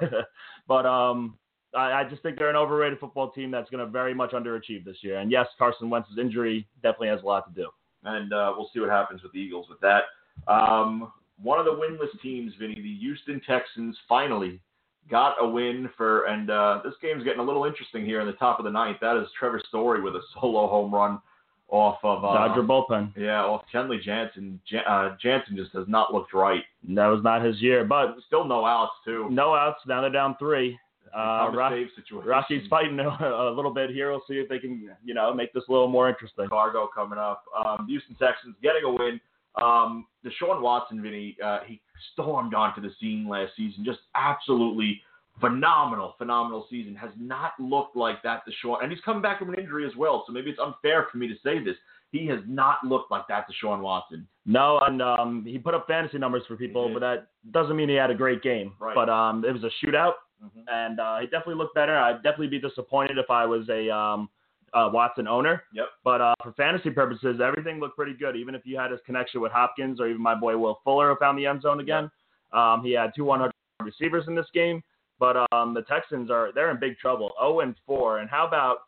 but 0.68 0.86
um, 0.86 1.38
I, 1.74 1.92
I 1.92 2.04
just 2.08 2.22
think 2.22 2.38
they're 2.38 2.50
an 2.50 2.56
overrated 2.56 2.98
football 2.98 3.30
team 3.30 3.50
that's 3.50 3.70
going 3.70 3.84
to 3.84 3.90
very 3.90 4.14
much 4.14 4.30
underachieve 4.30 4.84
this 4.84 4.98
year. 5.00 5.18
And 5.18 5.30
yes, 5.30 5.46
Carson 5.58 5.90
Wentz's 5.90 6.18
injury 6.18 6.66
definitely 6.82 7.08
has 7.08 7.22
a 7.22 7.26
lot 7.26 7.46
to 7.48 7.60
do. 7.60 7.68
and 8.04 8.32
uh, 8.32 8.52
we'll 8.56 8.70
see 8.72 8.80
what 8.80 8.90
happens 8.90 9.22
with 9.22 9.32
the 9.32 9.38
Eagles 9.38 9.66
with 9.68 9.80
that. 9.80 10.04
Um, 10.48 11.12
one 11.42 11.58
of 11.58 11.64
the 11.64 11.72
winless 11.72 12.20
teams, 12.22 12.52
Vinny, 12.58 12.76
the 12.76 12.96
Houston 13.00 13.40
Texans, 13.46 13.96
finally 14.08 14.60
got 15.10 15.36
a 15.40 15.46
win 15.46 15.88
for, 15.96 16.24
and 16.26 16.50
uh, 16.50 16.80
this 16.84 16.94
game's 17.02 17.24
getting 17.24 17.40
a 17.40 17.44
little 17.44 17.64
interesting 17.64 18.04
here 18.04 18.20
in 18.20 18.26
the 18.26 18.32
top 18.34 18.58
of 18.58 18.64
the 18.64 18.70
ninth. 18.70 18.98
That 19.00 19.16
is 19.20 19.28
Trevor 19.38 19.60
Story 19.68 20.00
with 20.00 20.14
a 20.16 20.20
solo 20.40 20.66
home 20.68 20.92
run 20.94 21.20
off 21.68 21.98
of, 22.02 22.24
uh, 22.24 22.34
Dodger 22.34 22.62
bullpen. 22.62 23.12
yeah, 23.16 23.42
off 23.42 23.62
Kenley 23.72 24.00
Jansen. 24.02 24.60
Jan- 24.70 24.84
uh, 24.86 25.16
Jansen 25.20 25.56
just 25.56 25.72
has 25.72 25.86
not 25.88 26.12
looked 26.12 26.32
right. 26.34 26.62
That 26.90 27.06
was 27.06 27.22
not 27.24 27.42
his 27.42 27.60
year, 27.60 27.84
but 27.84 28.16
Still 28.26 28.44
no 28.44 28.64
outs 28.64 28.92
too. 29.04 29.28
no 29.30 29.54
outs. 29.54 29.80
Now 29.86 30.00
they're 30.00 30.10
down 30.10 30.36
three. 30.38 30.78
Uh, 31.14 31.46
Cover 31.46 31.56
Rock- 31.58 31.72
save 31.72 31.86
situation. 31.96 32.28
Rocky's 32.28 32.66
fighting 32.68 32.98
a, 33.00 33.04
a 33.04 33.54
little 33.54 33.72
bit 33.72 33.90
here. 33.90 34.10
We'll 34.10 34.22
see 34.28 34.34
if 34.34 34.48
they 34.48 34.58
can, 34.58 34.90
you 35.04 35.14
know, 35.14 35.32
make 35.32 35.52
this 35.52 35.62
a 35.68 35.72
little 35.72 35.88
more 35.88 36.08
interesting. 36.08 36.48
Cargo 36.48 36.88
coming 36.94 37.18
up. 37.18 37.44
Um, 37.64 37.86
Houston 37.88 38.14
Texans 38.16 38.56
getting 38.62 38.84
a 38.84 38.90
win. 38.90 39.20
Um, 39.60 40.06
Deshaun 40.24 40.60
Watson, 40.60 41.02
Vinny, 41.02 41.36
uh, 41.44 41.60
he 41.66 41.80
stormed 42.12 42.54
onto 42.54 42.80
the 42.80 42.90
scene 43.00 43.28
last 43.28 43.52
season. 43.56 43.84
Just 43.84 44.00
absolutely 44.14 45.00
phenomenal, 45.40 46.14
phenomenal 46.18 46.66
season. 46.70 46.94
Has 46.94 47.10
not 47.18 47.52
looked 47.58 47.96
like 47.96 48.22
that 48.22 48.42
Deshaun, 48.48 48.82
and 48.82 48.90
he's 48.90 49.00
coming 49.04 49.22
back 49.22 49.38
from 49.38 49.50
an 49.50 49.58
injury 49.58 49.86
as 49.86 49.96
well. 49.96 50.24
So 50.26 50.32
maybe 50.32 50.50
it's 50.50 50.60
unfair 50.60 51.06
for 51.10 51.18
me 51.18 51.28
to 51.28 51.34
say 51.44 51.62
this. 51.62 51.76
He 52.10 52.26
has 52.28 52.38
not 52.46 52.78
looked 52.84 53.10
like 53.10 53.26
that 53.28 53.46
Deshaun 53.48 53.80
Watson. 53.80 54.26
No, 54.46 54.78
and 54.80 55.02
um, 55.02 55.44
he 55.46 55.58
put 55.58 55.74
up 55.74 55.86
fantasy 55.88 56.18
numbers 56.18 56.42
for 56.46 56.56
people, 56.56 56.92
but 56.92 57.00
that 57.00 57.26
doesn't 57.50 57.74
mean 57.74 57.88
he 57.88 57.96
had 57.96 58.10
a 58.10 58.14
great 58.14 58.42
game. 58.42 58.72
Right. 58.78 58.94
But 58.94 59.08
um, 59.08 59.44
it 59.44 59.52
was 59.52 59.64
a 59.64 59.70
shootout, 59.84 60.12
Mm-hmm. 60.44 60.60
and 60.68 61.00
uh, 61.00 61.18
he 61.20 61.26
definitely 61.26 61.54
looked 61.54 61.74
better. 61.74 61.96
I'd 61.96 62.16
definitely 62.22 62.48
be 62.48 62.58
disappointed 62.60 63.16
if 63.18 63.30
I 63.30 63.46
was 63.46 63.66
a 63.70 63.88
um, 63.88 64.28
uh, 64.74 64.90
Watson 64.92 65.26
owner. 65.28 65.62
Yep. 65.72 65.86
But 66.02 66.20
uh, 66.20 66.34
for 66.42 66.52
fantasy 66.52 66.90
purposes, 66.90 67.40
everything 67.44 67.80
looked 67.80 67.96
pretty 67.96 68.14
good. 68.14 68.36
Even 68.36 68.54
if 68.54 68.62
you 68.64 68.78
had 68.78 68.90
his 68.90 69.00
connection 69.06 69.40
with 69.40 69.52
Hopkins 69.52 70.00
or 70.00 70.08
even 70.08 70.20
my 70.22 70.34
boy 70.34 70.56
Will 70.56 70.80
Fuller 70.84 71.10
who 71.10 71.16
found 71.16 71.38
the 71.38 71.46
end 71.46 71.62
zone 71.62 71.80
again, 71.80 72.10
um, 72.52 72.82
he 72.84 72.92
had 72.92 73.12
two 73.16 73.24
100 73.24 73.52
receivers 73.82 74.24
in 74.28 74.34
this 74.34 74.46
game. 74.52 74.82
But 75.20 75.36
um, 75.52 75.74
the 75.74 75.82
Texans 75.82 76.30
are 76.30 76.50
they're 76.54 76.70
in 76.70 76.80
big 76.80 76.98
trouble, 76.98 77.32
0 77.40 77.60
and 77.60 77.74
4. 77.86 78.18
And 78.18 78.28
how 78.28 78.46
about 78.46 78.78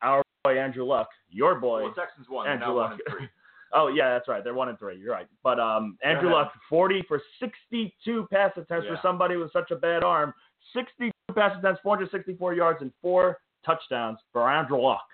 our 0.00 0.22
boy 0.44 0.58
Andrew 0.58 0.84
Luck, 0.84 1.08
your 1.28 1.56
boy? 1.56 1.82
Well, 1.82 1.94
Texans 1.94 2.28
won. 2.30 2.46
Andrew 2.48 2.74
Luck. 2.74 2.98
Oh 3.74 3.88
yeah, 3.88 4.10
that's 4.10 4.28
right. 4.28 4.44
They're 4.44 4.54
one 4.54 4.68
and 4.68 4.78
three. 4.78 4.98
You're 4.98 5.12
right. 5.12 5.26
But 5.42 5.58
um, 5.58 5.96
Andrew. 6.04 6.30
Luck, 6.30 6.52
40 6.68 7.04
for 7.08 7.20
62 7.40 8.26
pass 8.30 8.50
attempts 8.56 8.86
Yeah. 8.86 8.96
for 8.96 8.98
somebody 9.02 9.36
with 9.36 9.52
such 9.52 9.70
a 9.70 9.76
bad 9.76 10.04
arm. 10.04 10.34
62 10.74 11.10
pass 11.34 11.56
attempts, 11.58 11.80
464 11.82 12.54
yards, 12.54 12.82
and 12.82 12.92
four 13.00 13.38
touchdowns 13.64 14.18
for 14.32 14.50
Andrew 14.50 14.80
Luck. 14.80 15.06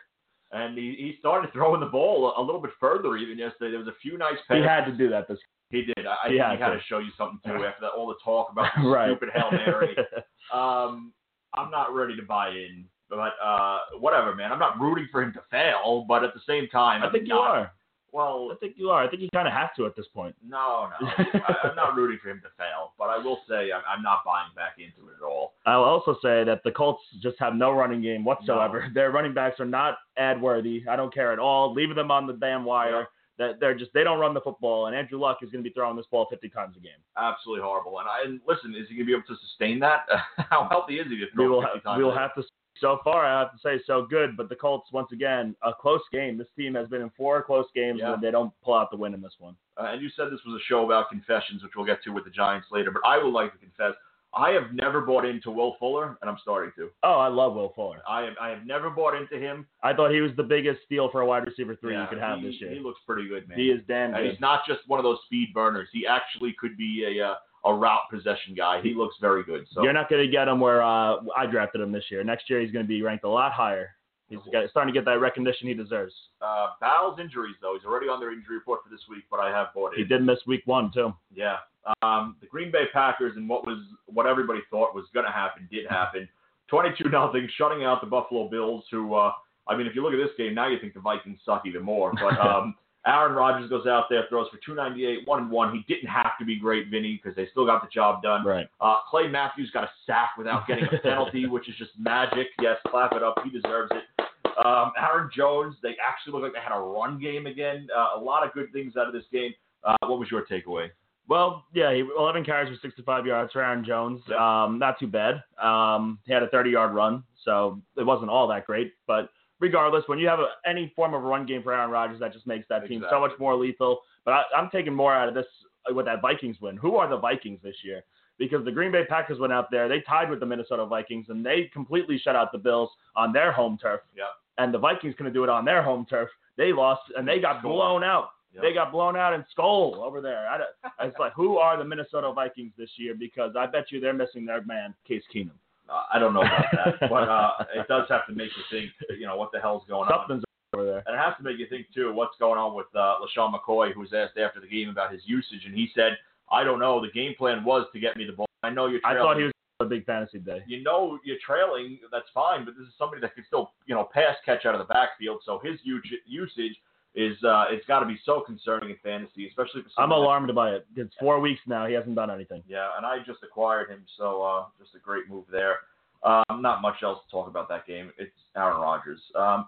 And 0.52 0.76
he, 0.78 0.94
he 0.98 1.16
started 1.18 1.52
throwing 1.52 1.80
the 1.80 1.86
ball 1.86 2.32
a, 2.36 2.40
a 2.40 2.42
little 2.44 2.60
bit 2.60 2.70
further 2.80 3.16
even 3.16 3.38
yesterday. 3.38 3.70
There 3.70 3.78
was 3.78 3.88
a 3.88 3.98
few 4.02 4.16
nice 4.18 4.38
passes. 4.48 4.62
He 4.62 4.66
had 4.68 4.84
to 4.86 4.92
do 4.92 5.08
that 5.10 5.28
this. 5.28 5.38
He 5.70 5.82
did. 5.82 6.06
I, 6.06 6.12
I 6.24 6.28
He 6.28 6.34
think 6.38 6.42
had 6.42 6.56
he 6.56 6.62
had 6.62 6.68
to. 6.70 6.76
to 6.76 6.82
show 6.88 6.98
you 6.98 7.10
something 7.18 7.38
too 7.44 7.64
after 7.64 7.82
that, 7.82 7.88
all 7.96 8.06
the 8.06 8.14
talk 8.24 8.50
about 8.50 8.70
the 8.82 8.88
right. 8.88 9.10
stupid 9.10 9.28
hail 9.34 9.50
mary. 9.52 9.94
um, 10.52 11.12
I'm 11.54 11.70
not 11.70 11.94
ready 11.94 12.16
to 12.16 12.22
buy 12.22 12.48
in, 12.50 12.86
but 13.10 13.32
uh, 13.44 13.78
whatever, 14.00 14.34
man. 14.34 14.50
I'm 14.52 14.58
not 14.58 14.80
rooting 14.80 15.08
for 15.12 15.22
him 15.22 15.32
to 15.34 15.40
fail, 15.50 16.04
but 16.08 16.24
at 16.24 16.32
the 16.34 16.40
same 16.48 16.68
time, 16.68 17.02
I 17.02 17.10
think 17.10 17.22
I'm 17.24 17.26
you 17.26 17.34
not- 17.34 17.50
are. 17.50 17.72
Well, 18.12 18.50
I 18.52 18.56
think 18.56 18.74
you 18.76 18.90
are. 18.90 19.02
I 19.02 19.08
think 19.08 19.22
you 19.22 19.28
kind 19.34 19.46
of 19.46 19.52
have 19.54 19.74
to 19.76 19.86
at 19.86 19.94
this 19.96 20.06
point. 20.14 20.34
no, 20.46 20.88
no, 21.00 21.06
I, 21.08 21.68
I'm 21.68 21.76
not 21.76 21.94
rooting 21.94 22.18
for 22.22 22.30
him 22.30 22.40
to 22.42 22.48
fail, 22.56 22.92
but 22.98 23.04
I 23.10 23.18
will 23.18 23.40
say 23.48 23.70
I'm, 23.72 23.82
I'm 23.88 24.02
not 24.02 24.24
buying 24.24 24.48
back 24.56 24.76
into 24.78 25.08
it 25.10 25.16
at 25.20 25.24
all. 25.26 25.52
I'll 25.66 25.82
also 25.84 26.14
say 26.22 26.42
that 26.44 26.62
the 26.64 26.70
Colts 26.72 27.02
just 27.22 27.36
have 27.38 27.54
no 27.54 27.72
running 27.72 28.00
game 28.02 28.24
whatsoever. 28.24 28.88
Their 28.94 29.10
running 29.10 29.34
backs 29.34 29.60
are 29.60 29.66
not 29.66 29.98
ad 30.16 30.40
worthy. 30.40 30.84
I 30.88 30.96
don't 30.96 31.12
care 31.12 31.32
at 31.32 31.38
all. 31.38 31.72
Leaving 31.74 31.96
them 31.96 32.10
on 32.10 32.26
the 32.26 32.32
damn 32.34 32.64
wire. 32.64 33.00
Yeah. 33.38 33.46
that 33.50 33.60
they're 33.60 33.76
just 33.78 33.92
they 33.94 34.02
don't 34.04 34.18
run 34.18 34.34
the 34.34 34.40
football, 34.40 34.86
and 34.86 34.96
Andrew 34.96 35.18
Luck 35.20 35.38
is 35.42 35.50
going 35.50 35.62
to 35.62 35.68
be 35.68 35.72
throwing 35.74 35.96
this 35.96 36.06
ball 36.10 36.26
50 36.30 36.48
times 36.48 36.76
a 36.76 36.80
game. 36.80 36.92
Absolutely 37.16 37.62
horrible. 37.62 37.98
And 38.00 38.08
I 38.08 38.22
and 38.24 38.40
listen, 38.48 38.74
is 38.74 38.88
he 38.88 38.94
going 38.96 39.06
to 39.06 39.12
be 39.12 39.12
able 39.12 39.22
to 39.28 39.36
sustain 39.46 39.78
that? 39.80 40.06
How 40.50 40.66
healthy 40.70 40.98
is 40.98 41.06
he 41.08 41.16
to 41.18 41.24
We 41.24 41.30
throw 41.34 41.48
will 41.50 41.60
50 41.62 41.74
have, 41.76 41.84
times? 41.84 41.98
we 41.98 42.04
will 42.04 42.16
have 42.16 42.34
to. 42.36 42.42
So 42.80 42.98
far, 43.04 43.24
I 43.24 43.40
have 43.40 43.52
to 43.52 43.58
say, 43.62 43.80
so 43.86 44.06
good. 44.08 44.36
But 44.36 44.48
the 44.48 44.56
Colts, 44.56 44.90
once 44.92 45.12
again, 45.12 45.54
a 45.62 45.72
close 45.72 46.02
game. 46.12 46.38
This 46.38 46.46
team 46.56 46.74
has 46.74 46.88
been 46.88 47.02
in 47.02 47.10
four 47.16 47.42
close 47.42 47.66
games, 47.74 48.00
Yeah. 48.02 48.14
and 48.14 48.22
they 48.22 48.30
don't 48.30 48.52
pull 48.62 48.74
out 48.74 48.90
the 48.90 48.96
win 48.96 49.14
in 49.14 49.20
this 49.20 49.34
one. 49.38 49.56
Uh, 49.76 49.86
and 49.92 50.02
you 50.02 50.08
said 50.10 50.26
this 50.30 50.44
was 50.46 50.60
a 50.60 50.64
show 50.64 50.84
about 50.84 51.08
confessions, 51.10 51.62
which 51.62 51.72
we'll 51.76 51.86
get 51.86 52.02
to 52.04 52.10
with 52.10 52.24
the 52.24 52.30
Giants 52.30 52.68
later. 52.70 52.90
But 52.90 53.02
I 53.04 53.18
would 53.22 53.32
like 53.32 53.52
to 53.52 53.58
confess, 53.58 53.94
I 54.34 54.50
have 54.50 54.74
never 54.74 55.00
bought 55.00 55.24
into 55.24 55.50
Will 55.50 55.76
Fuller, 55.80 56.18
and 56.20 56.30
I'm 56.30 56.36
starting 56.42 56.70
to. 56.76 56.90
Oh, 57.02 57.14
I 57.14 57.28
love 57.28 57.54
Will 57.54 57.72
Fuller. 57.74 58.02
I 58.06 58.22
have 58.24 58.34
I 58.38 58.50
have 58.50 58.66
never 58.66 58.90
bought 58.90 59.14
into 59.14 59.38
him. 59.38 59.66
I 59.82 59.94
thought 59.94 60.10
he 60.10 60.20
was 60.20 60.32
the 60.36 60.42
biggest 60.42 60.80
steal 60.84 61.10
for 61.10 61.22
a 61.22 61.26
wide 61.26 61.46
receiver 61.46 61.74
three 61.76 61.94
Yeah, 61.94 62.02
you 62.02 62.08
could 62.08 62.18
have 62.18 62.38
he, 62.40 62.46
this 62.46 62.60
year. 62.60 62.70
He 62.70 62.78
looks 62.80 63.00
pretty 63.06 63.26
good, 63.26 63.48
man. 63.48 63.58
He 63.58 63.70
is 63.70 63.80
damn 63.88 64.14
And 64.14 64.22
good. 64.24 64.30
he's 64.32 64.40
not 64.40 64.60
just 64.68 64.80
one 64.86 64.98
of 65.00 65.04
those 65.04 65.18
speed 65.24 65.54
burners. 65.54 65.88
He 65.92 66.06
actually 66.06 66.52
could 66.60 66.76
be 66.76 67.04
a 67.20 67.26
uh, 67.26 67.34
a 67.64 67.74
route 67.74 68.02
possession 68.10 68.54
guy. 68.56 68.80
He 68.82 68.94
looks 68.94 69.16
very 69.20 69.42
good. 69.44 69.66
So 69.72 69.82
You're 69.82 69.92
not 69.92 70.08
going 70.08 70.24
to 70.24 70.30
get 70.30 70.48
him 70.48 70.60
where 70.60 70.82
uh, 70.82 71.16
I 71.36 71.46
drafted 71.50 71.80
him 71.80 71.92
this 71.92 72.04
year. 72.10 72.22
Next 72.24 72.48
year, 72.48 72.60
he's 72.60 72.70
going 72.70 72.84
to 72.84 72.88
be 72.88 73.02
ranked 73.02 73.24
a 73.24 73.28
lot 73.28 73.52
higher. 73.52 73.90
He's 74.28 74.38
got, 74.52 74.68
starting 74.70 74.92
to 74.92 74.98
get 74.98 75.06
that 75.06 75.20
recognition 75.20 75.68
he 75.68 75.74
deserves. 75.74 76.12
uh, 76.42 76.68
Bowles 76.82 77.18
injuries 77.18 77.56
though. 77.62 77.74
He's 77.78 77.86
already 77.86 78.08
on 78.08 78.20
their 78.20 78.30
injury 78.30 78.56
report 78.56 78.80
for 78.84 78.90
this 78.90 79.00
week, 79.08 79.24
but 79.30 79.40
I 79.40 79.48
have 79.50 79.68
bought 79.74 79.94
it. 79.94 79.98
He 79.98 80.04
did 80.04 80.22
miss 80.22 80.38
week 80.46 80.62
one 80.66 80.90
too. 80.92 81.14
Yeah. 81.34 81.56
Um, 82.02 82.36
the 82.42 82.46
Green 82.46 82.70
Bay 82.70 82.84
Packers 82.92 83.36
and 83.36 83.48
what 83.48 83.66
was 83.66 83.78
what 84.04 84.26
everybody 84.26 84.60
thought 84.70 84.94
was 84.94 85.06
going 85.14 85.24
to 85.24 85.32
happen 85.32 85.66
did 85.70 85.86
happen. 85.88 86.28
22 86.68 87.08
nothing, 87.08 87.48
shutting 87.56 87.84
out 87.84 88.02
the 88.02 88.06
Buffalo 88.06 88.46
Bills. 88.50 88.84
Who, 88.90 89.14
uh, 89.14 89.32
I 89.66 89.74
mean, 89.74 89.86
if 89.86 89.94
you 89.94 90.02
look 90.02 90.12
at 90.12 90.18
this 90.18 90.36
game 90.36 90.54
now, 90.54 90.68
you 90.68 90.78
think 90.78 90.92
the 90.92 91.00
Vikings 91.00 91.38
suck 91.46 91.62
even 91.64 91.82
more. 91.82 92.12
But 92.12 92.38
um, 92.46 92.74
Aaron 93.08 93.34
Rodgers 93.34 93.70
goes 93.70 93.86
out 93.86 94.04
there, 94.10 94.24
throws 94.28 94.48
for 94.50 94.58
298, 94.58 95.26
one 95.26 95.40
and 95.40 95.50
one. 95.50 95.74
He 95.74 95.92
didn't 95.92 96.10
have 96.10 96.32
to 96.38 96.44
be 96.44 96.58
great, 96.58 96.88
Vinny, 96.90 97.18
because 97.22 97.34
they 97.34 97.48
still 97.50 97.64
got 97.64 97.82
the 97.82 97.88
job 97.88 98.22
done. 98.22 98.44
Right. 98.44 98.66
Uh, 98.80 98.96
Clay 99.08 99.28
Matthews 99.28 99.70
got 99.72 99.84
a 99.84 99.90
sack 100.06 100.32
without 100.36 100.66
getting 100.66 100.84
a 100.84 100.98
penalty, 101.02 101.46
which 101.46 101.68
is 101.68 101.74
just 101.76 101.92
magic. 101.98 102.48
Yes, 102.60 102.76
clap 102.88 103.12
it 103.14 103.22
up. 103.22 103.36
He 103.42 103.50
deserves 103.50 103.90
it. 103.92 104.24
Um, 104.64 104.92
Aaron 105.00 105.30
Jones, 105.34 105.76
they 105.82 105.94
actually 106.06 106.34
look 106.34 106.42
like 106.42 106.52
they 106.52 106.60
had 106.60 106.76
a 106.76 106.80
run 106.80 107.18
game 107.18 107.46
again. 107.46 107.88
Uh, 107.96 108.18
a 108.18 108.20
lot 108.20 108.46
of 108.46 108.52
good 108.52 108.72
things 108.72 108.94
out 108.96 109.06
of 109.06 109.14
this 109.14 109.24
game. 109.32 109.54
Uh, 109.84 109.96
what 110.02 110.18
was 110.18 110.28
your 110.30 110.44
takeaway? 110.44 110.90
Well, 111.28 111.64
yeah, 111.74 111.94
he, 111.94 112.04
11 112.18 112.44
carries 112.44 112.74
for 112.74 112.80
65 112.86 113.26
yards 113.26 113.52
for 113.52 113.62
Aaron 113.62 113.84
Jones. 113.84 114.20
Um, 114.38 114.78
not 114.78 114.98
too 114.98 115.06
bad. 115.06 115.42
Um, 115.62 116.18
he 116.26 116.32
had 116.32 116.42
a 116.42 116.48
30 116.48 116.70
yard 116.70 116.94
run, 116.94 117.22
so 117.44 117.80
it 117.96 118.02
wasn't 118.02 118.30
all 118.30 118.48
that 118.48 118.66
great. 118.66 118.94
But 119.06 119.28
regardless, 119.60 120.04
when 120.06 120.18
you 120.18 120.28
have 120.28 120.38
a, 120.38 120.48
any 120.66 120.92
form 120.94 121.14
of 121.14 121.24
a 121.24 121.26
run 121.26 121.46
game 121.46 121.62
for 121.62 121.72
Aaron 121.72 121.90
Rodgers, 121.90 122.20
that 122.20 122.32
just 122.32 122.46
makes 122.46 122.66
that 122.68 122.86
team 122.86 123.04
so 123.10 123.20
much 123.20 123.32
more 123.38 123.56
lethal. 123.56 124.00
But 124.24 124.32
I, 124.32 124.42
I'm 124.56 124.70
taking 124.70 124.94
more 124.94 125.14
out 125.14 125.28
of 125.28 125.34
this 125.34 125.46
with 125.90 126.06
that 126.06 126.20
Vikings 126.20 126.56
win. 126.60 126.76
Who 126.76 126.96
are 126.96 127.08
the 127.08 127.18
Vikings 127.18 127.60
this 127.62 127.76
year? 127.82 128.04
Because 128.38 128.64
the 128.64 128.70
Green 128.70 128.92
Bay 128.92 129.04
Packers 129.04 129.40
went 129.40 129.52
out 129.52 129.70
there, 129.70 129.88
they 129.88 130.00
tied 130.02 130.30
with 130.30 130.38
the 130.38 130.46
Minnesota 130.46 130.86
Vikings, 130.86 131.26
and 131.28 131.44
they 131.44 131.68
completely 131.72 132.18
shut 132.18 132.36
out 132.36 132.52
the 132.52 132.58
Bills 132.58 132.90
on 133.16 133.32
their 133.32 133.50
home 133.50 133.76
turf. 133.80 134.00
Yep. 134.16 134.26
And 134.58 134.72
the 134.72 134.78
Vikings 134.78 135.14
couldn't 135.16 135.32
do 135.32 135.42
it 135.44 135.50
on 135.50 135.64
their 135.64 135.82
home 135.82 136.06
turf. 136.08 136.28
They 136.56 136.72
lost, 136.72 137.02
and 137.16 137.26
they 137.26 137.40
got 137.40 137.60
Score. 137.60 137.72
blown 137.72 138.04
out. 138.04 138.30
Yep. 138.54 138.62
They 138.62 138.72
got 138.72 138.92
blown 138.92 139.16
out 139.16 139.34
in 139.34 139.44
Skull 139.50 140.00
over 140.04 140.20
there. 140.20 140.48
I, 140.48 140.58
it's 141.06 141.18
like, 141.18 141.32
who 141.34 141.58
are 141.58 141.76
the 141.76 141.84
Minnesota 141.84 142.32
Vikings 142.32 142.72
this 142.78 142.90
year? 142.96 143.14
Because 143.18 143.54
I 143.58 143.66
bet 143.66 143.90
you 143.90 144.00
they're 144.00 144.14
missing 144.14 144.46
their 144.46 144.64
man, 144.64 144.94
Case 145.06 145.22
Keenum. 145.34 145.50
Uh, 145.88 146.02
I 146.12 146.18
don't 146.18 146.34
know 146.34 146.42
about 146.42 146.64
that, 146.72 147.00
but 147.10 147.28
uh, 147.28 147.50
it 147.74 147.88
does 147.88 148.04
have 148.08 148.26
to 148.26 148.32
make 148.32 148.50
you 148.56 148.62
think. 148.70 148.92
You 149.18 149.26
know 149.26 149.36
what 149.36 149.50
the 149.52 149.60
hell's 149.60 149.84
going 149.88 150.08
on. 150.08 150.20
Something's 150.20 150.44
over 150.74 150.84
there. 150.84 151.02
And 151.06 151.14
it 151.14 151.18
has 151.18 151.36
to 151.38 151.42
make 151.42 151.58
you 151.58 151.66
think 151.68 151.86
too 151.94 152.12
what's 152.12 152.36
going 152.38 152.58
on 152.58 152.74
with 152.74 152.86
uh, 152.94 153.16
LeSean 153.20 153.52
McCoy, 153.52 153.92
who 153.92 154.00
was 154.00 154.12
asked 154.12 154.38
after 154.38 154.60
the 154.60 154.68
game 154.68 154.88
about 154.88 155.12
his 155.12 155.22
usage, 155.24 155.64
and 155.64 155.74
he 155.74 155.88
said, 155.94 156.12
"I 156.50 156.64
don't 156.64 156.78
know. 156.78 157.00
The 157.00 157.12
game 157.12 157.34
plan 157.36 157.64
was 157.64 157.86
to 157.92 158.00
get 158.00 158.16
me 158.16 158.24
the 158.24 158.32
ball. 158.32 158.46
I 158.62 158.70
know 158.70 158.86
you're 158.86 159.00
I 159.04 159.14
thought 159.14 159.38
he 159.38 159.44
was 159.44 159.52
a 159.80 159.84
big 159.84 160.04
fantasy 160.04 160.38
day. 160.38 160.62
You 160.66 160.82
know 160.82 161.18
you're 161.24 161.38
trailing. 161.44 161.98
That's 162.10 162.28
fine, 162.34 162.64
but 162.64 162.74
this 162.76 162.86
is 162.86 162.94
somebody 162.98 163.20
that 163.22 163.34
can 163.34 163.44
still 163.46 163.72
you 163.86 163.94
know 163.94 164.08
pass 164.12 164.36
catch 164.44 164.66
out 164.66 164.74
of 164.74 164.80
the 164.80 164.92
backfield. 164.92 165.40
So 165.44 165.60
his 165.62 165.78
usage 165.84 166.76
is 167.14 167.36
uh, 167.42 167.64
it's 167.70 167.86
got 167.86 168.00
to 168.00 168.06
be 168.06 168.18
so 168.24 168.40
concerning 168.40 168.90
in 168.90 168.96
fantasy, 169.02 169.48
especially 169.48 169.82
for. 169.82 170.02
I'm 170.02 170.10
like- 170.10 170.16
alarmed 170.16 170.54
by 170.54 170.70
it. 170.70 170.86
It's 170.96 171.14
four 171.18 171.40
weeks 171.40 171.60
now. 171.66 171.86
He 171.86 171.94
hasn't 171.94 172.14
done 172.14 172.30
anything. 172.30 172.62
Yeah, 172.68 172.88
and 172.96 173.04
I 173.06 173.18
just 173.26 173.42
acquired 173.42 173.90
him, 173.90 174.04
so 174.16 174.42
uh, 174.42 174.64
just 174.78 174.94
a 174.94 174.98
great 174.98 175.28
move 175.28 175.44
there. 175.50 175.76
Um, 176.22 176.62
not 176.62 176.82
much 176.82 176.96
else 177.02 177.20
to 177.24 177.30
talk 177.30 177.48
about 177.48 177.68
that 177.68 177.86
game. 177.86 178.10
It's 178.18 178.32
Aaron 178.56 178.80
Rodgers. 178.80 179.20
Um, 179.36 179.66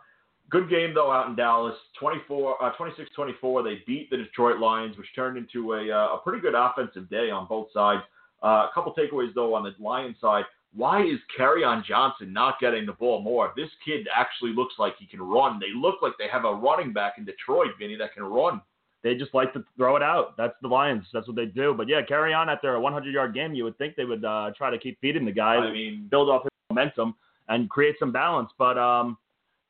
good 0.50 0.68
game 0.68 0.92
though 0.94 1.10
out 1.10 1.28
in 1.28 1.36
Dallas. 1.36 1.76
24, 1.98 2.62
uh, 2.62 2.72
26-24. 2.76 3.64
They 3.64 3.82
beat 3.86 4.10
the 4.10 4.16
Detroit 4.16 4.58
Lions, 4.58 4.96
which 4.98 5.06
turned 5.14 5.38
into 5.38 5.74
a 5.74 5.90
uh, 5.90 6.14
a 6.16 6.20
pretty 6.22 6.40
good 6.40 6.54
offensive 6.54 7.08
day 7.08 7.30
on 7.30 7.46
both 7.46 7.68
sides. 7.72 8.02
Uh, 8.42 8.66
a 8.68 8.70
couple 8.74 8.92
takeaways 8.94 9.32
though 9.34 9.54
on 9.54 9.62
the 9.62 9.72
Lions 9.82 10.16
side. 10.20 10.44
Why 10.74 11.02
is 11.02 11.18
on 11.38 11.84
Johnson 11.86 12.32
not 12.32 12.60
getting 12.60 12.86
the 12.86 12.92
ball 12.92 13.20
more? 13.22 13.52
This 13.56 13.70
kid 13.84 14.06
actually 14.14 14.52
looks 14.52 14.74
like 14.78 14.94
he 14.98 15.06
can 15.06 15.20
run. 15.20 15.58
They 15.58 15.76
look 15.76 15.96
like 16.00 16.12
they 16.18 16.28
have 16.28 16.44
a 16.44 16.54
running 16.54 16.92
back 16.92 17.14
in 17.18 17.24
Detroit, 17.24 17.70
Vinny, 17.78 17.96
that 17.96 18.14
can 18.14 18.22
run. 18.22 18.60
They 19.02 19.14
just 19.14 19.34
like 19.34 19.52
to 19.54 19.64
throw 19.76 19.96
it 19.96 20.02
out. 20.02 20.36
That's 20.36 20.54
the 20.62 20.68
Lions. 20.68 21.04
That's 21.12 21.26
what 21.26 21.34
they 21.34 21.46
do. 21.46 21.74
But 21.74 21.88
yeah, 21.88 22.02
Kerryon 22.02 22.48
after 22.48 22.74
a 22.74 22.80
100 22.80 23.12
yard 23.12 23.34
game. 23.34 23.54
You 23.54 23.64
would 23.64 23.78
think 23.78 23.96
they 23.96 24.04
would 24.04 24.24
uh, 24.24 24.50
try 24.56 24.70
to 24.70 24.78
keep 24.78 25.00
feeding 25.00 25.24
the 25.24 25.32
guy, 25.32 25.56
I 25.56 25.72
mean, 25.72 26.06
build 26.10 26.28
off 26.28 26.42
his 26.42 26.50
momentum, 26.70 27.14
and 27.48 27.68
create 27.70 27.96
some 27.98 28.12
balance. 28.12 28.50
But 28.58 28.76
um, 28.76 29.16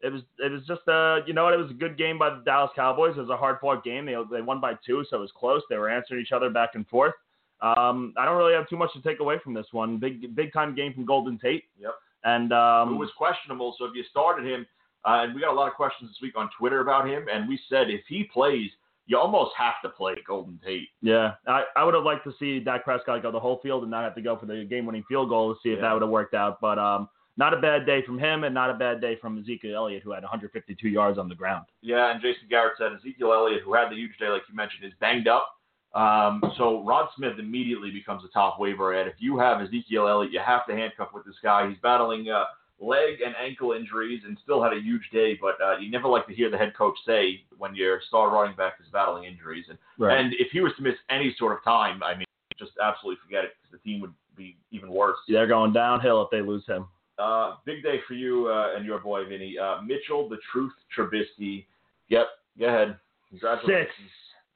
it 0.03 0.13
was 0.13 0.23
it 0.39 0.51
was 0.51 0.63
just 0.67 0.83
a 0.89 1.21
you 1.27 1.33
know 1.33 1.45
what? 1.45 1.55
It 1.55 1.59
was 1.59 1.71
a 1.71 1.75
good 1.75 1.97
game 1.97 2.19
by 2.19 2.31
the 2.31 2.43
Dallas 2.45 2.73
Cowboys. 2.75 3.17
It 3.17 3.21
was 3.21 3.31
a 3.31 3.37
hard 3.37 3.59
fought 3.61 3.85
game. 3.85 4.05
They 4.05 4.17
they 4.33 4.43
won 4.43 4.61
by 4.61 4.75
two, 4.85 5.05
so 5.09 5.19
it 5.19 5.21
was 5.21 5.33
close. 5.39 5.63
They 5.71 5.77
were 5.77 5.89
answering 5.89 6.21
each 6.21 6.33
other 6.33 6.51
back 6.51 6.71
and 6.75 6.87
forth. 6.89 7.15
Um, 7.63 8.15
I 8.17 8.25
don't 8.25 8.37
really 8.37 8.55
have 8.55 8.69
too 8.69 8.77
much 8.77 8.93
to 8.95 9.03
take 9.03 9.21
away 9.21 9.39
from 9.43 9.55
this 9.55 9.67
one. 9.73 9.99
Big 9.99 10.35
big 10.35 10.53
time 10.53 10.75
game 10.75 10.95
from 10.95 11.05
Golden 11.05 11.39
Tate. 11.39 11.65
Yep. 11.79 11.95
And 12.25 12.53
um, 12.53 12.89
who 12.91 12.97
was 12.97 13.11
questionable. 13.17 13.75
So 13.79 13.85
if 13.87 13.93
you 13.95 14.05
started 14.11 14.47
him, 14.47 14.67
uh, 15.07 15.23
and 15.25 15.35
we 15.35 15.41
got 15.41 15.53
a 15.53 15.57
lot 15.57 15.69
of 15.69 15.75
questions 15.75 16.11
this 16.11 16.19
week 16.23 16.35
on 16.37 16.51
Twitter 16.59 16.81
about 16.81 17.09
him, 17.09 17.27
and 17.33 17.49
we 17.49 17.59
said 17.69 17.91
if 17.91 18.03
he 18.09 18.25
plays, 18.25 18.71
you 19.07 19.19
almost 19.19 19.53
have 19.57 19.75
to 19.83 19.89
play 19.89 20.15
Golden 20.27 20.61
Tate. 20.65 20.89
Yeah, 21.03 21.33
I, 21.47 21.65
I 21.77 21.85
would 21.85 21.95
have 21.95 22.05
liked 22.05 22.25
to 22.25 22.33
see 22.39 22.61
Dak 22.61 22.85
Prescott 22.85 23.23
go 23.23 23.33
the 23.33 23.41
whole 23.41 23.59
field 23.63 23.83
and 23.83 23.91
not 23.91 24.05
have 24.05 24.15
to 24.15 24.23
go 24.23 24.37
for 24.39 24.47
the 24.47 24.65
game-winning 24.69 25.05
field 25.09 25.29
goal 25.31 25.53
to 25.55 25.61
see 25.63 25.71
if 25.71 25.77
Yeah. 25.77 25.83
that 25.83 25.93
would 25.95 26.03
have 26.03 26.11
worked 26.11 26.35
out. 26.35 26.61
But 26.61 26.79
um, 26.79 27.09
not 27.37 27.55
a 27.55 27.57
bad 27.61 27.87
day 27.87 28.03
from 28.05 28.19
him, 28.19 28.45
and 28.45 28.55
not 28.55 28.71
a 28.71 28.75
bad 28.75 29.01
day 29.01 29.17
from 29.17 29.39
Ezekiel 29.39 29.75
Elliott, 29.75 30.03
who 30.03 30.13
had 30.13 30.23
152 30.23 30.89
yards 30.89 31.19
on 31.19 31.29
the 31.29 31.35
ground. 31.35 31.65
Yeah, 31.81 32.13
and 32.13 32.21
Jason 32.21 32.45
Garrett 32.51 32.75
said 32.79 32.93
Ezekiel 32.93 33.33
Elliott, 33.33 33.63
who 33.65 33.73
had 33.75 33.91
the 33.91 33.97
huge 33.97 34.17
day 34.19 34.29
like 34.29 34.43
you 34.49 34.55
mentioned, 34.55 34.85
is 34.85 34.93
banged 35.01 35.27
up. 35.29 35.57
Um, 35.93 36.41
so 36.57 36.85
Rod 36.85 37.09
Smith 37.17 37.39
immediately 37.39 37.91
becomes 37.91 38.23
a 38.25 38.29
top 38.29 38.61
waiver 38.61 38.95
ad. 38.95 39.09
If 39.09 39.15
you 39.19 39.39
have 39.39 39.61
Ezekiel 39.61 40.07
Elliott, 40.07 40.33
you 40.33 40.41
have 40.45 40.67
to 40.67 40.75
handcuff 40.75 41.09
with 41.13 41.25
this 41.25 41.35
guy. 41.43 41.69
He's 41.69 41.79
battling 41.83 42.31
uh, 42.31 42.45
leg 42.79 43.21
and 43.25 43.35
ankle 43.37 43.73
injuries 43.73 44.23
and 44.25 44.39
still 44.43 44.63
had 44.63 44.73
a 44.73 44.81
huge 44.81 45.03
day, 45.13 45.39
but 45.41 45.61
uh, 45.63 45.79
you 45.79 45.91
never 45.91 46.09
like 46.09 46.27
to 46.29 46.35
hear 46.35 46.51
the 46.51 46.57
head 46.57 46.75
coach 46.77 46.95
say 47.07 47.43
when 47.59 47.75
your 47.75 48.01
star 48.09 48.31
running 48.31 48.57
back 48.57 48.75
is 48.81 48.87
battling 48.93 49.25
injuries. 49.25 49.67
And 49.69 49.79
And 50.11 50.33
if 50.35 50.49
he 50.53 50.61
was 50.61 50.73
to 50.77 50.83
miss 50.83 50.95
any 51.11 51.35
sort 51.39 51.57
of 51.57 51.65
time, 51.65 52.03
I 52.03 52.17
mean, 52.17 52.27
just 52.59 52.73
absolutely 52.83 53.21
forget 53.25 53.45
it 53.45 53.51
because 53.61 53.81
the 53.83 53.91
team 53.91 54.01
would 54.01 54.13
be 54.37 54.57
even 54.71 54.91
worse. 54.91 55.19
they're 55.29 55.47
going 55.47 55.73
downhill 55.73 56.23
if 56.23 56.31
they 56.31 56.41
lose 56.41 56.65
him. 56.67 56.87
Uh, 57.19 57.57
big 57.67 57.83
day 57.83 58.01
for 58.09 58.15
you 58.15 58.49
uh, 58.49 58.75
and 58.77 58.87
your 58.87 58.99
boy 58.99 59.27
Vinny. 59.29 59.59
Uh, 59.59 59.83
Mitchell, 59.83 60.29
the 60.29 60.39
Truth 60.53 60.73
Trubisky. 60.97 61.67
Yep, 62.09 62.27
go 62.59 62.67
ahead. 62.67 62.97
Congratulations. 63.29 63.89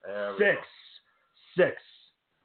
We 0.06 0.08
Six, 0.38 0.58
six. 1.56 1.76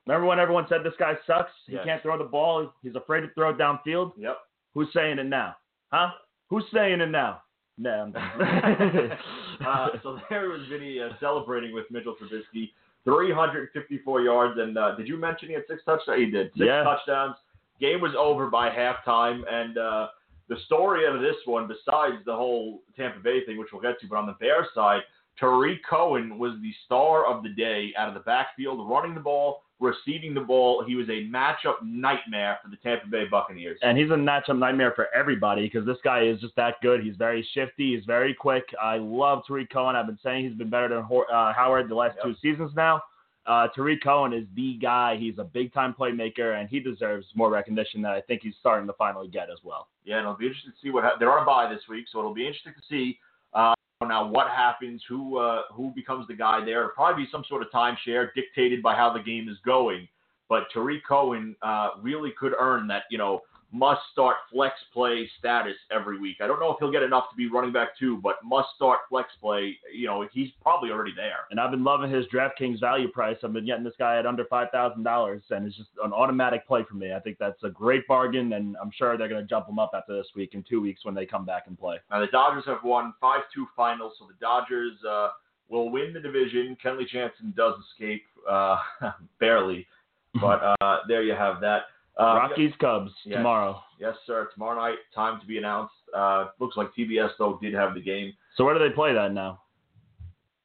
Remember 0.07 0.25
when 0.27 0.39
everyone 0.39 0.65
said 0.69 0.83
this 0.83 0.93
guy 0.97 1.13
sucks? 1.27 1.51
He 1.67 1.73
Yes. 1.73 1.85
can't 1.85 2.01
throw 2.01 2.17
the 2.17 2.23
ball. 2.23 2.73
He's 2.81 2.95
afraid 2.95 3.21
to 3.21 3.29
throw 3.35 3.49
it 3.49 3.57
downfield. 3.57 4.13
Yep. 4.17 4.37
Who's 4.73 4.91
saying 4.93 5.19
it 5.19 5.25
now? 5.25 5.55
Huh? 5.91 6.11
Who's 6.49 6.63
saying 6.73 7.01
it 7.01 7.09
now? 7.09 7.41
No. 7.77 8.11
Uh, 9.65 9.89
so 10.03 10.17
there 10.29 10.49
was 10.49 10.61
Vinny 10.69 11.01
uh, 11.01 11.09
celebrating 11.19 11.73
with 11.73 11.85
Mitchell 11.91 12.15
Trubisky. 12.15 12.71
354 13.03 14.21
yards, 14.21 14.59
and 14.59 14.77
uh, 14.77 14.95
did 14.95 15.07
you 15.07 15.17
mention 15.17 15.49
he 15.49 15.53
had 15.53 15.63
six 15.67 15.81
touchdowns? 15.85 16.19
He 16.19 16.25
did. 16.31 16.47
Six 16.53 16.65
Yeah. 16.65 16.83
touchdowns. 16.83 17.35
Game 17.79 17.99
was 18.01 18.13
over 18.17 18.49
by 18.49 18.69
halftime, 18.69 19.41
and 19.51 19.77
uh, 19.77 20.07
the 20.47 20.57
story 20.65 21.05
out 21.07 21.15
of 21.15 21.21
this 21.21 21.35
one, 21.45 21.67
besides 21.67 22.15
the 22.25 22.33
whole 22.35 22.81
Tampa 22.95 23.19
Bay 23.19 23.45
thing, 23.45 23.57
which 23.57 23.69
we'll 23.71 23.81
get 23.81 23.99
to, 24.01 24.07
but 24.07 24.15
on 24.17 24.27
the 24.27 24.33
Bears 24.39 24.67
side, 24.75 25.01
Tarik 25.39 25.79
Cohen 25.89 26.37
was 26.37 26.53
the 26.61 26.71
star 26.85 27.25
of 27.25 27.43
the 27.43 27.49
day 27.49 27.93
out 27.97 28.07
of 28.09 28.13
the 28.13 28.19
backfield, 28.21 28.89
running 28.89 29.13
the 29.13 29.19
ball, 29.21 29.63
receiving 29.79 30.33
the 30.33 30.41
ball. 30.41 30.83
He 30.85 30.95
was 30.95 31.07
a 31.07 31.25
matchup 31.29 31.75
nightmare 31.83 32.59
for 32.61 32.69
the 32.69 32.75
Tampa 32.77 33.07
Bay 33.07 33.25
Buccaneers. 33.29 33.79
and 33.81 33.97
he's 33.97 34.09
a 34.09 34.13
matchup 34.13 34.57
nightmare 34.57 34.91
for 34.95 35.07
everybody 35.15 35.61
because 35.69 35.85
this 35.85 35.97
guy 36.03 36.23
is 36.23 36.39
just 36.41 36.55
that 36.57 36.75
good. 36.81 37.01
He's 37.03 37.15
very 37.15 37.47
shifty. 37.53 37.95
He's 37.95 38.05
very 38.05 38.33
quick. 38.33 38.65
I 38.81 38.97
love 38.97 39.43
Tarik 39.47 39.71
Cohen. 39.71 39.95
I've 39.95 40.07
been 40.07 40.19
saying 40.21 40.45
he's 40.49 40.57
been 40.57 40.69
better 40.69 40.89
than 40.89 41.03
Hor- 41.03 41.31
uh, 41.33 41.53
Howard 41.53 41.87
the 41.89 41.95
last 41.95 42.15
Yep. 42.17 42.25
two 42.25 42.35
seasons 42.41 42.71
now. 42.75 43.01
Uh, 43.45 43.67
Tarik 43.69 44.03
Cohen 44.03 44.33
is 44.33 44.45
the 44.55 44.73
guy. 44.79 45.15
He's 45.15 45.39
a 45.39 45.43
big 45.45 45.73
time 45.73 45.95
playmaker, 45.97 46.59
and 46.59 46.69
he 46.69 46.79
deserves 46.79 47.25
more 47.33 47.49
recognition 47.49 48.01
that 48.01 48.11
I 48.11 48.21
think 48.21 48.41
he's 48.43 48.53
starting 48.59 48.85
to 48.87 48.93
finally 48.93 49.27
get 49.29 49.49
as 49.49 49.57
well. 49.63 49.87
Yeah, 50.03 50.17
and 50.17 50.23
it'll 50.25 50.35
be 50.35 50.45
interesting 50.47 50.71
to 50.73 50.77
see 50.83 50.91
what 50.91 51.03
ha- 51.05 51.15
they're 51.17 51.31
on 51.31 51.41
a 51.41 51.45
bye 51.45 51.73
this 51.73 51.87
week, 51.87 52.05
so 52.11 52.19
it'll 52.19 52.33
be 52.33 52.45
interesting 52.45 52.73
to 52.73 52.81
see 52.89 53.17
uh, 53.53 53.73
now 54.07 54.25
what 54.25 54.47
happens, 54.47 55.03
who 55.09 55.37
uh, 55.37 55.63
who 55.73 55.91
becomes 55.93 56.27
the 56.27 56.33
guy 56.33 56.63
there. 56.63 56.79
It'll 56.83 56.91
probably 56.91 57.25
be 57.25 57.29
some 57.31 57.43
sort 57.49 57.61
of 57.61 57.69
timeshare 57.69 58.29
dictated 58.33 58.81
by 58.81 58.95
how 58.95 59.11
the 59.11 59.19
game 59.19 59.49
is 59.49 59.57
going. 59.65 60.07
But 60.47 60.63
Tarik 60.73 61.05
Cohen 61.07 61.55
uh, 61.61 61.89
really 62.01 62.31
could 62.39 62.53
earn 62.59 62.87
that, 62.87 63.03
you 63.11 63.17
know, 63.17 63.41
must 63.71 64.01
start 64.11 64.37
flex 64.51 64.75
play 64.93 65.29
status 65.37 65.75
every 65.91 66.19
week. 66.19 66.37
I 66.41 66.47
don't 66.47 66.59
know 66.59 66.71
if 66.71 66.77
he'll 66.79 66.91
get 66.91 67.03
enough 67.03 67.29
to 67.29 67.35
be 67.35 67.47
running 67.47 67.71
back 67.71 67.89
two, 67.97 68.17
but 68.17 68.35
must 68.43 68.69
start 68.75 68.99
flex 69.09 69.29
play. 69.39 69.77
You 69.93 70.07
know, 70.07 70.27
he's 70.31 70.49
probably 70.61 70.89
already 70.89 71.13
there. 71.15 71.45
And 71.51 71.59
I've 71.59 71.71
been 71.71 71.83
loving 71.83 72.11
his 72.11 72.25
DraftKings 72.33 72.79
value 72.79 73.07
price. 73.09 73.37
I've 73.43 73.53
been 73.53 73.65
getting 73.65 73.83
this 73.83 73.93
guy 73.99 74.17
at 74.17 74.25
under 74.25 74.45
five 74.45 74.69
thousand 74.71 75.03
dollars, 75.03 75.43
and 75.51 75.67
it's 75.67 75.77
just 75.77 75.89
an 76.03 76.13
automatic 76.13 76.67
play 76.67 76.83
for 76.89 76.95
me. 76.95 77.13
I 77.13 77.19
think 77.19 77.37
that's 77.39 77.63
a 77.63 77.69
great 77.69 78.07
bargain, 78.07 78.53
and 78.53 78.75
I'm 78.81 78.91
sure 78.95 79.17
they're 79.17 79.29
going 79.29 79.41
to 79.41 79.47
jump 79.47 79.69
him 79.69 79.77
up 79.77 79.91
after 79.93 80.15
this 80.17 80.27
week 80.35 80.53
in 80.53 80.63
two 80.63 80.81
weeks 80.81 81.05
when 81.05 81.13
they 81.13 81.25
come 81.25 81.45
back 81.45 81.63
and 81.67 81.77
play. 81.77 81.97
Now 82.09 82.19
the 82.19 82.27
Dodgers 82.27 82.63
have 82.65 82.83
won 82.83 83.13
five-two 83.21 83.67
finals, 83.75 84.13
so 84.17 84.25
the 84.27 84.37
Dodgers 84.41 84.93
uh, 85.07 85.29
will 85.69 85.91
win 85.91 86.13
the 86.13 86.19
division. 86.19 86.75
Kenley 86.83 87.07
Jansen 87.07 87.53
does 87.55 87.75
escape 87.91 88.23
uh, 88.49 88.77
barely, 89.39 89.85
but 90.41 90.75
uh, 90.81 90.99
there 91.07 91.21
you 91.21 91.33
have 91.33 91.61
that. 91.61 91.83
Uh, 92.19 92.35
Rockies 92.35 92.73
Cubs 92.79 93.11
Yes. 93.25 93.37
tomorrow. 93.37 93.81
Yes, 93.99 94.15
sir. 94.27 94.49
Tomorrow 94.53 94.77
night, 94.79 94.97
time 95.15 95.39
to 95.39 95.47
be 95.47 95.57
announced. 95.57 95.93
Uh, 96.15 96.47
looks 96.59 96.75
like 96.77 96.93
TBS 96.97 97.29
though 97.39 97.57
did 97.61 97.73
have 97.73 97.93
the 97.93 98.01
game. 98.01 98.33
So 98.55 98.65
where 98.65 98.73
do 98.77 98.79
they 98.87 98.93
play 98.93 99.13
that 99.13 99.31
now? 99.33 99.61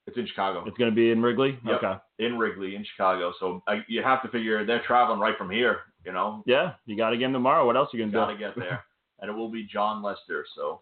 It's 0.07 0.19
in 0.19 0.27
Chicago, 0.27 0.65
It's 0.67 0.77
going 0.77 0.91
to 0.91 0.95
be 0.95 1.11
in 1.13 1.23
Wrigley. 1.23 1.59
Yep. 1.65 1.83
Okay. 1.83 1.95
in 2.19 2.37
Wrigley, 2.39 2.77
in 2.77 2.85
Chicago. 2.85 3.33
So 3.41 3.63
I, 3.67 3.83
you 3.89 4.03
have 4.03 4.21
to 4.23 4.29
figure 4.29 4.65
they're 4.67 4.83
traveling 4.87 5.19
right 5.19 5.37
from 5.39 5.49
here. 5.51 5.81
You 6.05 6.13
know, 6.13 6.43
Yeah, 6.45 6.75
you 6.85 6.95
got 6.97 7.15
a 7.15 7.17
game 7.17 7.33
tomorrow. 7.33 7.65
What 7.65 7.77
else 7.77 7.89
are 7.95 7.97
you 7.97 8.05
got 8.11 8.13
going 8.27 8.37
to 8.37 8.43
gotta 8.45 8.55
get 8.57 8.61
there, 8.69 8.85
and 9.21 9.31
it 9.31 9.35
will 9.35 9.49
be 9.49 9.65
Jon 9.65 10.03
Lester. 10.03 10.45
So 10.55 10.81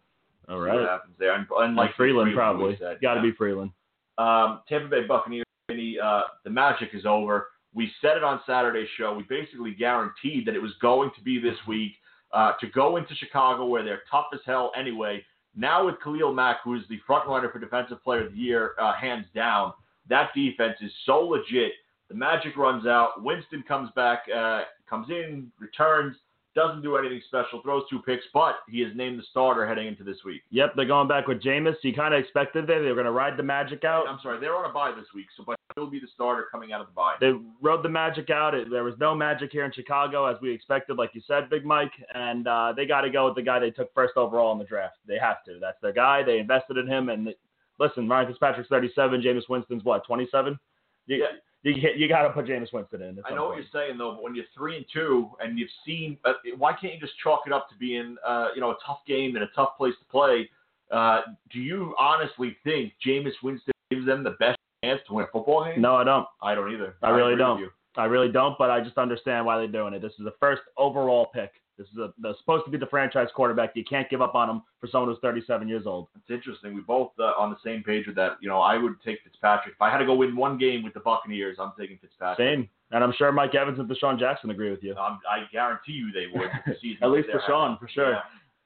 All 0.49 0.59
right. 0.59 0.75
what 0.75 0.89
happens 0.89 1.15
there. 1.21 1.35
And, 1.35 1.47
and 1.59 1.77
Like 1.77 1.95
Freeland, 1.95 2.31
we 2.31 2.35
probably. 2.35 2.77
said, 2.81 3.01
Got 3.01 3.15
to 3.15 3.21
yeah. 3.21 3.31
be 3.31 3.37
Freeland. 3.37 3.71
Um, 4.19 4.63
Tampa 4.69 4.89
Bay 4.89 5.07
Buccaneers, 5.07 5.45
uh, 5.71 6.23
the 6.43 6.51
magic 6.51 6.89
is 6.93 7.07
over. 7.07 7.49
We 7.75 7.91
said 8.01 8.17
it 8.17 8.25
on 8.25 8.41
Saturday's 8.47 8.89
show. 8.99 9.15
We 9.15 9.25
basically 9.25 9.75
guaranteed 9.75 10.47
that 10.47 10.55
it 10.55 10.63
was 10.63 10.73
going 10.81 11.11
to 11.17 11.23
be 11.23 11.39
this 11.39 11.57
week 11.67 11.93
uh, 12.33 12.53
to 12.61 12.67
go 12.69 12.97
into 12.97 13.15
Chicago 13.15 13.67
where 13.67 13.83
they're 13.83 14.03
tough 14.11 14.27
as 14.35 14.41
hell 14.45 14.73
anyway. 14.77 15.25
Now 15.55 15.87
with 15.87 15.97
Khalil 16.03 16.33
Mack, 16.33 16.59
who 16.65 16.75
is 16.75 16.83
the 16.89 16.99
front 17.07 17.29
runner 17.29 17.51
for 17.51 17.59
Defensive 17.59 18.03
Player 18.03 18.27
of 18.27 18.33
the 18.33 18.39
Year, 18.39 18.73
uh, 18.81 18.95
hands 18.95 19.27
down, 19.35 19.73
that 20.09 20.31
defense 20.35 20.77
is 20.81 20.93
so 21.05 21.21
legit. 21.21 21.73
The 22.09 22.15
magic 22.15 22.57
runs 22.57 22.87
out. 22.87 23.23
Winston 23.23 23.63
comes 23.67 23.91
back, 23.95 24.25
uh, 24.35 24.63
comes 24.89 25.09
in, 25.11 25.51
returns, 25.59 26.17
doesn't 26.55 26.83
do 26.83 26.97
anything 26.97 27.21
special, 27.27 27.63
throws 27.63 27.85
two 27.89 28.01
picks, 28.01 28.25
but 28.35 28.57
he 28.69 28.83
is 28.83 28.95
named 28.95 29.19
the 29.19 29.25
starter 29.31 29.67
heading 29.67 29.87
into 29.87 30.05
this 30.05 30.19
week. 30.25 30.43
Yep, 30.51 30.75
they're 30.77 30.85
going 30.87 31.09
back 31.09 31.27
with 31.27 31.43
Jameis. 31.43 31.77
You 31.83 31.95
kind 31.95 32.13
of 32.13 32.21
expected 32.21 32.67
that 32.67 32.81
they 32.81 32.89
were 32.89 32.95
going 32.95 33.07
to 33.07 33.13
ride 33.13 33.37
the 33.37 33.43
Magic 33.43 33.85
out. 33.85 34.07
I'm 34.09 34.19
sorry, 34.23 34.39
they're 34.39 34.57
on 34.57 34.69
a 34.69 34.73
bye 34.73 34.93
this 34.95 35.07
week, 35.15 35.27
so 35.37 35.45
but 35.47 35.57
he'll 35.75 35.91
be 35.91 35.99
the 35.99 36.09
starter 36.15 36.47
coming 36.53 36.73
out 36.73 36.81
of 36.81 36.89
the 36.89 36.93
bye. 36.93 37.15
They 37.21 37.33
rode 37.63 37.83
the 37.83 37.89
Magic 37.89 38.31
out. 38.31 38.55
It, 38.55 38.71
there 38.71 38.85
was 38.85 38.95
no 38.99 39.15
Magic 39.15 39.51
here 39.51 39.65
in 39.65 39.73
Chicago, 39.73 40.27
as 40.27 40.37
we 40.43 40.53
expected, 40.53 40.99
like 40.99 41.11
you 41.15 41.23
said, 41.27 41.49
Big 41.49 41.65
Mike. 41.65 41.93
And 42.15 42.47
uh, 42.47 42.75
they 42.77 42.87
got 42.87 43.03
to 43.03 43.11
go 43.11 43.27
with 43.27 43.37
the 43.37 43.43
guy 43.43 43.59
they 43.59 43.71
took 43.71 43.93
first 43.95 44.15
overall 44.17 44.53
in 44.53 44.59
the 44.59 44.65
draft. 44.65 44.97
They 45.07 45.19
have 45.19 45.43
to. 45.45 45.59
That's 45.61 45.81
their 45.81 45.93
guy. 45.93 46.23
They 46.23 46.39
invested 46.39 46.77
in 46.77 46.87
him. 46.87 47.09
And 47.09 47.35
listen, 47.79 48.09
Ryan 48.09 48.29
Fitzpatrick's 48.29 48.69
37. 48.69 49.23
Jameis 49.23 49.49
Winston's 49.49 49.85
what, 49.85 50.05
27? 50.07 50.59
You, 51.07 51.17
Yeah. 51.17 51.27
You, 51.63 51.75
you 51.97 52.09
got 52.09 52.23
to 52.23 52.31
put 52.31 52.47
Jameis 52.47 52.73
Winston 52.73 53.03
in. 53.03 53.19
I 53.25 53.35
know 53.35 53.45
what 53.45 53.55
point. 53.55 53.67
you're 53.73 53.83
saying 53.83 53.99
though, 53.99 54.13
but 54.13 54.23
when 54.23 54.35
you're 54.35 54.45
three 54.55 54.77
and 54.77 54.87
two 54.93 55.31
and 55.41 55.59
you've 55.59 55.71
seen, 55.87 56.19
uh, 56.25 56.33
why 56.59 56.73
can't 56.73 56.95
you 56.95 57.01
just 57.01 57.15
chalk 57.23 57.43
it 57.47 57.53
up 57.53 57.69
to 57.71 57.77
being, 57.77 58.17
uh, 58.27 58.49
you 58.55 58.61
know, 58.61 58.71
a 58.71 58.77
tough 58.85 58.99
game 59.07 59.37
and 59.37 59.45
a 59.45 59.49
tough 59.55 59.77
place 59.77 59.95
to 59.99 60.05
play? 60.07 60.49
Uh, 60.91 61.23
do 61.51 61.59
you 61.59 61.95
honestly 61.99 62.57
think 62.65 62.93
Jameis 63.07 63.33
Winston 63.43 63.73
gives 63.91 64.05
them 64.07 64.23
the 64.25 64.37
best 64.39 64.59
chance 64.85 65.01
to 65.07 65.15
win 65.15 65.25
a 65.25 65.29
football 65.29 65.65
game? 65.65 65.81
No, 65.81 65.95
I 65.95 66.05
don't. 66.05 66.27
I 66.43 66.55
don't 66.55 66.73
either. 66.73 66.97
I 67.03 67.11
really 67.11 67.37
don't. 67.37 67.71
I 67.97 68.05
really 68.05 68.33
don't, 68.33 68.57
but 68.59 68.71
I 68.71 68.81
just 68.81 68.99
understand 68.99 69.45
why 69.47 69.59
they're 69.59 69.69
doing 69.69 69.95
it. 69.95 70.03
This 70.03 70.13
is 70.19 70.25
the 70.25 70.35
first 70.41 70.63
overall 70.77 71.27
pick. 71.35 71.53
This 71.83 71.91
is 71.93 71.99
a, 71.99 72.13
the, 72.21 72.35
supposed 72.39 72.65
to 72.65 72.71
be 72.71 72.79
the 72.79 72.87
franchise 72.87 73.29
quarterback. 73.35 73.73
You 73.75 73.85
can't 73.85 74.09
give 74.09 74.23
up 74.23 74.35
on 74.37 74.49
him 74.49 74.63
for 74.81 74.87
someone 74.87 75.11
who's 75.11 75.19
37 75.21 75.67
years 75.69 75.85
old. 75.85 76.09
It's 76.17 76.31
interesting. 76.31 76.75
We 76.75 76.81
both 76.81 77.11
uh, 77.19 77.33
on 77.39 77.51
the 77.51 77.57
same 77.65 77.83
page 77.83 78.07
with 78.07 78.15
that. 78.17 78.37
You 78.41 78.49
know, 78.49 78.61
I 78.61 78.79
would 78.79 78.95
take 79.05 79.19
Fitzpatrick 79.25 79.75
if 79.75 79.83
I 79.83 79.91
had 79.91 79.99
to 79.99 80.07
go 80.07 80.15
win 80.15 80.37
one 80.37 80.59
game 80.59 80.85
with 80.85 80.95
the 80.95 81.01
Buccaneers. 81.01 81.57
I'm 81.59 81.73
taking 81.79 81.99
Fitzpatrick. 81.99 82.47
Same. 82.47 82.69
And 82.93 83.03
I'm 83.03 83.13
sure 83.17 83.33
Mike 83.33 83.55
Evans 83.55 83.79
and 83.81 83.89
DeSean 83.89 84.19
Jackson 84.19 84.51
agree 84.51 84.71
with 84.71 84.83
you. 84.83 84.95
Um, 84.95 85.19
I 85.29 85.45
guarantee 85.51 85.93
you 85.93 86.13
they 86.13 86.27
would. 86.33 86.51
At 87.03 87.11
least 87.11 87.29
DeSean, 87.31 87.79
for 87.81 87.89
sure. 87.89 88.13
Yeah. 88.13 88.21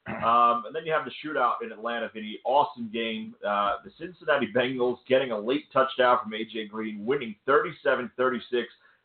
Um, 0.08 0.66
and 0.66 0.74
then 0.74 0.84
you 0.84 0.92
have 0.92 1.04
the 1.04 1.12
shootout 1.24 1.54
in 1.64 1.72
Atlanta, 1.72 2.10
Vinny. 2.12 2.38
Awesome 2.44 2.90
game. 2.92 3.34
Uh, 3.46 3.76
the 3.84 3.90
Cincinnati 3.98 4.48
Bengals 4.54 4.98
getting 5.08 5.32
a 5.32 5.38
late 5.38 5.64
touchdown 5.72 6.18
from 6.22 6.34
A.J. 6.34 6.66
Green, 6.66 7.04
winning 7.04 7.34
37-36 7.48 8.08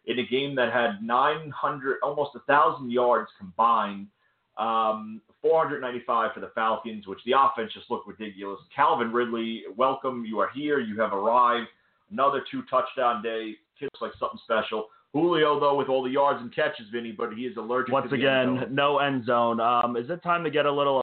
in 0.05 0.19
a 0.19 0.25
game 0.25 0.55
that 0.55 0.73
had 0.73 1.01
900, 1.03 1.97
almost 2.03 2.33
1,000 2.33 2.91
yards 2.91 3.29
combined. 3.37 4.07
Um, 4.57 5.21
495 5.41 6.33
for 6.33 6.39
the 6.39 6.51
Falcons, 6.53 7.07
which 7.07 7.19
the 7.25 7.33
offense 7.37 7.71
just 7.73 7.89
looked 7.89 8.07
ridiculous. 8.07 8.59
Calvin 8.75 9.11
Ridley, 9.11 9.63
welcome. 9.75 10.23
You 10.25 10.39
are 10.39 10.49
here. 10.53 10.79
You 10.79 10.99
have 10.99 11.13
arrived. 11.13 11.67
Another 12.11 12.43
two 12.51 12.61
touchdown 12.69 13.23
day. 13.23 13.53
Kid 13.79 13.85
looks 13.85 14.01
like 14.01 14.11
something 14.19 14.39
special. 14.43 14.87
Julio, 15.13 15.59
though, 15.59 15.75
with 15.75 15.89
all 15.89 16.03
the 16.03 16.09
yards 16.09 16.41
and 16.41 16.53
catches, 16.53 16.85
Vinny, 16.91 17.11
but 17.11 17.33
he 17.33 17.41
is 17.43 17.57
allergic 17.57 17.91
Once 17.91 18.09
to 18.09 18.15
the 18.17 18.27
end 18.27 18.51
again, 18.57 18.67
zone. 18.67 18.75
no 18.75 18.99
end 18.99 19.25
zone. 19.25 19.59
Um, 19.59 19.97
is 19.97 20.09
it 20.09 20.21
time 20.23 20.43
to 20.43 20.49
get 20.49 20.65
a 20.65 20.71
little 20.71 21.01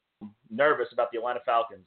nervous 0.51 0.89
about 0.93 1.11
the 1.13 1.19
Atlanta 1.19 1.41
Falcons? 1.45 1.87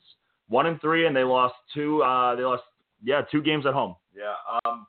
One 0.50 0.66
and 0.68 0.80
three, 0.82 1.08
and 1.08 1.16
they 1.16 1.24
lost 1.24 1.56
two. 1.74 2.04
Uh, 2.04 2.36
they 2.36 2.44
lost, 2.44 2.64
yeah, 3.04 3.22
two 3.32 3.42
games 3.42 3.66
at 3.66 3.74
home. 3.74 3.96
Yeah. 4.16 4.34
Um, 4.66 4.86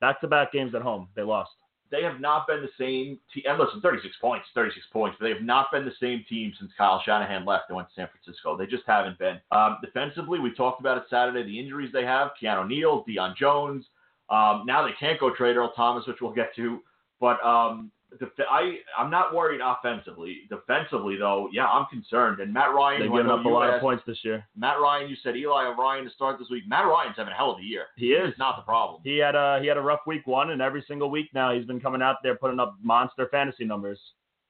Back-to-back 0.00 0.52
games 0.52 0.74
at 0.74 0.82
home. 0.82 1.08
They 1.16 1.22
lost. 1.22 1.50
they 1.90 2.02
have 2.02 2.20
not 2.20 2.46
been 2.46 2.60
the 2.60 2.68
same 2.78 3.18
team. 3.32 3.44
And 3.48 3.58
listen, 3.58 3.80
36 3.80 4.14
points, 4.20 4.46
36 4.54 4.86
points, 4.92 5.16
they 5.20 5.30
have 5.30 5.42
not 5.42 5.72
been 5.72 5.84
the 5.84 5.94
same 6.00 6.24
team 6.28 6.52
since 6.58 6.70
Kyle 6.76 7.00
Shanahan 7.04 7.44
left 7.44 7.64
and 7.68 7.76
went 7.76 7.88
to 7.88 7.94
San 7.94 8.08
Francisco. 8.08 8.56
They 8.56 8.66
just 8.66 8.84
haven't 8.86 9.18
been. 9.18 9.40
Um, 9.52 9.78
defensively, 9.82 10.38
we 10.38 10.52
talked 10.54 10.80
about 10.80 10.98
it 10.98 11.04
Saturday, 11.08 11.42
the 11.44 11.58
injuries 11.58 11.90
they 11.92 12.04
have 12.04 12.32
Keanu 12.40 12.68
Neal, 12.68 13.04
Deion 13.08 13.34
Jones. 13.36 13.86
Um, 14.30 14.64
now 14.66 14.86
they 14.86 14.92
can't 15.00 15.18
go 15.18 15.34
trade 15.34 15.56
Earl 15.56 15.72
Thomas, 15.74 16.06
which 16.06 16.18
we'll 16.20 16.34
get 16.34 16.54
to. 16.56 16.80
But 17.20 17.42
um, 17.44 17.90
def- 18.18 18.28
I, 18.50 18.78
I'm 18.96 19.10
not 19.10 19.34
worried 19.34 19.60
offensively. 19.62 20.42
Defensively, 20.48 21.16
though, 21.16 21.48
yeah, 21.52 21.66
I'm 21.66 21.86
concerned. 21.86 22.40
And 22.40 22.52
Matt 22.52 22.74
Ryan, 22.74 23.00
They've 23.00 23.08
who 23.10 23.14
I 23.16 23.18
given 23.18 23.28
know 23.28 23.38
up 23.40 23.44
a 23.44 23.48
lot 23.48 23.72
of 23.74 23.80
points 23.80 24.02
this 24.06 24.18
year. 24.22 24.46
Matt 24.56 24.80
Ryan, 24.80 25.08
you 25.10 25.16
said 25.22 25.36
Eli 25.36 25.74
Ryan 25.78 26.04
to 26.04 26.10
start 26.10 26.38
this 26.38 26.48
week. 26.50 26.64
Matt 26.66 26.86
Ryan's 26.86 27.16
having 27.16 27.32
a 27.32 27.36
hell 27.36 27.50
of 27.52 27.58
a 27.58 27.62
year. 27.62 27.86
He 27.96 28.08
is. 28.12 28.32
Not 28.38 28.56
the 28.56 28.62
problem. 28.62 29.00
He 29.04 29.18
had 29.18 29.34
a 29.34 29.58
he 29.60 29.66
had 29.66 29.76
a 29.76 29.80
rough 29.82 30.00
week 30.06 30.26
one, 30.26 30.50
and 30.50 30.62
every 30.62 30.84
single 30.88 31.10
week 31.10 31.28
now 31.34 31.54
he's 31.54 31.66
been 31.66 31.80
coming 31.80 32.02
out 32.02 32.16
there 32.22 32.36
putting 32.36 32.60
up 32.60 32.76
monster 32.82 33.28
fantasy 33.30 33.64
numbers. 33.64 33.98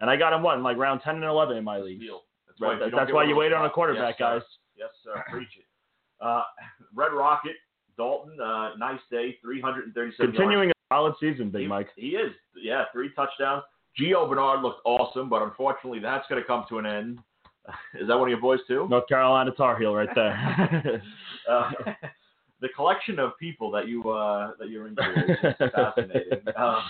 And 0.01 0.09
I 0.09 0.17
got 0.17 0.33
him 0.33 0.43
one 0.43 0.63
like 0.63 0.77
round 0.77 1.01
10 1.03 1.17
and 1.17 1.25
11 1.25 1.57
in 1.57 1.65
my 1.65 1.79
league. 1.79 2.01
Deal. 2.01 2.23
That's 2.47 2.61
Right, 2.61 2.69
why, 2.69 2.75
if 2.75 2.79
you 2.87 2.91
don't 2.91 3.01
that's 3.01 3.13
why 3.13 3.25
you 3.25 3.37
wait 3.37 3.53
on 3.53 3.65
a 3.67 3.71
quarterback, 3.71 4.17
yes, 4.19 4.41
guys. 4.41 4.43
Yes, 4.77 4.91
sir. 5.03 5.25
Preach 5.31 5.49
it. 5.59 5.65
Uh, 6.21 6.43
Red 6.95 7.13
Rocket, 7.13 7.57
Dalton, 7.97 8.41
uh, 8.41 8.71
nice 8.79 9.01
day, 9.11 9.37
337 9.43 10.33
Continuing 10.33 10.73
solid 10.89 11.15
season, 11.21 11.51
Big 11.51 11.63
yards. 11.63 11.71
Mike. 11.71 11.89
He, 11.97 12.11
he 12.11 12.17
is. 12.17 12.33
Yeah, 12.61 12.85
three 12.93 13.11
touchdowns. 13.15 13.63
Gio 13.99 14.29
Bernard 14.29 14.63
looked 14.63 14.81
awesome, 14.85 15.29
but 15.29 15.43
unfortunately 15.43 15.99
that's 15.99 16.27
going 16.29 16.41
to 16.41 16.47
come 16.47 16.65
to 16.69 16.79
an 16.79 16.87
end. 16.87 17.19
Is 18.01 18.09
that 18.09 18.17
one 18.19 18.29
of 18.29 18.31
your 18.31 18.41
boys 18.41 18.61
too? 18.67 18.87
North 18.89 19.09
Carolina 19.09 19.51
Tar 19.53 19.79
Heel 19.79 19.95
right 19.95 20.09
there. 20.15 21.03
Uh, 21.49 21.71
the 22.61 22.69
collection 22.77 23.19
of 23.19 23.31
people 23.41 23.71
that 23.71 23.89
you 23.89 24.11
uh, 24.11 24.51
that 24.59 24.69
you're 24.69 24.87
into 24.87 25.03
is 25.03 25.55
fascinating. 25.75 26.43
Um, 26.59 26.83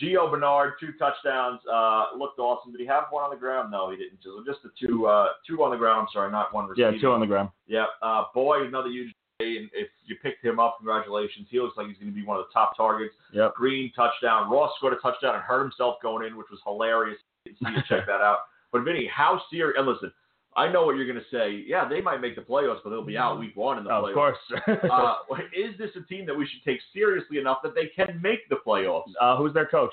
Gio 0.00 0.30
Bernard, 0.30 0.74
two 0.78 0.92
touchdowns, 1.00 1.60
uh, 1.66 2.16
looked 2.16 2.38
awesome. 2.38 2.70
Did 2.70 2.80
he 2.80 2.86
have 2.86 3.04
one 3.10 3.24
on 3.24 3.30
the 3.30 3.36
ground? 3.36 3.72
No, 3.72 3.90
he 3.90 3.96
didn't. 3.96 4.22
Just, 4.22 4.46
just 4.46 4.58
the 4.62 4.70
two, 4.78 5.06
uh, 5.06 5.30
two 5.44 5.64
on 5.64 5.72
the 5.72 5.76
ground. 5.76 6.02
I'm 6.02 6.06
sorry, 6.12 6.30
not 6.30 6.54
one 6.54 6.68
yeah, 6.76 6.86
receiving. 6.86 7.00
two 7.00 7.10
on 7.10 7.18
the 7.18 7.26
ground. 7.26 7.48
Yeah, 7.66 7.86
uh, 8.02 8.24
boy, 8.32 8.64
another 8.64 8.88
huge. 8.88 9.12
And 9.40 9.68
if 9.72 9.88
you 10.06 10.16
picked 10.22 10.44
him 10.44 10.60
up, 10.60 10.76
congratulations. 10.78 11.48
He 11.50 11.58
looks 11.58 11.76
like 11.76 11.88
he's 11.88 11.96
going 11.96 12.10
to 12.12 12.14
be 12.14 12.24
one 12.24 12.36
of 12.38 12.44
the 12.46 12.52
top 12.52 12.76
targets. 12.76 13.14
Yep. 13.32 13.54
Green 13.54 13.92
touchdown. 13.94 14.50
Ross 14.50 14.70
scored 14.76 14.92
a 14.92 14.96
touchdown 14.96 15.34
and 15.34 15.42
hurt 15.42 15.62
himself 15.62 15.96
going 16.02 16.26
in, 16.26 16.36
which 16.36 16.46
was 16.50 16.60
hilarious. 16.64 17.18
You 17.44 17.54
check 17.88 18.06
that 18.06 18.20
out. 18.20 18.38
But 18.72 18.82
Vinny, 18.84 19.10
how 19.12 19.40
serious? 19.50 19.74
And 19.78 19.86
listen, 19.88 20.12
I 20.56 20.70
know 20.70 20.84
what 20.86 20.96
you're 20.96 21.06
going 21.06 21.18
to 21.18 21.36
say. 21.36 21.64
Yeah, 21.66 21.88
they 21.88 22.00
might 22.00 22.20
make 22.20 22.36
the 22.36 22.42
playoffs, 22.42 22.78
but 22.84 22.90
they'll 22.90 23.04
be 23.04 23.16
out 23.16 23.38
week 23.38 23.56
one 23.56 23.78
in 23.78 23.84
the 23.84 23.90
Oh, 23.90 24.02
playoffs. 24.04 24.34
of 24.56 24.64
course. 24.64 24.90
uh, 24.90 25.14
is 25.56 25.76
this 25.78 25.90
a 25.96 26.06
team 26.06 26.24
that 26.26 26.34
we 26.34 26.46
should 26.46 26.62
take 26.64 26.78
seriously 26.92 27.38
enough 27.38 27.58
that 27.64 27.74
they 27.74 27.86
can 27.86 28.20
make 28.22 28.48
the 28.48 28.56
playoffs? 28.66 29.10
uh, 29.20 29.36
who's 29.36 29.52
their 29.54 29.66
coach? 29.66 29.92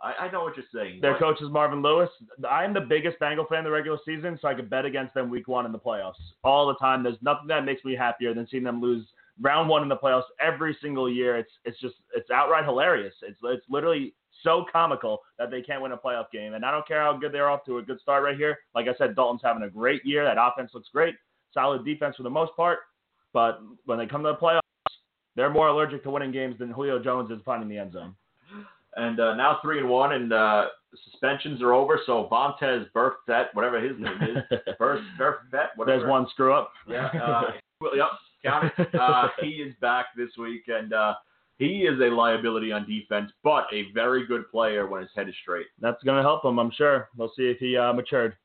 I, 0.00 0.26
I 0.26 0.30
know 0.30 0.42
what 0.42 0.56
you're 0.56 0.66
saying. 0.72 1.00
Their 1.00 1.18
coach 1.18 1.42
is 1.42 1.50
Marvin 1.50 1.82
Lewis. 1.82 2.08
I'm 2.48 2.72
the 2.72 2.80
biggest 2.80 3.18
Bengal 3.18 3.46
fan 3.46 3.64
the 3.64 3.70
regular 3.70 3.98
season, 4.04 4.38
so 4.40 4.48
I 4.48 4.54
could 4.54 4.70
bet 4.70 4.84
against 4.84 5.14
them 5.14 5.28
week 5.28 5.48
one 5.48 5.66
in 5.66 5.72
the 5.72 5.78
playoffs 5.78 6.12
all 6.44 6.68
the 6.68 6.76
time. 6.76 7.02
There's 7.02 7.16
nothing 7.20 7.48
that 7.48 7.64
makes 7.64 7.84
me 7.84 7.96
happier 7.96 8.32
than 8.32 8.46
seeing 8.48 8.62
them 8.62 8.80
lose 8.80 9.06
round 9.40 9.68
one 9.68 9.82
in 9.82 9.88
the 9.88 9.96
playoffs 9.96 10.24
every 10.40 10.76
single 10.80 11.10
year. 11.10 11.36
It's 11.36 11.50
it's 11.64 11.80
just 11.80 11.96
it's 12.14 12.30
outright 12.30 12.64
hilarious. 12.64 13.14
It's 13.22 13.38
it's 13.44 13.64
literally 13.68 14.14
so 14.44 14.64
comical 14.70 15.18
that 15.38 15.50
they 15.50 15.62
can't 15.62 15.82
win 15.82 15.90
a 15.92 15.96
playoff 15.96 16.30
game. 16.32 16.54
And 16.54 16.64
I 16.64 16.70
don't 16.70 16.86
care 16.86 17.00
how 17.00 17.16
good 17.16 17.32
they're 17.32 17.50
off 17.50 17.64
to 17.66 17.78
a 17.78 17.82
good 17.82 18.00
start 18.00 18.22
right 18.22 18.36
here. 18.36 18.58
Like 18.74 18.86
I 18.86 18.94
said, 18.96 19.16
Dalton's 19.16 19.40
having 19.42 19.64
a 19.64 19.70
great 19.70 20.04
year. 20.04 20.24
That 20.24 20.36
offense 20.40 20.70
looks 20.74 20.88
great. 20.92 21.16
Solid 21.52 21.84
defense 21.84 22.14
for 22.16 22.22
the 22.22 22.30
most 22.30 22.54
part. 22.56 22.78
but 23.32 23.60
when 23.84 23.98
they 23.98 24.06
come 24.06 24.22
to 24.22 24.28
the 24.28 24.36
playoffs, 24.36 24.60
they're 25.34 25.50
more 25.50 25.68
allergic 25.68 26.02
to 26.04 26.10
winning 26.10 26.30
games 26.32 26.56
than 26.58 26.70
Julio 26.70 27.02
Jones 27.02 27.30
is 27.30 27.40
finding 27.44 27.68
the 27.68 27.78
end 27.78 27.92
zone. 27.92 28.14
And 28.98 29.20
uh, 29.20 29.34
now 29.36 29.58
three 29.62 29.78
and 29.78 29.88
one, 29.88 30.12
and 30.12 30.32
uh, 30.32 30.66
suspensions 31.10 31.62
are 31.62 31.72
over. 31.72 32.00
So 32.04 32.28
Vontaze 32.30 32.86
Burfict, 32.92 33.46
whatever 33.52 33.80
his 33.80 33.98
name 33.98 34.18
is, 34.22 34.58
Burf, 34.80 35.00
Burfict, 35.18 35.68
whatever. 35.76 35.98
There's 36.00 36.10
one 36.10 36.26
screw 36.30 36.52
up. 36.52 36.72
Yeah. 36.88 37.06
Uh, 37.06 37.42
well, 37.80 37.96
yep. 37.96 38.08
Count 38.44 38.72
it. 38.76 38.88
Uh, 39.00 39.28
he 39.40 39.48
is 39.48 39.74
back 39.80 40.06
this 40.16 40.30
week, 40.38 40.64
and 40.68 40.92
uh, 40.92 41.14
he 41.58 41.82
is 41.82 42.00
a 42.00 42.04
liability 42.04 42.72
on 42.72 42.86
defense, 42.86 43.30
but 43.42 43.66
a 43.72 43.90
very 43.92 44.26
good 44.26 44.50
player 44.50 44.86
when 44.86 45.00
his 45.00 45.10
head 45.14 45.28
is 45.28 45.34
straight. 45.42 45.66
That's 45.80 46.02
going 46.02 46.16
to 46.16 46.22
help 46.22 46.44
him, 46.44 46.58
I'm 46.58 46.72
sure. 46.76 47.08
We'll 47.16 47.32
see 47.36 47.44
if 47.44 47.58
he 47.58 47.76
uh, 47.76 47.92
matured. 47.92 48.36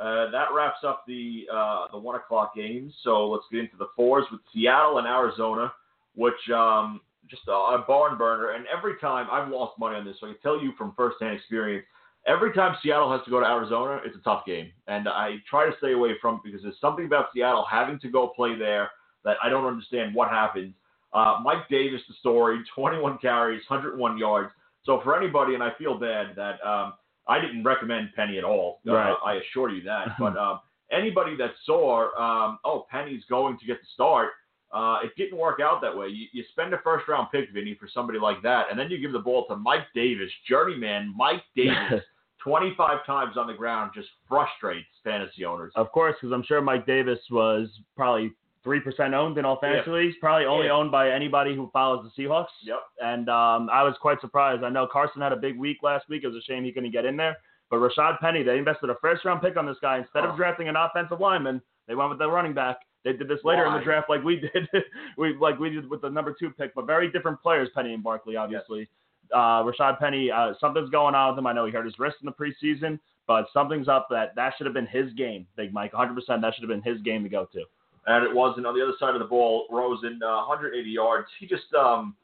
Uh, 0.00 0.30
that 0.30 0.46
wraps 0.54 0.80
up 0.84 1.04
the 1.06 1.44
uh, 1.52 1.86
the 1.92 1.98
one 1.98 2.16
o'clock 2.16 2.54
games. 2.54 2.92
So 3.04 3.28
let's 3.28 3.44
get 3.52 3.60
into 3.60 3.76
the 3.76 3.88
fours 3.94 4.24
with 4.32 4.40
Seattle 4.52 4.98
and 4.98 5.06
Arizona, 5.06 5.72
which 6.14 6.50
um, 6.52 7.00
just 7.28 7.42
a, 7.48 7.52
a 7.52 7.84
barn 7.86 8.18
burner. 8.18 8.50
And 8.50 8.64
every 8.66 8.94
time 9.00 9.26
I've 9.30 9.48
lost 9.50 9.78
money 9.78 9.96
on 9.96 10.04
this, 10.04 10.16
so 10.20 10.26
I 10.26 10.32
can 10.32 10.40
tell 10.40 10.62
you 10.62 10.72
from 10.76 10.94
firsthand 10.96 11.36
experience. 11.36 11.86
Every 12.26 12.52
time 12.52 12.76
Seattle 12.82 13.10
has 13.10 13.24
to 13.24 13.30
go 13.30 13.40
to 13.40 13.46
Arizona, 13.46 14.00
it's 14.04 14.16
a 14.16 14.20
tough 14.20 14.46
game, 14.46 14.70
and 14.86 15.08
I 15.08 15.38
try 15.50 15.68
to 15.68 15.76
stay 15.78 15.92
away 15.92 16.12
from 16.20 16.36
it 16.36 16.42
because 16.44 16.62
there's 16.62 16.80
something 16.80 17.04
about 17.04 17.26
Seattle 17.34 17.66
having 17.68 17.98
to 17.98 18.08
go 18.08 18.28
play 18.28 18.56
there 18.56 18.90
that 19.24 19.38
I 19.42 19.48
don't 19.48 19.64
understand 19.66 20.14
what 20.14 20.28
happens. 20.28 20.72
Uh, 21.12 21.40
Mike 21.42 21.68
Davis, 21.68 22.00
the 22.08 22.14
story, 22.20 22.60
21 22.74 23.18
carries, 23.18 23.62
101 23.68 24.18
yards. 24.18 24.50
So 24.84 25.00
for 25.02 25.16
anybody, 25.16 25.54
and 25.54 25.62
I 25.62 25.70
feel 25.78 25.98
bad 25.98 26.34
that 26.36 26.64
um, 26.66 26.94
I 27.28 27.40
didn't 27.40 27.64
recommend 27.64 28.10
Penny 28.14 28.38
at 28.38 28.44
all. 28.44 28.80
Uh, 28.88 29.14
I 29.24 29.34
assure 29.34 29.70
you 29.70 29.82
that. 29.84 30.08
but 30.18 30.36
um, 30.36 30.60
anybody 30.90 31.36
that 31.36 31.52
saw, 31.64 32.04
um, 32.18 32.58
oh, 32.64 32.86
Penny's 32.90 33.22
going 33.28 33.58
to 33.58 33.66
get 33.66 33.80
the 33.80 33.86
start, 33.94 34.30
uh, 34.72 34.98
it 35.04 35.12
didn't 35.16 35.38
work 35.38 35.60
out 35.60 35.80
that 35.82 35.94
way. 35.96 36.08
You, 36.08 36.26
you 36.32 36.44
spend 36.52 36.72
a 36.74 36.78
first 36.78 37.06
round 37.08 37.28
pick, 37.32 37.50
Vinny, 37.52 37.74
for 37.78 37.88
somebody 37.92 38.18
like 38.18 38.40
that, 38.42 38.66
and 38.70 38.78
then 38.78 38.90
you 38.90 38.98
give 38.98 39.12
the 39.12 39.18
ball 39.18 39.46
to 39.48 39.56
Mike 39.56 39.86
Davis, 39.94 40.30
journeyman 40.48 41.12
Mike 41.16 41.42
Davis, 41.56 42.02
25 42.42 43.04
times 43.06 43.36
on 43.36 43.46
the 43.46 43.54
ground, 43.54 43.92
just 43.94 44.08
frustrates 44.28 44.86
fantasy 45.04 45.44
owners. 45.44 45.72
Of 45.76 45.92
course, 45.92 46.16
because 46.20 46.32
I'm 46.32 46.42
sure 46.42 46.60
Mike 46.60 46.86
Davis 46.86 47.18
was 47.30 47.68
probably 47.96 48.32
three 48.64 48.80
percent 48.80 49.12
owned 49.14 49.38
in 49.38 49.44
all 49.44 49.58
fantasy 49.60 49.90
leagues. 49.90 50.14
Probably 50.20 50.46
only 50.46 50.66
Yeah. 50.66 50.72
owned 50.72 50.90
by 50.90 51.10
anybody 51.10 51.54
who 51.54 51.68
follows 51.72 52.08
the 52.16 52.22
Seahawks. 52.22 52.46
Yep. 52.62 52.78
And 53.00 53.28
um, 53.28 53.68
I 53.72 53.82
was 53.82 53.94
quite 54.00 54.20
surprised. 54.20 54.62
I 54.64 54.68
know 54.70 54.86
Carson 54.90 55.20
had 55.20 55.32
a 55.32 55.36
big 55.36 55.58
week 55.58 55.78
last 55.82 56.08
week. 56.08 56.22
It 56.24 56.28
was 56.28 56.36
a 56.36 56.42
shame 56.42 56.64
he 56.64 56.72
couldn't 56.72 56.92
get 56.92 57.04
in 57.04 57.16
there. 57.16 57.36
But 57.70 57.78
Rashad 57.78 58.18
Penny, 58.20 58.42
they 58.42 58.58
invested 58.58 58.90
a 58.90 58.94
first 59.00 59.24
round 59.24 59.40
pick 59.42 59.56
on 59.56 59.66
this 59.66 59.78
guy 59.82 59.98
instead 59.98 60.24
Oh. 60.24 60.30
of 60.30 60.36
drafting 60.36 60.68
an 60.68 60.76
offensive 60.76 61.20
lineman. 61.20 61.60
They 61.88 61.94
went 61.94 62.10
with 62.10 62.18
the 62.18 62.28
running 62.30 62.54
back. 62.54 62.76
They 63.04 63.12
did 63.12 63.28
this 63.28 63.40
later 63.42 63.66
in 63.66 63.72
the 63.72 63.80
draft, 63.84 64.08
like 64.08 64.22
we 64.22 64.36
did, 64.36 64.68
we 65.18 65.36
like 65.36 65.58
we 65.58 65.70
did 65.70 65.90
with 65.90 66.02
the 66.02 66.10
number 66.10 66.34
two 66.38 66.50
pick, 66.50 66.74
but 66.74 66.86
very 66.86 67.10
different 67.10 67.40
players, 67.42 67.68
Penny 67.74 67.94
and 67.94 68.02
Barkley, 68.02 68.36
obviously. 68.36 68.88
Uh, 69.34 69.62
Rashad 69.64 69.98
Penny, 69.98 70.30
uh, 70.30 70.52
something's 70.60 70.90
going 70.90 71.14
on 71.14 71.30
with 71.32 71.38
him. 71.38 71.46
I 71.46 71.52
know 71.52 71.64
he 71.66 71.72
hurt 71.72 71.86
his 71.86 71.98
wrist 71.98 72.18
in 72.22 72.26
the 72.26 72.32
preseason, 72.32 73.00
but 73.26 73.46
something's 73.52 73.88
up. 73.88 74.06
That 74.10 74.34
that 74.36 74.54
should 74.56 74.66
have 74.66 74.74
been 74.74 74.86
his 74.86 75.12
game, 75.14 75.46
Big 75.56 75.72
Mike, 75.72 75.92
100. 75.92 76.14
percent 76.14 76.42
That 76.42 76.54
should 76.54 76.62
have 76.62 76.68
been 76.68 76.82
his 76.92 77.02
game 77.02 77.22
to 77.24 77.28
go 77.28 77.46
to. 77.52 77.64
and 78.06 78.24
it 78.24 78.34
wasn't 78.34 78.66
on 78.66 78.74
the 78.76 78.82
other 78.82 78.94
side 79.00 79.14
of 79.14 79.20
the 79.20 79.26
ball. 79.26 79.66
Rosen, 79.70 80.20
uh, 80.22 80.36
180 80.46 80.88
yards. 80.90 81.28
He 81.40 81.46
just, 81.46 81.72
um, 81.74 82.14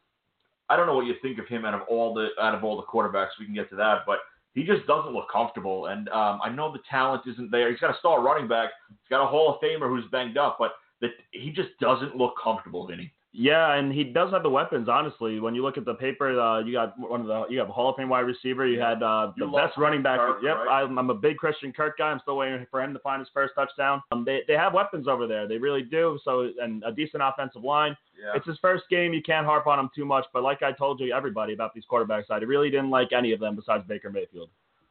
I 0.68 0.76
don't 0.76 0.86
know 0.86 0.94
what 0.94 1.06
you 1.06 1.14
think 1.22 1.38
of 1.38 1.46
him 1.48 1.64
out 1.64 1.74
of 1.74 1.82
all 1.88 2.12
the 2.14 2.28
out 2.40 2.54
of 2.54 2.62
all 2.62 2.76
the 2.76 2.82
quarterbacks. 2.82 3.30
We 3.40 3.46
can 3.46 3.54
get 3.54 3.68
to 3.70 3.76
that, 3.76 4.02
but 4.06 4.18
he 4.58 4.64
just 4.64 4.86
doesn't 4.86 5.12
look 5.12 5.30
comfortable. 5.30 5.86
And 5.86 6.08
um, 6.08 6.40
I 6.42 6.50
know 6.50 6.72
the 6.72 6.80
talent 6.90 7.22
isn't 7.26 7.50
there. 7.50 7.70
He's 7.70 7.78
got 7.78 7.94
a 7.94 7.98
star 7.98 8.20
running 8.20 8.48
back. 8.48 8.70
He's 8.88 9.08
got 9.08 9.22
a 9.22 9.26
Hall 9.26 9.54
of 9.54 9.60
Famer 9.60 9.88
who's 9.88 10.10
banged 10.10 10.36
up, 10.36 10.56
but 10.58 10.72
that 11.00 11.10
he 11.30 11.50
just 11.50 11.68
doesn't 11.80 12.16
look 12.16 12.34
comfortable, 12.42 12.86
Vinny. 12.86 13.12
Yeah, 13.32 13.74
and 13.74 13.92
he 13.92 14.04
does 14.04 14.32
have 14.32 14.42
the 14.42 14.50
weapons. 14.50 14.88
Honestly, 14.88 15.38
when 15.38 15.54
you 15.54 15.62
look 15.62 15.76
at 15.76 15.84
the 15.84 15.94
paper, 15.94 16.40
uh, 16.40 16.60
you 16.60 16.72
got 16.72 16.98
one 16.98 17.20
of 17.20 17.26
the 17.26 17.44
you 17.50 17.58
have 17.58 17.68
a 17.68 17.72
Hall 17.72 17.90
of 17.90 17.96
Fame 17.96 18.08
wide 18.08 18.20
receiver. 18.20 18.66
You 18.66 18.80
had 18.80 19.02
uh, 19.02 19.32
the 19.36 19.44
You 19.44 19.52
best 19.52 19.76
running 19.76 20.02
back. 20.02 20.18
Kirk, 20.18 20.38
yep, 20.42 20.56
right? 20.56 20.82
I'm, 20.82 20.98
I'm 20.98 21.10
a 21.10 21.14
big 21.14 21.36
Christian 21.36 21.72
Kirk 21.72 21.98
guy. 21.98 22.06
I'm 22.06 22.20
still 22.20 22.38
waiting 22.38 22.66
for 22.70 22.82
him 22.82 22.94
to 22.94 22.98
find 23.00 23.20
his 23.20 23.28
first 23.34 23.54
touchdown. 23.54 24.02
Um, 24.12 24.24
they 24.24 24.40
they 24.48 24.54
have 24.54 24.72
weapons 24.72 25.06
over 25.06 25.26
there. 25.26 25.46
They 25.46 25.58
really 25.58 25.82
do. 25.82 26.18
So 26.24 26.50
and 26.60 26.82
a 26.84 26.92
decent 26.92 27.22
offensive 27.22 27.62
line. 27.62 27.94
Yeah. 28.18 28.32
It's 28.34 28.46
his 28.46 28.58
first 28.60 28.84
game. 28.90 29.12
You 29.12 29.22
can't 29.22 29.46
harp 29.46 29.66
on 29.66 29.78
him 29.78 29.90
too 29.94 30.06
much. 30.06 30.24
But 30.32 30.42
like 30.42 30.62
I 30.62 30.72
told 30.72 30.98
you, 30.98 31.12
everybody 31.12 31.52
about 31.52 31.74
these 31.74 31.84
quarterbacks, 31.90 32.30
I 32.30 32.38
really 32.38 32.70
didn't 32.70 32.90
like 32.90 33.12
any 33.12 33.32
of 33.32 33.40
them 33.40 33.56
besides 33.56 33.84
Baker 33.86 34.10
Mayfield. 34.10 34.48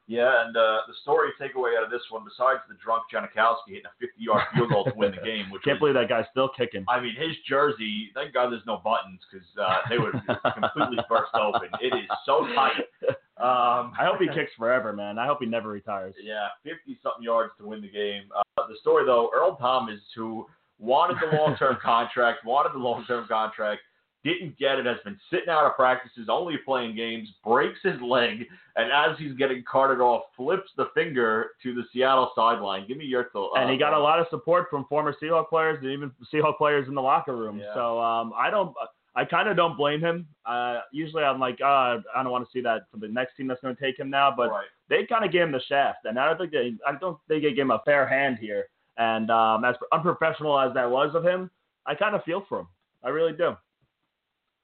Yeah, 0.08 0.46
and 0.46 0.56
uh, 0.56 0.88
the 0.88 0.94
story 1.02 1.32
takeaway 1.40 1.78
out 1.78 1.84
of 1.84 1.92
this 1.92 2.02
one, 2.10 2.24
besides 2.24 2.62
the 2.70 2.76
drunk 2.82 3.04
Janikowski 3.12 3.76
hitting 3.76 3.92
a 3.92 4.04
50-yard 4.04 4.44
field 4.56 4.70
goal 4.70 4.86
to 4.86 4.94
win 4.96 5.12
the 5.12 5.22
game, 5.22 5.52
which 5.52 5.64
Can't 5.64 5.82
was, 5.82 5.92
believe 5.92 5.96
that 6.00 6.08
guy's 6.08 6.26
still 6.32 6.48
kicking. 6.56 6.86
I 6.88 7.02
mean, 7.02 7.14
his 7.14 7.36
jersey. 7.48 8.10
Thank 8.16 8.34
God 8.34 8.52
there's 8.52 8.66
no 8.66 8.80
buttons 8.82 9.20
because 9.30 9.46
uh, 9.60 9.80
they 9.90 9.98
would 10.00 10.14
completely 10.56 11.04
burst 11.10 11.36
open. 11.36 11.68
It 11.82 11.94
is 11.94 12.08
so 12.26 12.48
tight. 12.56 12.88
Um, 13.36 13.92
I 14.00 14.08
hope 14.08 14.22
he 14.22 14.28
kicks 14.34 14.52
forever, 14.58 14.94
man. 14.94 15.20
I 15.20 15.28
hope 15.28 15.40
he 15.42 15.46
never 15.46 15.68
retires. 15.68 16.16
Yeah, 16.24 16.48
50 16.64 17.00
something 17.04 17.24
yards 17.24 17.52
to 17.60 17.68
win 17.68 17.82
the 17.82 17.92
game. 17.92 18.24
Uh, 18.34 18.68
the 18.68 18.78
story, 18.80 19.06
though, 19.06 19.30
Earl 19.36 19.58
Thomas, 19.58 20.00
who 20.16 20.48
wanted 20.80 21.18
the 21.20 21.36
long 21.36 21.58
term 21.58 21.78
contract, 21.84 22.46
wanted 22.46 22.74
the 22.74 22.80
long 22.80 23.04
term 23.06 23.28
contract, 23.28 23.82
didn't 24.24 24.58
get 24.58 24.80
it, 24.80 24.86
has 24.86 24.98
been 25.04 25.20
sitting 25.30 25.50
out 25.50 25.66
of 25.66 25.76
practices, 25.76 26.28
only 26.30 26.58
playing 26.66 26.96
games, 26.96 27.30
breaks 27.44 27.80
his 27.84 28.00
leg, 28.02 28.46
and 28.76 28.92
as 28.92 29.18
he's 29.18 29.34
getting 29.34 29.64
carted 29.70 30.02
off, 30.02 30.24
flips 30.36 30.70
the 30.76 30.88
finger 30.94 31.52
to 31.64 31.74
the 31.74 31.84
Seattle 31.94 32.32
sideline. 32.36 32.88
Give 32.88 32.98
me 32.98 33.06
your 33.06 33.30
thought. 33.30 33.58
and 33.58 33.70
he 33.70 33.78
got 33.78 33.94
uh, 33.94 33.98
a 33.98 34.00
lot 34.00 34.20
of 34.20 34.28
support 34.30 34.68
from 34.70 34.86
former 34.86 35.16
Seahawk 35.22 35.50
players 35.50 35.80
and 35.82 35.92
even 35.92 36.12
Seahawk 36.34 36.58
players 36.58 36.88
in 36.88 36.96
the 36.96 37.02
locker 37.02 37.36
room. 37.36 37.60
Yeah. 37.60 37.74
So 37.74 38.00
um, 38.00 38.34
I 38.36 38.50
don't, 38.50 38.76
I 39.16 39.26
kind 39.26 39.50
of 39.50 39.56
don't 39.56 39.78
blame 39.78 40.02
him. 40.02 40.28
Uh, 40.46 40.82
usually 40.92 41.24
I'm 41.24 41.40
like, 41.40 41.60
uh, 41.62 41.98
I 42.16 42.24
don't 42.24 42.32
want 42.32 42.46
to 42.46 42.52
see 42.52 42.62
that 42.62 42.84
for 42.92 42.98
the 42.98 43.08
next 43.08 43.36
team 43.36 43.48
that's 43.48 43.62
going 43.62 43.76
to 43.76 43.82
take 43.82 43.98
him 44.00 44.10
now, 44.10 44.34
but 44.36 44.50
right. 44.52 44.66
they 44.90 45.06
kind 45.06 45.26
of 45.26 45.32
gave 45.32 45.42
him 45.44 45.52
the 45.52 45.62
shaft, 45.68 46.06
and 46.06 46.20
I 46.20 46.26
don't 46.28 46.38
think 46.38 46.52
they, 46.52 46.74
I 46.86 46.98
don't 47.00 47.18
think 47.28 47.44
they 47.44 47.50
gave 47.50 47.58
him 47.58 47.72
a 47.72 47.82
fair 47.86 48.08
hand 48.08 48.38
here. 48.40 48.66
And 48.98 49.30
um, 49.30 49.64
as 49.64 49.76
unprofessional 49.92 50.60
as 50.60 50.74
that 50.74 50.90
was 50.90 51.16
of 51.16 51.24
him, 51.24 51.52
I 51.86 51.96
kind 51.96 52.16
of 52.16 52.24
feel 52.24 52.44
for 52.50 52.62
him. 52.62 52.68
I 53.04 53.10
really 53.10 53.34
do. 53.34 53.56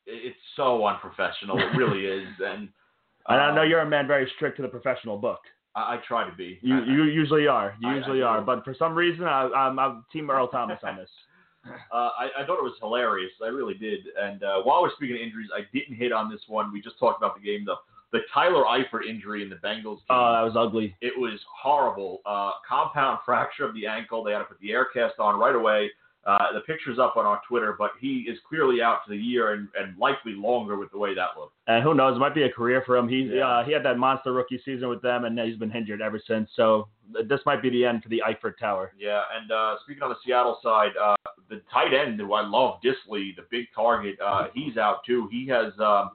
It's 0.05 0.35
so 0.55 0.85
unprofessional. 0.85 1.57
It 1.59 1.75
really 1.77 2.05
is. 2.21 2.27
And, 2.39 2.69
And 3.27 3.39
I 3.41 3.53
know 3.55 3.61
uh, 3.61 3.65
you're 3.65 3.79
a 3.81 3.89
man 3.89 4.07
very 4.07 4.29
strict 4.35 4.57
to 4.57 4.61
the 4.63 4.67
professional 4.67 5.17
book. 5.17 5.39
I, 5.75 5.95
I 5.95 5.99
try 6.07 6.29
to 6.29 6.35
be. 6.35 6.59
You 6.61 6.79
I- 6.79 6.85
you 6.85 7.03
usually 7.05 7.47
are. 7.47 7.75
You 7.79 7.89
I- 7.89 7.95
usually 7.95 8.21
are. 8.21 8.41
But 8.41 8.63
for 8.63 8.75
some 8.77 8.93
reason, 8.95 9.25
I, 9.25 9.49
I'm, 9.55 9.79
I'm 9.79 10.05
Team 10.11 10.29
Earl 10.29 10.47
Thomas 10.47 10.79
on 10.83 10.97
this. 10.97 11.09
Uh, 11.93 12.09
I, 12.19 12.41
I 12.41 12.45
thought 12.45 12.59
it 12.59 12.63
was 12.63 12.75
hilarious. 12.81 13.31
I 13.41 13.47
really 13.47 13.75
did. 13.75 14.01
And 14.21 14.43
uh, 14.43 14.63
while 14.63 14.81
we're 14.81 14.91
speaking 14.97 15.15
of 15.15 15.21
injuries, 15.21 15.47
I 15.55 15.61
didn't 15.73 15.95
hit 15.95 16.11
on 16.11 16.29
this 16.29 16.41
one. 16.47 16.73
We 16.73 16.81
just 16.81 16.99
talked 16.99 17.17
about 17.23 17.35
the 17.35 17.41
game, 17.41 17.63
though. 17.65 17.77
The 18.11 18.19
Tyler 18.33 18.63
Eifert 18.65 19.07
injury 19.09 19.43
in 19.43 19.49
the 19.49 19.55
Bengals 19.55 19.99
game. 19.99 20.09
Oh, 20.09 20.33
that 20.33 20.41
was 20.41 20.55
ugly. 20.57 20.93
it 20.99 21.17
was 21.17 21.39
horrible. 21.49 22.19
Uh, 22.25 22.51
compound 22.67 23.19
fracture 23.25 23.63
of 23.65 23.73
the 23.75 23.87
ankle. 23.87 24.25
They 24.25 24.33
had 24.33 24.39
to 24.39 24.43
put 24.43 24.59
the 24.59 24.73
air 24.73 24.87
cast 24.93 25.19
on 25.19 25.39
right 25.39 25.55
away. 25.55 25.89
Uh, 26.25 26.53
the 26.53 26.61
picture's 26.61 26.99
up 26.99 27.17
on 27.17 27.25
our 27.25 27.41
Twitter, 27.45 27.75
but 27.77 27.91
he 27.99 28.19
is 28.29 28.39
clearly 28.47 28.81
out 28.81 28.99
for 29.03 29.09
the 29.11 29.17
year 29.17 29.53
and, 29.53 29.67
and 29.77 29.97
likely 29.97 30.31
longer 30.33 30.77
with 30.77 30.89
the 30.91 30.97
way 30.97 31.13
that 31.13 31.29
looked. 31.37 31.53
And 31.67 31.83
who 31.83 31.93
knows? 31.93 32.15
It 32.15 32.19
might 32.19 32.33
be 32.33 32.43
a 32.43 32.49
career 32.49 32.81
for 32.85 32.95
him. 32.95 33.09
He 33.09 33.23
Yeah. 33.23 33.45
uh, 33.45 33.63
he 33.65 33.73
had 33.73 33.83
that 33.83 33.97
monster 33.97 34.31
rookie 34.31 34.61
season 34.63 34.87
with 34.87 35.01
them, 35.01 35.25
and 35.25 35.37
he's 35.37 35.57
been 35.57 35.71
injured 35.73 36.01
ever 36.01 36.21
since. 36.25 36.49
So 36.55 36.87
this 37.27 37.41
might 37.45 37.61
be 37.61 37.69
the 37.69 37.85
end 37.85 38.03
for 38.03 38.09
the 38.09 38.23
Eifert 38.25 38.57
Tower. 38.57 38.93
Yeah, 38.97 39.21
and 39.37 39.51
uh, 39.51 39.75
speaking 39.83 40.01
on 40.03 40.09
the 40.09 40.15
Seattle 40.25 40.59
side, 40.63 40.91
uh, 41.01 41.15
the 41.49 41.61
tight 41.71 41.93
end 41.93 42.21
who 42.21 42.31
I 42.33 42.41
love, 42.41 42.79
Dissly, 42.81 43.35
the 43.35 43.43
big 43.51 43.65
target, 43.75 44.15
uh, 44.25 44.47
he's 44.53 44.77
out 44.77 45.03
too. 45.05 45.27
He 45.29 45.45
has, 45.47 45.73
um, 45.79 46.11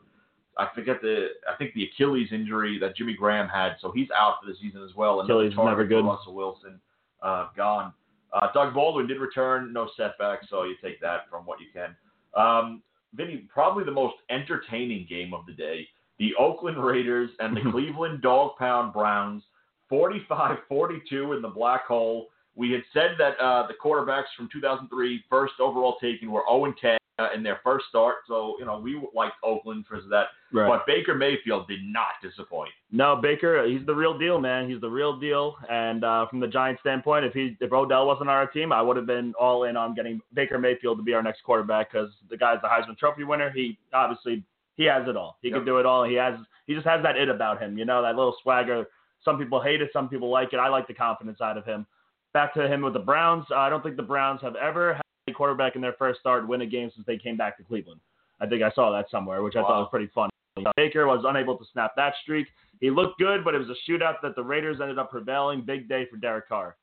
I 0.57 0.69
forget 0.75 1.03
the, 1.03 1.29
I 1.47 1.55
think 1.57 1.75
the 1.75 1.85
Achilles 1.85 2.29
injury 2.33 2.79
that 2.79 2.97
Jimmy 2.97 3.13
Graham 3.15 3.47
had, 3.47 3.77
so 3.81 3.93
he's 3.93 4.09
out 4.17 4.37
for 4.43 4.51
the 4.51 4.57
season 4.59 4.83
as 4.83 4.97
well. 4.97 5.21
Another 5.21 5.45
Achilles 5.49 5.67
never 5.67 5.85
good. 5.85 6.05
Russell 6.07 6.35
Wilson, 6.35 6.81
uh, 7.23 7.49
gone. 7.55 7.93
Uh, 8.33 8.49
Doug 8.53 8.74
Baldwin 8.74 9.07
did 9.07 9.20
return, 9.20 9.72
no 9.72 9.89
setback, 9.97 10.41
so 10.49 10.64
you 10.64 10.74
take 10.83 11.01
that 11.01 11.29
from 11.31 11.47
what 11.47 11.59
you 11.61 11.66
can. 11.72 11.97
Um, 12.37 12.83
Vinny, 13.14 13.49
probably 13.53 13.85
the 13.85 13.91
most 13.91 14.16
entertaining 14.31 15.07
game 15.09 15.33
of 15.33 15.47
the 15.47 15.53
day. 15.53 15.89
The 16.18 16.35
Oakland 16.39 16.83
Raiders 16.83 17.31
and 17.39 17.57
the 17.57 17.61
Cleveland 17.70 18.22
Dog 18.22 18.53
Pound 18.59 18.93
Browns, 18.93 19.43
45-42 19.91 21.37
in 21.37 21.43
the 21.43 21.49
black 21.49 21.87
hole. 21.87 22.26
We 22.55 22.72
had 22.72 22.83
said 22.93 23.12
that 23.18 23.39
uh, 23.41 23.66
the 23.66 23.74
quarterbacks 23.83 24.35
from 24.37 24.49
2003, 24.53 25.24
first 25.31 25.55
overall 25.61 25.97
taken, 26.01 26.31
were 26.31 26.43
0-10 26.51 26.99
uh, 27.19 27.29
in 27.35 27.43
their 27.43 27.61
first 27.64 27.87
start. 27.89 28.16
So, 28.27 28.57
you 28.59 28.64
know, 28.64 28.79
we 28.79 29.01
liked 29.14 29.35
Oakland 29.43 29.87
for 29.87 30.01
that. 30.11 30.27
But 30.69 30.87
Baker 30.87 31.14
Mayfield 31.14 31.66
did 31.69 31.81
not 31.85 32.12
disappoint. 32.23 32.71
no, 32.91 33.16
Baker, 33.16 33.66
he's 33.66 33.85
the 33.87 33.95
real 33.95 34.16
deal, 34.16 34.41
man. 34.41 34.71
He's 34.71 34.81
the 34.81 34.89
real 34.91 35.19
deal. 35.19 35.57
And 35.69 36.05
uh, 36.05 36.27
from 36.29 36.41
the 36.41 36.47
Giants' 36.47 36.81
standpoint, 36.81 37.25
if 37.25 37.33
he 37.35 37.57
if 37.61 37.73
Odell 37.73 38.07
wasn't 38.07 38.31
on 38.31 38.37
our 38.37 38.47
team, 38.47 38.73
I 38.73 38.81
would 38.81 38.97
have 38.97 39.07
been 39.07 39.35
all 39.39 39.64
in 39.64 39.77
on 39.77 39.95
getting 39.95 40.21
Baker 40.33 40.59
Mayfield 40.59 40.97
to 40.99 41.03
be 41.03 41.12
our 41.14 41.23
next 41.23 41.43
quarterback 41.43 41.93
because 41.93 42.11
the 42.31 42.37
guy's 42.37 42.61
the 42.62 42.69
Heisman 42.69 42.97
Trophy 42.97 43.25
winner. 43.25 43.51
He 43.51 43.79
obviously 43.93 44.43
he 44.77 44.85
has 44.85 45.07
it 45.09 45.16
all. 45.16 45.39
He 45.43 45.49
Yep. 45.49 45.59
can 45.59 45.66
do 45.66 45.79
it 45.79 45.87
all. 45.87 46.05
He 46.05 46.14
has 46.14 46.35
he 46.66 46.75
just 46.75 46.87
has 46.87 47.03
that 47.03 47.16
it 47.16 47.29
about 47.29 47.61
him, 47.61 47.77
you 47.77 47.85
know, 47.85 48.01
that 48.03 48.16
little 48.16 48.37
swagger. 48.43 48.87
Some 49.25 49.37
people 49.39 49.61
hate 49.61 49.83
it, 49.83 49.91
some 49.93 50.09
people 50.09 50.31
like 50.31 50.53
it. 50.53 50.59
I 50.59 50.69
like 50.69 50.87
the 50.87 50.95
confidence 50.95 51.41
out 51.41 51.59
of 51.59 51.64
him. 51.64 51.85
Back 52.33 52.55
to 52.55 52.69
him 52.69 52.83
with 52.83 52.93
the 52.93 53.01
Browns. 53.01 53.47
I 53.55 53.69
don't 53.69 53.83
think 53.83 53.97
the 53.97 54.03
Browns 54.03 54.41
have 54.43 54.55
ever 54.57 54.99
quarterback 55.33 55.76
in 55.76 55.83
their 55.83 55.95
first 55.95 56.20
start 56.20 56.47
win 56.47 56.61
a 56.62 56.66
game 56.66 56.91
since 56.95 57.07
they 57.07 57.16
came 57.18 57.37
back 57.37 57.57
to 57.59 57.64
Cleveland. 57.64 58.01
I 58.41 58.47
think 58.47 58.62
I 58.62 58.70
saw 58.72 58.93
that 58.93 59.07
somewhere, 59.11 59.43
which 59.43 59.57
I 59.57 59.62
thought 59.62 59.81
was 59.81 59.89
pretty 59.91 60.11
funny. 60.14 60.31
Baker 60.76 61.07
was 61.07 61.24
unable 61.26 61.57
to 61.57 61.64
snap 61.72 61.93
that 61.97 62.14
streak. 62.22 62.49
He 62.81 62.91
looked 62.91 63.18
good, 63.18 63.45
but 63.45 63.55
it 63.55 63.59
was 63.59 63.68
a 63.68 63.91
shootout 63.91 64.14
that 64.22 64.37
the 64.37 64.43
Raiders 64.43 64.81
ended 64.81 64.99
up 64.99 65.11
prevailing. 65.11 65.62
Big 65.62 65.89
day 65.89 66.07
for 66.11 66.16
Derek 66.16 66.49
Carr. 66.49 66.76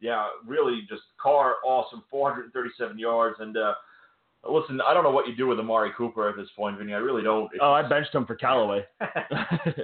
Yeah, 0.00 0.26
really, 0.46 0.80
just 0.88 1.02
Carr, 1.20 1.56
awesome, 1.64 2.02
437 2.10 2.98
yards. 2.98 3.36
And 3.38 3.56
uh, 3.56 3.74
listen, 4.48 4.80
I 4.80 4.94
don't 4.94 5.04
know 5.04 5.10
what 5.10 5.28
you 5.28 5.36
do 5.36 5.46
with 5.46 5.58
Amari 5.60 5.90
Cooper 5.96 6.28
at 6.28 6.36
this 6.36 6.48
point, 6.56 6.78
Vinny. 6.78 6.94
I 6.94 6.98
really 6.98 7.22
don't. 7.22 7.44
It's 7.52 7.60
Oh, 7.60 7.72
I 7.72 7.86
benched 7.86 8.14
him 8.14 8.26
for 8.26 8.34
Callaway. 8.34 8.84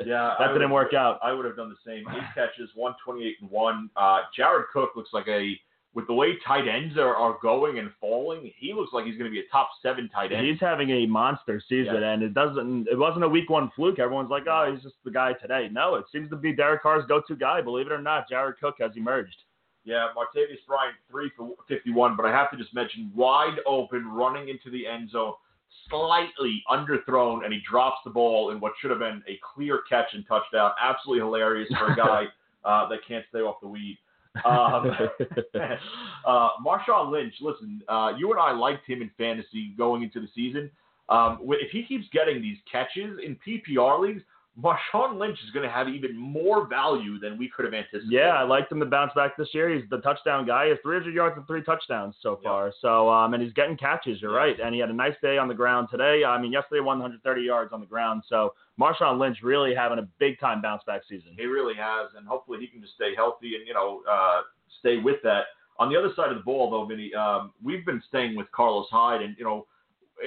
Yeah, 0.06 0.34
that 0.38 0.52
didn't 0.52 0.70
work 0.70 0.94
out. 0.94 1.18
I 1.22 1.32
would 1.32 1.44
have 1.44 1.56
done 1.56 1.68
the 1.68 1.90
same. 1.90 2.04
Eight 2.08 2.22
catches, 2.34 2.70
128 2.74 3.36
and 3.42 3.50
one. 3.50 3.90
Uh, 3.96 4.20
Jared 4.34 4.66
Cook 4.72 4.90
looks 4.96 5.10
like 5.12 5.28
a 5.28 5.54
with 5.96 6.06
the 6.06 6.12
way 6.12 6.34
tight 6.46 6.68
ends 6.68 6.98
are, 6.98 7.16
are 7.16 7.38
going 7.42 7.78
and 7.78 7.90
falling. 7.98 8.52
He 8.58 8.74
looks 8.74 8.92
like 8.92 9.06
he's 9.06 9.16
going 9.16 9.30
to 9.30 9.34
be 9.34 9.40
a 9.40 9.48
top 9.50 9.70
seven 9.82 10.10
tight 10.10 10.30
end. 10.30 10.46
He's 10.46 10.60
having 10.60 10.90
a 10.90 11.06
monster 11.06 11.58
season, 11.68 11.94
Yeah. 12.02 12.10
and 12.12 12.22
it 12.22 12.34
doesn't. 12.34 12.86
It 12.86 12.98
wasn't 12.98 13.24
a 13.24 13.28
week 13.28 13.48
one 13.48 13.70
fluke. 13.74 13.98
Everyone's 13.98 14.28
like, 14.30 14.44
"Oh, 14.46 14.70
he's 14.70 14.82
just 14.82 14.96
the 15.04 15.10
guy 15.10 15.32
today." 15.32 15.70
No, 15.72 15.94
it 15.94 16.04
seems 16.12 16.28
to 16.30 16.36
be 16.36 16.52
Derek 16.52 16.82
Carr's 16.82 17.06
go-to 17.06 17.34
guy. 17.34 17.62
Believe 17.62 17.86
it 17.86 17.92
or 17.92 18.02
not, 18.02 18.28
Jared 18.28 18.58
Cook 18.60 18.74
has 18.78 18.92
emerged. 18.94 19.36
Yeah, 19.84 20.08
Martavis 20.14 20.66
Bryant 20.66 20.96
three 21.10 21.30
for 21.36 21.54
51, 21.66 22.14
but 22.14 22.26
I 22.26 22.30
have 22.30 22.50
to 22.50 22.56
just 22.58 22.74
mention 22.74 23.10
wide 23.14 23.56
open, 23.66 24.06
running 24.06 24.48
into 24.50 24.68
the 24.68 24.86
end 24.86 25.08
zone, 25.10 25.32
slightly 25.88 26.62
underthrown, 26.70 27.44
and 27.44 27.52
he 27.54 27.60
drops 27.68 27.98
the 28.04 28.10
ball 28.10 28.50
in 28.50 28.60
what 28.60 28.72
should 28.80 28.90
have 28.90 28.98
been 28.98 29.22
a 29.28 29.38
clear 29.54 29.80
catch 29.88 30.12
and 30.12 30.26
touchdown. 30.26 30.72
Absolutely 30.82 31.24
hilarious 31.24 31.68
for 31.78 31.92
a 31.92 31.96
guy 31.96 32.24
uh, 32.64 32.88
that 32.88 32.98
can't 33.06 33.24
stay 33.28 33.38
off 33.38 33.60
the 33.62 33.68
weed. 33.68 33.96
Um, 34.44 34.90
uh, 36.26 36.48
Marshawn 36.64 37.10
Lynch, 37.10 37.34
listen, 37.40 37.82
uh, 37.88 38.12
you 38.18 38.30
and 38.30 38.40
I 38.40 38.52
liked 38.52 38.86
him 38.86 39.02
in 39.02 39.10
fantasy 39.16 39.74
going 39.76 40.02
into 40.02 40.20
the 40.20 40.28
season. 40.34 40.70
Um, 41.08 41.38
if 41.42 41.70
he 41.70 41.84
keeps 41.84 42.06
getting 42.12 42.42
these 42.42 42.58
catches 42.70 43.18
in 43.24 43.36
PPR 43.46 44.00
leagues, 44.00 44.22
Marshawn 44.60 45.18
Lynch 45.18 45.38
is 45.44 45.50
going 45.50 45.64
to 45.64 45.70
have 45.70 45.86
even 45.86 46.16
more 46.16 46.66
value 46.66 47.18
than 47.18 47.36
we 47.36 47.48
could 47.48 47.66
have 47.66 47.74
anticipated. 47.74 48.10
Yeah, 48.10 48.30
I 48.30 48.42
liked 48.42 48.72
him 48.72 48.80
to 48.80 48.86
bounce 48.86 49.12
back 49.14 49.36
this 49.36 49.48
year. 49.52 49.68
He's 49.74 49.88
the 49.90 49.98
touchdown 49.98 50.46
guy. 50.46 50.64
He 50.64 50.70
has 50.70 50.78
300 50.82 51.14
yards 51.14 51.36
and 51.36 51.46
three 51.46 51.62
touchdowns 51.62 52.14
so 52.22 52.40
far. 52.42 52.72
So, 52.80 53.10
um, 53.10 53.34
and 53.34 53.42
he's 53.42 53.52
getting 53.52 53.76
catches. 53.76 54.22
You're 54.22 54.32
right. 54.32 54.58
And 54.58 54.74
he 54.74 54.80
had 54.80 54.88
a 54.88 54.94
nice 54.94 55.14
day 55.20 55.36
on 55.36 55.48
the 55.48 55.54
ground 55.54 55.88
today. 55.90 56.22
I 56.26 56.40
mean, 56.40 56.52
yesterday 56.52 56.80
130 56.80 57.42
yards 57.42 57.72
on 57.74 57.80
the 57.80 57.86
ground. 57.86 58.22
So, 58.28 58.54
Marshawn 58.80 59.18
Lynch 59.18 59.38
really 59.42 59.74
having 59.74 59.98
a 59.98 60.08
big 60.18 60.40
time 60.40 60.62
bounce 60.62 60.82
back 60.86 61.02
season. 61.08 61.32
He 61.36 61.44
really 61.44 61.74
has, 61.74 62.10
and 62.16 62.26
hopefully 62.26 62.58
he 62.60 62.66
can 62.66 62.80
just 62.80 62.94
stay 62.94 63.14
healthy 63.14 63.56
and 63.56 63.66
you 63.66 63.74
know 63.74 64.02
uh, 64.10 64.40
stay 64.80 64.98
with 64.98 65.16
that. 65.24 65.44
On 65.78 65.90
the 65.90 65.98
other 65.98 66.10
side 66.16 66.30
of 66.30 66.36
the 66.36 66.42
ball, 66.42 66.70
though, 66.70 66.86
Vinny, 66.86 67.12
um, 67.14 67.52
we've 67.62 67.84
been 67.84 68.02
staying 68.08 68.36
with 68.36 68.50
Carlos 68.52 68.86
Hyde, 68.90 69.20
and 69.20 69.36
you 69.38 69.44
know 69.44 69.66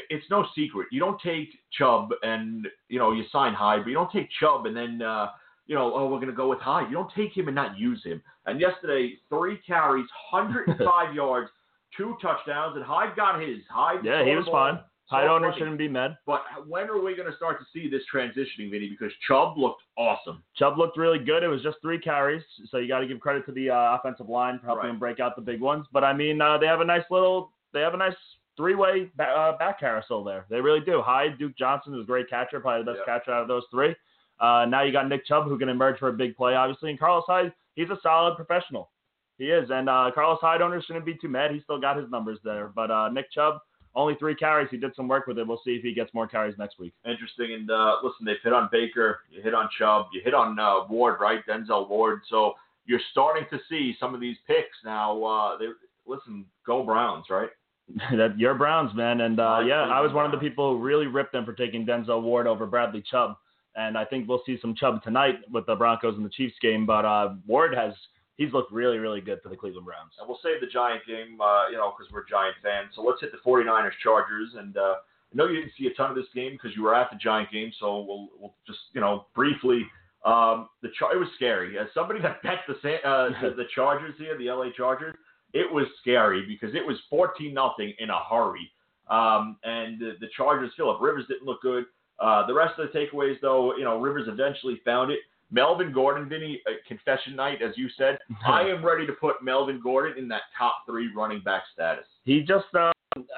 it's 0.10 0.26
no 0.30 0.46
secret 0.56 0.88
you 0.92 1.00
don't 1.00 1.20
take 1.22 1.50
Chubb 1.78 2.10
and 2.24 2.68
you 2.90 3.00
know 3.00 3.12
you 3.12 3.24
sign 3.32 3.54
Hyde, 3.54 3.82
but 3.84 3.90
you 3.90 3.96
don't 3.96 4.12
take 4.12 4.30
Chubb 4.40 4.66
and 4.66 4.76
then 4.76 5.02
uh, 5.02 5.28
you 5.68 5.76
know 5.76 5.94
oh 5.96 6.04
we're 6.08 6.18
going 6.18 6.28
to 6.28 6.34
go 6.34 6.50
with 6.50 6.60
Hyde. 6.60 6.88
You 6.90 6.96
don't 6.96 7.12
take 7.16 7.36
him 7.36 7.48
and 7.48 7.56
not 7.56 7.78
use 7.78 8.02
him. 8.04 8.22
And 8.46 8.60
yesterday, 8.60 9.14
three 9.30 9.60
carries, 9.68 10.08
105 10.32 11.14
yards, 11.22 11.50
two 11.96 12.16
touchdowns, 12.22 12.76
and 12.76 12.84
Hyde 12.86 13.16
got 13.16 13.40
his. 13.42 13.60
Hyde 13.70 14.04
Yeah, 14.04 14.24
he 14.24 14.36
was 14.36 14.46
ball, 14.46 14.54
fine. 14.54 14.76
saw 15.08 15.18
Hyde 15.18 15.28
owner 15.28 15.54
shouldn't 15.58 15.78
be 15.78 15.88
mad. 15.88 16.18
But 16.26 16.42
when 16.68 16.90
are 16.90 17.00
we 17.02 17.16
going 17.16 17.30
to 17.30 17.36
start 17.38 17.60
to 17.60 17.66
see 17.74 17.90
this 17.90 18.02
transitioning, 18.14 18.72
Vinny? 18.72 18.90
Because 18.90 19.12
Chubb 19.28 19.58
looked 19.58 19.84
awesome. 19.98 20.44
Chubb 20.56 20.78
looked 20.80 20.98
really 20.98 21.20
good. 21.20 21.44
It 21.44 21.48
was 21.48 21.62
just 21.62 21.78
three 21.82 22.00
carries, 22.00 22.42
so 22.72 22.78
you 22.78 22.88
got 22.88 23.00
to 23.02 23.08
give 23.08 23.20
credit 23.20 23.46
to 23.48 23.52
the 23.52 23.70
uh, 23.70 23.98
offensive 24.00 24.30
line 24.30 24.58
for 24.60 24.66
helping 24.68 24.84
Right. 24.86 24.90
him 24.92 25.00
break 25.00 25.20
out 25.20 25.36
the 25.36 25.42
big 25.44 25.62
ones. 25.62 25.86
But 25.92 26.04
I 26.04 26.14
mean, 26.14 26.42
uh, 26.42 26.58
they 26.58 26.66
have 26.68 26.82
a 26.82 26.86
nice 26.86 27.06
little, 27.12 27.52
they 27.74 27.82
have 27.82 27.94
a 27.94 27.98
nice 27.98 28.16
three-way 28.60 29.10
uh, 29.20 29.58
back 29.58 29.80
carousel 29.80 30.22
there. 30.24 30.46
They 30.50 30.60
really 30.60 30.82
do. 30.82 31.02
Hyde, 31.02 31.40
Duke 31.40 31.56
Johnson 31.58 31.94
is 31.96 32.02
a 32.02 32.06
great 32.06 32.30
catcher, 32.30 32.60
probably 32.60 32.84
the 32.84 32.92
best 32.92 33.04
Yeah. 33.08 33.18
catcher 33.20 33.32
out 33.32 33.42
of 33.44 33.48
those 33.48 33.64
three. 33.72 33.96
Uh, 34.42 34.66
now 34.68 34.84
you 34.84 34.92
got 34.92 35.08
Nick 35.08 35.26
Chubb 35.26 35.46
who 35.46 35.58
can 35.58 35.70
emerge 35.70 35.98
for 35.98 36.10
a 36.10 36.14
big 36.14 36.36
play, 36.36 36.56
obviously, 36.56 36.90
and 36.90 37.00
Carlos 37.00 37.24
Hyde, 37.26 37.54
he's 37.76 37.90
a 37.90 37.98
solid 38.04 38.36
professional. 38.36 38.90
He 39.38 39.46
is, 39.46 39.70
and 39.72 39.88
uh, 39.88 40.12
Carlos 40.14 40.40
Hyde 40.42 40.62
owners 40.62 40.84
shouldn't 40.86 41.06
be 41.06 41.16
too 41.16 41.30
mad. 41.30 41.52
He 41.52 41.62
still 41.62 41.80
got 41.80 41.96
his 41.96 42.10
numbers 42.12 42.40
there, 42.44 42.68
but 42.76 42.92
uh, 42.92 43.08
Nick 43.10 43.32
Chubb. 43.32 43.60
Only 43.96 44.14
three 44.20 44.36
carries. 44.36 44.70
He 44.70 44.78
did 44.78 44.96
some 44.96 45.08
work 45.08 45.26
with 45.26 45.40
it. 45.40 45.48
We'll 45.48 45.62
see 45.66 45.72
if 45.72 45.82
he 45.82 45.96
gets 45.96 46.14
more 46.14 46.28
carries 46.28 46.56
next 46.60 46.78
week. 46.78 46.94
interesting. 47.06 47.54
And 47.54 47.72
uh, 47.72 47.96
listen, 48.04 48.24
they've 48.24 48.36
hit 48.44 48.54
on 48.54 48.70
Baker, 48.72 49.22
you 49.32 49.42
hit 49.42 49.56
on 49.56 49.68
Chubb, 49.80 50.06
you 50.14 50.22
hit 50.24 50.36
on 50.36 50.60
uh, 50.60 50.86
Ward, 50.88 51.18
right? 51.20 51.40
Denzel 51.48 51.90
Ward. 51.90 52.22
So 52.30 52.54
you're 52.86 53.00
starting 53.12 53.46
to 53.50 53.60
see 53.68 53.96
some 54.00 54.14
of 54.14 54.22
these 54.22 54.38
picks 54.46 54.78
now. 54.86 55.22
Uh, 55.24 55.58
they 55.58 55.66
listen, 56.06 56.46
go 56.68 56.84
Browns, 56.84 57.26
right? 57.32 57.50
that 58.12 58.38
you're 58.38 58.56
Browns, 58.56 58.94
man, 58.96 59.22
and 59.22 59.40
uh, 59.40 59.60
yeah, 59.66 59.82
I 59.82 60.02
was 60.02 60.14
one 60.14 60.26
of 60.26 60.32
the 60.32 60.38
people 60.38 60.74
who 60.74 60.82
really 60.82 61.08
ripped 61.08 61.32
them 61.32 61.46
for 61.46 61.54
taking 61.54 61.86
Denzel 61.86 62.22
Ward 62.22 62.48
over 62.48 62.66
Bradley 62.66 63.04
Chubb, 63.10 63.36
and 63.76 63.98
I 63.98 64.06
think 64.06 64.28
we'll 64.28 64.44
see 64.46 64.58
some 64.62 64.76
Chubb 64.76 65.04
tonight 65.04 65.36
with 65.52 65.66
the 65.66 65.76
Broncos 65.76 66.16
and 66.16 66.26
the 66.26 66.30
Chiefs 66.30 66.56
game. 66.62 66.86
But 66.86 67.06
uh, 67.06 67.36
Ward 67.48 67.74
has 67.74 67.94
he's 68.40 68.54
looked 68.54 68.72
really, 68.72 68.98
really 68.98 69.22
good 69.22 69.40
for 69.44 69.50
the 69.50 69.56
Cleveland 69.56 69.86
Browns. 69.86 70.14
And 70.18 70.28
we'll 70.28 70.40
save 70.42 70.62
the 70.62 70.68
Giant 70.68 71.06
game, 71.06 71.40
uh, 71.42 71.68
you 71.70 71.78
know, 71.78 71.94
because 71.96 72.12
we're 72.12 72.26
Giant 72.26 72.56
fans. 72.64 72.92
So 72.96 73.04
let's 73.04 73.22
hit 73.22 73.32
the 73.32 73.38
49ers 73.46 73.92
Chargers. 74.02 74.50
And 74.58 74.78
uh, 74.78 74.96
I 75.32 75.36
know 75.36 75.46
you 75.46 75.60
didn't 75.60 75.74
see 75.78 75.88
a 75.88 75.94
ton 75.94 76.10
of 76.10 76.16
this 76.16 76.32
game 76.34 76.54
because 76.54 76.76
you 76.76 76.84
were 76.84 76.96
at 76.96 77.12
the 77.12 77.18
Giant 77.18 77.52
game. 77.52 77.72
So 77.80 78.00
we'll 78.00 78.30
we'll 78.40 78.56
just 78.66 78.80
you 78.94 79.02
know 79.02 79.26
briefly. 79.36 79.86
Um, 80.26 80.68
the 80.82 80.90
Char- 80.98 81.14
it 81.14 81.20
was 81.20 81.30
scary. 81.36 81.78
As 81.78 81.88
somebody 81.94 82.22
that 82.22 82.42
bet 82.42 82.60
the 82.68 82.76
Sa- 82.82 83.08
uh, 83.08 83.30
the, 83.42 83.56
the 83.56 83.66
Chargers 83.76 84.16
here, 84.18 84.38
the 84.38 84.52
LA 84.52 84.70
Chargers, 84.76 85.16
it 85.54 85.72
was 85.72 85.86
scary 86.02 86.46
because 86.48 86.76
it 86.76 86.86
was 86.86 86.98
14 87.10 87.54
nothing 87.54 87.94
in 88.00 88.10
a 88.10 88.20
hurry. 88.30 88.72
Um, 89.10 89.58
and 89.64 90.00
the, 90.00 90.14
the 90.20 90.28
Chargers, 90.36 90.72
Philip 90.78 91.02
Rivers 91.02 91.26
didn't 91.28 91.46
look 91.46 91.62
good. 91.62 91.86
Uh, 92.20 92.46
the 92.46 92.54
rest 92.54 92.78
of 92.80 92.90
the 92.92 93.00
takeaways, 93.00 93.40
though, 93.42 93.76
you 93.76 93.84
know, 93.84 94.00
Rivers 94.00 94.28
eventually 94.28 94.82
found 94.86 95.12
it. 95.12 95.20
Melvin 95.52 95.92
Gordon, 95.92 96.30
Vinny, 96.30 96.62
uh, 96.68 96.74
confession 96.88 97.36
night, 97.36 97.62
as 97.62 97.76
you 97.76 97.90
said. 97.98 98.20
I 98.48 98.62
am 98.64 98.86
ready 98.86 99.08
to 99.08 99.14
put 99.14 99.42
Melvin 99.42 99.80
Gordon 99.82 100.18
in 100.18 100.28
that 100.28 100.44
top 100.58 100.84
three 100.86 101.10
running 101.16 101.42
back 101.42 101.64
status. 101.74 102.06
He 102.24 102.42
just 102.42 102.66
uh, 102.78 102.92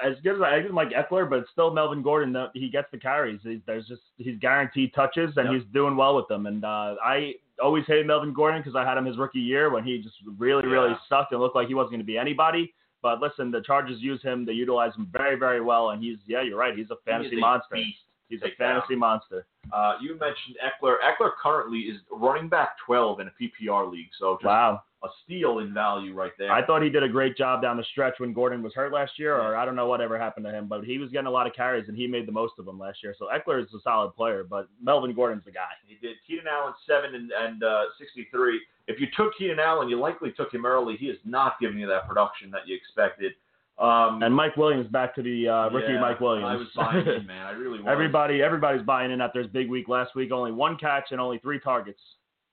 as 0.04 0.14
good 0.22 0.36
as 0.36 0.42
I 0.42 0.60
him 0.60 0.74
like 0.74 0.90
Ekeler, 0.90 1.28
but 1.28 1.44
still 1.52 1.72
Melvin 1.72 2.02
Gordon. 2.02 2.36
He 2.54 2.68
gets 2.68 2.88
the 2.92 2.98
carries. 2.98 3.40
He, 3.42 3.62
there's 3.66 3.86
just 3.86 4.02
he's 4.18 4.38
guaranteed 4.40 4.92
touches, 4.94 5.32
and 5.36 5.50
Yep. 5.50 5.54
he's 5.62 5.72
doing 5.72 5.96
well 5.96 6.16
with 6.16 6.28
them. 6.28 6.46
And 6.46 6.64
uh, 6.64 6.96
I 7.02 7.34
always 7.62 7.84
hated 7.86 8.06
Melvin 8.06 8.32
Gordon 8.32 8.60
because 8.60 8.76
I 8.76 8.84
had 8.84 8.96
him 8.96 9.04
his 9.04 9.18
rookie 9.18 9.40
year 9.40 9.70
when 9.70 9.84
he 9.84 9.98
just 9.98 10.16
really, 10.38 10.66
really 10.66 10.94
sucked 11.08 11.32
and 11.32 11.40
looked 11.40 11.56
like 11.56 11.68
he 11.68 11.74
wasn't 11.74 11.92
going 11.92 12.00
to 12.00 12.06
be 12.06 12.18
anybody. 12.18 12.72
But 13.02 13.20
listen, 13.20 13.50
the 13.50 13.60
Chargers 13.62 14.00
use 14.00 14.22
him. 14.22 14.44
They 14.46 14.52
utilize 14.52 14.94
him 14.94 15.08
very, 15.12 15.36
very 15.36 15.60
well, 15.60 15.90
and 15.90 16.02
he's 16.02 16.18
yeah, 16.26 16.42
you're 16.42 16.56
right. 16.58 16.76
He's 16.76 16.90
a 16.90 16.96
fantasy 17.04 17.30
He 17.30 17.36
a 17.38 17.40
monster. 17.40 17.74
beast 17.74 17.98
He's 18.28 18.40
to 18.40 18.46
a 18.46 18.48
take 18.50 18.58
down. 18.58 18.76
fantasy 18.80 18.94
monster. 18.96 19.46
Uh, 19.72 19.94
you 20.00 20.10
mentioned 20.18 20.56
Ekeler. 20.64 20.96
Ekeler 21.02 21.30
currently 21.42 21.80
is 21.80 21.98
running 22.12 22.48
back 22.48 22.76
12 22.86 23.20
in 23.20 23.26
a 23.28 23.32
PPR 23.32 23.90
league, 23.90 24.08
so 24.18 24.34
just 24.36 24.44
Wow. 24.46 24.82
A 25.04 25.08
steal 25.24 25.58
in 25.58 25.74
value 25.74 26.14
right 26.14 26.30
there. 26.38 26.52
I 26.52 26.64
thought 26.64 26.80
he 26.80 26.88
did 26.88 27.02
a 27.02 27.08
great 27.08 27.36
job 27.36 27.60
down 27.60 27.76
the 27.76 27.84
stretch 27.90 28.14
when 28.18 28.32
Gordon 28.32 28.62
was 28.62 28.72
hurt 28.72 28.92
last 28.92 29.18
year, 29.18 29.36
or 29.36 29.56
I 29.56 29.64
don't 29.64 29.74
know 29.74 29.88
whatever 29.88 30.16
happened 30.16 30.46
to 30.46 30.52
him, 30.52 30.68
but 30.68 30.84
he 30.84 30.98
was 30.98 31.10
getting 31.10 31.26
a 31.26 31.30
lot 31.30 31.48
of 31.48 31.54
carries 31.54 31.88
and 31.88 31.96
he 31.96 32.06
made 32.06 32.28
the 32.28 32.32
most 32.32 32.52
of 32.60 32.66
them 32.66 32.78
last 32.78 33.02
year. 33.02 33.12
So 33.18 33.26
Ekeler 33.26 33.60
is 33.60 33.74
a 33.74 33.80
solid 33.82 34.14
player, 34.14 34.44
but 34.48 34.68
Melvin 34.80 35.12
Gordon's 35.12 35.44
the 35.44 35.50
guy. 35.50 35.70
He 35.86 35.96
did. 36.06 36.16
Keenan 36.24 36.46
Allen 36.46 36.74
seven 36.86 37.16
and, 37.16 37.32
and 37.32 37.64
uh, 37.64 37.84
63. 37.98 38.60
If 38.86 39.00
you 39.00 39.08
took 39.16 39.36
Keenan 39.36 39.58
Allen, 39.58 39.88
you 39.88 39.98
likely 39.98 40.30
took 40.32 40.54
him 40.54 40.64
early. 40.64 40.96
He 40.96 41.06
is 41.06 41.18
not 41.24 41.54
giving 41.60 41.78
you 41.78 41.88
that 41.88 42.06
production 42.08 42.50
that 42.52 42.66
you 42.66 42.76
expected. 42.76 43.32
Um, 43.78 44.22
And 44.22 44.32
Mike 44.34 44.56
Williams 44.56 44.86
back 44.88 45.14
to 45.16 45.22
the 45.22 45.48
uh, 45.48 45.68
rookie 45.70 45.94
yeah, 45.94 46.00
Mike 46.00 46.20
Williams. 46.20 46.46
I 46.48 46.54
was 46.54 46.68
buying 46.76 47.06
in, 47.06 47.26
man. 47.26 47.46
I 47.46 47.50
really 47.50 47.78
was. 47.78 47.88
Everybody, 47.90 48.40
everybody's 48.40 48.82
buying 48.82 49.10
in 49.10 49.20
after 49.20 49.42
his 49.42 49.50
big 49.50 49.68
week 49.68 49.88
last 49.88 50.14
week. 50.14 50.30
Only 50.30 50.52
one 50.52 50.76
catch 50.76 51.06
and 51.10 51.20
only 51.20 51.38
three 51.38 51.58
targets. 51.58 51.98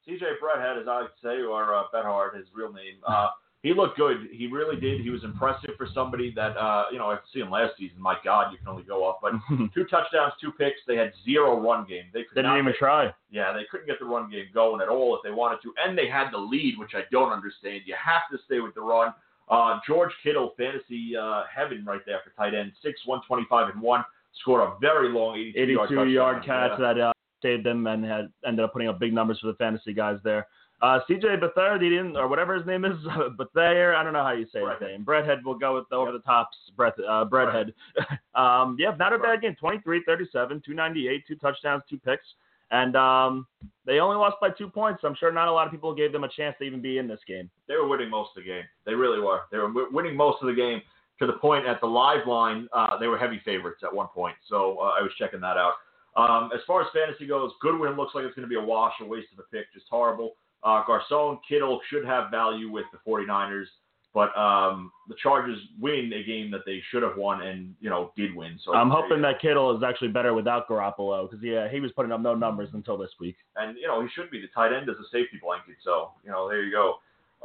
CJ 0.09 0.21
Bretthead, 0.41 0.81
as 0.81 0.87
I 0.87 1.01
like 1.01 1.09
to 1.09 1.21
say, 1.21 1.41
or 1.41 1.75
uh, 1.75 1.83
Beathard, 1.93 2.35
his 2.37 2.47
real 2.53 2.73
name. 2.73 2.95
Uh, 3.07 3.27
he 3.61 3.73
looked 3.73 3.97
good. 3.97 4.29
He 4.31 4.47
really 4.47 4.79
did. 4.79 5.01
He 5.01 5.09
was 5.09 5.23
impressive 5.25 5.71
for 5.77 5.85
somebody 5.93 6.31
that, 6.33 6.55
uh, 6.55 6.85
you 6.93 6.97
know, 6.97 7.11
I 7.11 7.17
see 7.33 7.41
him 7.41 7.51
last 7.51 7.73
season. 7.77 8.01
My 8.01 8.15
God, 8.23 8.53
you 8.53 8.57
can 8.57 8.69
only 8.69 8.83
go 8.83 9.07
up. 9.09 9.19
But 9.21 9.33
two 9.73 9.83
touchdowns, 9.85 10.31
two 10.39 10.53
picks. 10.53 10.79
They 10.87 10.95
had 10.95 11.11
zero 11.25 11.59
run 11.59 11.85
game. 11.85 12.03
They 12.13 12.23
could 12.23 12.35
Didn't 12.35 12.51
not 12.51 12.57
even 12.59 12.73
try. 12.79 13.13
Yeah, 13.29 13.51
they 13.51 13.63
couldn't 13.69 13.85
get 13.87 13.99
the 13.99 14.05
run 14.05 14.29
game 14.31 14.45
going 14.53 14.81
at 14.81 14.87
all 14.87 15.13
if 15.17 15.23
they 15.23 15.31
wanted 15.31 15.61
to, 15.63 15.73
and 15.85 15.97
they 15.97 16.07
had 16.07 16.31
the 16.31 16.37
lead, 16.37 16.75
which 16.79 16.91
I 16.95 17.01
don't 17.11 17.33
understand. 17.33 17.81
You 17.85 17.95
have 18.01 18.21
to 18.31 18.37
stay 18.45 18.61
with 18.61 18.75
the 18.75 18.81
run. 18.81 19.13
Uh, 19.49 19.79
George 19.85 20.11
Kittle, 20.23 20.53
fantasy 20.57 21.17
uh, 21.17 21.43
heaven 21.53 21.83
right 21.85 22.01
there 22.05 22.19
for 22.23 22.29
tight 22.41 22.53
end, 22.57 22.71
six 22.81 23.01
one 23.05 23.19
twenty 23.27 23.45
five 23.49 23.73
and 23.73 23.81
one, 23.81 24.05
scored 24.41 24.61
a 24.61 24.79
very 24.79 25.09
long 25.09 25.35
82, 25.37 25.81
82 25.89 26.05
yard 26.09 26.45
catch 26.45 26.71
Yeah. 26.79 26.93
that 26.93 26.99
uh, 27.01 27.11
saved 27.41 27.65
them 27.65 27.87
and 27.87 28.03
had 28.05 28.29
ended 28.45 28.63
up 28.65 28.73
putting 28.73 28.87
up 28.89 28.99
big 28.99 29.13
numbers 29.13 29.39
for 29.39 29.47
the 29.47 29.53
fantasy 29.55 29.93
guys 29.93 30.17
there. 30.23 30.47
Uh, 30.81 30.99
CJ 31.09 31.41
Beathard, 31.41 31.81
he 31.81 31.89
didn't, 31.89 32.15
or 32.15 32.29
whatever 32.29 32.55
his 32.55 32.65
name 32.65 32.85
is, 32.85 32.95
Beathard, 33.37 33.95
I 33.95 34.03
don't 34.03 34.13
know 34.13 34.23
how 34.23 34.31
you 34.31 34.45
say 34.53 34.59
his 34.59 34.69
Breadhead. 34.69 34.81
name. 34.81 35.05
Breadhead 35.05 35.43
will 35.43 35.57
go 35.59 35.75
with 35.75 35.83
the 35.89 35.95
over 35.97 36.11
the 36.13 36.19
tops, 36.19 36.55
Breath, 36.77 36.93
uh, 36.99 37.25
Breadhead. 37.25 37.73
um, 38.35 38.77
yeah, 38.79 38.95
not 38.97 39.11
a 39.11 39.19
bad 39.19 39.41
game. 39.41 39.55
23 39.59 40.03
37, 40.05 40.61
298, 40.65 41.23
two 41.27 41.35
touchdowns, 41.35 41.83
two 41.89 41.97
picks. 41.99 42.25
And 42.71 42.95
um, 42.95 43.47
they 43.85 43.99
only 43.99 44.15
lost 44.15 44.37
by 44.39 44.51
two 44.51 44.69
points. 44.69 45.01
I'm 45.03 45.15
sure 45.15 45.31
not 45.31 45.47
a 45.47 45.51
lot 45.51 45.65
of 45.65 45.71
people 45.71 45.93
gave 45.93 46.11
them 46.13 46.23
a 46.23 46.29
chance 46.29 46.55
to 46.59 46.63
even 46.63 46.81
be 46.81 46.97
in 46.99 47.07
this 47.07 47.19
game. 47.27 47.49
They 47.67 47.75
were 47.75 47.87
winning 47.87 48.09
most 48.11 48.29
of 48.37 48.43
the 48.43 48.47
game. 48.47 48.63
They 48.85 48.93
really 48.93 49.19
were. 49.19 49.41
They 49.51 49.57
were 49.57 49.67
wi- 49.69 49.89
winning 49.91 50.15
most 50.15 50.37
of 50.41 50.47
the 50.47 50.53
game. 50.53 50.81
to 51.19 51.25
the 51.27 51.33
point 51.33 51.65
at 51.65 51.81
the 51.81 51.87
live 51.87 52.25
line, 52.27 52.69
uh, 52.71 52.97
they 52.99 53.07
were 53.07 53.17
heavy 53.17 53.41
favorites 53.43 53.81
at 53.83 53.93
one 53.93 54.07
point. 54.07 54.35
So 54.47 54.77
uh, 54.79 54.91
I 54.97 55.01
was 55.01 55.11
checking 55.17 55.41
that 55.41 55.57
out. 55.57 55.73
Um, 56.15 56.49
as 56.53 56.59
far 56.65 56.81
as 56.81 56.87
fantasy 56.93 57.27
goes, 57.27 57.51
Goodwin 57.61 57.95
looks 57.95 58.15
like 58.15 58.25
it's 58.25 58.35
going 58.35 58.47
to 58.47 58.49
be 58.49 58.55
a 58.55 58.65
wash, 58.65 58.93
a 59.01 59.05
waste 59.05 59.27
of 59.33 59.39
a 59.39 59.55
pick, 59.55 59.71
just 59.73 59.85
horrible. 59.89 60.33
Uh, 60.63 60.83
Garcon, 60.85 61.39
Kittle 61.47 61.79
should 61.89 62.05
have 62.05 62.31
value 62.31 62.69
with 62.69 62.85
the 62.91 62.99
49ers, 63.09 63.65
but 64.13 64.35
um, 64.37 64.91
the 65.07 65.15
Chargers 65.21 65.59
win 65.79 66.11
a 66.13 66.23
game 66.23 66.51
that 66.51 66.61
they 66.65 66.81
should 66.91 67.03
have 67.03 67.15
won 67.15 67.41
and 67.41 67.75
you 67.79 67.89
know 67.89 68.11
did 68.17 68.35
win. 68.35 68.59
So 68.65 68.73
I'm 68.73 68.89
hoping 68.89 69.21
that 69.21 69.39
Kittle 69.39 69.77
is 69.77 69.83
actually 69.83 70.09
better 70.09 70.33
without 70.33 70.67
Garoppolo 70.67 71.29
because 71.29 71.43
yeah, 71.43 71.69
he 71.69 71.79
was 71.79 71.91
putting 71.91 72.11
up 72.11 72.19
no 72.19 72.35
numbers 72.35 72.69
until 72.73 72.97
this 72.97 73.11
week. 73.19 73.37
and 73.55 73.77
you 73.77 73.87
know 73.87 74.01
he 74.01 74.07
should 74.13 74.31
be 74.31 74.41
the 74.41 74.47
tight 74.53 74.73
end 74.73 74.89
as 74.89 74.95
a 74.97 75.07
safety 75.11 75.39
blanket. 75.41 75.75
So 75.83 76.11
you 76.25 76.31
know 76.31 76.49
there 76.49 76.63
you 76.63 76.71
go. 76.71 76.95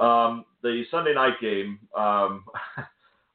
Um, 0.02 0.44
the 0.62 0.82
Sunday 0.90 1.14
night 1.14 1.34
game, 1.40 1.78
um, 1.96 2.44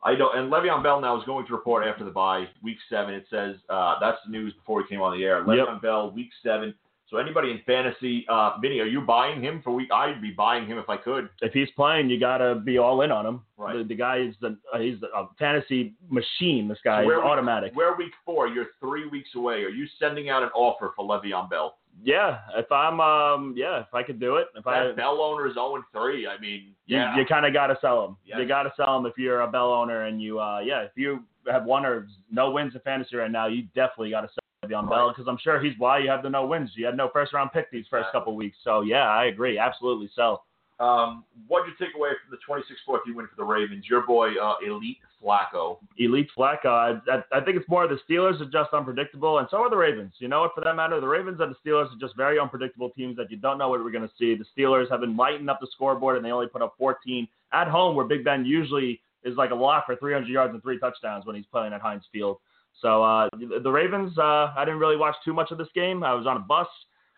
I 0.03 0.15
don't. 0.15 0.37
And 0.37 0.51
Le'Veon 0.51 0.81
Bell 0.81 1.01
now 1.01 1.17
is 1.17 1.23
going 1.25 1.45
to 1.47 1.53
report 1.53 1.85
after 1.85 2.05
the 2.05 2.11
bye, 2.11 2.45
week 2.63 2.77
seven. 2.89 3.13
It 3.13 3.25
says 3.29 3.55
uh, 3.69 3.95
that's 3.99 4.17
the 4.25 4.31
news 4.31 4.53
before 4.53 4.77
we 4.77 4.87
came 4.87 5.01
on 5.01 5.17
the 5.17 5.23
air. 5.25 5.43
Le'Veon 5.43 5.81
Bell, 5.81 6.11
week 6.11 6.29
seven. 6.43 6.73
So 7.09 7.17
anybody 7.17 7.49
in 7.49 7.59
fantasy, 7.65 8.23
uh, 8.29 8.59
Vinny, 8.61 8.79
are 8.81 8.85
you 8.85 9.01
buying 9.01 9.41
him 9.41 9.61
for 9.63 9.71
week? 9.71 9.89
I'd 9.91 10.21
be 10.21 10.29
buying 10.29 10.67
him 10.67 10.77
if 10.77 10.87
I 10.89 10.95
could. 10.95 11.27
If 11.41 11.53
he's 11.53 11.69
playing, 11.75 12.07
you 12.07 12.19
gotta 12.19 12.53
be 12.63 12.77
all 12.77 13.01
in 13.01 13.11
on 13.11 13.25
him. 13.25 13.41
Right. 13.57 13.77
The, 13.79 13.83
the 13.83 13.95
guy 13.95 14.19
is 14.19 14.35
the 14.41 14.55
uh, 14.71 14.77
he's 14.79 15.01
a 15.01 15.25
fantasy 15.39 15.95
machine. 16.07 16.67
This 16.67 16.77
guy 16.83 16.97
So 16.99 17.01
is 17.01 17.07
we're 17.07 17.15
week- 17.17 17.25
automatic. 17.25 17.71
We're 17.75 17.97
week 17.97 18.13
four. 18.23 18.47
You're 18.47 18.67
three 18.79 19.07
weeks 19.07 19.29
away. 19.35 19.63
Are 19.63 19.69
you 19.69 19.87
sending 19.99 20.29
out 20.29 20.43
an 20.43 20.49
offer 20.53 20.93
for 20.95 21.03
Le'Veon 21.03 21.49
Bell? 21.49 21.77
Yeah, 22.03 22.39
if 22.55 22.71
I'm 22.71 22.99
um 22.99 23.53
yeah, 23.57 23.81
if 23.81 23.93
I 23.93 24.03
could 24.03 24.19
do 24.19 24.37
it, 24.37 24.47
if 24.55 24.65
I 24.65 24.91
Bell 24.93 25.21
owner 25.21 25.47
is 25.47 25.55
0 25.55 25.83
3. 25.93 26.27
I 26.27 26.39
mean, 26.39 26.73
yeah. 26.85 27.13
you, 27.15 27.21
you 27.21 27.27
kind 27.27 27.45
of 27.45 27.53
got 27.53 27.67
to 27.67 27.77
sell 27.81 28.01
them. 28.01 28.17
Yes. 28.25 28.37
You 28.41 28.47
got 28.47 28.63
to 28.63 28.73
sell 28.77 29.01
them 29.01 29.05
if 29.05 29.17
you're 29.17 29.41
a 29.41 29.51
Bell 29.51 29.71
owner 29.73 30.05
and 30.05 30.21
you, 30.21 30.39
uh, 30.39 30.59
yeah, 30.59 30.81
if 30.81 30.91
you 30.95 31.23
have 31.47 31.65
one 31.65 31.85
or 31.85 32.07
no 32.31 32.51
wins 32.51 32.73
in 32.75 32.81
fantasy 32.81 33.15
right 33.15 33.31
now, 33.31 33.47
you 33.47 33.63
definitely 33.75 34.11
got 34.11 34.21
to 34.21 34.27
sell 34.27 34.69
Le'Veon 34.69 34.89
Bell 34.89 35.09
because 35.09 35.27
I'm 35.27 35.37
sure 35.37 35.61
he's 35.61 35.73
why 35.77 35.99
you 35.99 36.09
have 36.09 36.23
the 36.23 36.29
no 36.29 36.45
wins. 36.45 36.71
You 36.75 36.85
had 36.85 36.95
no 36.95 37.09
first 37.11 37.33
round 37.33 37.51
pick 37.51 37.71
these 37.71 37.85
first 37.89 38.03
Exactly. 38.03 38.19
couple 38.19 38.35
weeks. 38.35 38.57
So 38.63 38.81
yeah, 38.81 39.07
I 39.09 39.25
agree, 39.25 39.57
absolutely 39.57 40.09
sell. 40.15 40.45
Um, 40.79 41.25
what 41.47 41.65
did 41.65 41.73
you 41.77 41.85
take 41.85 41.95
away 41.95 42.11
from 42.23 42.31
the 42.31 42.39
26-14 42.47 43.13
win 43.13 43.27
for 43.27 43.35
the 43.35 43.43
Ravens? 43.43 43.85
Your 43.89 44.01
boy, 44.05 44.35
uh, 44.41 44.55
Elite 44.65 44.97
Flacco. 45.23 45.77
Elite 45.97 46.29
Flacco, 46.37 46.65
I, 46.65 47.21
I, 47.35 47.41
think 47.41 47.57
it's 47.57 47.67
more 47.67 47.87
the 47.87 47.99
Steelers 48.09 48.39
are 48.41 48.49
just 48.49 48.73
unpredictable, 48.73 49.39
and 49.39 49.47
so 49.51 49.57
are 49.57 49.69
the 49.69 49.75
Ravens. 49.75 50.13
You 50.19 50.27
know 50.27 50.41
what? 50.41 50.55
For 50.55 50.61
that 50.61 50.75
matter, 50.75 50.99
the 51.01 51.07
Ravens 51.07 51.39
and 51.41 51.53
the 51.53 51.69
Steelers 51.69 51.93
are 51.93 51.99
just 51.99 52.15
very 52.15 52.39
unpredictable 52.39 52.89
teams 52.91 53.17
that 53.17 53.29
you 53.29 53.37
don't 53.37 53.57
know 53.57 53.69
what 53.69 53.83
we're 53.83 53.91
going 53.91 54.07
to 54.07 54.13
see. 54.17 54.35
The 54.35 54.45
Steelers 54.57 54.89
have 54.89 55.01
been 55.01 55.17
lighting 55.17 55.49
up 55.49 55.59
the 55.59 55.67
scoreboard, 55.73 56.17
and 56.17 56.25
they 56.25 56.31
only 56.31 56.47
put 56.47 56.61
up 56.61 56.75
14 56.77 57.27
at 57.53 57.67
home, 57.67 57.95
where 57.95 58.05
Big 58.05 58.23
Ben 58.23 58.45
usually 58.45 59.01
is 59.23 59.35
like 59.35 59.51
a 59.51 59.55
lock 59.55 59.85
for 59.85 59.95
300 59.95 60.27
yards 60.29 60.53
and 60.53 60.63
three 60.63 60.79
touchdowns 60.79 61.25
when 61.25 61.35
he's 61.35 61.45
playing 61.47 61.73
at 61.73 61.81
Heinz 61.81 62.03
Field. 62.11 62.37
So 62.81 63.03
uh, 63.03 63.27
the 63.61 63.71
Ravens, 63.71 64.17
uh, 64.17 64.53
I 64.55 64.63
didn't 64.63 64.79
really 64.79 64.95
watch 64.95 65.15
too 65.25 65.33
much 65.33 65.51
of 65.51 65.57
this 65.57 65.67
game. 65.75 66.03
I 66.03 66.13
was 66.13 66.25
on 66.25 66.37
a 66.37 66.41
bus, 66.41 66.67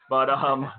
but 0.09 0.29
um, 0.29 0.71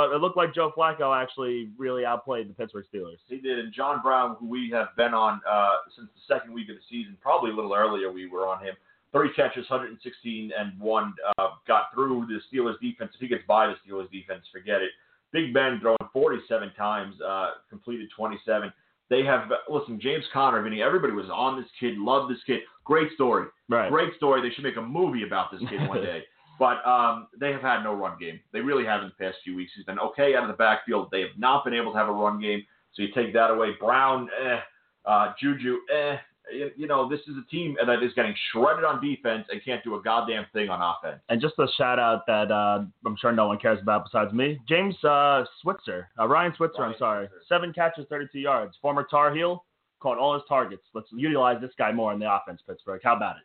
but 0.00 0.14
it 0.14 0.18
looked 0.22 0.36
like 0.38 0.54
Joe 0.54 0.72
Flacco 0.76 1.14
actually 1.14 1.70
really 1.76 2.04
outplayed 2.06 2.48
the 2.48 2.54
Pittsburgh 2.54 2.86
Steelers. 2.92 3.18
He 3.28 3.36
did, 3.38 3.58
and 3.58 3.70
John 3.72 4.00
Brown, 4.02 4.36
who 4.40 4.46
we 4.48 4.70
have 4.72 4.88
been 4.96 5.12
on 5.12 5.40
uh, 5.50 5.70
since 5.96 6.08
the 6.14 6.34
second 6.34 6.54
week 6.54 6.70
of 6.70 6.76
the 6.76 6.82
season, 6.88 7.18
probably 7.20 7.50
a 7.50 7.54
little 7.54 7.74
earlier, 7.74 8.10
we 8.10 8.26
were 8.28 8.46
on 8.48 8.64
him. 8.64 8.74
Three 9.12 9.30
catches, 9.34 9.68
116 9.68 10.52
and 10.58 10.78
one, 10.80 11.12
uh, 11.38 11.48
got 11.68 11.92
through 11.92 12.26
the 12.28 12.38
Steelers 12.48 12.78
defense. 12.80 13.10
If 13.14 13.20
he 13.20 13.28
gets 13.28 13.42
by 13.46 13.66
the 13.66 13.74
Steelers 13.84 14.10
defense, 14.10 14.44
forget 14.52 14.80
it. 14.80 14.90
Big 15.32 15.52
Ben 15.52 15.78
throwing 15.80 15.98
47 16.12 16.72
times, 16.78 17.20
uh, 17.20 17.50
completed 17.68 18.08
27. 18.16 18.72
They 19.10 19.24
have 19.24 19.50
listen, 19.68 20.00
James 20.00 20.24
Conner, 20.32 20.62
Vinny. 20.62 20.80
Everybody 20.82 21.12
was 21.12 21.26
on 21.32 21.60
this 21.60 21.68
kid, 21.78 21.98
loved 21.98 22.32
this 22.32 22.38
kid. 22.46 22.60
Great 22.84 23.12
story, 23.14 23.46
Right. 23.68 23.90
great 23.90 24.14
story. 24.16 24.40
They 24.40 24.54
should 24.54 24.64
make 24.64 24.76
a 24.76 24.82
movie 24.82 25.24
about 25.26 25.50
this 25.52 25.60
kid 25.68 25.86
one 25.88 26.00
day. 26.02 26.22
But 26.60 26.86
um, 26.86 27.28
they 27.40 27.52
have 27.52 27.62
had 27.62 27.82
no 27.82 27.94
run 27.94 28.18
game. 28.20 28.38
They 28.52 28.60
really 28.60 28.84
have 28.84 29.00
in 29.00 29.08
the 29.08 29.24
past 29.24 29.38
few 29.42 29.56
weeks. 29.56 29.72
He's 29.74 29.86
been 29.86 29.98
okay 29.98 30.34
out 30.36 30.44
of 30.44 30.48
the 30.48 30.56
backfield. 30.56 31.08
They 31.10 31.22
have 31.22 31.30
not 31.38 31.64
been 31.64 31.72
able 31.72 31.90
to 31.92 31.98
have 31.98 32.08
a 32.08 32.12
run 32.12 32.38
game. 32.38 32.62
So 32.92 33.00
you 33.00 33.08
take 33.14 33.32
that 33.32 33.50
away. 33.50 33.70
Brown, 33.80 34.28
eh. 34.44 34.58
Uh, 35.06 35.32
Juju, 35.40 35.78
eh. 35.90 36.16
You, 36.52 36.70
you 36.76 36.86
know, 36.86 37.08
this 37.08 37.20
is 37.20 37.36
a 37.38 37.50
team 37.50 37.76
that 37.84 38.02
is 38.02 38.12
getting 38.14 38.34
shredded 38.52 38.84
on 38.84 39.00
defense 39.00 39.46
and 39.50 39.64
can't 39.64 39.82
do 39.82 39.94
a 39.94 40.02
goddamn 40.02 40.44
thing 40.52 40.68
on 40.68 40.82
offense. 40.82 41.22
And 41.30 41.40
just 41.40 41.54
a 41.58 41.66
shout 41.78 41.98
out 41.98 42.26
that 42.26 42.52
uh, 42.52 42.84
I'm 43.06 43.16
sure 43.18 43.32
no 43.32 43.46
one 43.46 43.58
cares 43.58 43.78
about 43.80 44.04
besides 44.04 44.34
me. 44.34 44.58
James 44.68 45.02
uh, 45.02 45.44
Switzer, 45.62 46.08
uh, 46.18 46.28
Ryan 46.28 46.52
Switzer, 46.58 46.82
Ryan 46.82 46.92
I'm 46.92 46.98
sorry. 46.98 47.26
Switzer. 47.28 47.44
Seven 47.48 47.72
catches, 47.72 48.06
32 48.10 48.38
yards. 48.38 48.76
Former 48.82 49.06
Tar 49.10 49.34
Heel, 49.34 49.64
caught 50.00 50.18
all 50.18 50.34
his 50.34 50.42
targets. 50.46 50.82
Let's 50.92 51.08
utilize 51.10 51.58
this 51.62 51.72
guy 51.78 51.90
more 51.90 52.12
in 52.12 52.18
the 52.18 52.30
offense, 52.30 52.60
Pittsburgh. 52.66 53.00
How 53.02 53.16
about 53.16 53.36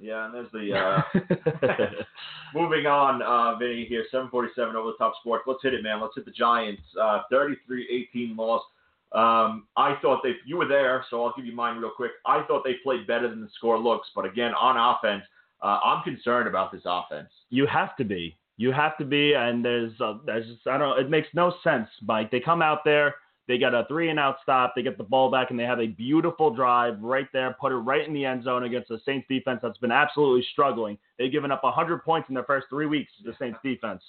Yeah, 0.00 0.26
and 0.26 0.34
there's 0.34 0.50
the 0.52 0.72
uh, 0.74 1.86
moving 2.54 2.86
on, 2.86 3.22
uh, 3.22 3.56
Vinny 3.56 3.84
here, 3.84 4.04
747 4.10 4.76
over 4.76 4.92
the 4.92 4.96
top 4.96 5.14
sports. 5.20 5.44
Let's 5.46 5.62
hit 5.62 5.74
it, 5.74 5.82
man. 5.82 6.00
Let's 6.00 6.14
hit 6.14 6.24
the 6.24 6.30
Giants. 6.30 6.82
Uh, 7.00 7.22
33-18 7.32 8.36
loss. 8.36 8.62
Um, 9.12 9.66
I 9.76 9.96
thought 10.00 10.20
they, 10.22 10.34
you 10.46 10.56
were 10.56 10.68
there, 10.68 11.04
so 11.10 11.24
I'll 11.24 11.34
give 11.36 11.44
you 11.44 11.54
mine 11.54 11.78
real 11.78 11.90
quick. 11.90 12.12
I 12.26 12.42
thought 12.44 12.62
they 12.64 12.74
played 12.82 13.06
better 13.06 13.28
than 13.28 13.40
the 13.40 13.48
score 13.56 13.78
looks, 13.78 14.08
but 14.14 14.24
again, 14.24 14.52
on 14.54 14.76
offense, 14.76 15.24
uh, 15.62 15.78
I'm 15.84 16.02
concerned 16.04 16.48
about 16.48 16.72
this 16.72 16.82
offense. 16.84 17.28
you 17.50 17.66
have 17.66 17.96
to 17.96 18.04
be. 18.04 18.36
You 18.56 18.72
have 18.72 18.96
to 18.98 19.04
be. 19.04 19.34
And 19.34 19.64
there's, 19.64 19.92
uh, 20.00 20.18
there's 20.24 20.46
just, 20.46 20.66
I 20.66 20.78
don't 20.78 20.90
know, 20.90 20.94
it 20.96 21.10
makes 21.10 21.28
no 21.34 21.54
sense, 21.64 21.88
Mike. 22.02 22.30
They 22.30 22.40
come 22.40 22.62
out 22.62 22.84
there, 22.84 23.16
they 23.50 23.58
get 23.58 23.74
a 23.74 23.84
three 23.88 24.10
and 24.10 24.18
out 24.20 24.36
stop, 24.44 24.74
they 24.76 24.82
get 24.82 24.96
the 24.96 25.02
ball 25.02 25.28
back, 25.28 25.50
and 25.50 25.58
they 25.58 25.64
have 25.64 25.80
a 25.80 25.88
beautiful 25.88 26.54
drive 26.54 27.00
right 27.02 27.26
there, 27.32 27.56
put 27.60 27.72
it 27.72 27.76
right 27.76 28.06
in 28.06 28.14
the 28.14 28.24
end 28.24 28.44
zone 28.44 28.62
against 28.62 28.88
the 28.88 29.00
Saints 29.04 29.26
defense 29.28 29.58
that's 29.60 29.76
been 29.78 29.90
absolutely 29.90 30.46
struggling. 30.52 30.96
They've 31.18 31.32
given 31.32 31.50
up 31.50 31.64
100 31.64 32.04
points 32.04 32.28
in 32.28 32.34
their 32.36 32.44
first 32.44 32.68
three 32.70 32.86
weeks 32.86 33.10
to 33.18 33.28
the 33.28 33.36
Saints 33.40 33.58
defense. 33.64 34.02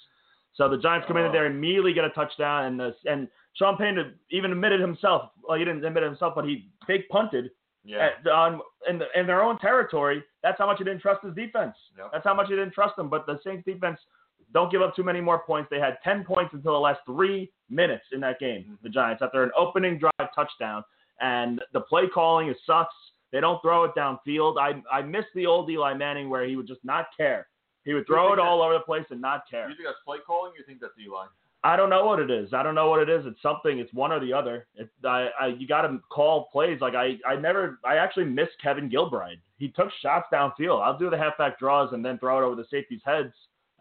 So 0.54 0.68
the 0.68 0.78
Giants 0.78 1.08
come 1.08 1.16
in 1.16 1.32
there, 1.32 1.46
and 1.46 1.56
immediately 1.56 1.92
get 1.92 2.04
a 2.04 2.10
touchdown, 2.10 2.66
and 2.66 2.78
the, 2.78 2.94
and 3.10 3.26
Sean 3.54 3.76
Payton 3.76 4.14
even 4.30 4.52
admitted 4.52 4.80
himself, 4.80 5.30
well, 5.42 5.58
he 5.58 5.64
didn't 5.64 5.84
admit 5.84 6.04
it 6.04 6.06
himself, 6.06 6.34
but 6.36 6.44
he 6.44 6.68
fake 6.86 7.08
punted 7.08 7.50
Yeah. 7.84 8.10
at, 8.20 8.30
on 8.30 8.60
in, 8.88 8.98
the, 9.00 9.06
in 9.18 9.26
their 9.26 9.42
own 9.42 9.58
territory. 9.58 10.22
That's 10.44 10.56
how 10.58 10.66
much 10.66 10.78
he 10.78 10.84
didn't 10.84 11.00
trust 11.02 11.24
his 11.24 11.34
defense. 11.34 11.74
Yep. 11.98 12.10
That's 12.12 12.24
how 12.24 12.34
much 12.34 12.46
he 12.48 12.54
didn't 12.54 12.74
trust 12.74 12.94
them. 12.94 13.08
But 13.10 13.26
the 13.26 13.40
Saints 13.44 13.64
defense 13.66 13.98
don't 14.52 14.70
give 14.70 14.82
up 14.82 14.94
too 14.94 15.02
many 15.02 15.20
more 15.20 15.40
points. 15.40 15.68
They 15.70 15.78
had 15.78 15.98
10 16.04 16.24
points 16.24 16.52
until 16.52 16.72
the 16.72 16.78
last 16.78 17.00
three 17.06 17.50
minutes 17.70 18.04
in 18.12 18.20
that 18.20 18.38
game. 18.38 18.78
The 18.82 18.88
mm-hmm. 18.88 18.94
Giants 18.94 19.22
after 19.22 19.42
an 19.42 19.50
opening 19.56 19.98
drive 19.98 20.34
touchdown, 20.34 20.84
and 21.20 21.60
the 21.72 21.80
play 21.80 22.04
calling 22.12 22.48
is 22.48 22.56
sucks. 22.66 22.94
They 23.32 23.40
don't 23.40 23.60
throw 23.62 23.84
it 23.84 23.92
downfield. 23.96 24.58
I 24.58 24.82
I 24.94 25.02
miss 25.02 25.24
the 25.34 25.46
old 25.46 25.70
Eli 25.70 25.94
Manning 25.94 26.28
where 26.28 26.46
he 26.46 26.56
would 26.56 26.66
just 26.66 26.84
not 26.84 27.06
care. 27.16 27.48
He 27.84 27.94
would 27.94 28.06
throw 28.06 28.32
it 28.32 28.38
all 28.38 28.62
over 28.62 28.74
the 28.74 28.80
place 28.80 29.06
and 29.10 29.20
not 29.20 29.42
care. 29.50 29.68
You 29.68 29.74
think 29.74 29.88
that's 29.88 29.98
play 30.04 30.18
calling? 30.24 30.52
You 30.56 30.64
think 30.64 30.80
that's 30.80 30.92
Eli? 31.02 31.26
I 31.64 31.76
don't 31.76 31.90
know 31.90 32.04
what 32.04 32.18
it 32.18 32.30
is. 32.30 32.52
I 32.52 32.62
don't 32.62 32.74
know 32.74 32.88
what 32.88 33.00
it 33.00 33.08
is. 33.08 33.24
It's 33.24 33.40
something. 33.40 33.78
It's 33.78 33.92
one 33.94 34.10
or 34.10 34.18
the 34.18 34.32
other. 34.32 34.66
It, 34.74 34.88
I, 35.04 35.28
I, 35.40 35.46
you 35.46 35.68
got 35.68 35.82
to 35.82 36.00
call 36.10 36.48
plays. 36.50 36.80
Like 36.80 36.94
I, 36.94 37.18
I 37.26 37.36
never. 37.36 37.78
I 37.84 37.96
actually 37.96 38.24
miss 38.24 38.48
Kevin 38.62 38.90
Gilbride. 38.90 39.40
He 39.58 39.68
took 39.68 39.88
shots 40.00 40.26
downfield. 40.32 40.82
I'll 40.82 40.98
do 40.98 41.08
the 41.08 41.18
halfback 41.18 41.58
draws 41.58 41.92
and 41.92 42.04
then 42.04 42.18
throw 42.18 42.38
it 42.38 42.44
over 42.44 42.56
the 42.56 42.66
safeties' 42.70 43.00
heads. 43.04 43.32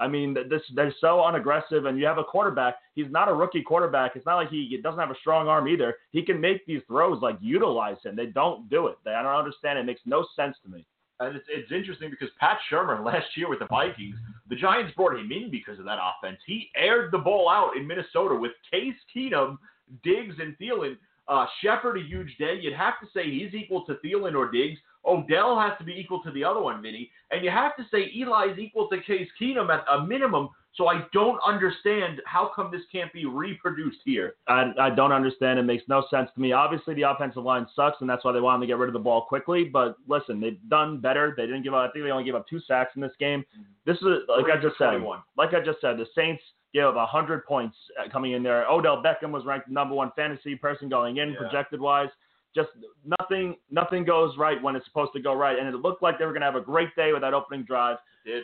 I 0.02 0.08
mean, 0.08 0.34
this 0.34 0.64
they're 0.74 0.94
so 1.00 1.20
unaggressive, 1.22 1.86
and 1.86 2.00
you 2.00 2.06
have 2.08 2.18
a 2.18 2.24
quarterback. 2.24 2.76
He's 2.96 3.12
not 3.12 3.30
a 3.30 3.34
rookie 3.34 3.62
quarterback. 3.62 4.16
It's 4.16 4.26
not 4.26 4.38
like 4.38 4.50
he, 4.50 4.68
he 4.68 4.78
doesn't 4.82 5.00
have 5.00 5.12
a 5.12 5.20
strong 5.22 5.48
arm 5.48 5.68
either. 5.68 5.96
He 6.10 6.24
can 6.24 6.42
make 6.42 6.66
these 6.66 6.82
throws. 6.88 7.22
Like 7.22 7.38
utilize 7.40 7.98
him. 8.04 8.16
They 8.16 8.26
don't 8.26 8.68
do 8.68 8.88
it. 8.88 8.98
They, 9.06 9.12
I 9.12 9.22
don't 9.22 9.36
understand. 9.36 9.78
It 9.78 9.86
makes 9.86 10.02
no 10.06 10.26
sense 10.36 10.58
to 10.64 10.72
me. 10.72 10.88
And 11.20 11.36
it's, 11.36 11.46
it's 11.50 11.72
interesting 11.72 12.10
because 12.10 12.30
Pat 12.40 12.58
Shurmur 12.72 13.06
last 13.06 13.28
year 13.36 13.48
with 13.48 13.60
the 13.60 13.68
Vikings, 13.68 14.16
the 14.50 14.56
Giants 14.56 14.94
brought 14.96 15.18
him 15.18 15.32
in 15.32 15.52
because 15.52 15.78
of 15.78 15.86
that 15.86 16.00
offense. 16.02 16.40
He 16.48 16.72
aired 16.76 17.12
the 17.12 17.20
ball 17.20 17.48
out 17.48 17.78
in 17.78 17.86
Minnesota 17.86 18.36
with 18.36 18.54
Case 18.72 18.96
Keenum, 19.16 19.58
Diggs, 20.04 20.36
and 20.40 20.58
Thielen. 20.58 20.98
Uh, 21.28 21.46
Shepard, 21.62 21.98
a 21.98 22.04
huge 22.04 22.36
day. 22.38 22.58
You'd 22.60 22.74
have 22.74 22.96
to 23.02 23.08
say 23.14 23.30
he's 23.30 23.54
equal 23.54 23.86
to 23.86 23.94
Thielen 24.04 24.36
or 24.36 24.50
Diggs. 24.52 24.80
Odell 25.06 25.60
has 25.60 25.78
to 25.80 25.84
be 25.84 25.94
equal 25.94 26.22
to 26.24 26.32
the 26.32 26.44
other 26.44 26.62
one, 26.62 26.82
Vinny. 26.82 27.10
And 27.32 27.44
you 27.44 27.50
have 27.52 27.76
to 27.78 27.84
say 27.92 28.12
Eli 28.16 28.52
is 28.52 28.60
equal 28.60 28.88
to 28.90 29.02
Case 29.02 29.28
Keenum 29.40 29.70
at 29.70 29.84
a 29.92 30.06
minimum. 30.06 30.50
So 30.74 30.88
I 30.88 31.04
don't 31.12 31.38
understand 31.46 32.22
how 32.26 32.50
come 32.56 32.72
this 32.72 32.82
can't 32.92 33.12
be 33.12 33.26
reproduced 33.26 33.98
here. 34.06 34.36
I, 34.48 34.72
I 34.80 34.90
don't 34.90 35.12
understand. 35.12 35.60
It 35.60 35.64
makes 35.64 35.84
no 35.90 36.06
sense 36.10 36.30
to 36.34 36.40
me. 36.42 36.54
Obviously, 36.54 36.94
the 36.94 37.02
offensive 37.02 37.44
line 37.44 37.68
sucks, 37.76 37.98
and 38.00 38.10
that's 38.10 38.24
why 38.24 38.32
they 38.32 38.40
wanted 38.40 38.62
to 38.62 38.68
get 38.68 38.78
rid 38.78 38.88
of 38.88 38.94
the 38.94 39.00
ball 39.00 39.26
quickly. 39.26 39.66
But 39.66 39.98
listen, 40.08 40.40
they've 40.40 40.58
done 40.70 41.00
better. 41.00 41.34
They 41.36 41.46
didn't 41.46 41.64
give 41.64 41.74
up. 41.74 41.90
I 41.90 41.92
think 41.92 42.06
they 42.06 42.12
only 42.12 42.24
gave 42.24 42.36
up 42.36 42.48
two 42.48 42.62
sacks 42.68 42.94
in 42.96 43.02
this 43.02 43.12
game. 43.20 43.44
This 43.86 43.98
is 43.98 44.04
like 44.30 44.46
I 44.46 44.62
just 44.62 44.78
said. 44.78 44.86
Like 45.38 45.54
I 45.54 45.60
just 45.60 45.82
said, 45.82 45.98
the 45.98 46.06
Saints 46.16 46.42
gave 46.74 46.86
up 46.86 46.96
hundred 47.10 47.46
points 47.46 47.76
uh, 48.00 48.10
coming 48.10 48.32
in 48.32 48.42
there. 48.42 48.66
Odell 48.70 49.04
Beckham 49.04 49.32
was 49.32 49.44
ranked 49.46 49.68
number 49.68 49.94
one 49.94 50.12
fantasy 50.16 50.56
person 50.56 50.88
going 50.88 51.18
in, 51.18 51.32
Yeah. 51.32 51.38
projected 51.40 51.82
wise. 51.82 52.10
Just 52.54 52.70
nothing, 53.20 53.56
nothing 53.70 54.04
goes 54.04 54.38
right 54.38 54.62
when 54.62 54.76
it's 54.76 54.86
supposed 54.86 55.14
to 55.14 55.22
go 55.22 55.34
right, 55.34 55.58
and 55.58 55.68
it 55.68 55.76
looked 55.78 56.04
like 56.04 56.20
they 56.20 56.26
were 56.26 56.32
going 56.32 56.42
to 56.42 56.48
have 56.48 56.56
a 56.56 56.62
great 56.62 56.94
day 56.96 57.14
with 57.14 57.22
that 57.22 57.34
opening 57.34 57.64
drive. 57.64 57.98
Did 58.26 58.44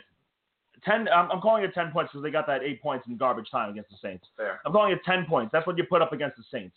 Ten, 0.85 1.07
I'm, 1.09 1.31
I'm 1.31 1.41
calling 1.41 1.63
it 1.63 1.73
ten 1.73 1.91
points 1.91 2.11
because 2.11 2.23
they 2.23 2.29
got 2.29 2.45
that 2.47 2.61
eight 2.61 2.81
points 2.81 3.07
in 3.07 3.17
garbage 3.17 3.49
time 3.49 3.71
against 3.71 3.89
the 3.89 3.97
Saints. 4.01 4.25
fair. 4.37 4.61
I'm 4.65 4.71
calling 4.71 4.91
it 4.91 4.99
10 5.03 5.25
points. 5.25 5.51
That's 5.51 5.65
what 5.65 5.77
you 5.77 5.83
put 5.83 6.01
up 6.03 6.13
against 6.13 6.37
the 6.37 6.43
Saints. 6.51 6.75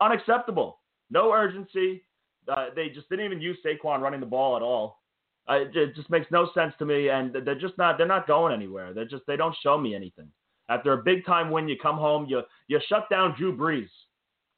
Unacceptable. 0.00 0.78
No 1.10 1.32
urgency. 1.32 2.04
Uh, 2.46 2.66
they 2.74 2.88
just 2.88 3.08
didn't 3.08 3.24
even 3.24 3.40
use 3.40 3.58
Saquon 3.64 4.00
running 4.00 4.20
the 4.20 4.26
ball 4.26 4.56
at 4.56 4.62
all. 4.62 5.02
Uh, 5.50 5.54
it, 5.54 5.76
it 5.76 5.94
just 5.96 6.10
makes 6.10 6.26
no 6.30 6.50
sense 6.54 6.74
to 6.78 6.84
me, 6.84 7.08
and 7.08 7.34
they're 7.44 7.58
just 7.58 7.76
not 7.78 7.98
they're 7.98 8.06
not 8.06 8.26
going 8.26 8.54
anywhere. 8.54 8.92
They're 8.92 9.04
just 9.04 9.24
they 9.26 9.36
don't 9.36 9.56
show 9.62 9.78
me 9.78 9.94
anything. 9.94 10.28
After 10.68 10.92
a 10.92 11.02
big 11.02 11.24
time 11.24 11.50
win, 11.50 11.68
you 11.68 11.76
come 11.80 11.96
home, 11.96 12.26
you 12.28 12.42
you 12.68 12.78
shut 12.88 13.08
down 13.10 13.34
Drew 13.36 13.56
Brees. 13.56 13.88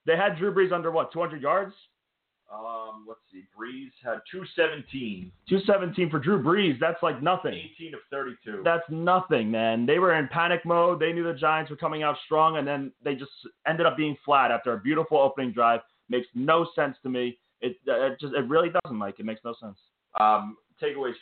They 0.07 0.17
had 0.17 0.37
Drew 0.39 0.53
Brees 0.53 0.73
under 0.73 0.91
what 0.91 1.13
200 1.13 1.43
yards. 1.43 1.75
Um, 2.53 3.05
let's 3.07 3.21
see. 3.33 3.45
Brees 3.57 3.91
had 4.03 4.19
217. 4.33 5.31
217 5.49 6.11
for 6.11 6.19
Drew 6.19 6.43
Brees. 6.43 6.81
That's 6.81 7.01
like 7.03 7.23
nothing. 7.23 7.55
18 7.55 7.95
of 7.95 8.01
32. 8.11 8.63
That's 8.65 8.83
nothing, 8.91 9.51
man. 9.51 9.87
They 9.87 9.99
were 10.01 10.15
in 10.19 10.27
panic 10.29 10.65
mode. 10.65 10.99
They 10.99 11.13
knew 11.13 11.23
the 11.23 11.39
Giants 11.39 11.71
were 11.71 11.77
coming 11.77 12.03
out 12.03 12.17
strong, 12.25 12.57
and 12.57 12.67
then 12.67 12.91
they 13.05 13.15
just 13.15 13.31
ended 13.69 13.87
up 13.87 13.97
being 13.97 14.17
flat 14.25 14.51
after 14.51 14.73
a 14.73 14.79
beautiful 14.81 15.19
opening 15.19 15.53
drive. 15.53 15.81
Makes 16.09 16.27
no 16.35 16.67
sense 16.75 16.97
to 17.05 17.09
me. 17.09 17.39
It, 17.61 17.77
it 17.87 18.19
just 18.21 18.35
it 18.35 18.49
really 18.49 18.71
doesn't, 18.83 18.97
Mike. 18.99 19.21
It 19.21 19.27
makes 19.27 19.43
no 19.45 19.55
sense. 19.61 19.79
Um, 20.19 20.57
takeaways. 20.83 21.15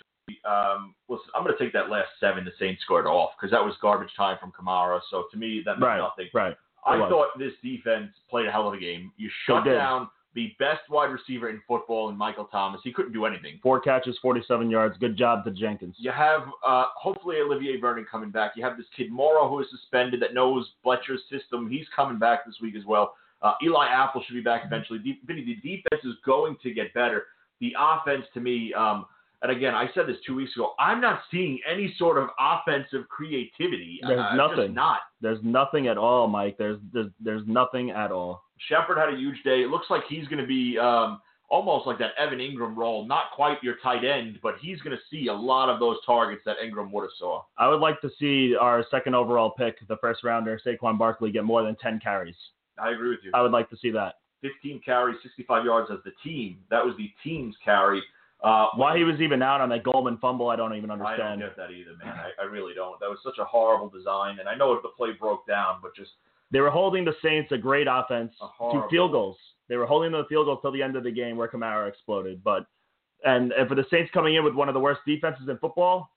Um, 0.49 0.95
listen, 1.09 1.26
I'm 1.35 1.43
going 1.45 1.57
to 1.57 1.62
take 1.62 1.72
that 1.74 1.91
last 1.91 2.09
seven 2.20 2.45
the 2.45 2.53
Saints 2.59 2.83
scored 2.83 3.07
off 3.07 3.31
because 3.39 3.51
that 3.51 3.62
was 3.64 3.74
garbage 3.83 4.11
time 4.16 4.37
from 4.41 4.53
Kamara. 4.53 5.01
So 5.11 5.24
to 5.31 5.37
me, 5.37 5.62
that 5.66 5.72
meant 5.79 5.83
Right, 5.83 5.99
nothing. 5.99 6.29
right. 6.33 6.55
I 6.89 7.09
thought 7.09 7.39
this 7.39 7.53
defense 7.62 8.11
played 8.28 8.47
a 8.47 8.51
hell 8.51 8.68
of 8.68 8.74
a 8.74 8.78
game. 8.78 9.12
You 9.16 9.30
shut 9.47 9.64
down 9.64 10.09
the 10.34 10.55
best 10.59 10.82
wide 10.89 11.11
receiver 11.11 11.49
in 11.49 11.61
football 11.66 12.11
in 12.11 12.16
Michael 12.16 12.45
Thomas. 12.45 12.80
He 12.84 12.93
couldn't 12.93 13.12
do 13.12 13.24
anything. 13.24 13.59
Four 13.62 13.80
catches, 13.80 14.16
47 14.22 14.70
yards. 14.70 14.97
Good 14.99 15.16
job 15.16 15.45
to 15.45 15.51
Jenkins. 15.51 15.97
You 15.99 16.12
have 16.12 16.43
uh, 16.66 16.84
hopefully 16.97 17.36
Olivier 17.41 17.80
Vernon 17.80 18.07
coming 18.11 18.30
back. 18.30 18.53
You 18.55 18.62
have 18.62 18.76
this 18.76 18.86
kid 18.97 19.11
Morrow 19.11 19.49
who 19.49 19.61
is 19.61 19.66
suspended 19.70 20.20
that 20.22 20.34
knows 20.34 20.68
Fletcher's 20.82 21.22
system. 21.30 21.68
He's 21.68 21.86
coming 21.95 22.18
back 22.18 22.47
this 22.47 22.57
week 22.62 22.76
as 22.76 22.84
well. 22.84 23.14
Uh, 23.43 23.55
Eli 23.64 23.86
Apple 23.89 24.22
should 24.26 24.34
be 24.34 24.41
back 24.41 24.62
eventually. 24.64 24.99
Vinny, 25.26 25.45
the 25.45 25.57
defense 25.57 26.05
is 26.05 26.14
going 26.24 26.57
to 26.62 26.72
get 26.72 26.93
better. 26.95 27.24
The 27.61 27.74
offense, 27.78 28.24
to 28.34 28.41
me, 28.41 28.72
um, 28.74 29.07
and 29.43 29.53
again, 29.53 29.74
I 29.74 29.86
said 29.95 30.07
this 30.07 30.16
two 30.26 30.34
weeks 30.34 30.55
ago. 30.57 30.72
I'm 30.78 31.01
not 31.01 31.20
seeing 31.30 31.61
any 31.70 31.95
sort 31.97 32.18
of 32.18 32.28
offensive 32.41 33.09
creativity. 33.09 34.01
There's 34.03 34.20
uh, 34.20 34.34
nothing. 34.34 34.74
Not. 34.74 34.99
There's 35.20 35.39
nothing 35.43 35.86
at 35.86 35.97
all, 35.97 36.26
Mike. 36.26 36.57
There's 36.59 36.78
there's, 36.93 37.11
there's 37.20 37.43
nothing 37.47 37.91
at 37.91 38.11
all. 38.11 38.43
Shepard 38.68 38.99
had 38.99 39.14
a 39.14 39.16
huge 39.16 39.43
day. 39.45 39.62
It 39.62 39.68
looks 39.68 39.86
like 39.91 40.03
he's 40.09 40.26
going 40.26 40.41
to 40.41 40.47
be 40.47 40.76
um, 40.78 41.20
almost 41.49 41.86
like 41.86 41.99
that 41.99 42.11
Evan 42.18 42.41
Engram 42.41 42.76
role. 42.76 43.07
Not 43.07 43.30
quite 43.34 43.62
your 43.62 43.76
tight 43.82 44.05
end, 44.05 44.39
but 44.43 44.57
he's 44.61 44.80
going 44.80 44.97
to 44.97 45.03
see 45.11 45.28
a 45.28 45.34
lot 45.34 45.68
of 45.68 45.78
those 45.78 45.97
targets 46.05 46.43
that 46.45 46.57
Engram 46.59 46.91
would 46.91 47.03
have 47.03 47.11
saw. 47.18 47.43
I 47.57 47.68
would 47.68 47.80
like 47.80 48.01
to 48.01 48.11
see 48.18 48.57
our 48.61 48.84
second 48.91 49.14
overall 49.14 49.51
pick, 49.51 49.76
the 49.86 49.97
first 49.99 50.24
rounder, 50.24 50.61
Saquon 50.66 50.99
Barkley, 50.99 51.30
get 51.30 51.45
more 51.45 51.62
than 51.62 51.76
10 51.76 52.01
carries. 52.01 52.36
I 52.82 52.91
agree 52.91 53.11
with 53.11 53.20
you. 53.22 53.30
I 53.34 53.43
would 53.43 53.53
like 53.53 53.70
to 53.70 53.76
see 53.76 53.91
that. 53.93 54.14
15 54.43 54.80
carries, 54.84 55.16
65 55.22 55.64
yards 55.64 55.91
as 55.93 55.99
the 56.05 56.12
team. 56.22 56.59
That 56.70 56.84
was 56.84 56.95
the 56.97 57.11
team's 57.24 57.57
carry. 57.64 58.03
Uh, 58.43 58.68
Why 58.76 58.97
he 58.97 59.03
was 59.03 59.20
even 59.20 59.43
out 59.43 59.61
on 59.61 59.68
that 59.70 59.82
Goldman 59.82 60.16
fumble, 60.18 60.49
I 60.49 60.57
don't 60.57 60.76
even 60.76 60.91
understand. 60.91 61.22
I 61.22 61.28
don't 61.30 61.39
get 61.41 61.57
that 61.57 61.70
either, 61.70 61.97
man. 62.03 62.14
I, 62.14 62.43
I 62.43 62.45
really 62.45 62.72
don't. 62.72 62.99
That 63.01 63.09
was 63.09 63.18
such 63.24 63.39
a 63.39 63.45
horrible 63.45 63.89
design, 63.89 64.39
and 64.39 64.49
I 64.49 64.55
know 64.55 64.72
if 64.74 64.82
the 64.82 64.91
play 64.91 65.11
broke 65.18 65.47
down, 65.47 65.78
but 65.82 65.95
just 65.97 66.11
They 66.53 66.61
were 66.61 66.70
holding 66.70 67.05
the 67.05 67.14
Saints 67.20 67.51
a 67.51 67.59
great 67.59 67.89
offense 67.91 68.32
A 68.41 68.72
to 68.72 68.86
field 68.91 69.12
goals. 69.12 69.36
They 69.68 69.76
were 69.76 69.86
holding 69.86 70.12
the 70.12 70.24
field 70.28 70.47
goals 70.47 70.61
till 70.62 70.70
the 70.70 70.82
end 70.82 70.95
of 70.95 71.03
the 71.03 71.11
game 71.11 71.36
where 71.36 71.49
Kamara 71.49 71.89
exploded. 71.89 72.43
But 72.45 72.66
and, 73.24 73.51
and 73.53 73.68
for 73.68 73.74
the 73.74 73.84
Saints 73.91 74.11
coming 74.14 74.36
in 74.36 74.45
with 74.45 74.55
one 74.55 74.68
of 74.68 74.74
the 74.74 74.80
worst 74.80 75.01
defenses 75.05 75.49
in 75.49 75.59
football, 75.59 76.09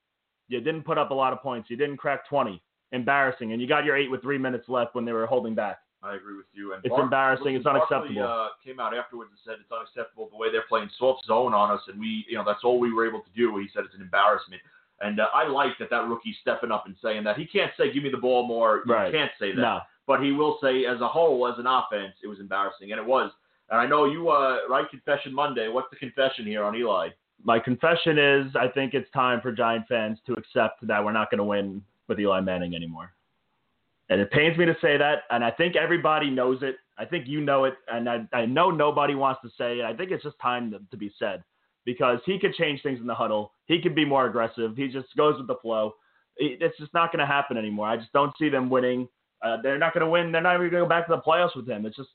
you 0.47 0.61
didn't 0.61 0.84
put 0.84 0.99
up 0.99 1.09
a 1.09 1.13
lot 1.13 1.34
of 1.34 1.41
points. 1.41 1.69
You 1.69 1.78
didn't 1.78 1.97
crack 1.97 2.28
20. 2.30 2.61
Embarrassing. 2.91 3.53
And 3.53 3.61
you 3.61 3.67
got 3.67 3.86
your 3.86 3.97
eight 3.97 4.11
with 4.11 4.22
three 4.22 4.38
minutes 4.38 4.67
left 4.67 4.95
when 4.95 5.05
they 5.05 5.13
were 5.13 5.26
holding 5.26 5.55
back. 5.55 5.80
I 6.04 6.16
agree 6.16 6.36
with 6.36 6.47
you. 6.54 6.74
And 6.74 6.84
It's 6.84 6.95
embarrassing. 6.97 7.56
It's 7.56 7.64
Barkley, 7.64 7.82
unacceptable. 8.18 8.24
Uh, 8.28 8.47
came 8.64 8.80
out 8.80 8.95
afterwards 8.97 9.30
and 9.32 9.39
said 9.45 9.62
it's 9.62 9.72
unacceptable 9.72 10.30
the 10.32 10.38
way 10.38 10.52
they're 10.52 10.66
playing 10.68 10.89
soft 10.97 11.26
zone 11.26 11.54
on 11.54 11.70
us, 11.72 11.82
and 11.88 11.99
we, 11.99 12.26
you 12.28 12.36
know, 12.38 12.43
that's 12.45 12.64
all 12.64 12.80
we 12.80 12.91
were 12.91 13.08
able 13.08 13.20
to 13.22 13.30
do. 13.36 13.56
He 13.58 13.68
said 13.74 13.84
it's 13.86 13.93
an 13.95 14.02
embarrassment, 14.02 14.62
and 15.02 15.20
uh, 15.20 15.28
I 15.34 15.47
like 15.47 15.78
that 15.80 15.89
that 15.91 16.08
rookie's 16.08 16.36
stepping 16.41 16.72
up 16.72 16.86
and 16.88 16.95
saying 17.04 17.24
that. 17.26 17.38
He 17.38 17.45
can't 17.45 17.72
say 17.78 17.93
give 17.93 18.04
me 18.04 18.10
the 18.10 18.18
ball 18.18 18.47
more. 18.47 18.82
You 18.86 18.93
Right. 18.93 19.12
can't 19.12 19.32
say 19.39 19.52
that. 19.52 19.62
No. 19.62 19.80
But 20.08 20.24
he 20.24 20.32
will 20.32 20.58
say 20.62 20.86
as 20.86 20.99
a 21.02 21.08
whole, 21.08 21.47
as 21.47 21.60
an 21.60 21.68
offense, 21.68 22.16
it 22.24 22.28
was 22.28 22.39
embarrassing, 22.39 22.91
and 22.91 22.99
it 22.99 23.06
was. 23.06 23.32
And 23.70 23.80
I 23.80 23.86
know 23.86 24.06
you, 24.06 24.30
uh, 24.30 24.62
right? 24.70 24.89
Confession 24.89 25.34
Monday. 25.34 25.68
What's 25.70 25.89
the 25.91 25.95
confession 25.95 26.45
here 26.45 26.64
on 26.64 26.76
Eli? 26.76 27.10
My 27.43 27.60
confession 27.60 28.18
is 28.18 28.56
I 28.56 28.68
think 28.68 28.93
it's 28.93 29.10
time 29.12 29.39
for 29.41 29.52
Giant 29.52 29.88
fans 29.88 30.20
to 30.26 30.34
accept 30.34 30.86
that 30.88 31.04
we're 31.04 31.12
not 31.12 31.30
going 31.32 31.38
to 31.39 31.43
win 31.43 31.82
with 32.08 32.20
Eli 32.20 32.41
Manning 32.41 32.76
anymore. 32.76 33.14
And 34.12 34.20
it 34.20 34.30
pains 34.30 34.57
me 34.57 34.66
to 34.66 34.76
say 34.82 34.97
that, 34.97 35.20
and 35.30 35.41
I 35.41 35.51
think 35.51 35.78
everybody 35.78 36.30
knows 36.30 36.59
it. 36.64 36.76
I 36.97 37.05
think 37.05 37.30
you 37.30 37.39
know 37.39 37.64
it, 37.64 37.76
and 37.88 38.09
I, 38.09 38.28
I 38.34 38.45
know 38.45 38.70
nobody 38.70 39.16
wants 39.16 39.39
to 39.41 39.49
say 39.57 39.80
it. 39.80 39.86
I 39.86 39.95
think 39.95 40.12
it's 40.12 40.24
just 40.24 40.36
time 40.41 40.70
to, 40.72 40.82
to 40.91 40.97
be 40.97 41.14
said 41.18 41.45
because 41.86 42.20
he 42.26 42.38
could 42.38 42.53
change 42.55 42.84
things 42.84 42.99
in 42.99 43.07
the 43.07 43.16
huddle. 43.16 43.53
He 43.68 43.82
could 43.82 43.95
be 43.95 44.03
more 44.03 44.28
aggressive. 44.28 44.76
He 44.76 44.89
just 44.89 45.07
goes 45.16 45.38
with 45.38 45.47
the 45.47 45.55
flow. 45.62 45.93
It's 46.36 46.78
just 46.78 46.93
not 46.93 47.14
going 47.14 47.22
to 47.22 47.26
happen 47.26 47.55
anymore. 47.55 47.88
I 47.88 47.95
just 47.95 48.12
don't 48.12 48.34
see 48.38 48.49
them 48.49 48.70
winning. 48.70 49.07
Uh, 49.41 49.57
they're 49.64 49.78
not 49.78 49.93
going 49.93 50.05
to 50.05 50.12
win. 50.12 50.34
They're 50.34 50.41
not 50.41 50.55
even 50.55 50.70
going 50.70 50.84
to 50.84 50.86
go 50.86 50.89
back 50.89 51.07
to 51.07 51.16
the 51.16 51.22
playoffs 51.22 51.55
with 51.55 51.68
him. 51.70 51.86
It's 51.86 51.95
just 51.95 52.09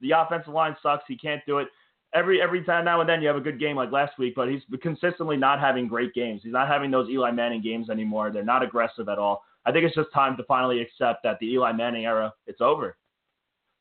the 0.00 0.12
offensive 0.12 0.54
line 0.54 0.74
sucks. 0.82 1.04
He 1.06 1.18
can't 1.18 1.42
do 1.46 1.58
it. 1.58 1.68
Every 2.14 2.40
every 2.40 2.64
time 2.64 2.86
now 2.86 3.00
and 3.00 3.08
then 3.08 3.20
you 3.20 3.28
have 3.28 3.36
a 3.36 3.40
good 3.40 3.60
game 3.60 3.76
like 3.76 3.92
last 3.92 4.18
week, 4.18 4.34
but 4.36 4.48
he's 4.48 4.62
consistently 4.80 5.36
not 5.36 5.60
having 5.60 5.86
great 5.86 6.14
games. 6.14 6.40
He's 6.42 6.52
not 6.52 6.68
having 6.68 6.90
those 6.90 7.10
Eli 7.10 7.30
Manning 7.30 7.62
games 7.62 7.90
anymore. 7.90 8.30
They're 8.30 8.42
not 8.42 8.62
aggressive 8.62 9.10
at 9.10 9.18
all. 9.18 9.44
I 9.64 9.72
think 9.72 9.84
it's 9.84 9.94
just 9.94 10.12
time 10.12 10.36
to 10.36 10.44
finally 10.44 10.80
accept 10.80 11.22
that 11.22 11.38
the 11.40 11.52
Eli 11.52 11.72
Manning 11.72 12.04
era 12.04 12.32
it's 12.46 12.60
over. 12.60 12.96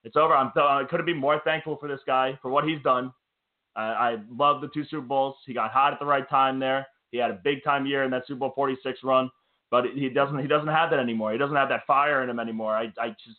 It's 0.04 0.16
over. 0.16 0.36
I'm 0.36 0.52
I 0.56 0.84
couldn't 0.90 1.06
be 1.06 1.14
more 1.14 1.42
thankful 1.44 1.78
for 1.78 1.88
this 1.88 2.00
guy 2.06 2.38
for 2.42 2.50
what 2.50 2.66
he's 2.66 2.82
done. 2.84 3.12
I, 3.76 3.82
I 3.82 4.18
love 4.30 4.62
the 4.62 4.70
two 4.74 4.84
Super 4.86 5.06
Bowls. 5.06 5.36
He 5.46 5.54
got 5.54 5.72
hot 5.72 5.94
at 5.94 6.00
the 6.00 6.06
right 6.06 6.28
time 6.30 6.60
there. 6.60 6.88
He 7.12 7.18
had 7.18 7.32
a 7.32 7.40
big 7.44 7.64
time 7.64 7.86
year 7.86 8.04
in 8.04 8.12
that 8.12 8.26
Super 8.28 8.40
Bowl 8.40 8.54
46 8.56 9.00
run, 9.04 9.30
but 9.70 9.86
he 9.94 10.10
doesn't 10.10 10.40
he 10.40 10.48
doesn't 10.48 10.68
have 10.68 10.90
that 10.92 11.00
anymore. 11.00 11.32
He 11.32 11.38
doesn't 11.38 11.56
have 11.56 11.70
that 11.70 11.86
fire 11.86 12.24
in 12.24 12.30
him 12.30 12.40
anymore. 12.40 12.76
I 12.76 12.92
I 13.00 13.10
just 13.10 13.38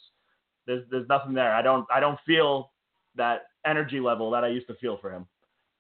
there's 0.67 0.85
there's 0.91 1.09
nothing 1.09 1.35
there. 1.35 1.55
I 1.55 1.63
don't 1.63 1.87
I 1.93 2.01
don't 2.01 2.19
feel 2.27 2.71
that 3.17 3.43
energy 3.67 4.01
level 4.01 4.31
that 4.31 4.45
I 4.45 4.49
used 4.49 4.67
to 4.69 4.75
feel 4.75 4.99
for 4.99 5.13
him. 5.13 5.27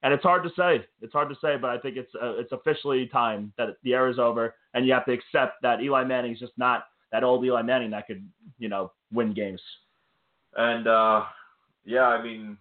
And 0.03 0.13
it's 0.13 0.23
hard 0.23 0.43
to 0.43 0.51
say. 0.57 0.85
It's 1.01 1.13
hard 1.13 1.29
to 1.29 1.37
say, 1.41 1.57
but 1.57 1.71
I 1.71 1.79
think 1.79 1.97
it's 1.97 2.13
uh, 2.21 2.35
it's 2.37 2.53
officially 2.53 3.07
time 3.07 3.53
that 3.57 3.69
the 3.85 3.95
era 3.95 4.11
is 4.11 4.19
over, 4.19 4.55
and 4.75 4.87
you 4.87 4.93
have 4.93 5.05
to 5.07 5.13
accept 5.13 5.63
that 5.63 5.81
Eli 5.81 6.05
Manning's 6.05 6.41
just 6.41 6.53
not 6.57 6.87
that 7.13 7.23
old 7.23 7.45
Eli 7.45 7.63
Manning 7.63 7.91
that 7.91 8.07
could 8.07 8.29
you 8.59 8.69
know 8.69 8.91
win 9.13 9.33
games. 9.33 9.61
And 10.57 10.89
uh, 10.89 11.25
yeah, 11.85 12.07
I 12.07 12.23
mean, 12.23 12.59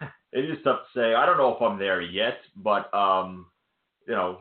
it 0.32 0.44
is 0.44 0.58
tough 0.62 0.80
to 0.92 0.98
say. 0.98 1.14
I 1.14 1.26
don't 1.26 1.36
know 1.36 1.54
if 1.54 1.62
I'm 1.62 1.78
there 1.78 2.00
yet, 2.00 2.38
but 2.56 2.92
um, 2.94 3.46
you 4.06 4.14
know, 4.14 4.40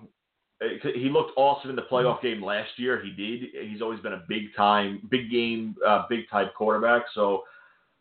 he 0.93 1.09
looked 1.09 1.31
awesome 1.37 1.69
in 1.69 1.75
the 1.75 1.83
playoff 1.83 2.21
game 2.21 2.43
last 2.43 2.71
year. 2.77 3.03
He 3.03 3.11
did. 3.11 3.69
He's 3.69 3.81
always 3.81 3.99
been 3.99 4.13
a 4.13 4.23
big 4.27 4.55
time, 4.55 5.01
big 5.09 5.31
game, 5.31 5.75
uh, 5.85 6.03
big 6.09 6.29
type 6.29 6.53
quarterback. 6.53 7.03
So, 7.13 7.43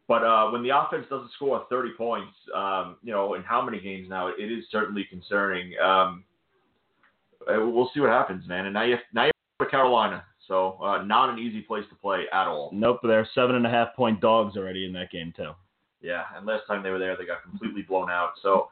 but 0.09 0.25
uh, 0.25 0.51
when 0.51 0.63
the 0.63 0.71
offense 0.71 1.07
doesn't 1.09 1.33
score 1.33 1.65
30 1.71 1.91
points, 1.97 2.35
um, 2.55 2.97
you 3.03 3.13
know, 3.13 3.35
in 3.35 3.43
how 3.43 3.63
many 3.63 3.81
games 3.81 4.09
now, 4.09 4.29
it 4.29 4.53
is 4.53 4.65
certainly 4.71 5.07
concerning. 5.09 5.73
Um, 5.79 6.25
uh, 7.49 7.65
we'll 7.67 7.91
see 7.95 8.01
what 8.01 8.11
happens, 8.11 8.47
man. 8.47 8.67
And 8.67 8.75
now 8.75 8.83
you 8.83 8.93
have, 8.93 9.01
now 9.13 9.25
you 9.27 9.33
have 9.61 9.71
Carolina, 9.71 10.25
so 10.47 10.79
uh, 10.83 11.03
not 11.03 11.31
an 11.31 11.39
easy 11.39 11.61
place 11.61 11.85
to 11.91 11.95
play 11.97 12.25
at 12.33 12.47
all. 12.47 12.71
Nope, 12.73 13.01
they're 13.03 13.29
seven 13.35 13.57
and 13.57 13.67
a 13.67 13.71
half 13.71 13.95
point 13.95 14.21
dogs 14.21 14.57
already 14.57 14.85
in 14.85 14.93
that 14.95 15.11
game 15.11 15.33
too. 15.37 15.53
Yeah, 16.01 16.25
and 16.37 16.45
last 16.47 16.63
time 16.67 16.83
they 16.83 16.91
were 16.91 16.99
there, 16.99 17.17
they 17.17 17.25
got 17.25 17.43
completely 17.43 17.83
blown 17.83 18.11
out. 18.11 18.33
So 18.43 18.69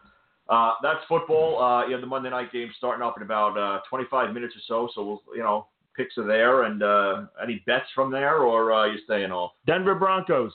uh, 0.48 0.72
that's 0.82 1.00
football. 1.08 1.62
Uh, 1.62 1.86
you 1.86 1.92
have 1.92 2.00
the 2.00 2.06
Monday 2.06 2.30
night 2.30 2.52
game 2.52 2.70
starting 2.76 3.02
up 3.02 3.16
in 3.16 3.22
about 3.22 3.56
uh, 3.56 3.80
25 3.88 4.34
minutes 4.34 4.54
or 4.56 4.60
so. 4.66 4.92
So 4.94 5.04
we'll, 5.04 5.22
you 5.34 5.42
know, 5.42 5.68
picks 5.96 6.18
are 6.18 6.26
there, 6.26 6.64
and 6.64 6.82
uh, 6.82 7.22
any 7.40 7.62
bets 7.66 7.86
from 7.94 8.10
there, 8.10 8.38
or 8.38 8.72
uh, 8.72 8.86
you 8.86 8.98
staying 9.04 9.30
off? 9.30 9.52
Denver 9.66 9.94
Broncos. 9.94 10.52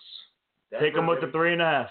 Take 0.80 0.95
them 0.95 1.07
with 1.07 1.21
the 1.21 1.32
three 1.32 1.53
and 1.53 1.61
a 1.61 1.65
half. 1.65 1.89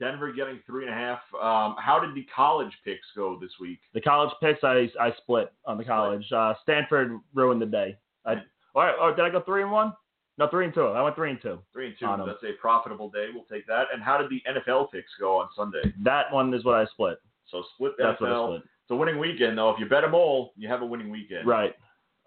Denver 0.00 0.32
getting 0.32 0.60
three 0.66 0.86
and 0.86 0.92
a 0.92 0.96
half. 0.96 1.18
Um, 1.34 1.76
how 1.78 2.00
did 2.00 2.14
the 2.14 2.26
college 2.34 2.72
picks 2.84 3.06
go 3.14 3.38
this 3.38 3.50
week? 3.60 3.80
The 3.92 4.00
college 4.00 4.32
picks 4.42 4.64
I 4.64 4.88
I 4.98 5.12
split 5.18 5.52
on 5.66 5.76
the 5.76 5.84
college. 5.84 6.24
Uh, 6.32 6.54
Stanford 6.62 7.18
ruined 7.34 7.60
the 7.60 7.66
day. 7.66 7.96
I, 8.24 8.36
or, 8.74 8.90
or 8.98 9.14
did 9.14 9.24
I 9.24 9.30
go 9.30 9.42
three 9.42 9.62
and 9.62 9.70
one? 9.70 9.92
No, 10.38 10.48
three 10.48 10.64
and 10.64 10.72
two. 10.72 10.86
I 10.86 11.02
went 11.02 11.16
three 11.16 11.30
and 11.30 11.42
two. 11.42 11.58
Three 11.72 11.88
and 11.88 11.96
two. 11.98 12.06
On. 12.06 12.26
That's 12.26 12.42
a 12.44 12.58
profitable 12.58 13.10
day. 13.10 13.26
We'll 13.32 13.44
take 13.44 13.66
that. 13.66 13.88
And 13.92 14.02
how 14.02 14.16
did 14.16 14.30
the 14.30 14.40
NFL 14.48 14.90
picks 14.90 15.10
go 15.20 15.36
on 15.36 15.48
Sunday? 15.54 15.92
That 16.02 16.32
one 16.32 16.54
is 16.54 16.64
what 16.64 16.76
I 16.76 16.86
split. 16.86 17.18
So 17.50 17.62
split 17.74 17.92
That's 17.98 18.18
what 18.20 18.32
I 18.32 18.46
split. 18.46 18.62
It's 18.62 18.90
a 18.90 18.96
winning 18.96 19.18
weekend, 19.18 19.58
though. 19.58 19.70
If 19.70 19.78
you 19.78 19.86
bet 19.86 20.02
them 20.02 20.14
all, 20.14 20.54
you 20.56 20.66
have 20.68 20.80
a 20.80 20.86
winning 20.86 21.10
weekend. 21.10 21.46
Right. 21.46 21.74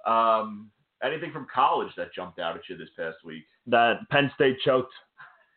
Um, 0.05 0.69
anything 1.03 1.31
from 1.31 1.47
college 1.53 1.89
that 1.97 2.13
jumped 2.13 2.37
out 2.37 2.55
at 2.55 2.61
you 2.69 2.77
this 2.77 2.89
past 2.95 3.17
week? 3.25 3.45
That 3.65 4.07
Penn 4.11 4.29
State 4.35 4.57
choked. 4.63 4.93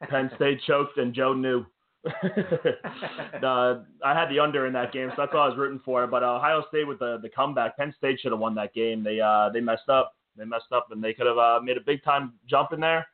Penn 0.08 0.30
State 0.36 0.60
choked, 0.66 0.98
and 0.98 1.14
Joe 1.14 1.32
knew. 1.32 1.64
the, 2.22 3.84
I 4.04 4.14
had 4.14 4.28
the 4.28 4.38
under 4.38 4.66
in 4.66 4.72
that 4.74 4.92
game, 4.92 5.08
so 5.10 5.14
that's 5.22 5.32
all 5.34 5.40
I 5.40 5.48
was 5.48 5.58
rooting 5.58 5.80
for. 5.84 6.06
But 6.06 6.22
Ohio 6.22 6.64
State 6.68 6.86
with 6.86 6.98
the 6.98 7.18
the 7.22 7.28
comeback, 7.28 7.76
Penn 7.76 7.94
State 7.96 8.20
should 8.20 8.32
have 8.32 8.40
won 8.40 8.54
that 8.56 8.74
game. 8.74 9.02
They 9.02 9.20
uh 9.20 9.50
they 9.52 9.60
messed 9.60 9.88
up. 9.88 10.14
They 10.36 10.44
messed 10.44 10.72
up, 10.72 10.88
and 10.90 11.02
they 11.02 11.14
could 11.14 11.26
have 11.26 11.38
uh, 11.38 11.60
made 11.62 11.76
a 11.78 11.80
big 11.80 12.04
time 12.04 12.34
jump 12.48 12.72
in 12.72 12.80
there. 12.80 13.06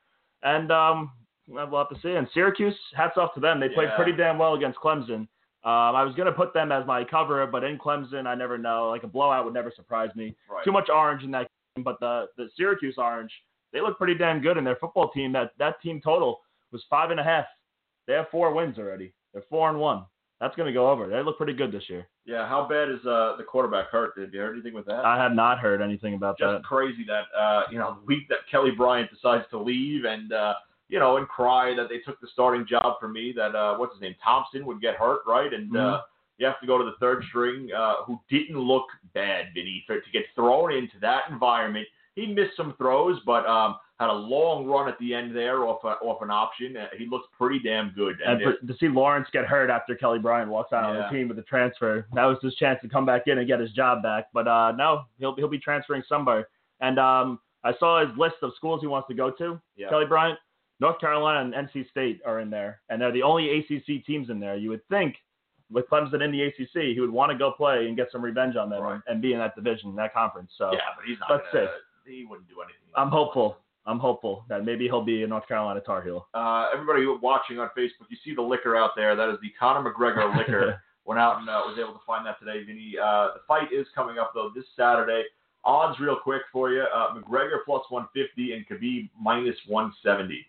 And 0.42 0.72
um, 0.72 1.12
we'll 1.46 1.78
have 1.78 1.88
to 1.90 2.00
see. 2.02 2.10
And 2.16 2.26
Syracuse, 2.34 2.74
hats 2.96 3.16
off 3.16 3.32
to 3.34 3.40
them. 3.40 3.60
They 3.60 3.68
played 3.68 3.90
Yeah. 3.90 3.96
pretty 3.96 4.12
damn 4.12 4.38
well 4.38 4.54
against 4.54 4.78
Clemson. 4.80 5.28
Um, 5.64 5.94
I 5.94 6.02
was 6.02 6.12
gonna 6.16 6.32
put 6.32 6.52
them 6.52 6.72
as 6.72 6.84
my 6.86 7.04
cover, 7.04 7.46
but 7.46 7.62
in 7.62 7.78
Clemson, 7.78 8.26
I 8.26 8.34
never 8.34 8.58
know. 8.58 8.88
Like 8.88 9.04
a 9.04 9.08
blowout 9.08 9.44
would 9.44 9.54
never 9.54 9.70
surprise 9.74 10.10
me. 10.16 10.34
Right. 10.50 10.64
Too 10.64 10.72
much 10.72 10.88
orange 10.90 11.22
in 11.22 11.30
that 11.30 11.46
game, 11.76 11.84
but 11.84 12.00
the 12.00 12.26
the 12.36 12.48
Syracuse 12.56 12.96
orange, 12.98 13.30
they 13.72 13.80
look 13.80 13.96
pretty 13.96 14.14
damn 14.14 14.40
good 14.42 14.56
in 14.56 14.64
their 14.64 14.76
football 14.76 15.10
team. 15.10 15.32
That 15.32 15.52
that 15.58 15.80
team 15.80 16.00
total 16.02 16.40
was 16.72 16.82
five 16.90 17.10
and 17.10 17.20
a 17.20 17.24
half. 17.24 17.44
They 18.06 18.14
have 18.14 18.26
four 18.30 18.52
wins 18.52 18.78
already. 18.78 19.12
They're 19.32 19.44
four 19.48 19.68
and 19.70 19.78
one. 19.78 20.04
That's 20.40 20.56
gonna 20.56 20.72
go 20.72 20.90
over. 20.90 21.08
They 21.08 21.22
look 21.22 21.36
pretty 21.36 21.52
good 21.52 21.70
this 21.70 21.88
year. 21.88 22.08
Yeah. 22.24 22.48
How 22.48 22.66
bad 22.68 22.88
is 22.90 22.98
uh, 23.06 23.36
the 23.36 23.44
quarterback 23.46 23.88
hurt? 23.90 24.16
Did 24.16 24.32
you 24.32 24.40
hear 24.40 24.52
anything 24.52 24.74
with 24.74 24.86
that? 24.86 25.04
I 25.04 25.16
have 25.22 25.32
not 25.32 25.60
heard 25.60 25.80
anything 25.80 26.14
about 26.14 26.36
Just 26.38 26.50
that. 26.50 26.64
crazy 26.64 27.04
that 27.06 27.24
uh, 27.38 27.62
you 27.70 27.78
know 27.78 27.98
the 28.00 28.06
week 28.06 28.28
that 28.28 28.38
Kelly 28.50 28.72
Bryant 28.72 29.10
decides 29.10 29.44
to 29.50 29.58
leave 29.58 30.04
and 30.04 30.32
uh, 30.32 30.54
you 30.88 30.98
know 30.98 31.16
and 31.18 31.28
cry 31.28 31.74
that 31.76 31.88
they 31.88 31.98
took 31.98 32.20
the 32.20 32.26
starting 32.32 32.66
job 32.66 32.98
from 33.00 33.12
me. 33.12 33.32
That 33.36 33.54
uh, 33.54 33.76
what's 33.76 33.94
his 33.94 34.02
name 34.02 34.16
Thompson 34.22 34.66
would 34.66 34.80
get 34.80 34.96
hurt, 34.96 35.20
right? 35.28 35.52
And 35.52 35.76
uh, 35.76 35.80
Mhm. 35.80 36.02
you 36.38 36.46
have 36.46 36.60
to 36.60 36.66
go 36.66 36.76
to 36.76 36.84
the 36.84 36.96
third 36.98 37.22
string, 37.28 37.70
uh, 37.72 38.02
who 38.04 38.18
didn't 38.28 38.58
look 38.58 38.86
bad, 39.14 39.46
Vinny, 39.54 39.84
for 39.86 40.00
to 40.00 40.10
get 40.12 40.24
thrown 40.34 40.72
into 40.72 40.98
that 41.00 41.22
environment. 41.30 41.86
He 42.16 42.26
missed 42.26 42.56
some 42.56 42.74
throws, 42.78 43.20
but 43.24 43.46
um, 43.46 43.76
had 44.02 44.10
a 44.10 44.12
long 44.12 44.66
run 44.66 44.88
at 44.88 44.98
the 44.98 45.14
end 45.14 45.34
there 45.34 45.64
off 45.64 45.82
a, 45.84 45.88
off 46.04 46.20
an 46.22 46.30
option. 46.30 46.76
Uh, 46.76 46.86
he 46.98 47.06
looked 47.06 47.32
pretty 47.32 47.58
damn 47.58 47.90
good. 47.90 48.16
And 48.26 48.40
it- 48.42 48.58
for, 48.60 48.66
to 48.66 48.76
see 48.78 48.88
Lawrence 48.88 49.28
get 49.32 49.44
hurt 49.46 49.70
after 49.70 49.94
Kelly 49.94 50.18
Bryant 50.18 50.50
walks 50.50 50.72
out 50.72 50.84
on 50.84 50.96
the 50.96 51.08
team 51.16 51.28
with 51.28 51.38
a 51.38 51.42
transfer, 51.42 52.06
that 52.14 52.24
was 52.24 52.38
his 52.42 52.54
chance 52.56 52.78
to 52.82 52.88
come 52.88 53.06
back 53.06 53.22
in 53.26 53.38
and 53.38 53.46
get 53.46 53.60
his 53.60 53.70
job 53.72 54.02
back. 54.02 54.26
But 54.34 54.46
uh, 54.48 54.72
no, 54.72 55.04
he'll 55.18 55.34
he'll 55.36 55.48
be 55.48 55.58
transferring 55.58 56.02
somewhere. 56.08 56.48
And 56.80 56.98
um, 56.98 57.38
I 57.64 57.72
saw 57.78 58.04
his 58.06 58.16
list 58.18 58.36
of 58.42 58.52
schools 58.56 58.80
he 58.80 58.86
wants 58.88 59.08
to 59.08 59.14
go 59.14 59.30
to. 59.30 59.60
yeah. 59.76 59.88
Kelly 59.88 60.06
Bryant, 60.06 60.38
North 60.80 60.98
Carolina, 61.00 61.40
and 61.56 61.68
NC 61.68 61.88
State 61.90 62.20
are 62.26 62.40
in 62.40 62.50
there, 62.50 62.80
and 62.88 63.00
they're 63.00 63.12
the 63.12 63.22
only 63.22 63.58
ACC 63.58 64.04
teams 64.04 64.30
in 64.30 64.40
there. 64.40 64.56
You 64.56 64.70
would 64.70 64.86
think 64.88 65.14
with 65.70 65.88
Clemson 65.88 66.22
in 66.24 66.32
the 66.32 66.42
ACC, 66.42 66.92
he 66.94 66.98
would 67.00 67.08
want 67.10 67.32
to 67.32 67.38
go 67.38 67.52
play 67.52 67.86
and 67.86 67.96
get 67.96 68.08
some 68.12 68.20
revenge 68.20 68.56
on 68.56 68.68
them 68.68 68.82
Right. 68.82 68.92
and, 68.94 69.02
and 69.06 69.22
be 69.22 69.32
in 69.32 69.38
that 69.38 69.54
division, 69.54 69.94
that 69.96 70.12
conference. 70.12 70.50
So 70.58 70.70
yeah, 70.72 70.80
but 70.96 71.06
he's 71.06 71.18
not. 71.20 71.30
let's 71.30 71.44
gonna, 71.52 71.66
see. 72.04 72.18
He 72.18 72.24
wouldn't 72.28 72.48
do 72.48 72.56
anything. 72.60 72.76
I'm 72.96 73.08
hopeful. 73.10 73.58
I'm 73.86 73.98
hopeful 73.98 74.44
that 74.48 74.64
maybe 74.64 74.84
he'll 74.84 75.04
be 75.04 75.22
a 75.24 75.26
North 75.26 75.48
Carolina 75.48 75.80
Tar 75.80 76.02
Heel. 76.02 76.28
Uh, 76.34 76.68
everybody 76.72 77.04
watching 77.20 77.58
on 77.58 77.68
Facebook, 77.76 78.06
you 78.10 78.16
see 78.24 78.34
the 78.34 78.42
liquor 78.42 78.76
out 78.76 78.90
there. 78.94 79.16
That 79.16 79.28
is 79.30 79.38
the 79.42 79.50
Conor 79.58 79.92
McGregor 79.92 80.36
liquor. 80.36 80.80
Went 81.04 81.18
out 81.18 81.40
and 81.40 81.48
uh, 81.48 81.62
was 81.66 81.76
able 81.80 81.94
to 81.94 82.00
find 82.06 82.24
that 82.26 82.38
today, 82.38 82.62
Vinny. 82.64 82.94
Uh, 82.96 83.30
the 83.34 83.40
fight 83.48 83.72
is 83.72 83.88
coming 83.92 84.18
up 84.18 84.30
though 84.34 84.52
this 84.54 84.64
Saturday. 84.76 85.24
Odds 85.64 85.98
real 85.98 86.16
quick 86.16 86.42
for 86.52 86.70
you: 86.70 86.82
uh, 86.82 87.12
McGregor 87.14 87.58
plus 87.64 87.82
150 87.88 88.52
and 88.52 88.64
Khabib 88.68 89.10
minus 89.20 89.56
170. 89.66 90.46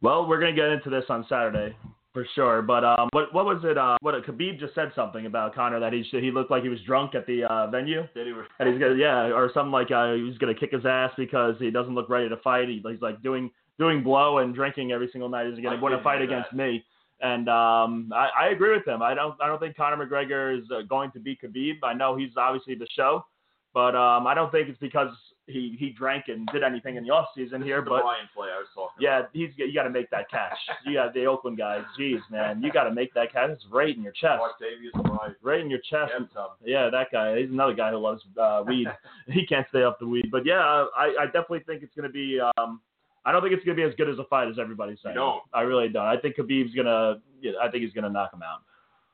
Well, 0.00 0.26
we're 0.26 0.40
gonna 0.40 0.52
get 0.52 0.70
into 0.70 0.90
this 0.90 1.04
on 1.08 1.24
Saturday 1.28 1.76
for 2.12 2.26
sure. 2.34 2.62
But 2.62 2.84
um, 2.84 3.08
what 3.12 3.32
what 3.32 3.44
was 3.44 3.60
it? 3.64 3.78
Uh, 3.78 3.96
what 4.00 4.14
Khabib 4.26 4.58
just 4.58 4.74
said 4.74 4.92
something 4.94 5.26
about 5.26 5.54
Conor 5.54 5.80
that 5.80 5.92
he 5.92 6.02
he 6.10 6.30
looked 6.30 6.50
like 6.50 6.62
he 6.62 6.68
was 6.68 6.80
drunk 6.86 7.14
at 7.14 7.26
the 7.26 7.44
uh, 7.44 7.66
venue, 7.68 8.02
Did 8.14 8.26
he? 8.26 8.32
And 8.58 8.68
he's 8.68 8.80
gonna 8.80 8.94
yeah, 8.94 9.32
or 9.32 9.50
something 9.52 9.72
like 9.72 9.90
uh, 9.90 10.14
he 10.14 10.22
was 10.22 10.38
gonna 10.38 10.54
kick 10.54 10.72
his 10.72 10.86
ass 10.86 11.12
because 11.16 11.56
he 11.58 11.70
doesn't 11.70 11.94
look 11.94 12.08
ready 12.08 12.28
to 12.28 12.36
fight. 12.38 12.68
He, 12.68 12.82
he's 12.86 13.00
like 13.00 13.22
doing 13.22 13.50
doing 13.78 14.02
blow 14.02 14.38
and 14.38 14.54
drinking 14.54 14.92
every 14.92 15.08
single 15.12 15.28
night. 15.28 15.46
He's 15.52 15.62
gonna 15.62 15.80
want 15.80 15.96
to 15.96 16.02
fight 16.02 16.22
against 16.22 16.50
that. 16.50 16.56
me. 16.56 16.84
And 17.20 17.48
um, 17.48 18.12
I, 18.14 18.28
I 18.42 18.48
agree 18.50 18.76
with 18.76 18.86
him. 18.86 19.02
I 19.02 19.14
don't 19.14 19.34
I 19.40 19.46
don't 19.46 19.58
think 19.58 19.76
Conor 19.76 20.06
McGregor 20.06 20.56
is 20.56 20.64
uh, 20.70 20.82
going 20.82 21.10
to 21.12 21.20
beat 21.20 21.40
Khabib. 21.42 21.78
I 21.82 21.92
know 21.92 22.16
he's 22.16 22.30
obviously 22.36 22.76
the 22.76 22.86
show, 22.94 23.24
but 23.74 23.96
um, 23.96 24.26
I 24.26 24.34
don't 24.34 24.52
think 24.52 24.68
it's 24.68 24.78
because 24.78 25.08
he 25.48 25.76
he 25.78 25.90
drank 25.90 26.24
and 26.28 26.46
did 26.52 26.62
anything 26.62 26.96
in 26.96 27.04
the 27.04 27.10
off 27.10 27.28
season 27.34 27.60
here. 27.62 27.76
here. 27.76 27.78
is 27.78 27.84
the 27.84 27.90
But 27.90 28.02
Brian 28.02 28.28
play 28.34 28.48
I 28.54 28.58
was 28.58 28.68
talking 28.74 28.96
yeah, 29.00 29.20
about. 29.20 29.30
he's 29.32 29.50
you 29.56 29.72
got 29.74 29.84
to 29.84 29.90
make 29.90 30.10
that 30.10 30.30
catch. 30.30 30.56
You 30.86 30.94
got 30.94 31.14
the 31.14 31.26
Oakland 31.26 31.58
guys. 31.58 31.82
Jeez, 31.98 32.20
man, 32.30 32.62
you 32.62 32.70
got 32.70 32.84
to 32.84 32.92
make 32.92 33.12
that 33.14 33.32
catch. 33.32 33.50
It's 33.50 33.64
right 33.70 33.94
in 33.96 34.02
your 34.02 34.12
chest, 34.12 34.42
right 35.42 35.60
in 35.60 35.70
your 35.70 35.80
chest. 35.80 36.12
Yeah, 36.64 36.90
that 36.90 37.08
guy. 37.10 37.40
He's 37.40 37.50
another 37.50 37.74
guy 37.74 37.90
who 37.90 37.98
loves 37.98 38.22
uh, 38.40 38.62
weed. 38.66 38.86
he 39.28 39.46
can't 39.46 39.66
stay 39.70 39.82
off 39.82 39.96
the 39.98 40.06
weed. 40.06 40.28
But 40.30 40.44
yeah, 40.46 40.60
I, 40.96 41.14
I 41.20 41.24
definitely 41.26 41.60
think 41.66 41.82
it's 41.82 41.94
going 41.94 42.08
to 42.08 42.12
be. 42.12 42.38
Um, 42.58 42.80
I 43.24 43.32
don't 43.32 43.42
think 43.42 43.52
it's 43.52 43.64
going 43.64 43.76
to 43.76 43.82
be 43.82 43.88
as 43.88 43.94
good 43.96 44.08
as 44.08 44.18
a 44.18 44.24
fight 44.24 44.48
as 44.48 44.58
everybody's 44.58 44.98
saying. 45.02 45.14
don't? 45.16 45.42
I 45.52 45.62
really 45.62 45.88
don't. 45.88 46.06
I 46.06 46.16
think 46.16 46.36
Khabib's 46.36 46.74
gonna. 46.74 47.20
Yeah, 47.42 47.52
I 47.62 47.68
think 47.70 47.84
he's 47.84 47.92
gonna 47.92 48.08
knock 48.10 48.32
him 48.32 48.42
out. 48.42 48.60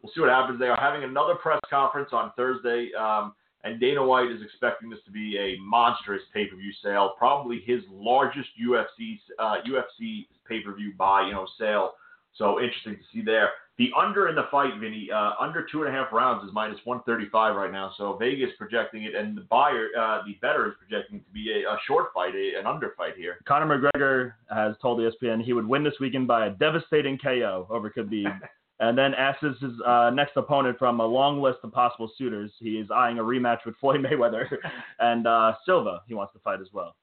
We'll 0.02 0.12
see 0.14 0.20
what 0.20 0.30
happens. 0.30 0.58
They 0.60 0.66
are 0.66 0.76
having 0.80 1.02
another 1.02 1.34
press 1.34 1.58
conference 1.68 2.10
on 2.12 2.30
Thursday, 2.36 2.90
um, 2.98 3.34
and 3.64 3.80
Dana 3.80 4.04
White 4.04 4.30
is 4.30 4.42
expecting 4.42 4.90
this 4.90 5.00
to 5.06 5.10
be 5.10 5.38
a 5.38 5.58
monstrous 5.60 6.22
pay-per-view 6.32 6.72
sale, 6.82 7.14
probably 7.18 7.62
his 7.64 7.80
largest 7.90 8.48
UFC 8.62 9.18
uh, 9.38 9.56
UFC 9.66 10.26
pay-per-view 10.46 10.92
buy, 10.96 11.26
you 11.26 11.32
know, 11.32 11.46
sale. 11.58 11.94
So 12.36 12.60
interesting 12.60 12.96
to 12.96 13.02
see 13.12 13.22
there. 13.22 13.50
The 13.78 13.90
under 13.98 14.28
in 14.28 14.36
the 14.36 14.46
fight, 14.52 14.72
Vinny, 14.78 15.08
uh, 15.12 15.32
under 15.40 15.66
two 15.70 15.82
and 15.82 15.92
a 15.92 15.98
half 15.98 16.12
rounds 16.12 16.46
is 16.46 16.54
minus 16.54 16.78
135 16.84 17.56
right 17.56 17.72
now. 17.72 17.92
So 17.96 18.16
Vegas 18.16 18.50
projecting 18.56 19.04
it, 19.04 19.16
and 19.16 19.36
the 19.36 19.40
buyer, 19.42 19.88
uh, 19.98 20.22
the 20.24 20.34
better 20.40 20.68
is 20.68 20.74
projecting 20.78 21.16
it 21.16 21.26
to 21.26 21.32
be 21.32 21.50
a, 21.50 21.68
a 21.68 21.78
short 21.86 22.08
fight, 22.14 22.34
a, 22.34 22.58
an 22.58 22.66
under 22.66 22.94
fight 22.96 23.16
here. 23.16 23.38
Conor 23.46 23.90
McGregor 23.96 24.34
has 24.48 24.76
told 24.80 25.00
ESPN 25.00 25.42
he 25.42 25.54
would 25.54 25.66
win 25.66 25.82
this 25.82 25.94
weekend 26.00 26.28
by 26.28 26.46
a 26.46 26.50
devastating 26.50 27.18
KO 27.18 27.66
over 27.70 27.90
Khabib. 27.90 28.38
and 28.88 28.96
then 28.98 29.14
asks 29.14 29.42
his 29.42 29.72
uh, 29.86 30.10
next 30.10 30.36
opponent 30.36 30.78
from 30.78 31.00
a 31.00 31.06
long 31.06 31.40
list 31.40 31.58
of 31.62 31.72
possible 31.72 32.10
suitors. 32.16 32.50
He 32.58 32.78
is 32.78 32.88
eyeing 32.90 33.18
a 33.18 33.22
rematch 33.22 33.64
with 33.66 33.76
Floyd 33.80 34.00
Mayweather 34.00 34.46
and 34.98 35.26
uh, 35.26 35.54
Silva. 35.64 36.02
He 36.06 36.14
wants 36.14 36.32
to 36.34 36.38
fight 36.40 36.60
as 36.60 36.68
well. 36.72 36.96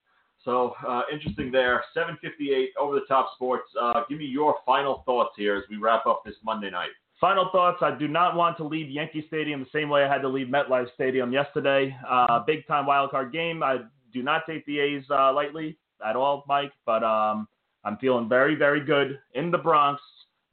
So 0.43 0.73
uh, 0.87 1.03
interesting 1.11 1.51
there. 1.51 1.83
758 1.93 2.71
over 2.79 2.95
the 2.95 3.05
top 3.07 3.29
sports. 3.35 3.69
Uh, 3.79 4.03
give 4.09 4.17
me 4.17 4.25
your 4.25 4.55
final 4.65 5.03
thoughts 5.05 5.31
here 5.37 5.55
as 5.55 5.63
we 5.69 5.77
wrap 5.77 6.07
up 6.07 6.23
this 6.25 6.35
Monday 6.43 6.71
night. 6.71 6.89
Final 7.19 7.49
thoughts. 7.51 7.77
I 7.81 7.95
do 7.95 8.07
not 8.07 8.35
want 8.35 8.57
to 8.57 8.63
leave 8.63 8.89
Yankee 8.89 9.23
Stadium 9.27 9.59
the 9.59 9.79
same 9.79 9.89
way 9.89 10.03
I 10.03 10.11
had 10.11 10.23
to 10.23 10.27
leave 10.27 10.47
MetLife 10.47 10.91
Stadium 10.95 11.31
yesterday. 11.31 11.95
Uh, 12.09 12.39
big 12.39 12.65
time 12.65 12.87
wild 12.87 13.11
card 13.11 13.31
game. 13.31 13.61
I 13.61 13.77
do 14.11 14.23
not 14.23 14.41
take 14.49 14.65
the 14.65 14.79
A's 14.79 15.03
uh, 15.11 15.31
lightly 15.31 15.77
at 16.03 16.15
all, 16.15 16.43
Mike, 16.47 16.71
but 16.85 17.03
um, 17.03 17.47
I'm 17.83 17.97
feeling 17.97 18.27
very, 18.27 18.55
very 18.55 18.83
good 18.83 19.19
in 19.35 19.51
the 19.51 19.57
Bronx. 19.59 20.01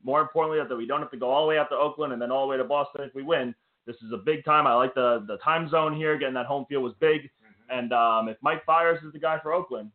More 0.09 0.23
importantly, 0.23 0.59
that 0.67 0.75
we 0.75 0.87
don't 0.87 1.03
have 1.03 1.11
to 1.11 1.19
go 1.19 1.29
all 1.29 1.43
the 1.43 1.49
way 1.49 1.59
out 1.59 1.69
to 1.69 1.77
Oakland 1.77 2.15
and 2.15 2.23
then 2.23 2.31
all 2.31 2.47
the 2.47 2.51
way 2.51 2.57
to 2.57 2.65
Boston 2.65 3.03
if 3.05 3.15
we 3.15 3.23
win. 3.23 3.55
This 3.87 3.97
is 3.97 4.11
a 4.15 4.17
big 4.17 4.43
time. 4.43 4.67
I 4.67 4.73
like 4.73 4.95
the 4.95 5.23
the 5.29 5.37
time 5.45 5.69
zone 5.69 5.95
here. 5.95 6.17
Getting 6.17 6.33
that 6.33 6.47
home 6.47 6.65
field 6.67 6.83
was 6.83 6.95
big. 6.99 7.29
And 7.69 7.93
um, 7.93 8.31
if 8.31 8.39
Mike 8.41 8.65
Fiers 8.65 9.05
is 9.05 9.13
the 9.13 9.19
guy 9.19 9.39
for 9.43 9.53
Oakland, 9.53 9.91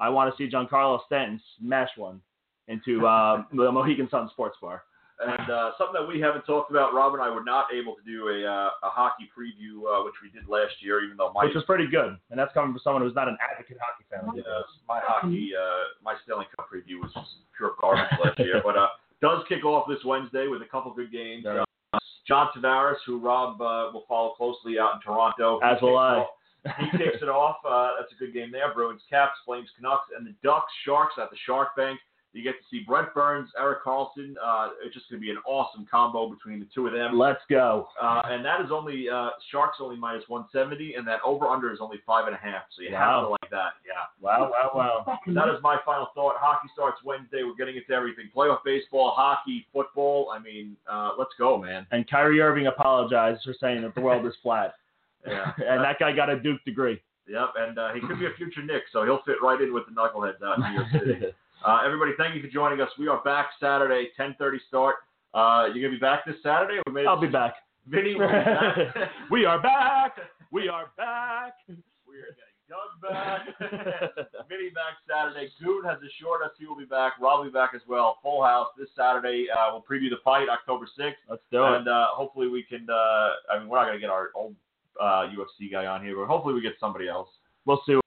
I 0.00 0.08
want 0.08 0.32
to 0.32 0.36
see 0.38 0.50
Giancarlo 0.50 0.98
Stanton 1.04 1.38
smash 1.60 1.90
one 1.98 2.22
into 2.68 3.06
uh, 3.06 3.42
the 3.52 3.70
Mohegan 3.70 4.08
Sun 4.08 4.30
Sports 4.32 4.56
Bar. 4.62 4.84
And 5.20 5.50
uh, 5.50 5.72
something 5.78 6.00
that 6.00 6.08
we 6.08 6.22
haven't 6.22 6.46
talked 6.46 6.70
about, 6.70 6.94
Rob 6.94 7.12
and 7.12 7.22
I 7.22 7.28
were 7.28 7.44
not 7.44 7.66
able 7.70 7.96
to 7.96 8.02
do 8.02 8.28
a, 8.28 8.48
uh, 8.48 8.70
a 8.82 8.88
hockey 8.88 9.28
preview, 9.28 9.84
uh, 9.84 10.04
which 10.06 10.14
we 10.22 10.30
did 10.32 10.48
last 10.48 10.72
year, 10.80 11.04
even 11.04 11.18
though 11.18 11.32
my 11.34 11.44
which 11.44 11.54
was 11.54 11.64
pretty 11.64 11.86
good. 11.86 12.16
And 12.30 12.40
that's 12.40 12.54
coming 12.54 12.72
from 12.72 12.80
someone 12.82 13.02
who's 13.02 13.14
not 13.14 13.28
an 13.28 13.36
advocate 13.44 13.76
hockey 13.76 14.08
fan. 14.08 14.26
like 14.26 14.36
you. 14.36 14.64
my 14.88 15.00
hockey, 15.04 15.52
uh, 15.52 16.00
my 16.02 16.14
Stanley 16.24 16.46
Cup 16.56 16.66
preview 16.72 16.96
was 17.04 17.12
just 17.12 17.44
pure 17.58 17.76
garbage 17.78 18.08
last 18.24 18.38
year. 18.38 18.62
But 18.64 18.78
uh, 18.78 18.88
does 19.20 19.42
kick 19.48 19.64
off 19.64 19.86
this 19.88 20.04
Wednesday 20.04 20.46
with 20.48 20.62
a 20.62 20.66
couple 20.66 20.92
good 20.92 21.10
games. 21.12 21.44
Uh, 21.46 21.64
John 22.26 22.48
Tavares, 22.56 22.96
who 23.06 23.18
Rob 23.20 23.60
uh, 23.60 23.90
will 23.92 24.04
follow 24.08 24.30
closely 24.30 24.78
out 24.78 24.94
in 24.94 25.00
Toronto, 25.00 25.58
As 25.60 25.80
will 25.82 25.98
I. 25.98 26.16
off- 26.18 26.28
he 26.80 26.96
kicks 26.96 27.20
it 27.20 27.28
off. 27.28 27.56
Uh, 27.68 27.90
that's 28.00 28.10
a 28.12 28.16
good 28.16 28.32
game 28.32 28.50
there. 28.50 28.72
Bruins, 28.72 29.02
Caps, 29.10 29.36
Flames, 29.44 29.68
Canucks, 29.76 30.06
and 30.16 30.26
the 30.26 30.34
Ducks, 30.42 30.72
Sharks 30.86 31.14
at 31.20 31.28
the 31.30 31.36
Shark 31.44 31.76
Bank. 31.76 32.00
You 32.34 32.42
get 32.42 32.58
to 32.58 32.64
see 32.68 32.82
Brent 32.84 33.14
Burns, 33.14 33.48
Erik 33.56 33.84
Karlsson. 33.84 34.34
Uh, 34.44 34.70
it's 34.84 34.92
just 34.92 35.08
going 35.08 35.20
to 35.20 35.24
be 35.24 35.30
an 35.30 35.38
awesome 35.46 35.86
combo 35.88 36.28
between 36.28 36.58
the 36.58 36.66
two 36.74 36.88
of 36.88 36.92
them. 36.92 37.16
Let's 37.16 37.40
go. 37.48 37.86
Uh, 38.02 38.22
and 38.26 38.44
that 38.44 38.60
is 38.60 38.72
only 38.72 39.08
uh, 39.08 39.30
Sharks 39.52 39.78
only 39.80 39.96
minus 39.96 40.24
170, 40.26 40.94
and 40.96 41.06
that 41.06 41.20
over 41.24 41.46
under 41.46 41.72
is 41.72 41.78
only 41.80 41.98
five 42.04 42.26
and 42.26 42.34
a 42.34 42.38
half. 42.38 42.64
So 42.76 42.82
you 42.82 42.90
have 42.90 42.98
Wow. 42.98 43.20
to 43.22 43.28
like 43.28 43.50
that. 43.52 43.74
Yeah. 43.86 44.02
Wow, 44.20 44.50
wow, 44.50 44.70
wow. 45.06 45.18
That 45.32 45.48
is 45.48 45.62
my 45.62 45.76
final 45.86 46.08
thought. 46.14 46.34
Hockey 46.38 46.66
starts 46.74 46.98
Wednesday. 47.04 47.44
We're 47.44 47.54
getting 47.54 47.76
into 47.76 47.92
everything: 47.92 48.28
playoff 48.34 48.58
baseball, 48.64 49.12
hockey, 49.16 49.64
football. 49.72 50.30
I 50.34 50.40
mean, 50.40 50.76
uh, 50.90 51.12
let's 51.16 51.32
go, 51.38 51.56
man. 51.56 51.86
And 51.92 52.08
Kyrie 52.10 52.40
Irving 52.40 52.66
apologized 52.66 53.42
for 53.44 53.54
saying 53.60 53.82
that 53.82 53.94
the 53.94 54.00
world 54.00 54.26
is 54.26 54.34
flat. 54.42 54.74
Yeah. 55.26 55.52
and 55.66 55.82
that 55.82 55.98
guy 55.98 56.12
got 56.14 56.28
a 56.28 56.38
Duke 56.38 56.62
degree. 56.66 57.00
Yep. 57.26 57.48
And 57.56 57.78
uh, 57.78 57.94
he 57.94 58.00
could 58.00 58.18
be 58.18 58.26
a 58.26 58.30
future 58.36 58.62
Knick, 58.62 58.82
so 58.92 59.04
he'll 59.04 59.22
fit 59.24 59.36
right 59.42 59.58
in 59.58 59.72
with 59.72 59.84
the 59.86 59.92
knuckleheads 59.92 60.42
out 60.44 60.58
in 60.58 60.64
New 60.64 60.80
York 60.80 60.88
City. 60.92 61.34
Uh, 61.64 61.80
everybody, 61.84 62.12
thank 62.18 62.34
you 62.34 62.42
for 62.42 62.48
joining 62.48 62.80
us. 62.82 62.90
We 62.98 63.08
are 63.08 63.22
back 63.22 63.46
Saturday, 63.58 64.10
10:30 64.18 64.58
start. 64.68 64.96
Uh, 65.32 65.68
you're 65.72 65.82
gonna 65.88 65.96
be 65.96 66.00
back 66.00 66.24
this 66.26 66.36
Saturday? 66.42 66.78
We 66.92 67.06
I'll 67.06 67.18
be 67.20 67.26
back. 67.26 67.54
Vinny 67.86 68.14
back. 68.18 69.10
we 69.30 69.46
are 69.46 69.60
back. 69.62 70.16
We 70.50 70.68
are 70.68 70.90
back. 70.98 71.54
We're 72.06 72.36
getting 72.36 72.68
Doug 72.68 73.00
back. 73.00 73.46
Vinny 74.48 74.68
back 74.70 75.00
Saturday. 75.08 75.48
Goon 75.62 75.84
has 75.84 75.96
assured 75.98 76.42
us 76.42 76.50
he 76.58 76.66
will 76.66 76.76
be 76.76 76.84
back. 76.84 77.14
Rob 77.18 77.38
will 77.40 77.46
be 77.46 77.52
back 77.52 77.70
as 77.74 77.80
well. 77.88 78.18
Full 78.22 78.44
house 78.44 78.68
this 78.78 78.88
Saturday. 78.94 79.46
Uh, 79.50 79.70
we'll 79.72 79.82
preview 79.82 80.10
the 80.10 80.20
fight 80.22 80.48
October 80.50 80.86
6th. 80.98 81.12
Let's 81.30 81.42
do 81.50 81.64
it. 81.64 81.76
And 81.76 81.88
uh, 81.88 82.08
hopefully 82.10 82.48
we 82.48 82.62
can. 82.62 82.86
Uh, 82.90 83.52
I 83.52 83.58
mean, 83.58 83.68
we're 83.68 83.78
not 83.78 83.86
going 83.86 83.96
to 83.96 84.00
get 84.00 84.10
our 84.10 84.30
old 84.34 84.54
uh, 85.00 85.28
UFC 85.32 85.72
guy 85.72 85.86
on 85.86 86.04
here, 86.04 86.14
but 86.16 86.26
hopefully 86.26 86.54
we 86.54 86.60
get 86.60 86.74
somebody 86.78 87.08
else. 87.08 87.28
We'll 87.64 87.82
see. 87.86 87.98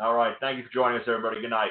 All 0.00 0.14
right. 0.14 0.34
Thank 0.40 0.58
you 0.58 0.64
for 0.64 0.72
joining 0.72 1.00
us, 1.00 1.04
everybody. 1.06 1.40
Good 1.42 1.50
night. 1.50 1.70